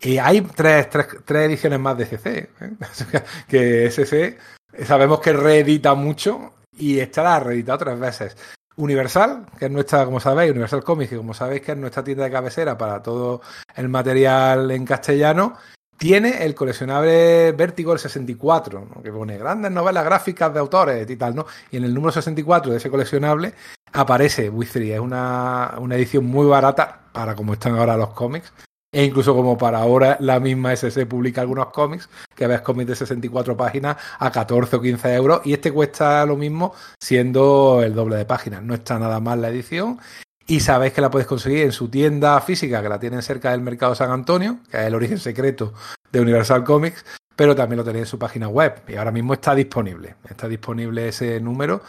Y 0.00 0.18
hay 0.18 0.42
tres, 0.42 0.90
tres, 0.90 1.06
tres 1.24 1.46
ediciones 1.46 1.80
más 1.80 1.96
de 1.96 2.06
CC. 2.06 2.50
¿eh? 2.60 2.72
que 3.48 3.86
SC 3.86 4.38
sabemos 4.84 5.20
que 5.20 5.32
reedita 5.32 5.94
mucho 5.94 6.54
y 6.76 6.98
estará 6.98 7.40
reeditado 7.40 7.78
tres 7.78 7.98
veces. 7.98 8.36
Universal, 8.76 9.46
que 9.58 9.66
es 9.66 9.70
nuestra, 9.70 10.04
como 10.04 10.18
sabéis, 10.18 10.50
Universal 10.50 10.82
Comics, 10.82 11.10
que 11.10 11.16
como 11.16 11.32
sabéis 11.32 11.62
que 11.62 11.72
es 11.72 11.78
nuestra 11.78 12.02
tienda 12.02 12.24
de 12.24 12.30
cabecera 12.30 12.76
para 12.76 13.02
todo 13.02 13.40
el 13.76 13.88
material 13.88 14.70
en 14.72 14.84
castellano, 14.84 15.56
tiene 15.96 16.44
el 16.44 16.54
coleccionable 16.54 17.52
Vértigo 17.52 17.92
el 17.92 17.98
64, 17.98 18.88
que 19.02 19.12
pone 19.12 19.38
grandes 19.38 19.70
novelas 19.70 20.04
gráficas 20.04 20.52
de 20.52 20.60
autores 20.60 21.08
y 21.08 21.16
tal, 21.16 21.34
¿no? 21.34 21.46
Y 21.70 21.76
en 21.76 21.84
el 21.84 21.94
número 21.94 22.12
64 22.12 22.72
de 22.72 22.78
ese 22.78 22.90
coleccionable 22.90 23.54
aparece 23.92 24.50
Wizard. 24.50 24.82
Es 24.82 25.00
una, 25.00 25.74
una 25.78 25.96
edición 25.96 26.26
muy 26.26 26.46
barata 26.46 27.00
para 27.12 27.34
como 27.34 27.54
están 27.54 27.76
ahora 27.76 27.96
los 27.96 28.10
cómics. 28.10 28.52
E 28.92 29.02
incluso 29.04 29.34
como 29.34 29.58
para 29.58 29.78
ahora 29.80 30.16
la 30.20 30.38
misma 30.38 30.72
SC 30.72 31.04
publica 31.06 31.40
algunos 31.40 31.66
cómics, 31.70 32.08
que 32.32 32.46
ves 32.46 32.60
cómics 32.60 32.90
de 32.90 32.94
64 32.94 33.56
páginas 33.56 33.96
a 34.20 34.30
14 34.30 34.76
o 34.76 34.80
15 34.80 35.14
euros, 35.14 35.40
y 35.44 35.52
este 35.52 35.72
cuesta 35.72 36.24
lo 36.24 36.36
mismo 36.36 36.72
siendo 37.02 37.82
el 37.82 37.92
doble 37.92 38.14
de 38.14 38.24
páginas. 38.24 38.62
No 38.62 38.72
está 38.74 38.96
nada 39.00 39.18
mal 39.18 39.42
la 39.42 39.48
edición 39.48 39.98
y 40.46 40.60
sabéis 40.60 40.92
que 40.92 41.00
la 41.00 41.10
podéis 41.10 41.28
conseguir 41.28 41.62
en 41.62 41.72
su 41.72 41.88
tienda 41.88 42.40
física, 42.40 42.82
que 42.82 42.88
la 42.88 42.98
tienen 42.98 43.22
cerca 43.22 43.50
del 43.50 43.60
Mercado 43.60 43.94
San 43.94 44.10
Antonio, 44.10 44.58
que 44.70 44.78
es 44.78 44.84
el 44.84 44.94
origen 44.94 45.18
secreto 45.18 45.72
de 46.12 46.20
Universal 46.20 46.64
Comics, 46.64 47.04
pero 47.34 47.56
también 47.56 47.78
lo 47.78 47.84
tenéis 47.84 48.02
en 48.04 48.10
su 48.10 48.18
página 48.18 48.48
web. 48.48 48.82
Y 48.86 48.96
ahora 48.96 49.10
mismo 49.10 49.32
está 49.34 49.54
disponible. 49.54 50.16
Está 50.28 50.46
disponible 50.46 51.08
ese 51.08 51.40
número. 51.40 51.82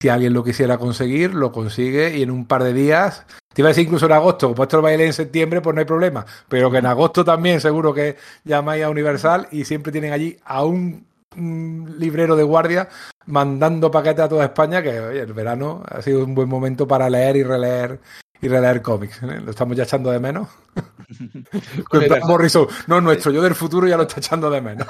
Si 0.00 0.08
alguien 0.08 0.32
lo 0.32 0.44
quisiera 0.44 0.78
conseguir, 0.78 1.34
lo 1.34 1.52
consigue 1.52 2.16
y 2.16 2.22
en 2.22 2.30
un 2.30 2.46
par 2.46 2.64
de 2.64 2.72
días 2.72 3.24
Te 3.54 3.62
iba 3.62 3.68
a 3.68 3.70
decir 3.70 3.84
incluso 3.84 4.06
en 4.06 4.12
agosto, 4.12 4.48
como 4.48 4.64
esto 4.64 4.78
lo 4.78 4.82
vais 4.82 4.94
a 4.94 4.98
leer 4.98 5.08
en 5.08 5.12
septiembre, 5.12 5.60
pues 5.60 5.74
no 5.74 5.80
hay 5.80 5.86
problema. 5.86 6.26
Pero 6.48 6.70
que 6.70 6.78
en 6.78 6.86
agosto 6.86 7.24
también 7.24 7.60
seguro 7.60 7.94
que 7.94 8.16
llamáis 8.44 8.84
a 8.84 8.90
Universal 8.90 9.48
y 9.52 9.64
siempre 9.64 9.92
tienen 9.92 10.12
allí 10.12 10.38
a 10.44 10.64
un 10.64 11.06
librero 11.36 12.36
de 12.36 12.42
guardia 12.42 12.88
mandando 13.26 13.90
paquetes 13.90 14.24
a 14.24 14.28
toda 14.28 14.44
España, 14.44 14.82
que 14.82 15.00
oye, 15.00 15.20
el 15.20 15.32
verano 15.32 15.82
ha 15.88 16.02
sido 16.02 16.24
un 16.24 16.34
buen 16.34 16.48
momento 16.48 16.86
para 16.86 17.08
leer 17.08 17.36
y 17.36 17.42
releer 17.42 18.00
y 18.42 18.48
releer 18.48 18.82
cómics. 18.82 19.22
¿eh? 19.22 19.40
Lo 19.40 19.52
estamos 19.52 19.74
ya 19.76 19.84
echando 19.84 20.10
de 20.10 20.18
menos. 20.18 20.48
Morrison, 22.26 22.66
no 22.88 23.00
nuestro, 23.00 23.30
yo 23.30 23.40
del 23.40 23.54
futuro 23.54 23.86
ya 23.86 23.96
lo 23.96 24.02
está 24.02 24.18
echando 24.18 24.50
de 24.50 24.60
menos. 24.60 24.88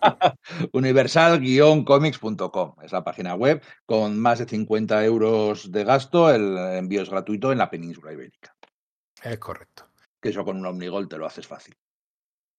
Universal-comics.com 0.72 2.74
es 2.82 2.92
la 2.92 3.02
página 3.02 3.34
web 3.34 3.62
con 3.86 4.20
más 4.20 4.40
de 4.40 4.44
50 4.44 5.02
euros 5.04 5.72
de 5.72 5.84
gasto. 5.84 6.30
El 6.30 6.58
envío 6.76 7.00
es 7.02 7.08
gratuito 7.08 7.50
en 7.50 7.56
la 7.58 7.70
península 7.70 8.12
ibérica. 8.12 8.54
Es 9.22 9.38
correcto. 9.38 9.86
Que 10.20 10.28
eso 10.28 10.44
con 10.44 10.58
un 10.58 10.66
Omnigol 10.66 11.08
te 11.08 11.16
lo 11.16 11.24
haces 11.26 11.46
fácil. 11.46 11.74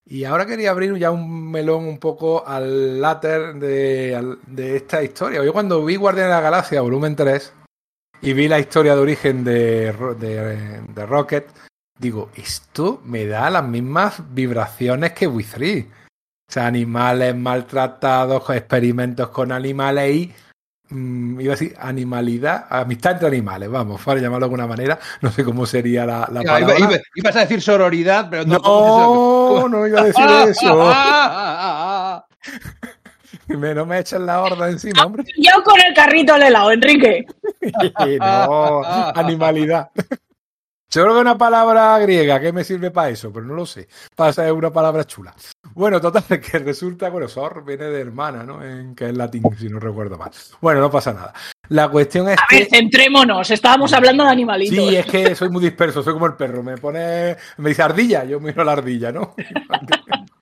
Y 0.05 0.25
ahora 0.25 0.45
quería 0.45 0.71
abrir 0.71 0.95
ya 0.97 1.11
un 1.11 1.49
melón 1.49 1.85
un 1.85 1.97
poco 1.97 2.45
al 2.45 2.99
láter 2.99 3.55
de, 3.55 4.35
de 4.47 4.75
esta 4.75 5.01
historia. 5.01 5.43
Yo 5.43 5.53
cuando 5.53 5.83
vi 5.85 5.95
Guardián 5.95 6.27
de 6.27 6.33
la 6.33 6.41
Galaxia, 6.41 6.81
volumen 6.81 7.15
3, 7.15 7.53
y 8.21 8.33
vi 8.33 8.47
la 8.47 8.59
historia 8.59 8.95
de 8.95 9.01
origen 9.01 9.43
de, 9.43 9.93
de, 10.19 10.81
de 10.81 11.05
Rocket, 11.05 11.47
digo, 11.97 12.29
esto 12.35 13.01
me 13.05 13.25
da 13.25 13.49
las 13.49 13.65
mismas 13.65 14.21
vibraciones 14.33 15.13
que 15.13 15.27
Wii 15.27 15.87
O 16.49 16.51
sea, 16.51 16.67
animales 16.67 17.35
maltratados, 17.35 18.49
experimentos 18.49 19.29
con 19.29 19.51
animales 19.53 20.13
y 20.15 20.33
mmm, 20.89 21.39
iba 21.39 21.53
a 21.53 21.57
decir 21.57 21.75
animalidad, 21.79 22.65
amistad 22.69 23.13
entre 23.13 23.27
animales, 23.29 23.69
vamos, 23.69 24.01
para 24.01 24.19
llamarlo 24.19 24.47
de 24.47 24.51
alguna 24.51 24.67
manera, 24.67 24.99
no 25.21 25.31
sé 25.31 25.43
cómo 25.45 25.65
sería 25.65 26.05
la, 26.05 26.27
la 26.31 26.43
palabra. 26.43 26.77
iba- 26.79 27.01
ibas 27.15 27.35
a 27.37 27.39
decir 27.39 27.61
sororidad, 27.61 28.27
pero 28.29 28.45
no. 28.45 28.57
No, 28.59 29.32
no 29.69 29.87
iba 29.87 30.01
a 30.01 30.03
decir 30.05 30.25
eso. 30.49 30.79
ah. 30.91 32.25
Me- 33.47 33.73
no 33.75 33.85
me 33.85 33.99
echen 33.99 34.25
la 34.25 34.41
horda 34.41 34.69
encima, 34.69 35.05
hombre. 35.05 35.25
Yo 35.37 35.51
con 35.63 35.75
el 35.85 35.93
carrito 35.93 36.33
al 36.33 36.43
helado, 36.43 36.71
Enrique. 36.71 37.25
no, 38.19 38.81
animalidad. 39.15 39.89
Creo 41.01 41.13
que 41.15 41.21
una 41.21 41.37
palabra 41.37 41.97
griega 41.99 42.39
que 42.39 42.53
me 42.53 42.63
sirve 42.63 42.91
para 42.91 43.09
eso, 43.09 43.31
pero 43.33 43.45
no 43.45 43.55
lo 43.55 43.65
sé. 43.65 43.87
Para 44.15 44.31
ser 44.31 44.51
una 44.53 44.71
palabra 44.71 45.05
chula. 45.05 45.33
Bueno, 45.73 45.99
total, 45.99 46.23
que 46.39 46.59
resulta, 46.59 47.09
bueno, 47.09 47.27
sor 47.27 47.65
viene 47.65 47.85
de 47.85 48.01
hermana, 48.01 48.43
¿no? 48.43 48.63
En, 48.63 48.93
que 48.93 49.07
es 49.09 49.17
latín, 49.17 49.43
si 49.57 49.69
no 49.69 49.79
recuerdo 49.79 50.17
mal. 50.17 50.31
Bueno, 50.61 50.81
no 50.81 50.91
pasa 50.91 51.13
nada. 51.13 51.33
La 51.69 51.89
cuestión 51.89 52.29
es 52.29 52.37
A 52.37 52.43
ver, 52.51 52.67
que. 52.67 52.75
centrémonos. 52.77 53.49
Estábamos 53.49 53.91
hablando 53.93 54.23
de 54.23 54.29
animalitos. 54.29 54.75
Sí, 54.75 54.95
es 54.95 55.05
que 55.05 55.33
soy 55.33 55.49
muy 55.49 55.61
disperso, 55.61 56.03
soy 56.03 56.13
como 56.13 56.27
el 56.27 56.35
perro. 56.35 56.61
Me 56.61 56.77
pone. 56.77 57.37
Me 57.57 57.69
dice 57.69 57.81
ardilla, 57.81 58.23
yo 58.25 58.39
miro 58.39 58.63
la 58.63 58.73
ardilla, 58.73 59.11
¿no? 59.11 59.33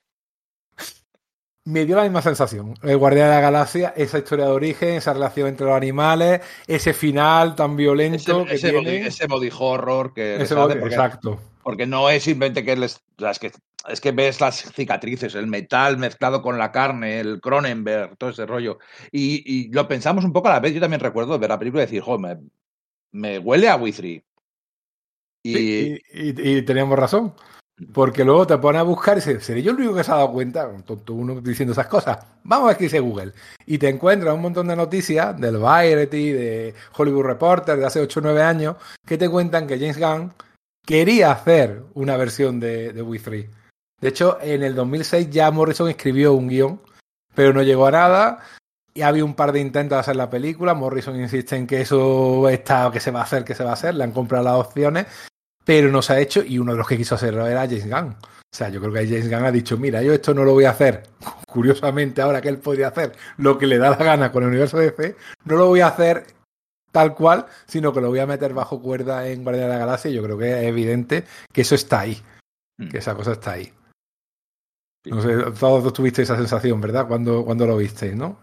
Me 1.65 1.85
dio 1.85 1.95
la 1.95 2.03
misma 2.03 2.21
sensación. 2.23 2.73
El 2.81 2.97
Guardián 2.97 3.27
de 3.29 3.35
la 3.35 3.41
Galaxia, 3.41 3.93
esa 3.95 4.17
historia 4.17 4.45
de 4.45 4.51
origen, 4.51 4.89
esa 4.95 5.13
relación 5.13 5.47
entre 5.47 5.67
los 5.67 5.75
animales, 5.75 6.41
ese 6.65 6.93
final 6.93 7.55
tan 7.55 7.75
violento 7.75 8.15
Ese, 8.41 8.45
que 8.47 8.53
ese, 8.55 8.69
tiene. 8.71 8.83
body, 8.97 9.07
ese 9.07 9.27
body 9.27 9.49
horror 9.59 10.13
que 10.13 10.41
Ese 10.41 10.55
body- 10.55 10.79
porque, 10.79 10.95
exacto. 10.95 11.39
porque 11.61 11.85
no 11.85 12.09
es 12.09 12.23
simplemente 12.23 12.65
que 12.65 12.75
les. 12.75 12.99
es, 13.19 13.37
que, 13.39 13.51
es 13.89 14.01
que 14.01 14.11
ves 14.11 14.41
las 14.41 14.73
cicatrices, 14.73 15.35
el 15.35 15.45
metal 15.45 15.97
mezclado 15.99 16.41
con 16.41 16.57
la 16.57 16.71
carne, 16.71 17.19
el 17.19 17.39
Cronenberg, 17.39 18.17
todo 18.17 18.31
ese 18.31 18.47
rollo. 18.47 18.79
Y, 19.11 19.43
y 19.45 19.71
lo 19.71 19.87
pensamos 19.87 20.25
un 20.25 20.33
poco 20.33 20.47
a 20.47 20.53
la 20.53 20.59
vez. 20.59 20.73
Yo 20.73 20.81
también 20.81 20.99
recuerdo 20.99 21.37
ver 21.37 21.49
la 21.51 21.59
película 21.59 21.83
y 21.83 21.85
decir, 21.85 22.01
joder, 22.01 22.19
me, 22.21 22.39
me 23.11 23.37
huele 23.37 23.69
a 23.69 23.75
Withree. 23.75 24.23
Y, 25.43 25.53
Sí, 25.53 26.01
y, 26.11 26.29
y- 26.29 26.57
y 26.57 26.61
teníamos 26.63 26.97
razón. 26.97 27.35
Porque 27.93 28.23
luego 28.23 28.45
te 28.45 28.57
pones 28.57 28.79
a 28.79 28.83
buscar 28.83 29.17
y 29.17 29.21
¿seré 29.21 29.63
yo 29.63 29.71
el 29.71 29.77
único 29.77 29.95
que 29.95 30.03
se 30.03 30.11
ha 30.11 30.15
dado 30.15 30.31
cuenta? 30.31 30.69
Tonto 30.85 31.13
uno 31.13 31.41
diciendo 31.41 31.73
esas 31.73 31.87
cosas. 31.87 32.19
Vamos 32.43 32.71
a 32.71 32.77
dice 32.77 32.99
Google. 32.99 33.33
Y 33.65 33.77
te 33.77 33.89
encuentras 33.89 34.35
un 34.35 34.41
montón 34.41 34.67
de 34.67 34.75
noticias 34.75 35.39
del 35.39 35.57
Variety, 35.57 36.31
de 36.31 36.75
Hollywood 36.95 37.25
Reporter 37.25 37.77
de 37.77 37.85
hace 37.85 37.99
8 37.99 38.19
o 38.19 38.23
9 38.23 38.41
años, 38.43 38.75
que 39.05 39.17
te 39.17 39.29
cuentan 39.29 39.65
que 39.65 39.79
James 39.79 39.97
Gunn 39.97 40.33
quería 40.85 41.31
hacer 41.31 41.83
una 41.93 42.17
versión 42.17 42.59
de, 42.59 42.93
de 42.93 43.01
Wii 43.01 43.19
3. 43.19 43.49
De 43.99 44.09
hecho, 44.09 44.37
en 44.41 44.63
el 44.63 44.75
2006 44.75 45.29
ya 45.29 45.49
Morrison 45.51 45.89
escribió 45.89 46.33
un 46.33 46.49
guion, 46.49 46.81
pero 47.33 47.53
no 47.53 47.63
llegó 47.63 47.87
a 47.87 47.91
nada. 47.91 48.39
Y 48.93 49.03
había 49.03 49.23
un 49.23 49.35
par 49.35 49.53
de 49.53 49.61
intentos 49.61 49.95
de 49.95 49.99
hacer 50.01 50.15
la 50.17 50.29
película. 50.29 50.73
Morrison 50.73 51.19
insiste 51.19 51.55
en 51.55 51.65
que 51.65 51.81
eso 51.81 52.49
está, 52.49 52.91
que 52.91 52.99
se 52.99 53.09
va 53.09 53.21
a 53.21 53.23
hacer, 53.23 53.45
que 53.45 53.55
se 53.55 53.63
va 53.63 53.69
a 53.71 53.73
hacer. 53.73 53.95
Le 53.95 54.03
han 54.03 54.11
comprado 54.11 54.43
las 54.43 54.55
opciones 54.55 55.07
pero 55.65 55.91
no 55.91 56.01
se 56.01 56.13
ha 56.13 56.19
hecho 56.19 56.43
y 56.43 56.57
uno 56.59 56.71
de 56.73 56.77
los 56.79 56.87
que 56.87 56.97
quiso 56.97 57.15
hacerlo 57.15 57.45
era 57.47 57.61
James 57.61 57.89
Gunn. 57.89 58.15
O 58.53 58.55
sea, 58.55 58.69
yo 58.69 58.81
creo 58.81 58.91
que 58.93 59.07
James 59.07 59.29
Gunn 59.29 59.45
ha 59.45 59.51
dicho, 59.51 59.77
mira, 59.77 60.01
yo 60.01 60.13
esto 60.13 60.33
no 60.33 60.43
lo 60.43 60.53
voy 60.53 60.65
a 60.65 60.71
hacer. 60.71 61.03
Curiosamente, 61.47 62.21
ahora 62.21 62.41
que 62.41 62.49
él 62.49 62.57
podría 62.57 62.89
hacer 62.89 63.13
lo 63.37 63.57
que 63.57 63.67
le 63.67 63.77
da 63.77 63.91
la 63.91 63.97
gana 63.97 64.31
con 64.31 64.43
el 64.43 64.49
universo 64.49 64.77
de 64.77 64.91
DC, 64.91 65.15
no 65.45 65.55
lo 65.55 65.67
voy 65.67 65.81
a 65.81 65.87
hacer 65.87 66.25
tal 66.91 67.15
cual, 67.15 67.45
sino 67.67 67.93
que 67.93 68.01
lo 68.01 68.09
voy 68.09 68.19
a 68.19 68.27
meter 68.27 68.53
bajo 68.53 68.81
cuerda 68.81 69.25
en 69.27 69.43
Guardia 69.43 69.63
de 69.63 69.69
la 69.69 69.77
Galaxia 69.77 70.11
y 70.11 70.13
yo 70.15 70.23
creo 70.23 70.37
que 70.37 70.51
es 70.59 70.63
evidente 70.67 71.23
que 71.53 71.61
eso 71.61 71.75
está 71.75 72.01
ahí, 72.01 72.21
Mm. 72.77 72.89
que 72.89 72.97
esa 72.97 73.15
cosa 73.15 73.33
está 73.33 73.51
ahí. 73.51 73.71
No 75.05 75.21
sé, 75.21 75.35
todos 75.59 75.93
tuviste 75.93 76.21
esa 76.21 76.35
sensación, 76.35 76.79
¿verdad? 76.81 77.07
Cuando, 77.07 77.43
cuando 77.43 77.65
lo 77.65 77.77
visteis, 77.77 78.15
¿no? 78.15 78.37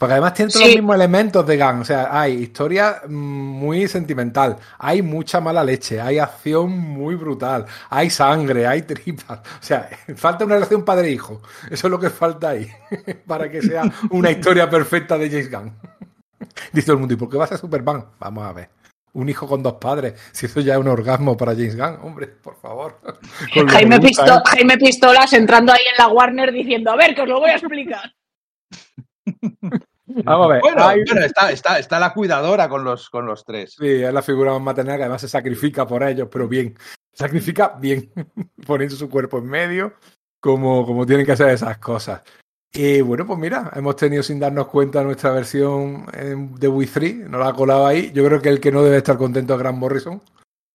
Porque 0.00 0.14
además 0.14 0.32
tiene 0.32 0.50
todos 0.50 0.62
Sí. 0.64 0.68
los 0.70 0.76
mismos 0.78 0.96
elementos 0.96 1.46
de 1.46 1.58
Gunn. 1.58 1.80
O 1.80 1.84
sea, 1.84 2.08
hay 2.10 2.32
historia 2.32 3.02
mm, 3.06 3.12
muy 3.12 3.86
sentimental, 3.86 4.56
hay 4.78 5.02
mucha 5.02 5.42
mala 5.42 5.62
leche, 5.62 6.00
hay 6.00 6.18
acción 6.18 6.70
muy 6.70 7.16
brutal, 7.16 7.66
hay 7.90 8.08
sangre, 8.08 8.66
hay 8.66 8.80
tripas. 8.80 9.40
O 9.40 9.62
sea, 9.62 9.90
falta 10.16 10.46
una 10.46 10.54
relación 10.54 10.86
padre-hijo. 10.86 11.42
Eso 11.70 11.86
es 11.86 11.90
lo 11.90 12.00
que 12.00 12.08
falta 12.08 12.48
ahí. 12.48 12.66
Para 13.26 13.50
que 13.50 13.60
sea 13.60 13.82
una 14.08 14.30
historia 14.30 14.70
perfecta 14.70 15.18
de 15.18 15.28
James 15.28 15.50
Gunn. 15.50 15.76
Dice 16.72 16.86
todo 16.86 16.94
el 16.94 17.00
mundo, 17.00 17.12
¿y 17.12 17.18
por 17.18 17.28
qué 17.28 17.36
va 17.36 17.44
a 17.44 17.48
ser 17.48 17.58
Superman? 17.58 18.02
Vamos 18.18 18.44
a 18.46 18.54
ver. 18.54 18.70
Un 19.12 19.28
hijo 19.28 19.46
con 19.46 19.62
dos 19.62 19.74
padres. 19.74 20.14
Si 20.32 20.46
eso 20.46 20.60
ya 20.60 20.72
es 20.74 20.80
un 20.80 20.88
orgasmo 20.88 21.36
para 21.36 21.52
James 21.52 21.76
Gunn, 21.76 21.98
hombre, 22.02 22.26
por 22.26 22.56
favor. 22.58 23.00
Jaime, 23.68 23.98
gusta, 23.98 24.24
Pisto- 24.24 24.38
¿eh? 24.38 24.42
Jaime 24.46 24.78
Pistolas 24.78 25.30
entrando 25.34 25.72
ahí 25.74 25.82
en 25.92 25.98
la 25.98 26.08
Warner 26.08 26.52
diciendo, 26.52 26.90
a 26.90 26.96
ver, 26.96 27.14
que 27.14 27.20
os 27.20 27.28
lo 27.28 27.40
voy 27.40 27.50
a 27.50 27.56
explicar. 27.56 28.14
Vamos 30.24 30.46
a 30.46 30.48
ver. 30.54 30.60
bueno, 30.62 30.86
hay- 30.86 31.02
bueno, 31.04 31.24
está, 31.24 31.50
está, 31.52 31.78
está 31.78 31.98
la 31.98 32.12
cuidadora 32.12 32.68
con 32.68 32.84
los, 32.84 33.08
con 33.10 33.26
los 33.26 33.44
tres. 33.44 33.74
Sí, 33.78 33.86
es 34.02 34.12
la 34.12 34.22
figura 34.22 34.52
más 34.52 34.62
maternal 34.62 34.96
que 34.96 35.02
además 35.04 35.20
se 35.20 35.28
sacrifica 35.28 35.86
por 35.86 36.02
ellos, 36.02 36.28
pero 36.30 36.48
bien. 36.48 36.76
Sacrifica 37.12 37.74
bien, 37.78 38.10
poniendo 38.66 38.96
su 38.96 39.08
cuerpo 39.10 39.38
en 39.38 39.46
medio, 39.46 39.94
como, 40.40 40.86
como 40.86 41.04
tienen 41.06 41.26
que 41.26 41.32
hacer 41.32 41.48
esas 41.50 41.78
cosas. 41.78 42.22
Y 42.72 43.00
bueno, 43.00 43.26
pues 43.26 43.38
mira, 43.38 43.70
hemos 43.74 43.96
tenido 43.96 44.22
sin 44.22 44.38
darnos 44.38 44.68
cuenta 44.68 45.02
nuestra 45.02 45.30
versión 45.32 46.06
en- 46.12 46.54
de 46.54 46.68
Wii 46.68 46.86
3, 46.88 47.16
nos 47.28 47.40
la 47.40 47.48
ha 47.48 47.52
colado 47.54 47.86
ahí. 47.86 48.12
Yo 48.12 48.24
creo 48.24 48.40
que 48.40 48.48
el 48.48 48.60
que 48.60 48.70
no 48.72 48.82
debe 48.82 48.98
estar 48.98 49.16
contento 49.18 49.54
es 49.54 49.58
Grant 49.58 49.76
Morrison. 49.78 50.22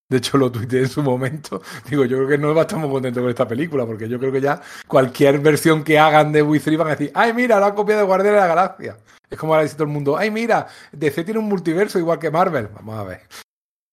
De 0.07 0.17
hecho, 0.17 0.38
lo 0.38 0.51
tuiteé 0.51 0.81
en 0.81 0.89
su 0.89 1.01
momento. 1.01 1.61
Digo, 1.89 2.05
yo 2.05 2.17
creo 2.17 2.27
que 2.29 2.38
no 2.38 2.53
va 2.53 2.61
a 2.61 2.65
estar 2.65 2.77
muy 2.77 2.89
contento 2.91 3.21
con 3.21 3.29
esta 3.29 3.47
película, 3.47 3.86
porque 3.88 4.07
yo 4.09 4.19
creo 4.19 4.31
que 4.31 4.41
ya 4.41 4.61
cualquier 4.88 5.39
versión 5.39 5.83
que 5.83 5.97
hagan 5.97 6.31
de 6.31 6.41
Wii 6.43 6.59
3 6.59 6.77
van 6.77 6.88
a 6.89 6.91
decir, 6.91 7.11
ay, 7.15 7.33
mira, 7.33 7.59
la 7.59 7.73
copia 7.73 7.97
de 7.97 8.03
Guardián 8.03 8.36
de 8.36 8.39
la 8.41 8.47
Galaxia. 8.47 8.97
Es 9.36 9.39
como 9.39 9.53
ahora 9.53 9.63
dice 9.63 9.75
todo 9.75 9.83
el 9.83 9.89
mundo, 9.93 10.15
ay, 10.17 10.31
mira, 10.31 10.65
DC 10.93 11.25
tiene 11.25 11.41
un 11.41 11.49
multiverso 11.49 11.99
igual 11.99 12.19
que 12.19 12.31
Marvel. 12.31 12.69
Vamos 12.69 12.95
a 12.97 13.03
ver. 13.03 13.19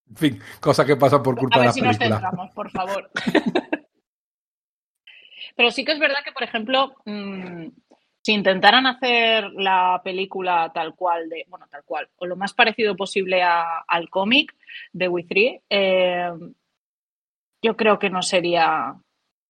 En 0.09 0.17
fin, 0.17 0.41
cosas 0.61 0.87
que 0.87 0.95
pasan 0.97 1.21
por 1.21 1.37
culpa 1.37 1.57
A 1.57 1.59
de 1.59 1.65
ver 1.65 1.69
la 1.69 1.73
si 1.73 1.81
nos 1.81 1.97
película. 1.99 2.21
centramos, 2.21 2.51
por 2.53 2.71
favor. 2.71 3.11
Pero 5.57 5.71
sí 5.73 5.85
que 5.85 5.91
es 5.93 5.99
verdad 5.99 6.19
que, 6.25 6.31
por 6.31 6.45
ejemplo, 6.45 6.95
mm, 7.05 7.67
si 8.23 8.33
intentaran 8.33 8.87
hacer 8.87 9.51
la 9.55 10.01
película 10.05 10.71
tal 10.73 10.95
cual, 10.95 11.29
de, 11.29 11.45
bueno, 11.49 11.67
tal 11.69 11.83
cual, 11.85 12.09
o 12.17 12.27
lo 12.27 12.37
más 12.37 12.55
parecido 12.55 12.95
posible 12.95 13.43
a- 13.43 13.81
al 13.89 14.09
cómic 14.11 14.55
de 14.93 15.09
We 15.09 15.27
eh, 15.69 16.31
yo 17.63 17.77
creo 17.77 17.99
que 17.99 18.11
no 18.11 18.23
sería, 18.23 18.95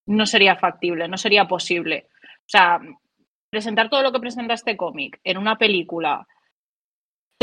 no 0.07 0.25
sería 0.27 0.57
factible, 0.57 1.07
no 1.07 1.19
sería 1.19 1.47
posible. 1.47 2.09
O 2.39 2.49
sea, 2.49 2.81
presentar 3.53 3.91
todo 3.91 4.03
lo 4.03 4.13
que 4.13 4.21
presenta 4.21 4.55
este 4.55 4.77
cómic 4.79 5.21
en 5.23 5.37
una 5.37 5.59
película 5.59 6.27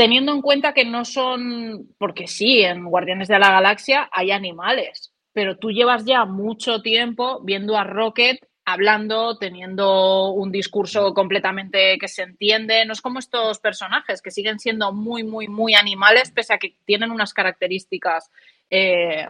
teniendo 0.00 0.32
en 0.32 0.40
cuenta 0.40 0.72
que 0.72 0.86
no 0.86 1.04
son, 1.04 1.94
porque 1.98 2.26
sí, 2.26 2.62
en 2.62 2.86
Guardianes 2.86 3.28
de 3.28 3.38
la 3.38 3.50
Galaxia 3.50 4.08
hay 4.10 4.30
animales, 4.30 5.12
pero 5.34 5.58
tú 5.58 5.70
llevas 5.70 6.06
ya 6.06 6.24
mucho 6.24 6.80
tiempo 6.80 7.42
viendo 7.44 7.76
a 7.76 7.84
Rocket 7.84 8.38
hablando, 8.64 9.36
teniendo 9.36 10.30
un 10.30 10.50
discurso 10.50 11.12
completamente 11.12 11.98
que 11.98 12.08
se 12.08 12.22
entiende. 12.22 12.86
No 12.86 12.94
es 12.94 13.02
como 13.02 13.18
estos 13.18 13.60
personajes 13.60 14.22
que 14.22 14.30
siguen 14.30 14.58
siendo 14.58 14.90
muy, 14.90 15.22
muy, 15.22 15.48
muy 15.48 15.74
animales, 15.74 16.30
pese 16.30 16.54
a 16.54 16.58
que 16.58 16.76
tienen 16.86 17.10
unas 17.10 17.34
características 17.34 18.30
eh, 18.70 19.28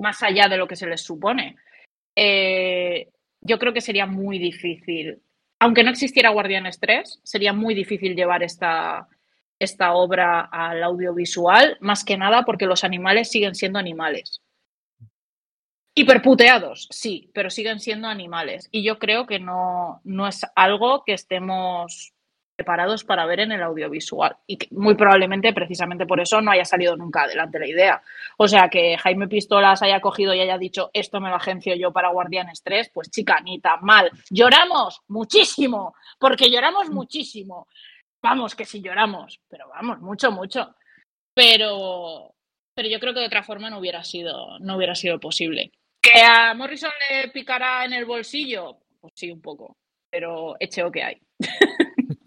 más 0.00 0.22
allá 0.22 0.48
de 0.48 0.56
lo 0.56 0.68
que 0.68 0.76
se 0.76 0.86
les 0.86 1.02
supone. 1.02 1.56
Eh, 2.14 3.08
yo 3.40 3.58
creo 3.58 3.72
que 3.72 3.80
sería 3.80 4.06
muy 4.06 4.38
difícil, 4.38 5.20
aunque 5.58 5.84
no 5.84 5.90
existiera 5.90 6.30
Guardianes 6.30 6.78
3, 6.80 7.20
sería 7.22 7.52
muy 7.52 7.74
difícil 7.74 8.14
llevar 8.14 8.42
esta, 8.42 9.08
esta 9.58 9.94
obra 9.94 10.40
al 10.40 10.82
audiovisual, 10.82 11.78
más 11.80 12.04
que 12.04 12.16
nada 12.16 12.44
porque 12.44 12.66
los 12.66 12.84
animales 12.84 13.30
siguen 13.30 13.54
siendo 13.54 13.78
animales. 13.78 14.42
Hiperputeados, 15.94 16.88
sí, 16.90 17.30
pero 17.32 17.48
siguen 17.48 17.80
siendo 17.80 18.08
animales. 18.08 18.68
Y 18.70 18.82
yo 18.82 18.98
creo 18.98 19.26
que 19.26 19.38
no, 19.38 20.02
no 20.04 20.28
es 20.28 20.42
algo 20.54 21.04
que 21.04 21.14
estemos 21.14 22.12
preparados 22.56 23.04
para 23.04 23.26
ver 23.26 23.40
en 23.40 23.52
el 23.52 23.62
audiovisual. 23.62 24.36
Y 24.46 24.56
que 24.56 24.68
muy 24.70 24.94
probablemente, 24.94 25.52
precisamente 25.52 26.06
por 26.06 26.20
eso, 26.20 26.40
no 26.40 26.50
haya 26.50 26.64
salido 26.64 26.96
nunca 26.96 27.22
adelante 27.22 27.58
la 27.58 27.68
idea. 27.68 28.02
O 28.38 28.48
sea, 28.48 28.68
que 28.68 28.96
Jaime 28.96 29.28
Pistolas 29.28 29.82
haya 29.82 30.00
cogido 30.00 30.34
y 30.34 30.40
haya 30.40 30.58
dicho 30.58 30.90
esto 30.92 31.20
me 31.20 31.28
lo 31.28 31.36
agencio 31.36 31.74
yo 31.76 31.92
para 31.92 32.10
Guardianes 32.10 32.62
3, 32.62 32.90
pues 32.92 33.10
chica, 33.10 33.40
ni 33.40 33.60
tan 33.60 33.82
mal. 33.82 34.10
Lloramos 34.30 35.02
muchísimo, 35.08 35.94
porque 36.18 36.50
lloramos 36.50 36.90
muchísimo. 36.90 37.68
Vamos, 38.22 38.54
que 38.54 38.64
si 38.64 38.80
lloramos, 38.80 39.38
pero 39.48 39.68
vamos, 39.68 40.00
mucho, 40.00 40.32
mucho. 40.32 40.74
Pero, 41.34 42.34
pero 42.74 42.88
yo 42.88 42.98
creo 42.98 43.12
que 43.12 43.20
de 43.20 43.26
otra 43.26 43.42
forma 43.42 43.68
no 43.68 43.78
hubiera 43.78 44.02
sido, 44.02 44.58
no 44.60 44.76
hubiera 44.76 44.94
sido 44.94 45.20
posible. 45.20 45.70
¿Que 46.00 46.22
a 46.22 46.54
Morrison 46.54 46.90
le 47.10 47.28
picará 47.28 47.84
en 47.84 47.92
el 47.92 48.06
bolsillo? 48.06 48.78
Pues 48.98 49.12
sí, 49.14 49.30
un 49.30 49.42
poco, 49.42 49.76
pero 50.10 50.52
o 50.52 50.90
que 50.90 51.02
hay. 51.02 51.20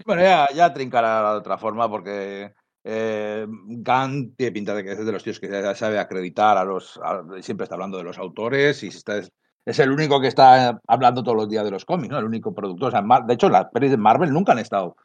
Bueno, 0.09 0.23
ya, 0.23 0.47
ya 0.55 0.73
trincará 0.73 1.33
de 1.33 1.37
otra 1.37 1.59
forma 1.59 1.87
porque 1.87 2.51
eh, 2.83 3.45
Gunn 3.47 4.33
tiene 4.35 4.51
pinta 4.51 4.73
de 4.73 4.83
que 4.83 4.93
es 4.93 5.05
de 5.05 5.11
los 5.11 5.23
tíos 5.23 5.39
que 5.39 5.75
sabe 5.75 5.99
acreditar 5.99 6.57
a 6.57 6.63
los. 6.63 6.99
siempre 7.41 7.65
está 7.65 7.75
hablando 7.75 7.99
de 7.99 8.05
los 8.05 8.17
autores 8.17 8.81
y 8.81 8.87
está, 8.87 9.19
es, 9.19 9.79
el 9.79 9.91
único 9.91 10.19
que 10.19 10.27
está 10.27 10.81
hablando 10.87 11.21
todos 11.21 11.37
los 11.37 11.47
días 11.47 11.63
de 11.63 11.69
los 11.69 11.85
cómics, 11.85 12.09
¿no? 12.11 12.17
El 12.17 12.25
único 12.25 12.55
productor. 12.55 12.87
O 12.87 12.91
sea, 12.91 13.03
de 13.23 13.33
hecho, 13.35 13.49
las 13.49 13.67
pelis 13.71 13.91
de 13.91 13.97
Marvel 13.97 14.33
nunca 14.33 14.53
han 14.53 14.57
estado 14.57 14.95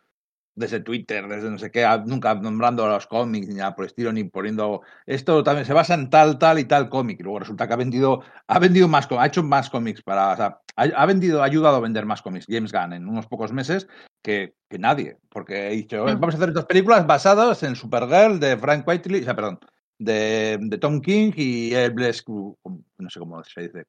desde 0.54 0.80
Twitter, 0.80 1.28
desde 1.28 1.50
no 1.50 1.58
sé 1.58 1.70
qué, 1.70 1.86
nunca 2.06 2.34
nombrando 2.36 2.86
a 2.86 2.88
los 2.88 3.06
cómics 3.06 3.46
ni 3.48 3.56
nada 3.56 3.76
por 3.76 3.84
estilo, 3.84 4.10
ni 4.10 4.24
poniendo 4.24 4.80
esto 5.04 5.44
también 5.44 5.66
se 5.66 5.74
basa 5.74 5.92
en 5.92 6.08
tal, 6.08 6.38
tal 6.38 6.58
y 6.60 6.64
tal 6.64 6.88
cómic. 6.88 7.20
Y 7.20 7.24
luego 7.24 7.40
resulta 7.40 7.66
que 7.68 7.74
ha 7.74 7.76
vendido, 7.76 8.22
ha 8.46 8.58
vendido 8.58 8.88
más, 8.88 9.06
ha 9.12 9.26
hecho 9.26 9.42
más 9.42 9.68
cómics 9.68 10.00
para, 10.02 10.62
ha, 10.76 11.06
vendido, 11.06 11.42
ha 11.42 11.46
ayudado 11.46 11.76
a 11.76 11.80
vender 11.80 12.06
más 12.06 12.22
cómics 12.22 12.46
James 12.48 12.72
Gunn 12.72 12.92
en 12.92 13.08
unos 13.08 13.26
pocos 13.26 13.52
meses 13.52 13.88
que, 14.22 14.54
que 14.68 14.78
nadie, 14.78 15.18
porque 15.28 15.68
he 15.68 15.70
dicho, 15.70 16.04
mm. 16.04 16.20
vamos 16.20 16.34
a 16.34 16.38
hacer 16.38 16.48
estas 16.48 16.66
películas 16.66 17.06
basadas 17.06 17.62
en 17.62 17.76
Supergirl 17.76 18.40
de 18.40 18.56
Frank 18.56 18.86
Whiteley, 18.86 19.20
o 19.20 19.24
sea, 19.24 19.36
perdón, 19.36 19.58
de, 19.98 20.58
de 20.60 20.78
Tom 20.78 21.00
King 21.00 21.32
y 21.36 21.74
el 21.74 21.94
no 21.94 23.10
sé 23.10 23.18
cómo 23.18 23.42
se 23.44 23.62
dice, 23.62 23.86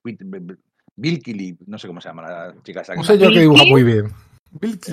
Bill 0.97 1.21
Kelly, 1.21 1.57
no 1.67 1.77
sé 1.77 1.87
cómo 1.87 1.99
se 1.99 2.09
llama 2.09 2.23
la 2.23 2.55
chica 2.63 2.81
esa. 2.81 2.95
No 2.95 3.03
sé 3.03 3.17
yo 3.17 3.29
que 3.29 3.41
dibuja 3.41 3.65
muy 3.65 3.83
bien. 3.83 4.07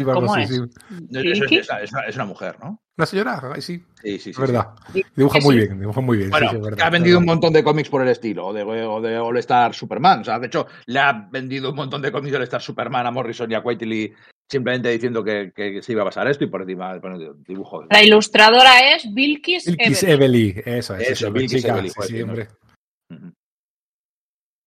¿Cómo 0.04 0.36
es? 0.36 0.50
Es, 0.50 2.16
una 2.16 2.24
mujer, 2.24 2.56
¿no? 2.60 2.82
¿Una 2.96 3.06
señora? 3.06 3.40
Sí. 3.60 3.82
Sí, 4.02 4.18
sí, 4.18 4.32
sí. 4.32 4.40
verdad. 4.40 4.70
Dibuja 5.14 5.38
muy 5.40 5.56
bien, 5.56 5.78
dibuja 5.78 6.00
muy 6.00 6.18
bien. 6.18 6.30
Bueno, 6.30 6.50
ha 6.82 6.90
vendido 6.90 7.18
un 7.18 7.24
montón 7.24 7.52
de 7.52 7.62
cómics 7.62 7.88
por 7.88 8.02
el 8.02 8.08
estilo, 8.08 8.48
o 8.48 8.52
de, 8.52 8.64
de 9.08 9.18
All 9.18 9.38
Star 9.38 9.72
Superman. 9.72 10.20
O 10.20 10.24
sea, 10.24 10.38
de 10.38 10.48
hecho, 10.48 10.66
le 10.86 10.98
ha 10.98 11.28
vendido 11.30 11.70
un 11.70 11.76
montón 11.76 12.02
de 12.02 12.10
cómics 12.10 12.32
de 12.32 12.38
All 12.38 12.44
Star 12.44 12.60
Superman 12.60 13.06
a 13.06 13.10
Morrison 13.10 13.50
y 13.50 13.54
a 13.54 13.60
Whiteley 13.60 14.12
simplemente 14.50 14.90
diciendo 14.90 15.24
que, 15.24 15.52
que, 15.54 15.82
se 15.82 15.92
iba 15.92 16.02
a 16.02 16.06
pasar 16.06 16.28
esto 16.28 16.44
y 16.44 16.48
por 16.48 16.62
encima 16.62 16.98
bueno, 16.98 17.34
dibujo. 17.46 17.86
La 17.88 18.02
ilustradora 18.02 18.94
es 18.94 19.12
Bilkis, 19.12 19.64
Bilkis 19.66 20.02
Evely. 20.02 20.62
Eso 20.64 20.94
es. 20.96 21.10
Eso, 21.10 21.32
Bilkis 21.32 21.64
Evely. 21.64 21.88
Sí, 21.88 22.20
hombre. 22.20 22.48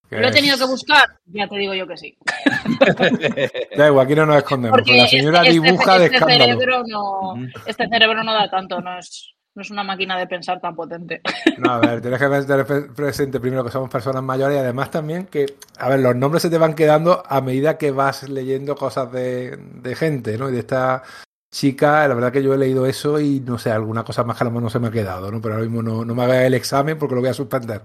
¿Lo 0.10 0.28
he 0.28 0.32
tenido 0.32 0.58
que 0.58 0.66
buscar? 0.66 1.08
Ya 1.26 1.48
te 1.48 1.58
digo 1.58 1.74
yo 1.74 1.88
que 1.88 1.98
sí. 1.98 2.18
da 3.78 3.88
igual, 3.88 4.06
aquí 4.06 4.16
no 4.16 4.26
nos 4.26 4.38
escondemos. 4.38 4.78
Porque 4.78 4.98
la 4.98 5.08
señora 5.08 5.40
este, 5.42 5.52
dibuja 5.54 6.00
de 6.00 6.06
este 6.06 6.20
Cerebro 6.20 6.84
no, 6.88 7.36
Este 7.66 7.88
cerebro 7.88 8.24
no 8.24 8.34
da 8.34 8.50
tanto, 8.50 8.80
no 8.82 9.00
es, 9.00 9.34
no 9.56 9.62
es 9.62 9.72
una 9.72 9.84
máquina 9.84 10.18
de 10.18 10.28
pensar 10.28 10.60
tan 10.60 10.76
potente. 10.76 11.22
No, 11.58 11.72
a 11.72 11.80
ver, 11.80 12.02
tienes 12.02 12.20
que 12.20 12.28
tener 12.28 12.94
presente 12.94 13.40
primero 13.40 13.64
que 13.64 13.72
somos 13.72 13.90
personas 13.90 14.22
mayores 14.22 14.58
y 14.58 14.60
además 14.60 14.92
también 14.92 15.26
que, 15.26 15.46
a 15.78 15.88
ver, 15.88 16.00
los 16.00 16.16
nombres 16.16 16.42
se 16.42 16.50
te 16.50 16.58
van 16.58 16.76
quedando 16.76 17.24
a 17.26 17.40
medida 17.42 17.78
que 17.78 17.92
vas 17.92 18.28
leyendo 18.30 18.76
cosas 18.76 19.12
de, 19.12 19.58
de 19.58 19.96
gente, 19.96 20.38
¿no? 20.38 20.50
Y 20.50 20.52
de 20.52 20.60
esta 20.60 21.04
chica, 21.50 22.06
la 22.08 22.14
verdad 22.14 22.34
que 22.34 22.44
yo 22.44 22.54
he 22.54 22.58
leído 22.58 22.86
eso 22.86 23.22
y 23.22 23.40
no 23.40 23.58
sé, 23.58 23.72
alguna 23.72 24.04
cosa 24.04 24.26
más 24.26 24.38
que 24.38 24.44
a 24.44 24.46
lo 24.46 24.52
mejor 24.52 24.64
no 24.64 24.70
se 24.70 24.80
me 24.80 24.90
ha 24.90 24.92
quedado, 24.92 25.32
¿no? 25.32 25.42
Pero 25.42 25.56
ahora 25.56 25.66
mismo 25.66 25.82
no, 25.82 26.04
no 26.04 26.14
me 26.14 26.24
haga 26.24 26.46
el 26.46 26.54
examen 26.54 27.00
porque 27.00 27.16
lo 27.16 27.22
voy 27.22 27.30
a 27.30 27.34
suspender 27.34 27.82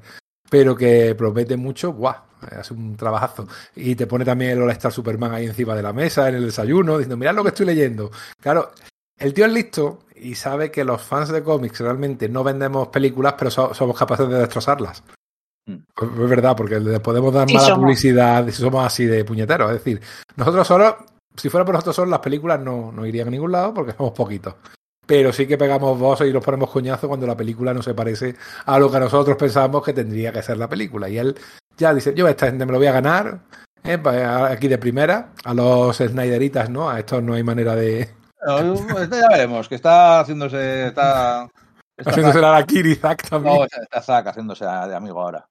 pero 0.50 0.76
que 0.76 1.14
promete 1.14 1.56
mucho, 1.56 1.92
¡guau! 1.92 2.16
Hace 2.58 2.74
un 2.74 2.96
trabajazo. 2.96 3.46
Y 3.76 3.94
te 3.94 4.06
pone 4.06 4.24
también 4.24 4.52
el 4.52 4.62
All-Star 4.62 4.92
Superman 4.92 5.32
ahí 5.32 5.46
encima 5.46 5.74
de 5.74 5.82
la 5.82 5.92
mesa, 5.92 6.28
en 6.28 6.34
el 6.34 6.46
desayuno, 6.46 6.98
diciendo, 6.98 7.16
mirad 7.16 7.34
lo 7.34 7.42
que 7.42 7.50
estoy 7.50 7.66
leyendo. 7.66 8.10
Claro, 8.40 8.72
el 9.16 9.32
tío 9.32 9.46
es 9.46 9.52
listo 9.52 10.00
y 10.16 10.34
sabe 10.34 10.70
que 10.70 10.84
los 10.84 11.00
fans 11.02 11.28
de 11.28 11.42
cómics 11.42 11.80
realmente 11.80 12.28
no 12.28 12.42
vendemos 12.42 12.88
películas, 12.88 13.34
pero 13.38 13.50
somos 13.50 13.96
capaces 13.96 14.28
de 14.28 14.38
destrozarlas. 14.38 15.04
Mm. 15.66 15.76
Pues, 15.94 16.10
es 16.10 16.30
verdad, 16.30 16.56
porque 16.56 16.80
le 16.80 16.98
podemos 17.00 17.32
dar 17.32 17.50
mala 17.50 17.76
publicidad 17.76 18.44
si 18.46 18.52
somos 18.52 18.84
así 18.84 19.06
de 19.06 19.24
puñeteros. 19.24 19.70
Es 19.70 19.84
decir, 19.84 20.00
nosotros 20.36 20.66
solo, 20.66 20.96
si 21.36 21.48
fuera 21.48 21.64
por 21.64 21.74
nosotros 21.74 21.96
solos, 21.96 22.10
las 22.10 22.20
películas 22.20 22.58
no, 22.60 22.90
no 22.90 23.06
irían 23.06 23.28
a 23.28 23.30
ningún 23.30 23.52
lado 23.52 23.72
porque 23.72 23.92
somos 23.92 24.12
poquitos 24.12 24.54
pero 25.10 25.32
sí 25.32 25.44
que 25.44 25.58
pegamos 25.58 25.98
voces 25.98 26.30
y 26.30 26.32
nos 26.32 26.44
ponemos 26.44 26.70
coñazo 26.70 27.08
cuando 27.08 27.26
la 27.26 27.36
película 27.36 27.74
no 27.74 27.82
se 27.82 27.94
parece 27.94 28.36
a 28.64 28.78
lo 28.78 28.88
que 28.88 29.00
nosotros 29.00 29.36
pensábamos 29.36 29.82
que 29.84 29.92
tendría 29.92 30.30
que 30.30 30.40
ser 30.40 30.56
la 30.56 30.68
película. 30.68 31.08
Y 31.08 31.18
él 31.18 31.36
ya 31.76 31.92
dice, 31.92 32.14
yo 32.14 32.28
esta 32.28 32.46
gente 32.46 32.64
me 32.64 32.70
lo 32.70 32.78
voy 32.78 32.86
a 32.86 32.92
ganar, 32.92 33.40
¿eh? 33.82 34.00
aquí 34.48 34.68
de 34.68 34.78
primera, 34.78 35.32
a 35.42 35.52
los 35.52 35.96
Snyderitas, 35.96 36.70
¿no? 36.70 36.88
A 36.88 37.00
estos 37.00 37.24
no 37.24 37.34
hay 37.34 37.42
manera 37.42 37.74
de... 37.74 38.02
este 39.02 39.20
ya 39.20 39.28
veremos, 39.30 39.68
que 39.68 39.74
está 39.74 40.20
haciéndose... 40.20 40.86
Está, 40.86 41.48
haciéndose 42.06 42.40
la 42.40 42.64
Kiri 42.64 42.94
Zack 42.94 43.28
también. 43.30 43.56
No, 43.56 43.64
está 43.64 44.00
Zack 44.00 44.28
haciéndose 44.28 44.64
de 44.64 44.94
amigo 44.94 45.20
ahora. 45.20 45.44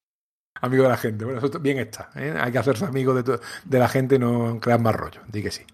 Amigo 0.61 0.84
de 0.84 0.90
la 0.90 0.98
gente. 0.98 1.26
Bueno, 1.26 1.45
eso 1.45 1.60
bien 1.60 1.80
está. 1.80 2.11
¿eh? 2.15 2.34
Hay 2.40 2.53
que 2.53 2.60
hacerse 2.60 2.86
amigo 2.86 3.14
de, 3.14 3.41
de 3.65 3.80
la 3.80 3.90
gente 3.90 4.15
y 4.15 4.19
no 4.19 4.57
crear 4.61 4.80
más 4.80 4.95
rollo. 4.95 5.19
Di 5.27 5.44
que 5.44 5.52
sí. 5.52 5.65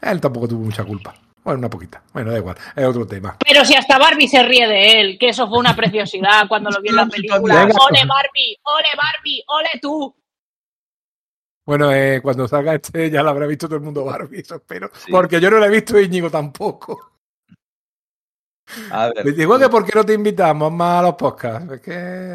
Él 0.00 0.22
tampoco 0.22 0.48
tuvo 0.48 0.64
mucha 0.64 0.84
culpa. 0.84 1.14
Bueno, 1.46 1.60
una 1.60 1.70
poquita. 1.70 2.02
Bueno, 2.12 2.32
da 2.32 2.38
igual, 2.38 2.56
es 2.74 2.84
otro 2.84 3.06
tema. 3.06 3.36
Pero 3.46 3.64
si 3.64 3.76
hasta 3.76 3.98
Barbie 3.98 4.26
se 4.26 4.42
ríe 4.42 4.66
de 4.66 5.00
él, 5.00 5.16
que 5.16 5.28
eso 5.28 5.46
fue 5.46 5.58
una 5.58 5.76
preciosidad 5.76 6.42
cuando 6.48 6.70
lo 6.70 6.80
vi 6.82 6.88
en 6.88 6.96
la 6.96 7.06
película. 7.06 7.62
¡Ole 7.62 8.04
Barbie! 8.04 8.58
¡Ole 8.64 8.88
Barbie! 8.96 9.44
¡Ole 9.46 9.68
tú! 9.80 10.12
Bueno, 11.64 11.92
eh, 11.92 12.20
cuando 12.20 12.48
salga 12.48 12.74
este 12.74 13.10
ya 13.12 13.22
lo 13.22 13.30
habrá 13.30 13.46
visto 13.46 13.68
todo 13.68 13.76
el 13.76 13.84
mundo 13.84 14.04
Barbie, 14.04 14.40
eso 14.40 14.56
espero. 14.56 14.90
Porque 15.08 15.40
yo 15.40 15.48
no 15.48 15.58
lo 15.58 15.66
he 15.66 15.70
visto 15.70 16.00
Íñigo 16.00 16.28
tampoco. 16.30 17.12
A 18.90 19.10
ver. 19.10 19.32
Digo 19.32 19.56
que 19.56 19.68
por 19.68 19.86
qué 19.86 19.92
no 19.94 20.04
te 20.04 20.14
invitamos 20.14 20.72
más 20.72 20.98
a 20.98 21.02
los 21.02 21.14
podcasts. 21.14 21.80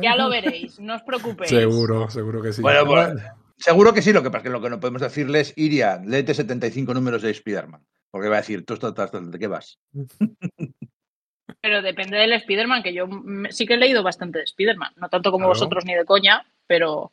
Ya 0.02 0.16
lo 0.16 0.30
veréis, 0.30 0.80
no 0.80 0.96
os 0.96 1.02
preocupéis. 1.02 1.50
Seguro, 1.50 2.10
seguro 2.10 2.42
que 2.42 2.54
sí. 2.54 2.62
Bueno, 2.62 2.86
pues, 2.86 3.22
seguro 3.58 3.94
que 3.94 4.02
sí, 4.02 4.14
lo 4.14 4.24
que 4.24 4.32
pasa 4.32 4.38
es 4.38 4.44
que 4.44 4.50
lo 4.52 4.62
que 4.62 4.70
no 4.70 4.80
podemos 4.80 5.02
decirles, 5.02 5.52
Iria, 5.58 6.02
léete 6.02 6.34
75 6.34 6.94
números 6.94 7.22
de 7.24 7.32
Spider-Man. 7.32 7.86
Porque 8.12 8.28
va 8.28 8.36
a 8.36 8.42
decir, 8.42 8.66
tú 8.66 8.74
estás, 8.74 9.12
¿de 9.12 9.40
qué 9.40 9.48
vas? 9.48 9.80
Pero 11.62 11.82
depende 11.82 12.18
del 12.18 12.34
Spider-Man, 12.34 12.84
que 12.84 12.94
yo 12.94 13.08
sí 13.50 13.66
que 13.66 13.76
he 13.76 13.78
leído 13.78 14.04
bastante 14.04 14.40
de 14.40 14.46
Spider-Man. 14.46 14.94
No 14.96 15.10
tanto 15.10 15.32
como 15.32 15.48
vosotros 15.48 15.86
ni 15.86 15.94
de 15.94 16.06
coña, 16.06 16.46
pero 16.66 17.12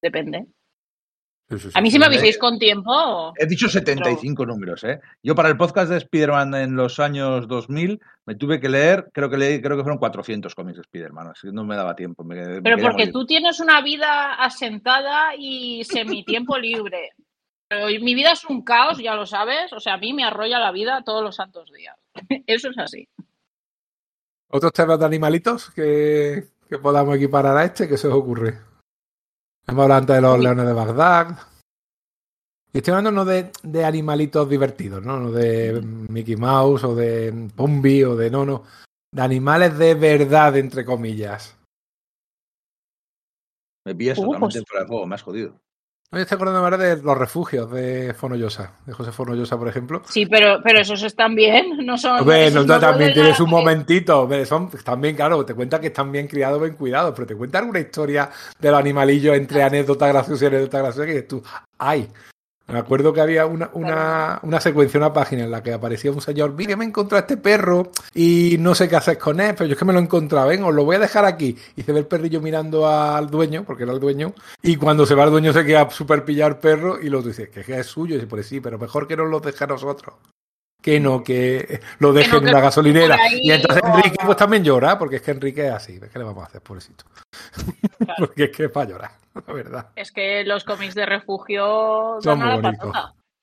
depende. 0.00 0.46
a 1.74 1.80
mí 1.80 1.90
si 1.90 1.98
me 1.98 2.06
aviséis 2.06 2.38
con 2.38 2.58
tiempo. 2.58 3.34
He 3.36 3.46
dicho 3.46 3.68
75 3.68 4.46
números, 4.46 4.84
¿eh? 4.84 5.00
Yo 5.22 5.34
para 5.34 5.48
el 5.48 5.56
podcast 5.56 5.90
de 5.90 5.98
Spider-Man 5.98 6.54
en 6.54 6.76
los 6.76 7.00
años 7.00 7.48
2000 7.48 8.00
me 8.24 8.34
tuve 8.36 8.60
que 8.60 8.68
leer, 8.68 9.10
creo 9.12 9.28
que 9.28 9.36
leí, 9.36 9.60
creo 9.60 9.76
que 9.76 9.82
fueron 9.82 9.98
400 9.98 10.54
cómics 10.54 10.76
de 10.76 10.82
Spider-Man, 10.82 11.28
así 11.28 11.48
que 11.48 11.52
no 11.52 11.64
me 11.64 11.76
daba 11.76 11.96
tiempo. 11.96 12.24
Pero 12.26 12.78
porque 12.78 13.08
tú 13.08 13.26
tienes 13.26 13.60
una 13.60 13.82
vida 13.82 14.34
asentada 14.34 15.34
y 15.36 15.84
semi 15.84 16.24
tiempo 16.24 16.56
libre. 16.58 17.10
Pero 17.70 17.86
mi 17.86 18.16
vida 18.16 18.32
es 18.32 18.44
un 18.46 18.62
caos, 18.62 18.98
ya 18.98 19.14
lo 19.14 19.26
sabes. 19.26 19.72
O 19.72 19.78
sea, 19.78 19.94
a 19.94 19.98
mí 19.98 20.12
me 20.12 20.24
arrolla 20.24 20.58
la 20.58 20.72
vida 20.72 21.04
todos 21.04 21.22
los 21.22 21.36
santos 21.36 21.70
días. 21.70 21.96
Eso 22.46 22.68
es 22.70 22.78
así. 22.78 23.08
¿Otros 24.50 24.72
temas 24.72 24.98
de 24.98 25.06
animalitos 25.06 25.70
que, 25.70 26.48
podamos 26.82 27.16
equiparar 27.16 27.56
a 27.56 27.64
este? 27.64 27.88
¿Qué 27.88 27.96
se 27.96 28.08
os 28.08 28.14
ocurre? 28.14 28.58
Hemos 29.68 29.84
hablado 29.84 30.00
antes 30.00 30.16
de 30.16 30.22
los 30.22 30.40
leones 30.40 30.66
de 30.66 30.72
Bagdad. 30.72 31.38
Y 32.72 32.78
estoy 32.78 32.90
hablando 32.90 33.12
no 33.12 33.24
de, 33.24 33.52
de, 33.62 33.84
animalitos 33.84 34.48
divertidos, 34.48 35.04
¿no? 35.04 35.20
No 35.20 35.30
de 35.30 35.80
Mickey 35.80 36.34
Mouse 36.34 36.82
o 36.82 36.96
de 36.96 37.50
Pombi 37.54 38.02
o 38.02 38.16
de 38.16 38.30
no, 38.32 38.44
no. 38.44 38.64
De 39.12 39.22
animales 39.22 39.78
de 39.78 39.94
verdad, 39.94 40.56
entre 40.56 40.84
comillas. 40.84 41.56
Me 43.86 43.94
pillas 43.94 44.18
uh, 44.18 44.24
totalmente 44.24 44.58
pues... 44.58 44.68
fuera 44.68 45.02
de 45.02 45.06
me 45.06 45.14
has 45.14 45.22
jodido. 45.22 45.60
Me 46.12 46.22
estoy 46.22 46.34
acordando 46.34 46.58
ahora 46.58 46.76
de 46.76 47.00
los 47.00 47.16
refugios 47.16 47.70
de 47.70 48.12
Fonollosa, 48.14 48.72
de 48.84 48.92
José 48.92 49.12
Fonollosa, 49.12 49.56
por 49.56 49.68
ejemplo. 49.68 50.02
Sí, 50.08 50.26
pero, 50.26 50.60
pero 50.60 50.80
esos 50.80 51.00
están 51.04 51.36
bien, 51.36 51.76
no 51.86 51.96
son. 51.96 52.24
Bueno, 52.24 52.64
no, 52.64 52.80
también 52.80 53.12
tienes 53.12 53.38
un 53.38 53.48
momentito. 53.48 54.28
Son, 54.44 54.68
están 54.74 55.00
bien, 55.00 55.14
claro, 55.14 55.46
te 55.46 55.54
cuenta 55.54 55.80
que 55.80 55.86
están 55.86 56.10
bien 56.10 56.26
criados, 56.26 56.60
bien 56.60 56.74
cuidados, 56.74 57.12
pero 57.14 57.28
te 57.28 57.36
cuentan 57.36 57.62
alguna 57.62 57.78
historia 57.78 58.28
de 58.58 58.70
los 58.72 58.80
animalillos 58.80 59.36
entre 59.36 59.62
anécdotas 59.62 60.08
graciosas 60.08 60.42
y 60.42 60.46
anécdotas 60.46 60.82
graciosas 60.82 61.14
que 61.14 61.22
tú, 61.22 61.42
¡ay! 61.78 62.08
Me 62.72 62.78
acuerdo 62.78 63.12
que 63.12 63.20
había 63.20 63.46
una, 63.46 63.70
una, 63.72 64.38
una 64.42 64.60
secuencia, 64.60 64.98
una 64.98 65.12
página 65.12 65.44
en 65.44 65.50
la 65.50 65.62
que 65.62 65.72
aparecía 65.72 66.12
un 66.12 66.20
señor, 66.20 66.52
mire, 66.54 66.76
me 66.76 66.84
he 66.84 66.88
encontrado 66.88 67.20
este 67.20 67.36
perro 67.36 67.90
y 68.14 68.56
no 68.60 68.74
sé 68.74 68.88
qué 68.88 68.96
hacer 68.96 69.18
con 69.18 69.40
él, 69.40 69.54
pero 69.56 69.66
yo 69.66 69.72
es 69.72 69.78
que 69.78 69.84
me 69.84 69.92
lo 69.92 69.98
he 69.98 70.02
encontrado, 70.02 70.48
ven, 70.48 70.62
os 70.62 70.74
lo 70.74 70.84
voy 70.84 70.96
a 70.96 71.00
dejar 71.00 71.24
aquí. 71.24 71.56
Y 71.76 71.82
se 71.82 71.92
ve 71.92 72.00
el 72.00 72.06
perrillo 72.06 72.40
mirando 72.40 72.88
al 72.88 73.28
dueño, 73.28 73.64
porque 73.64 73.82
era 73.82 73.92
el 73.92 74.00
dueño, 74.00 74.34
y 74.62 74.76
cuando 74.76 75.06
se 75.06 75.14
va 75.14 75.24
el 75.24 75.30
dueño 75.30 75.52
se 75.52 75.64
queda 75.64 75.90
súper 75.90 76.24
pillado 76.24 76.50
el 76.50 76.56
perro 76.58 77.00
y 77.00 77.08
lo 77.08 77.22
dice, 77.22 77.50
que 77.50 77.60
es 77.60 77.86
suyo, 77.86 78.14
y 78.14 78.18
dice, 78.18 78.28
pues 78.28 78.46
sí, 78.46 78.60
pero 78.60 78.78
mejor 78.78 79.06
que 79.06 79.16
nos 79.16 79.28
lo 79.28 79.40
deje 79.40 79.64
a 79.64 79.66
nosotros. 79.66 80.14
Que 80.82 80.98
no, 80.98 81.22
que 81.22 81.80
lo 81.98 82.12
deje 82.12 82.30
no, 82.30 82.38
en 82.38 82.44
que 82.44 82.50
una 82.50 82.60
gasolinera. 82.60 83.16
ahí, 83.16 83.40
Y 83.42 83.52
entonces 83.52 83.82
o- 83.84 83.86
Enrique 83.96 84.16
pues 84.24 84.36
también 84.36 84.64
llora, 84.64 84.98
porque 84.98 85.16
es 85.16 85.22
que 85.22 85.30
Enrique 85.32 85.66
es 85.66 85.72
así. 85.72 86.00
¿Qué 86.00 86.18
le 86.18 86.24
vamos 86.24 86.42
a 86.42 86.46
hacer, 86.46 86.62
pobrecito? 86.62 87.04
porque 88.18 88.44
es 88.44 88.50
que 88.56 88.64
es 88.64 88.70
para 88.70 88.88
llorar, 88.90 89.10
la 89.46 89.52
verdad. 89.52 89.88
Es 89.96 90.10
que 90.12 90.44
los 90.44 90.64
cómics 90.64 90.94
de 90.94 91.06
refugio 91.06 92.16
Son 92.22 92.38
muy 92.38 92.60
bonitos. 92.60 92.96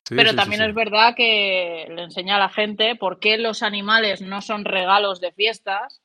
Sí, 0.08 0.16
Pero 0.16 0.30
sí, 0.32 0.36
también 0.38 0.62
sí. 0.62 0.68
es 0.70 0.74
verdad 0.74 1.14
que 1.16 1.86
le 1.94 2.04
enseña 2.04 2.38
a 2.38 2.40
la 2.40 2.50
gente 2.50 2.96
por 2.96 3.20
qué 3.20 3.38
los 3.38 3.62
animales 3.62 4.22
no 4.22 4.42
son 4.42 4.64
regalos 4.64 5.20
de 5.20 5.34
fiestas 5.34 6.02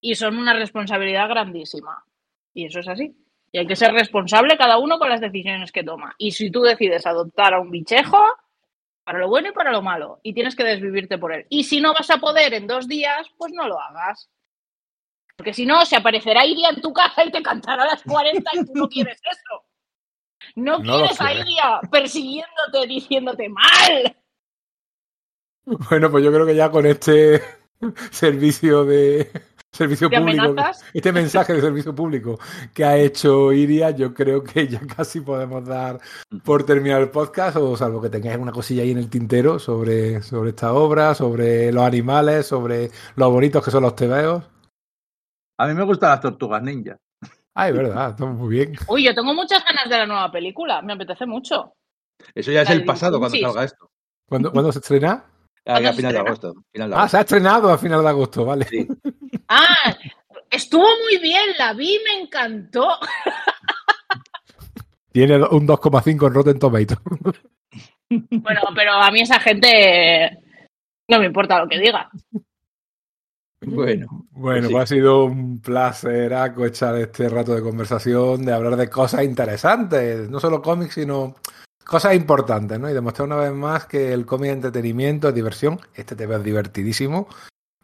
y 0.00 0.16
son 0.16 0.36
una 0.36 0.52
responsabilidad 0.52 1.28
grandísima. 1.28 2.04
Y 2.52 2.66
eso 2.66 2.80
es 2.80 2.88
así. 2.88 3.16
Y 3.52 3.58
hay 3.58 3.66
que 3.66 3.76
ser 3.76 3.92
responsable 3.92 4.56
cada 4.58 4.78
uno 4.78 4.98
con 4.98 5.08
las 5.08 5.20
decisiones 5.20 5.70
que 5.70 5.84
toma. 5.84 6.14
Y 6.18 6.32
si 6.32 6.50
tú 6.50 6.62
decides 6.62 7.06
adoptar 7.06 7.54
a 7.54 7.60
un 7.60 7.70
bichejo, 7.70 8.18
para 9.06 9.20
lo 9.20 9.28
bueno 9.28 9.50
y 9.50 9.52
para 9.52 9.70
lo 9.70 9.82
malo, 9.82 10.18
y 10.24 10.34
tienes 10.34 10.56
que 10.56 10.64
desvivirte 10.64 11.16
por 11.16 11.32
él. 11.32 11.46
Y 11.48 11.62
si 11.62 11.80
no 11.80 11.94
vas 11.94 12.10
a 12.10 12.18
poder 12.18 12.52
en 12.54 12.66
dos 12.66 12.88
días, 12.88 13.28
pues 13.38 13.52
no 13.52 13.68
lo 13.68 13.80
hagas. 13.80 14.28
Porque 15.36 15.54
si 15.54 15.64
no, 15.64 15.86
se 15.86 15.94
aparecerá 15.94 16.44
Iria 16.44 16.70
en 16.70 16.80
tu 16.80 16.92
casa 16.92 17.24
y 17.24 17.30
te 17.30 17.40
cantará 17.40 17.84
a 17.84 17.86
las 17.86 18.02
40 18.02 18.50
y 18.52 18.64
tú 18.66 18.72
no 18.74 18.88
quieres 18.88 19.20
eso. 19.22 19.64
No, 20.56 20.80
No 20.80 20.98
quieres 20.98 21.20
a. 21.20 21.32
Iria 21.32 21.80
persiguiéndote, 21.88 22.86
diciéndote 22.88 23.48
mal. 23.48 24.16
Bueno, 25.88 26.10
pues 26.10 26.24
yo 26.24 26.32
creo 26.32 26.44
que 26.44 26.56
ya 26.56 26.72
con 26.72 26.84
este 26.84 27.40
servicio 28.10 28.84
de 28.84 29.30
servicio 29.76 30.08
¿De 30.08 30.18
público, 30.18 30.42
amenazas? 30.42 30.84
este 30.94 31.12
mensaje 31.12 31.52
de 31.54 31.60
servicio 31.60 31.94
público 31.94 32.38
que 32.74 32.84
ha 32.84 32.96
hecho 32.96 33.52
Iria, 33.52 33.90
yo 33.90 34.12
creo 34.12 34.42
que 34.42 34.66
ya 34.66 34.80
casi 34.80 35.20
podemos 35.20 35.64
dar 35.64 36.00
por 36.44 36.64
terminar 36.64 37.00
el 37.02 37.10
podcast, 37.10 37.56
o 37.56 37.76
salvo 37.76 38.00
que 38.00 38.08
tengáis 38.08 38.38
una 38.38 38.52
cosilla 38.52 38.82
ahí 38.82 38.90
en 38.90 38.98
el 38.98 39.10
tintero 39.10 39.58
sobre, 39.58 40.22
sobre 40.22 40.50
esta 40.50 40.72
obra, 40.72 41.14
sobre 41.14 41.70
los 41.72 41.84
animales, 41.84 42.46
sobre 42.46 42.90
lo 43.14 43.30
bonitos 43.30 43.64
que 43.64 43.70
son 43.70 43.82
los 43.82 43.94
tebeos. 43.94 44.44
A 45.58 45.66
mí 45.66 45.74
me 45.74 45.84
gustan 45.84 46.10
las 46.10 46.20
tortugas 46.20 46.62
ninja. 46.62 46.96
Ah, 47.54 47.68
es 47.68 47.74
verdad, 47.74 48.10
está 48.10 48.26
muy 48.26 48.54
bien. 48.54 48.74
Uy, 48.86 49.04
yo 49.04 49.14
tengo 49.14 49.32
muchas 49.32 49.64
ganas 49.64 49.88
de 49.88 49.96
la 49.96 50.06
nueva 50.06 50.30
película. 50.30 50.82
Me 50.82 50.92
apetece 50.92 51.24
mucho. 51.24 51.72
Eso 52.34 52.52
ya 52.52 52.62
es 52.62 52.68
La 52.68 52.74
el 52.74 52.84
pasado 52.84 53.18
cuando 53.18 53.38
salga 53.38 53.64
esto. 53.64 53.90
¿Cuándo, 54.28 54.52
¿cuándo 54.52 54.72
se 54.72 54.80
estrena? 54.80 55.24
Ah, 55.68 55.72
¿Cuándo 55.74 55.90
a 55.90 55.92
final 55.94 56.12
de 56.12 56.18
agosto. 56.20 56.54
Final 56.72 56.90
de 56.90 56.94
Ah, 56.94 56.98
agosto. 56.98 57.10
se 57.10 57.16
ha 57.16 57.20
estrenado 57.20 57.72
a 57.72 57.78
final 57.78 58.02
de 58.02 58.08
agosto, 58.08 58.44
vale. 58.44 58.64
Sí. 58.66 58.86
Ah, 59.48 59.94
estuvo 60.50 60.82
muy 60.82 61.18
bien, 61.22 61.50
la 61.56 61.72
vi, 61.72 62.00
me 62.04 62.20
encantó. 62.22 62.88
Tiene 65.12 65.36
un 65.36 65.66
2,5 65.66 66.26
en 66.26 66.34
Rotten 66.34 66.58
Tomatoes. 66.58 66.98
Bueno, 68.08 68.60
pero 68.76 68.92
a 68.92 69.10
mí 69.10 69.22
esa 69.22 69.40
gente 69.40 70.38
no 71.08 71.18
me 71.18 71.26
importa 71.26 71.58
lo 71.58 71.68
que 71.68 71.80
diga. 71.80 72.08
Bueno, 73.62 74.06
Bueno, 74.30 74.30
Pues 74.30 74.66
sí. 74.66 74.72
pues 74.72 74.82
ha 74.82 74.86
sido 74.94 75.24
un 75.24 75.60
placer 75.60 76.32
echar 76.64 76.96
este 76.98 77.28
rato 77.28 77.52
de 77.54 77.62
conversación, 77.62 78.44
de 78.44 78.52
hablar 78.52 78.76
de 78.76 78.88
cosas 78.88 79.24
interesantes, 79.24 80.30
no 80.30 80.38
solo 80.38 80.62
cómics, 80.62 80.94
sino 80.94 81.34
cosas 81.86 82.14
importantes, 82.14 82.78
¿no? 82.78 82.90
Y 82.90 82.94
demostrar 82.94 83.26
una 83.26 83.36
vez 83.36 83.52
más 83.52 83.86
que 83.86 84.12
el 84.12 84.26
cómic 84.26 84.50
es 84.50 84.56
entretenimiento, 84.56 85.28
es 85.28 85.34
diversión. 85.34 85.80
Este 85.94 86.16
te 86.16 86.24
es 86.24 86.42
divertidísimo. 86.42 87.28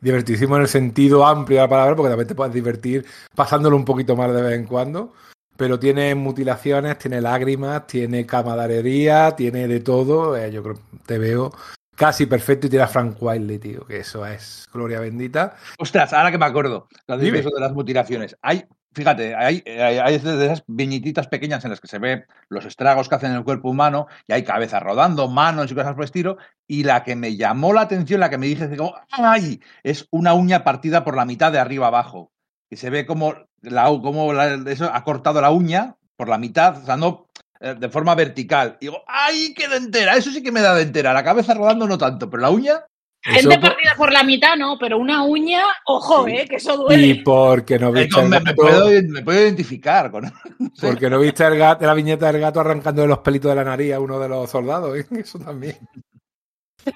Divertidísimo 0.00 0.56
en 0.56 0.62
el 0.62 0.68
sentido 0.68 1.24
amplio 1.24 1.58
de 1.58 1.64
la 1.64 1.68
palabra, 1.68 1.96
porque 1.96 2.10
también 2.10 2.28
te 2.28 2.34
puedes 2.34 2.52
divertir 2.52 3.06
pasándolo 3.34 3.76
un 3.76 3.84
poquito 3.84 4.16
mal 4.16 4.34
de 4.34 4.42
vez 4.42 4.58
en 4.58 4.66
cuando. 4.66 5.12
Pero 5.56 5.78
tiene 5.78 6.14
mutilaciones, 6.14 6.98
tiene 6.98 7.20
lágrimas, 7.20 7.86
tiene 7.86 8.26
camaradería, 8.26 9.36
tiene 9.36 9.68
de 9.68 9.80
todo. 9.80 10.36
Eh, 10.36 10.50
yo 10.50 10.62
creo 10.62 10.78
te 11.06 11.18
veo 11.18 11.52
casi 11.94 12.26
perfecto 12.26 12.66
y 12.66 12.70
tiene 12.70 12.84
a 12.84 12.88
Frank 12.88 13.16
Wiley, 13.20 13.58
tío, 13.58 13.84
que 13.86 13.98
eso 13.98 14.26
es 14.26 14.66
gloria 14.72 14.98
bendita. 14.98 15.56
Ostras, 15.78 16.12
ahora 16.12 16.32
que 16.32 16.38
me 16.38 16.46
acuerdo, 16.46 16.88
cuando 17.06 17.24
dices 17.24 17.40
eso 17.40 17.50
de 17.54 17.60
las 17.60 17.72
mutilaciones, 17.72 18.36
hay, 18.42 18.64
fíjate, 18.92 19.34
hay, 19.34 19.62
hay, 19.66 20.14
esas 20.14 20.64
viñititas 20.66 21.26
pequeñas 21.26 21.64
en 21.64 21.70
las 21.70 21.80
que 21.80 21.88
se 21.88 21.98
ve 21.98 22.26
los 22.48 22.64
estragos 22.64 23.08
que 23.08 23.14
hacen 23.14 23.30
en 23.30 23.38
el 23.38 23.44
cuerpo 23.44 23.70
humano 23.70 24.06
y 24.26 24.32
hay 24.32 24.44
cabezas 24.44 24.82
rodando, 24.82 25.28
manos 25.28 25.70
y 25.70 25.74
cosas 25.74 25.94
por 25.94 26.02
el 26.02 26.06
estilo, 26.06 26.38
y 26.66 26.84
la 26.84 27.04
que 27.04 27.16
me 27.16 27.36
llamó 27.36 27.72
la 27.72 27.82
atención, 27.82 28.20
la 28.20 28.30
que 28.30 28.38
me 28.38 28.46
dije, 28.46 28.68
digo, 28.68 28.94
¡ay! 29.10 29.60
Es 29.82 30.06
una 30.10 30.34
uña 30.34 30.64
partida 30.64 31.04
por 31.04 31.16
la 31.16 31.24
mitad 31.24 31.52
de 31.52 31.58
arriba 31.58 31.88
abajo, 31.88 32.32
que 32.68 32.76
se 32.76 32.90
ve 32.90 33.06
como, 33.06 33.34
la, 33.62 33.84
como 33.86 34.32
eso 34.32 34.90
ha 34.92 35.04
cortado 35.04 35.40
la 35.40 35.50
uña 35.50 35.96
por 36.16 36.28
la 36.28 36.38
mitad, 36.38 36.78
o 36.82 36.84
sea, 36.84 36.96
no 36.96 37.28
eh, 37.60 37.76
de 37.78 37.88
forma 37.88 38.14
vertical. 38.14 38.76
Y 38.80 38.86
digo, 38.86 39.02
¡ay, 39.06 39.54
qué 39.54 39.68
dentera! 39.68 40.16
Eso 40.16 40.30
sí 40.30 40.42
que 40.42 40.52
me 40.52 40.60
da 40.60 40.74
dentera, 40.74 41.12
la 41.12 41.24
cabeza 41.24 41.54
rodando 41.54 41.86
no 41.86 41.98
tanto, 41.98 42.28
pero 42.28 42.42
la 42.42 42.50
uña... 42.50 42.84
Gente 43.24 43.58
partida 43.58 43.94
por 43.96 44.12
la 44.12 44.24
mitad, 44.24 44.56
no, 44.56 44.76
pero 44.80 44.98
una 44.98 45.22
uña, 45.22 45.62
ojo, 45.86 46.24
Sí. 46.26 46.32
eh, 46.38 46.46
que 46.48 46.56
eso 46.56 46.74
Y 46.74 46.76
duele. 46.76 47.22
porque 47.24 47.78
no 47.78 47.88
Eh, 47.96 48.02
viste 48.04 48.20
el 48.20 48.28
me, 48.28 48.40
me 48.40 48.44
gato, 48.44 48.56
puedo, 48.56 48.88
me 49.08 49.22
puedo 49.22 49.40
identificar 49.40 50.10
con... 50.10 50.24
porque 50.80 51.08
no 51.08 51.20
viste 51.20 51.44
el 51.46 51.56
gato, 51.56 51.86
la 51.86 51.94
viñeta 51.94 52.32
del 52.32 52.40
gato 52.40 52.58
arrancando 52.60 53.02
de 53.02 53.08
los 53.08 53.18
pelitos 53.18 53.50
de 53.50 53.54
la 53.54 53.64
nariz 53.64 53.92
a 53.94 54.00
uno 54.00 54.18
de 54.18 54.28
los 54.28 54.50
soldados. 54.50 54.96
¿eh? 54.98 55.06
Eso 55.16 55.38
también. 55.38 55.78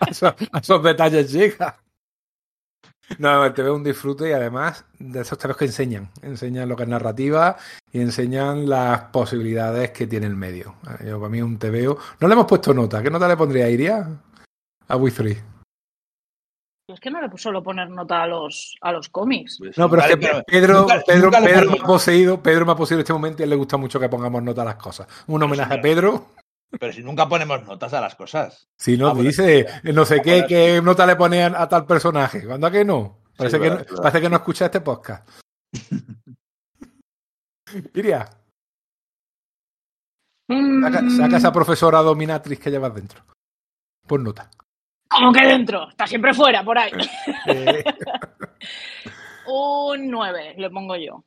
A 0.00 0.10
esos, 0.10 0.34
a 0.52 0.58
esos 0.58 0.82
detalles 0.82 1.30
llega. 1.32 1.78
No, 3.18 3.44
el 3.44 3.54
TV 3.54 3.68
es 3.68 3.74
un 3.76 3.84
disfrute 3.84 4.28
y 4.28 4.32
además 4.32 4.84
de 4.98 5.20
esos 5.20 5.38
temas 5.38 5.56
que 5.56 5.66
enseñan. 5.66 6.10
Enseñan 6.22 6.68
lo 6.68 6.74
que 6.74 6.82
es 6.82 6.88
narrativa 6.88 7.56
y 7.92 8.00
enseñan 8.00 8.68
las 8.68 9.02
posibilidades 9.12 9.92
que 9.92 10.08
tiene 10.08 10.26
el 10.26 10.34
medio. 10.34 10.74
Yo, 11.04 11.20
para 11.20 11.30
mí, 11.30 11.40
un 11.40 11.56
TVO. 11.56 11.96
No 12.18 12.26
le 12.26 12.34
hemos 12.34 12.46
puesto 12.46 12.74
nota. 12.74 13.00
¿Qué 13.00 13.10
nota 13.12 13.28
le 13.28 13.36
pondría 13.36 13.70
Iria? 13.70 14.08
A 14.88 14.96
We 14.96 15.12
Three. 15.12 15.38
Es 16.88 17.00
que 17.00 17.10
no 17.10 17.20
le 17.20 17.36
solo 17.36 17.62
poner 17.64 17.90
nota 17.90 18.22
a 18.22 18.26
los, 18.28 18.76
a 18.80 18.92
los 18.92 19.08
cómics. 19.08 19.58
No, 19.76 19.90
pero 19.90 20.02
Vale, 20.02 20.14
es 20.14 20.20
que 20.20 20.26
pero 20.26 20.42
Pedro, 20.46 20.80
nunca- 20.82 21.02
Pedro, 21.04 21.24
nunca 21.24 21.40
Pedro 21.40 21.70
me 21.72 21.78
ha 21.80 21.84
poseído, 21.84 22.42
Pedro 22.42 22.66
me 22.66 22.72
ha 22.72 22.76
poseído 22.76 23.00
en 23.00 23.02
este 23.02 23.12
momento 23.12 23.38
y 23.38 23.42
a 23.42 23.44
él 23.44 23.50
le 23.50 23.56
gusta 23.56 23.76
mucho 23.76 23.98
que 23.98 24.08
pongamos 24.08 24.40
nota 24.42 24.62
a 24.62 24.66
las 24.66 24.76
cosas. 24.76 25.08
Un 25.26 25.42
homenaje 25.42 25.74
a 25.74 25.80
Pedro. 25.80 26.28
Pero 26.78 26.92
si 26.92 27.02
nunca 27.02 27.28
ponemos 27.28 27.64
notas 27.64 27.92
a 27.92 28.00
las 28.00 28.14
cosas. 28.14 28.68
Si 28.78 28.96
no 28.96 29.08
Ah, 29.08 29.14
dice, 29.14 29.66
no 29.82 30.04
sé 30.04 30.18
Ah, 30.20 30.22
qué, 30.22 30.44
qué 30.48 30.80
nota 30.80 31.06
le 31.06 31.16
ponían 31.16 31.56
a 31.56 31.68
tal 31.68 31.86
personaje. 31.86 32.46
¿Cuándo 32.46 32.68
a 32.68 32.70
que 32.70 32.84
no? 32.84 33.18
Parece, 33.36 33.56
Sí, 33.56 33.62
que, 33.62 33.68
verdad, 33.68 33.84
no, 33.84 33.90
verdad. 33.90 34.02
parece 34.02 34.20
que 34.20 34.28
no 34.30 34.36
escucha 34.36 34.64
este 34.66 34.80
podcast. 34.80 35.28
Iria, 37.94 38.26
saca, 40.48 41.02
Mm, 41.02 41.16
saca 41.16 41.36
esa 41.36 41.52
profesora 41.52 41.98
dominatrix 42.00 42.60
que 42.62 42.70
llevas 42.70 42.94
dentro. 42.94 43.24
Pon 44.06 44.22
nota. 44.22 44.48
Como 45.08 45.32
que 45.32 45.46
dentro, 45.46 45.88
está 45.88 46.06
siempre 46.06 46.34
fuera, 46.34 46.64
por 46.64 46.78
ahí. 46.78 46.92
Eh, 47.46 47.84
Un 49.46 50.10
9, 50.10 50.54
le 50.58 50.70
pongo 50.70 50.96
yo. 50.96 51.24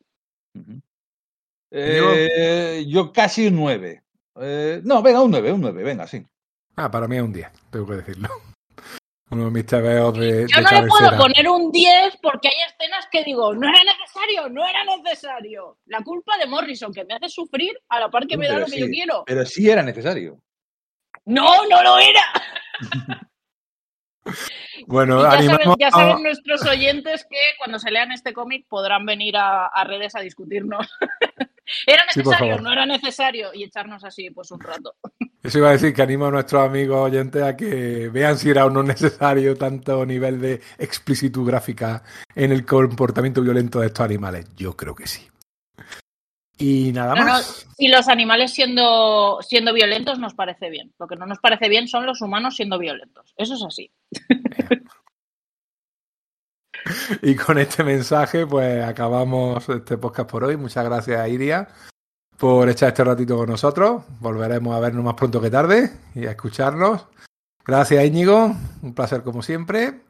Eh, 1.71 2.83
yo 2.87 3.13
casi 3.13 3.47
un 3.47 3.55
9. 3.55 4.03
Eh, 4.41 4.81
no, 4.83 5.01
venga, 5.01 5.21
un 5.21 5.31
9, 5.31 5.53
un 5.53 5.61
9, 5.61 5.83
venga, 5.83 6.07
sí. 6.07 6.25
ah, 6.75 6.89
para 6.91 7.07
mí 7.07 7.17
es 7.17 7.21
un 7.21 7.33
10, 7.33 7.47
tengo 7.69 7.85
que 7.87 7.95
decirlo. 7.95 8.27
Uno 9.31 9.45
de 9.45 9.51
mis 9.51 9.65
TVOs 9.67 10.17
de, 10.17 10.47
Yo 10.49 10.57
de 10.57 10.61
no 10.63 10.81
le 10.81 10.87
puedo 10.87 11.17
poner 11.17 11.47
un 11.47 11.71
10 11.71 12.17
porque 12.19 12.47
hay 12.47 12.55
escenas 12.67 13.07
que 13.11 13.23
digo, 13.23 13.53
no 13.53 13.69
era 13.69 13.83
necesario, 13.83 14.49
no 14.49 14.67
era 14.67 14.83
necesario. 14.83 15.77
La 15.85 16.01
culpa 16.01 16.35
de 16.39 16.47
Morrison, 16.47 16.91
que 16.91 17.05
me 17.05 17.13
hace 17.13 17.29
sufrir 17.29 17.79
a 17.89 17.99
la 17.99 18.09
par 18.09 18.25
que 18.25 18.37
me 18.37 18.47
da 18.47 18.57
lo 18.57 18.65
que 18.65 18.79
yo 18.79 18.87
quiero. 18.87 19.23
Pero 19.27 19.45
sí 19.45 19.69
era 19.69 19.83
necesario. 19.83 20.39
No, 21.25 21.67
no 21.67 21.83
lo 21.83 21.99
era. 21.99 22.23
Bueno, 24.87 25.19
Y 25.19 25.79
ya, 25.79 25.91
saben, 25.91 26.17
a- 26.17 26.19
nuestros 26.19 26.65
oyentes 26.65 27.25
que 27.29 27.37
cuando 27.57 27.79
se 27.79 27.91
lean 27.91 28.11
este 28.11 28.33
cómic 28.33 28.65
podrán 28.67 29.05
venir 29.05 29.37
a, 29.37 29.67
a 29.67 29.83
redes 29.83 30.15
a 30.15 30.21
discutirnos. 30.21 30.87
¿Era 31.85 32.01
Sí, 32.09 32.19
necesario? 32.19 32.47
favor. 32.55 32.61
no 32.63 32.71
era 32.73 32.85
necesario. 32.85 33.53
Y 33.53 33.63
echarnos 33.63 34.03
así 34.03 34.29
pues 34.31 34.49
un 34.51 34.59
rato. 34.59 34.95
Eso 35.43 35.59
iba 35.59 35.69
a 35.69 35.73
decir 35.73 35.93
que 35.93 36.01
animo 36.01 36.25
a 36.25 36.31
nuestros 36.31 36.65
amigos 36.67 36.99
oyentes 37.11 37.41
a 37.43 37.55
que 37.55 38.09
vean 38.09 38.37
si 38.37 38.49
era 38.49 38.65
o 38.65 38.69
no 38.69 38.83
necesario 38.83 39.55
tanto 39.55 40.05
nivel 40.05 40.41
de 40.41 40.61
explicitud 40.77 41.47
gráfica 41.47 42.03
en 42.35 42.51
el 42.51 42.65
comportamiento 42.65 43.41
violento 43.41 43.79
de 43.79 43.87
estos 43.87 44.03
animales. 44.03 44.47
Yo 44.55 44.75
creo 44.75 44.93
que 44.95 45.07
sí. 45.07 45.25
Y 46.57 46.91
nada 46.91 47.15
No, 47.15 47.21
no, 47.21 47.31
más. 47.33 47.65
si 47.77 47.87
los 47.87 48.09
animales 48.09 48.51
siendo, 48.51 49.39
siendo 49.41 49.73
violentos 49.73 50.19
nos 50.19 50.33
parece 50.33 50.69
bien. 50.69 50.91
Lo 50.99 51.07
que 51.07 51.15
no 51.15 51.25
nos 51.25 51.39
parece 51.39 51.69
bien 51.69 51.87
son 51.87 52.05
los 52.05 52.21
humanos 52.21 52.57
siendo 52.57 52.77
violentos. 52.77 53.33
Eso 53.37 53.53
es 53.55 53.63
así. 53.63 53.91
Y 57.21 57.35
con 57.35 57.57
este 57.57 57.83
mensaje, 57.83 58.45
pues 58.45 58.83
acabamos 58.83 59.67
este 59.69 59.97
podcast 59.97 60.29
por 60.29 60.43
hoy. 60.43 60.57
Muchas 60.57 60.85
gracias, 60.85 61.27
Iria, 61.29 61.67
por 62.37 62.69
echar 62.69 62.89
este 62.89 63.03
ratito 63.03 63.37
con 63.37 63.49
nosotros. 63.49 64.03
Volveremos 64.19 64.75
a 64.75 64.79
vernos 64.79 65.03
más 65.03 65.13
pronto 65.15 65.41
que 65.41 65.49
tarde 65.49 65.91
y 66.15 66.25
a 66.25 66.31
escucharnos. 66.31 67.05
Gracias, 67.65 68.03
Íñigo. 68.05 68.55
Un 68.81 68.93
placer 68.93 69.23
como 69.23 69.41
siempre. 69.41 70.01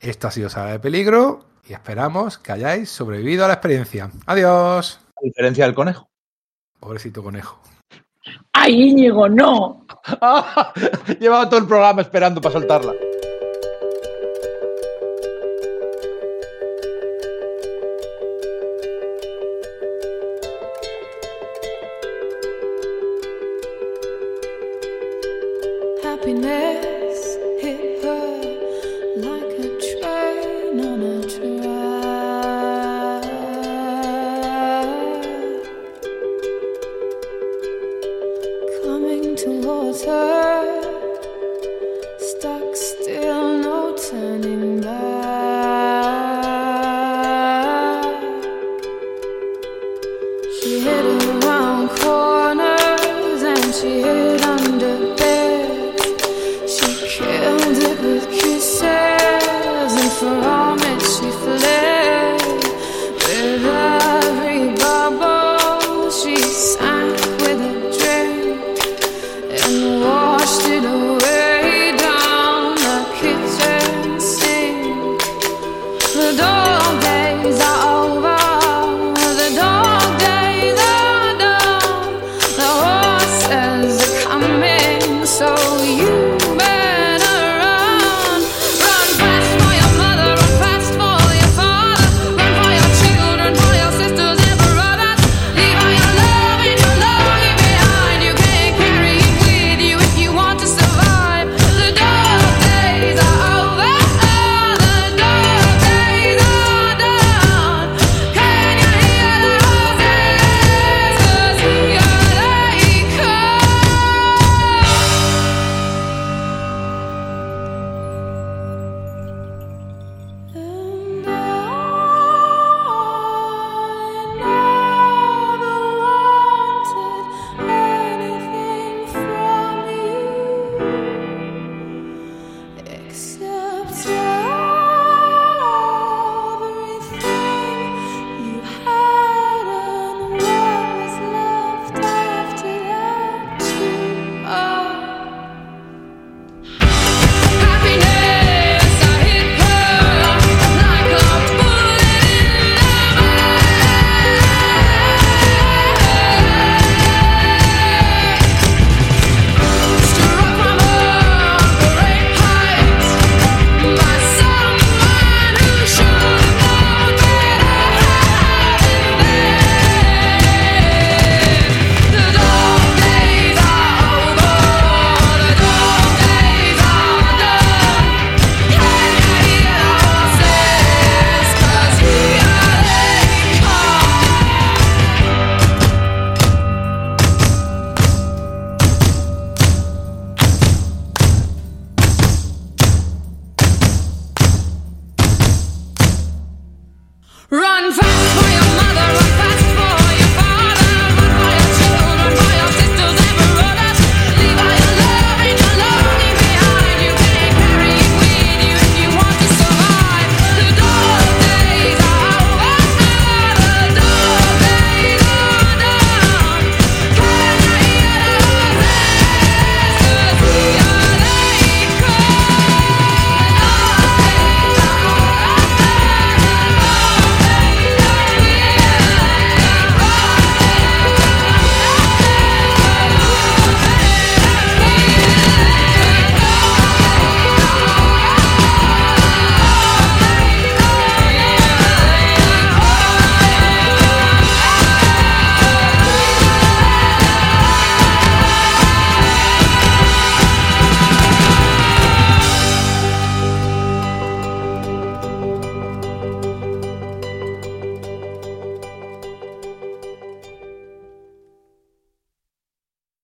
Esto 0.00 0.28
ha 0.28 0.30
sido 0.30 0.48
Sala 0.48 0.72
de 0.72 0.80
Peligro 0.80 1.44
y 1.68 1.72
esperamos 1.72 2.38
que 2.38 2.52
hayáis 2.52 2.88
sobrevivido 2.88 3.44
a 3.44 3.48
la 3.48 3.54
experiencia. 3.54 4.10
Adiós. 4.26 5.00
A 5.16 5.24
diferencia 5.24 5.64
del 5.64 5.74
conejo. 5.74 6.08
Pobrecito 6.78 7.22
conejo. 7.22 7.60
¡Ay, 8.52 8.90
Íñigo, 8.90 9.28
no! 9.28 9.84
Llevaba 11.20 11.48
todo 11.48 11.60
el 11.60 11.66
programa 11.66 12.02
esperando 12.02 12.40
para 12.40 12.52
soltarla. 12.52 12.92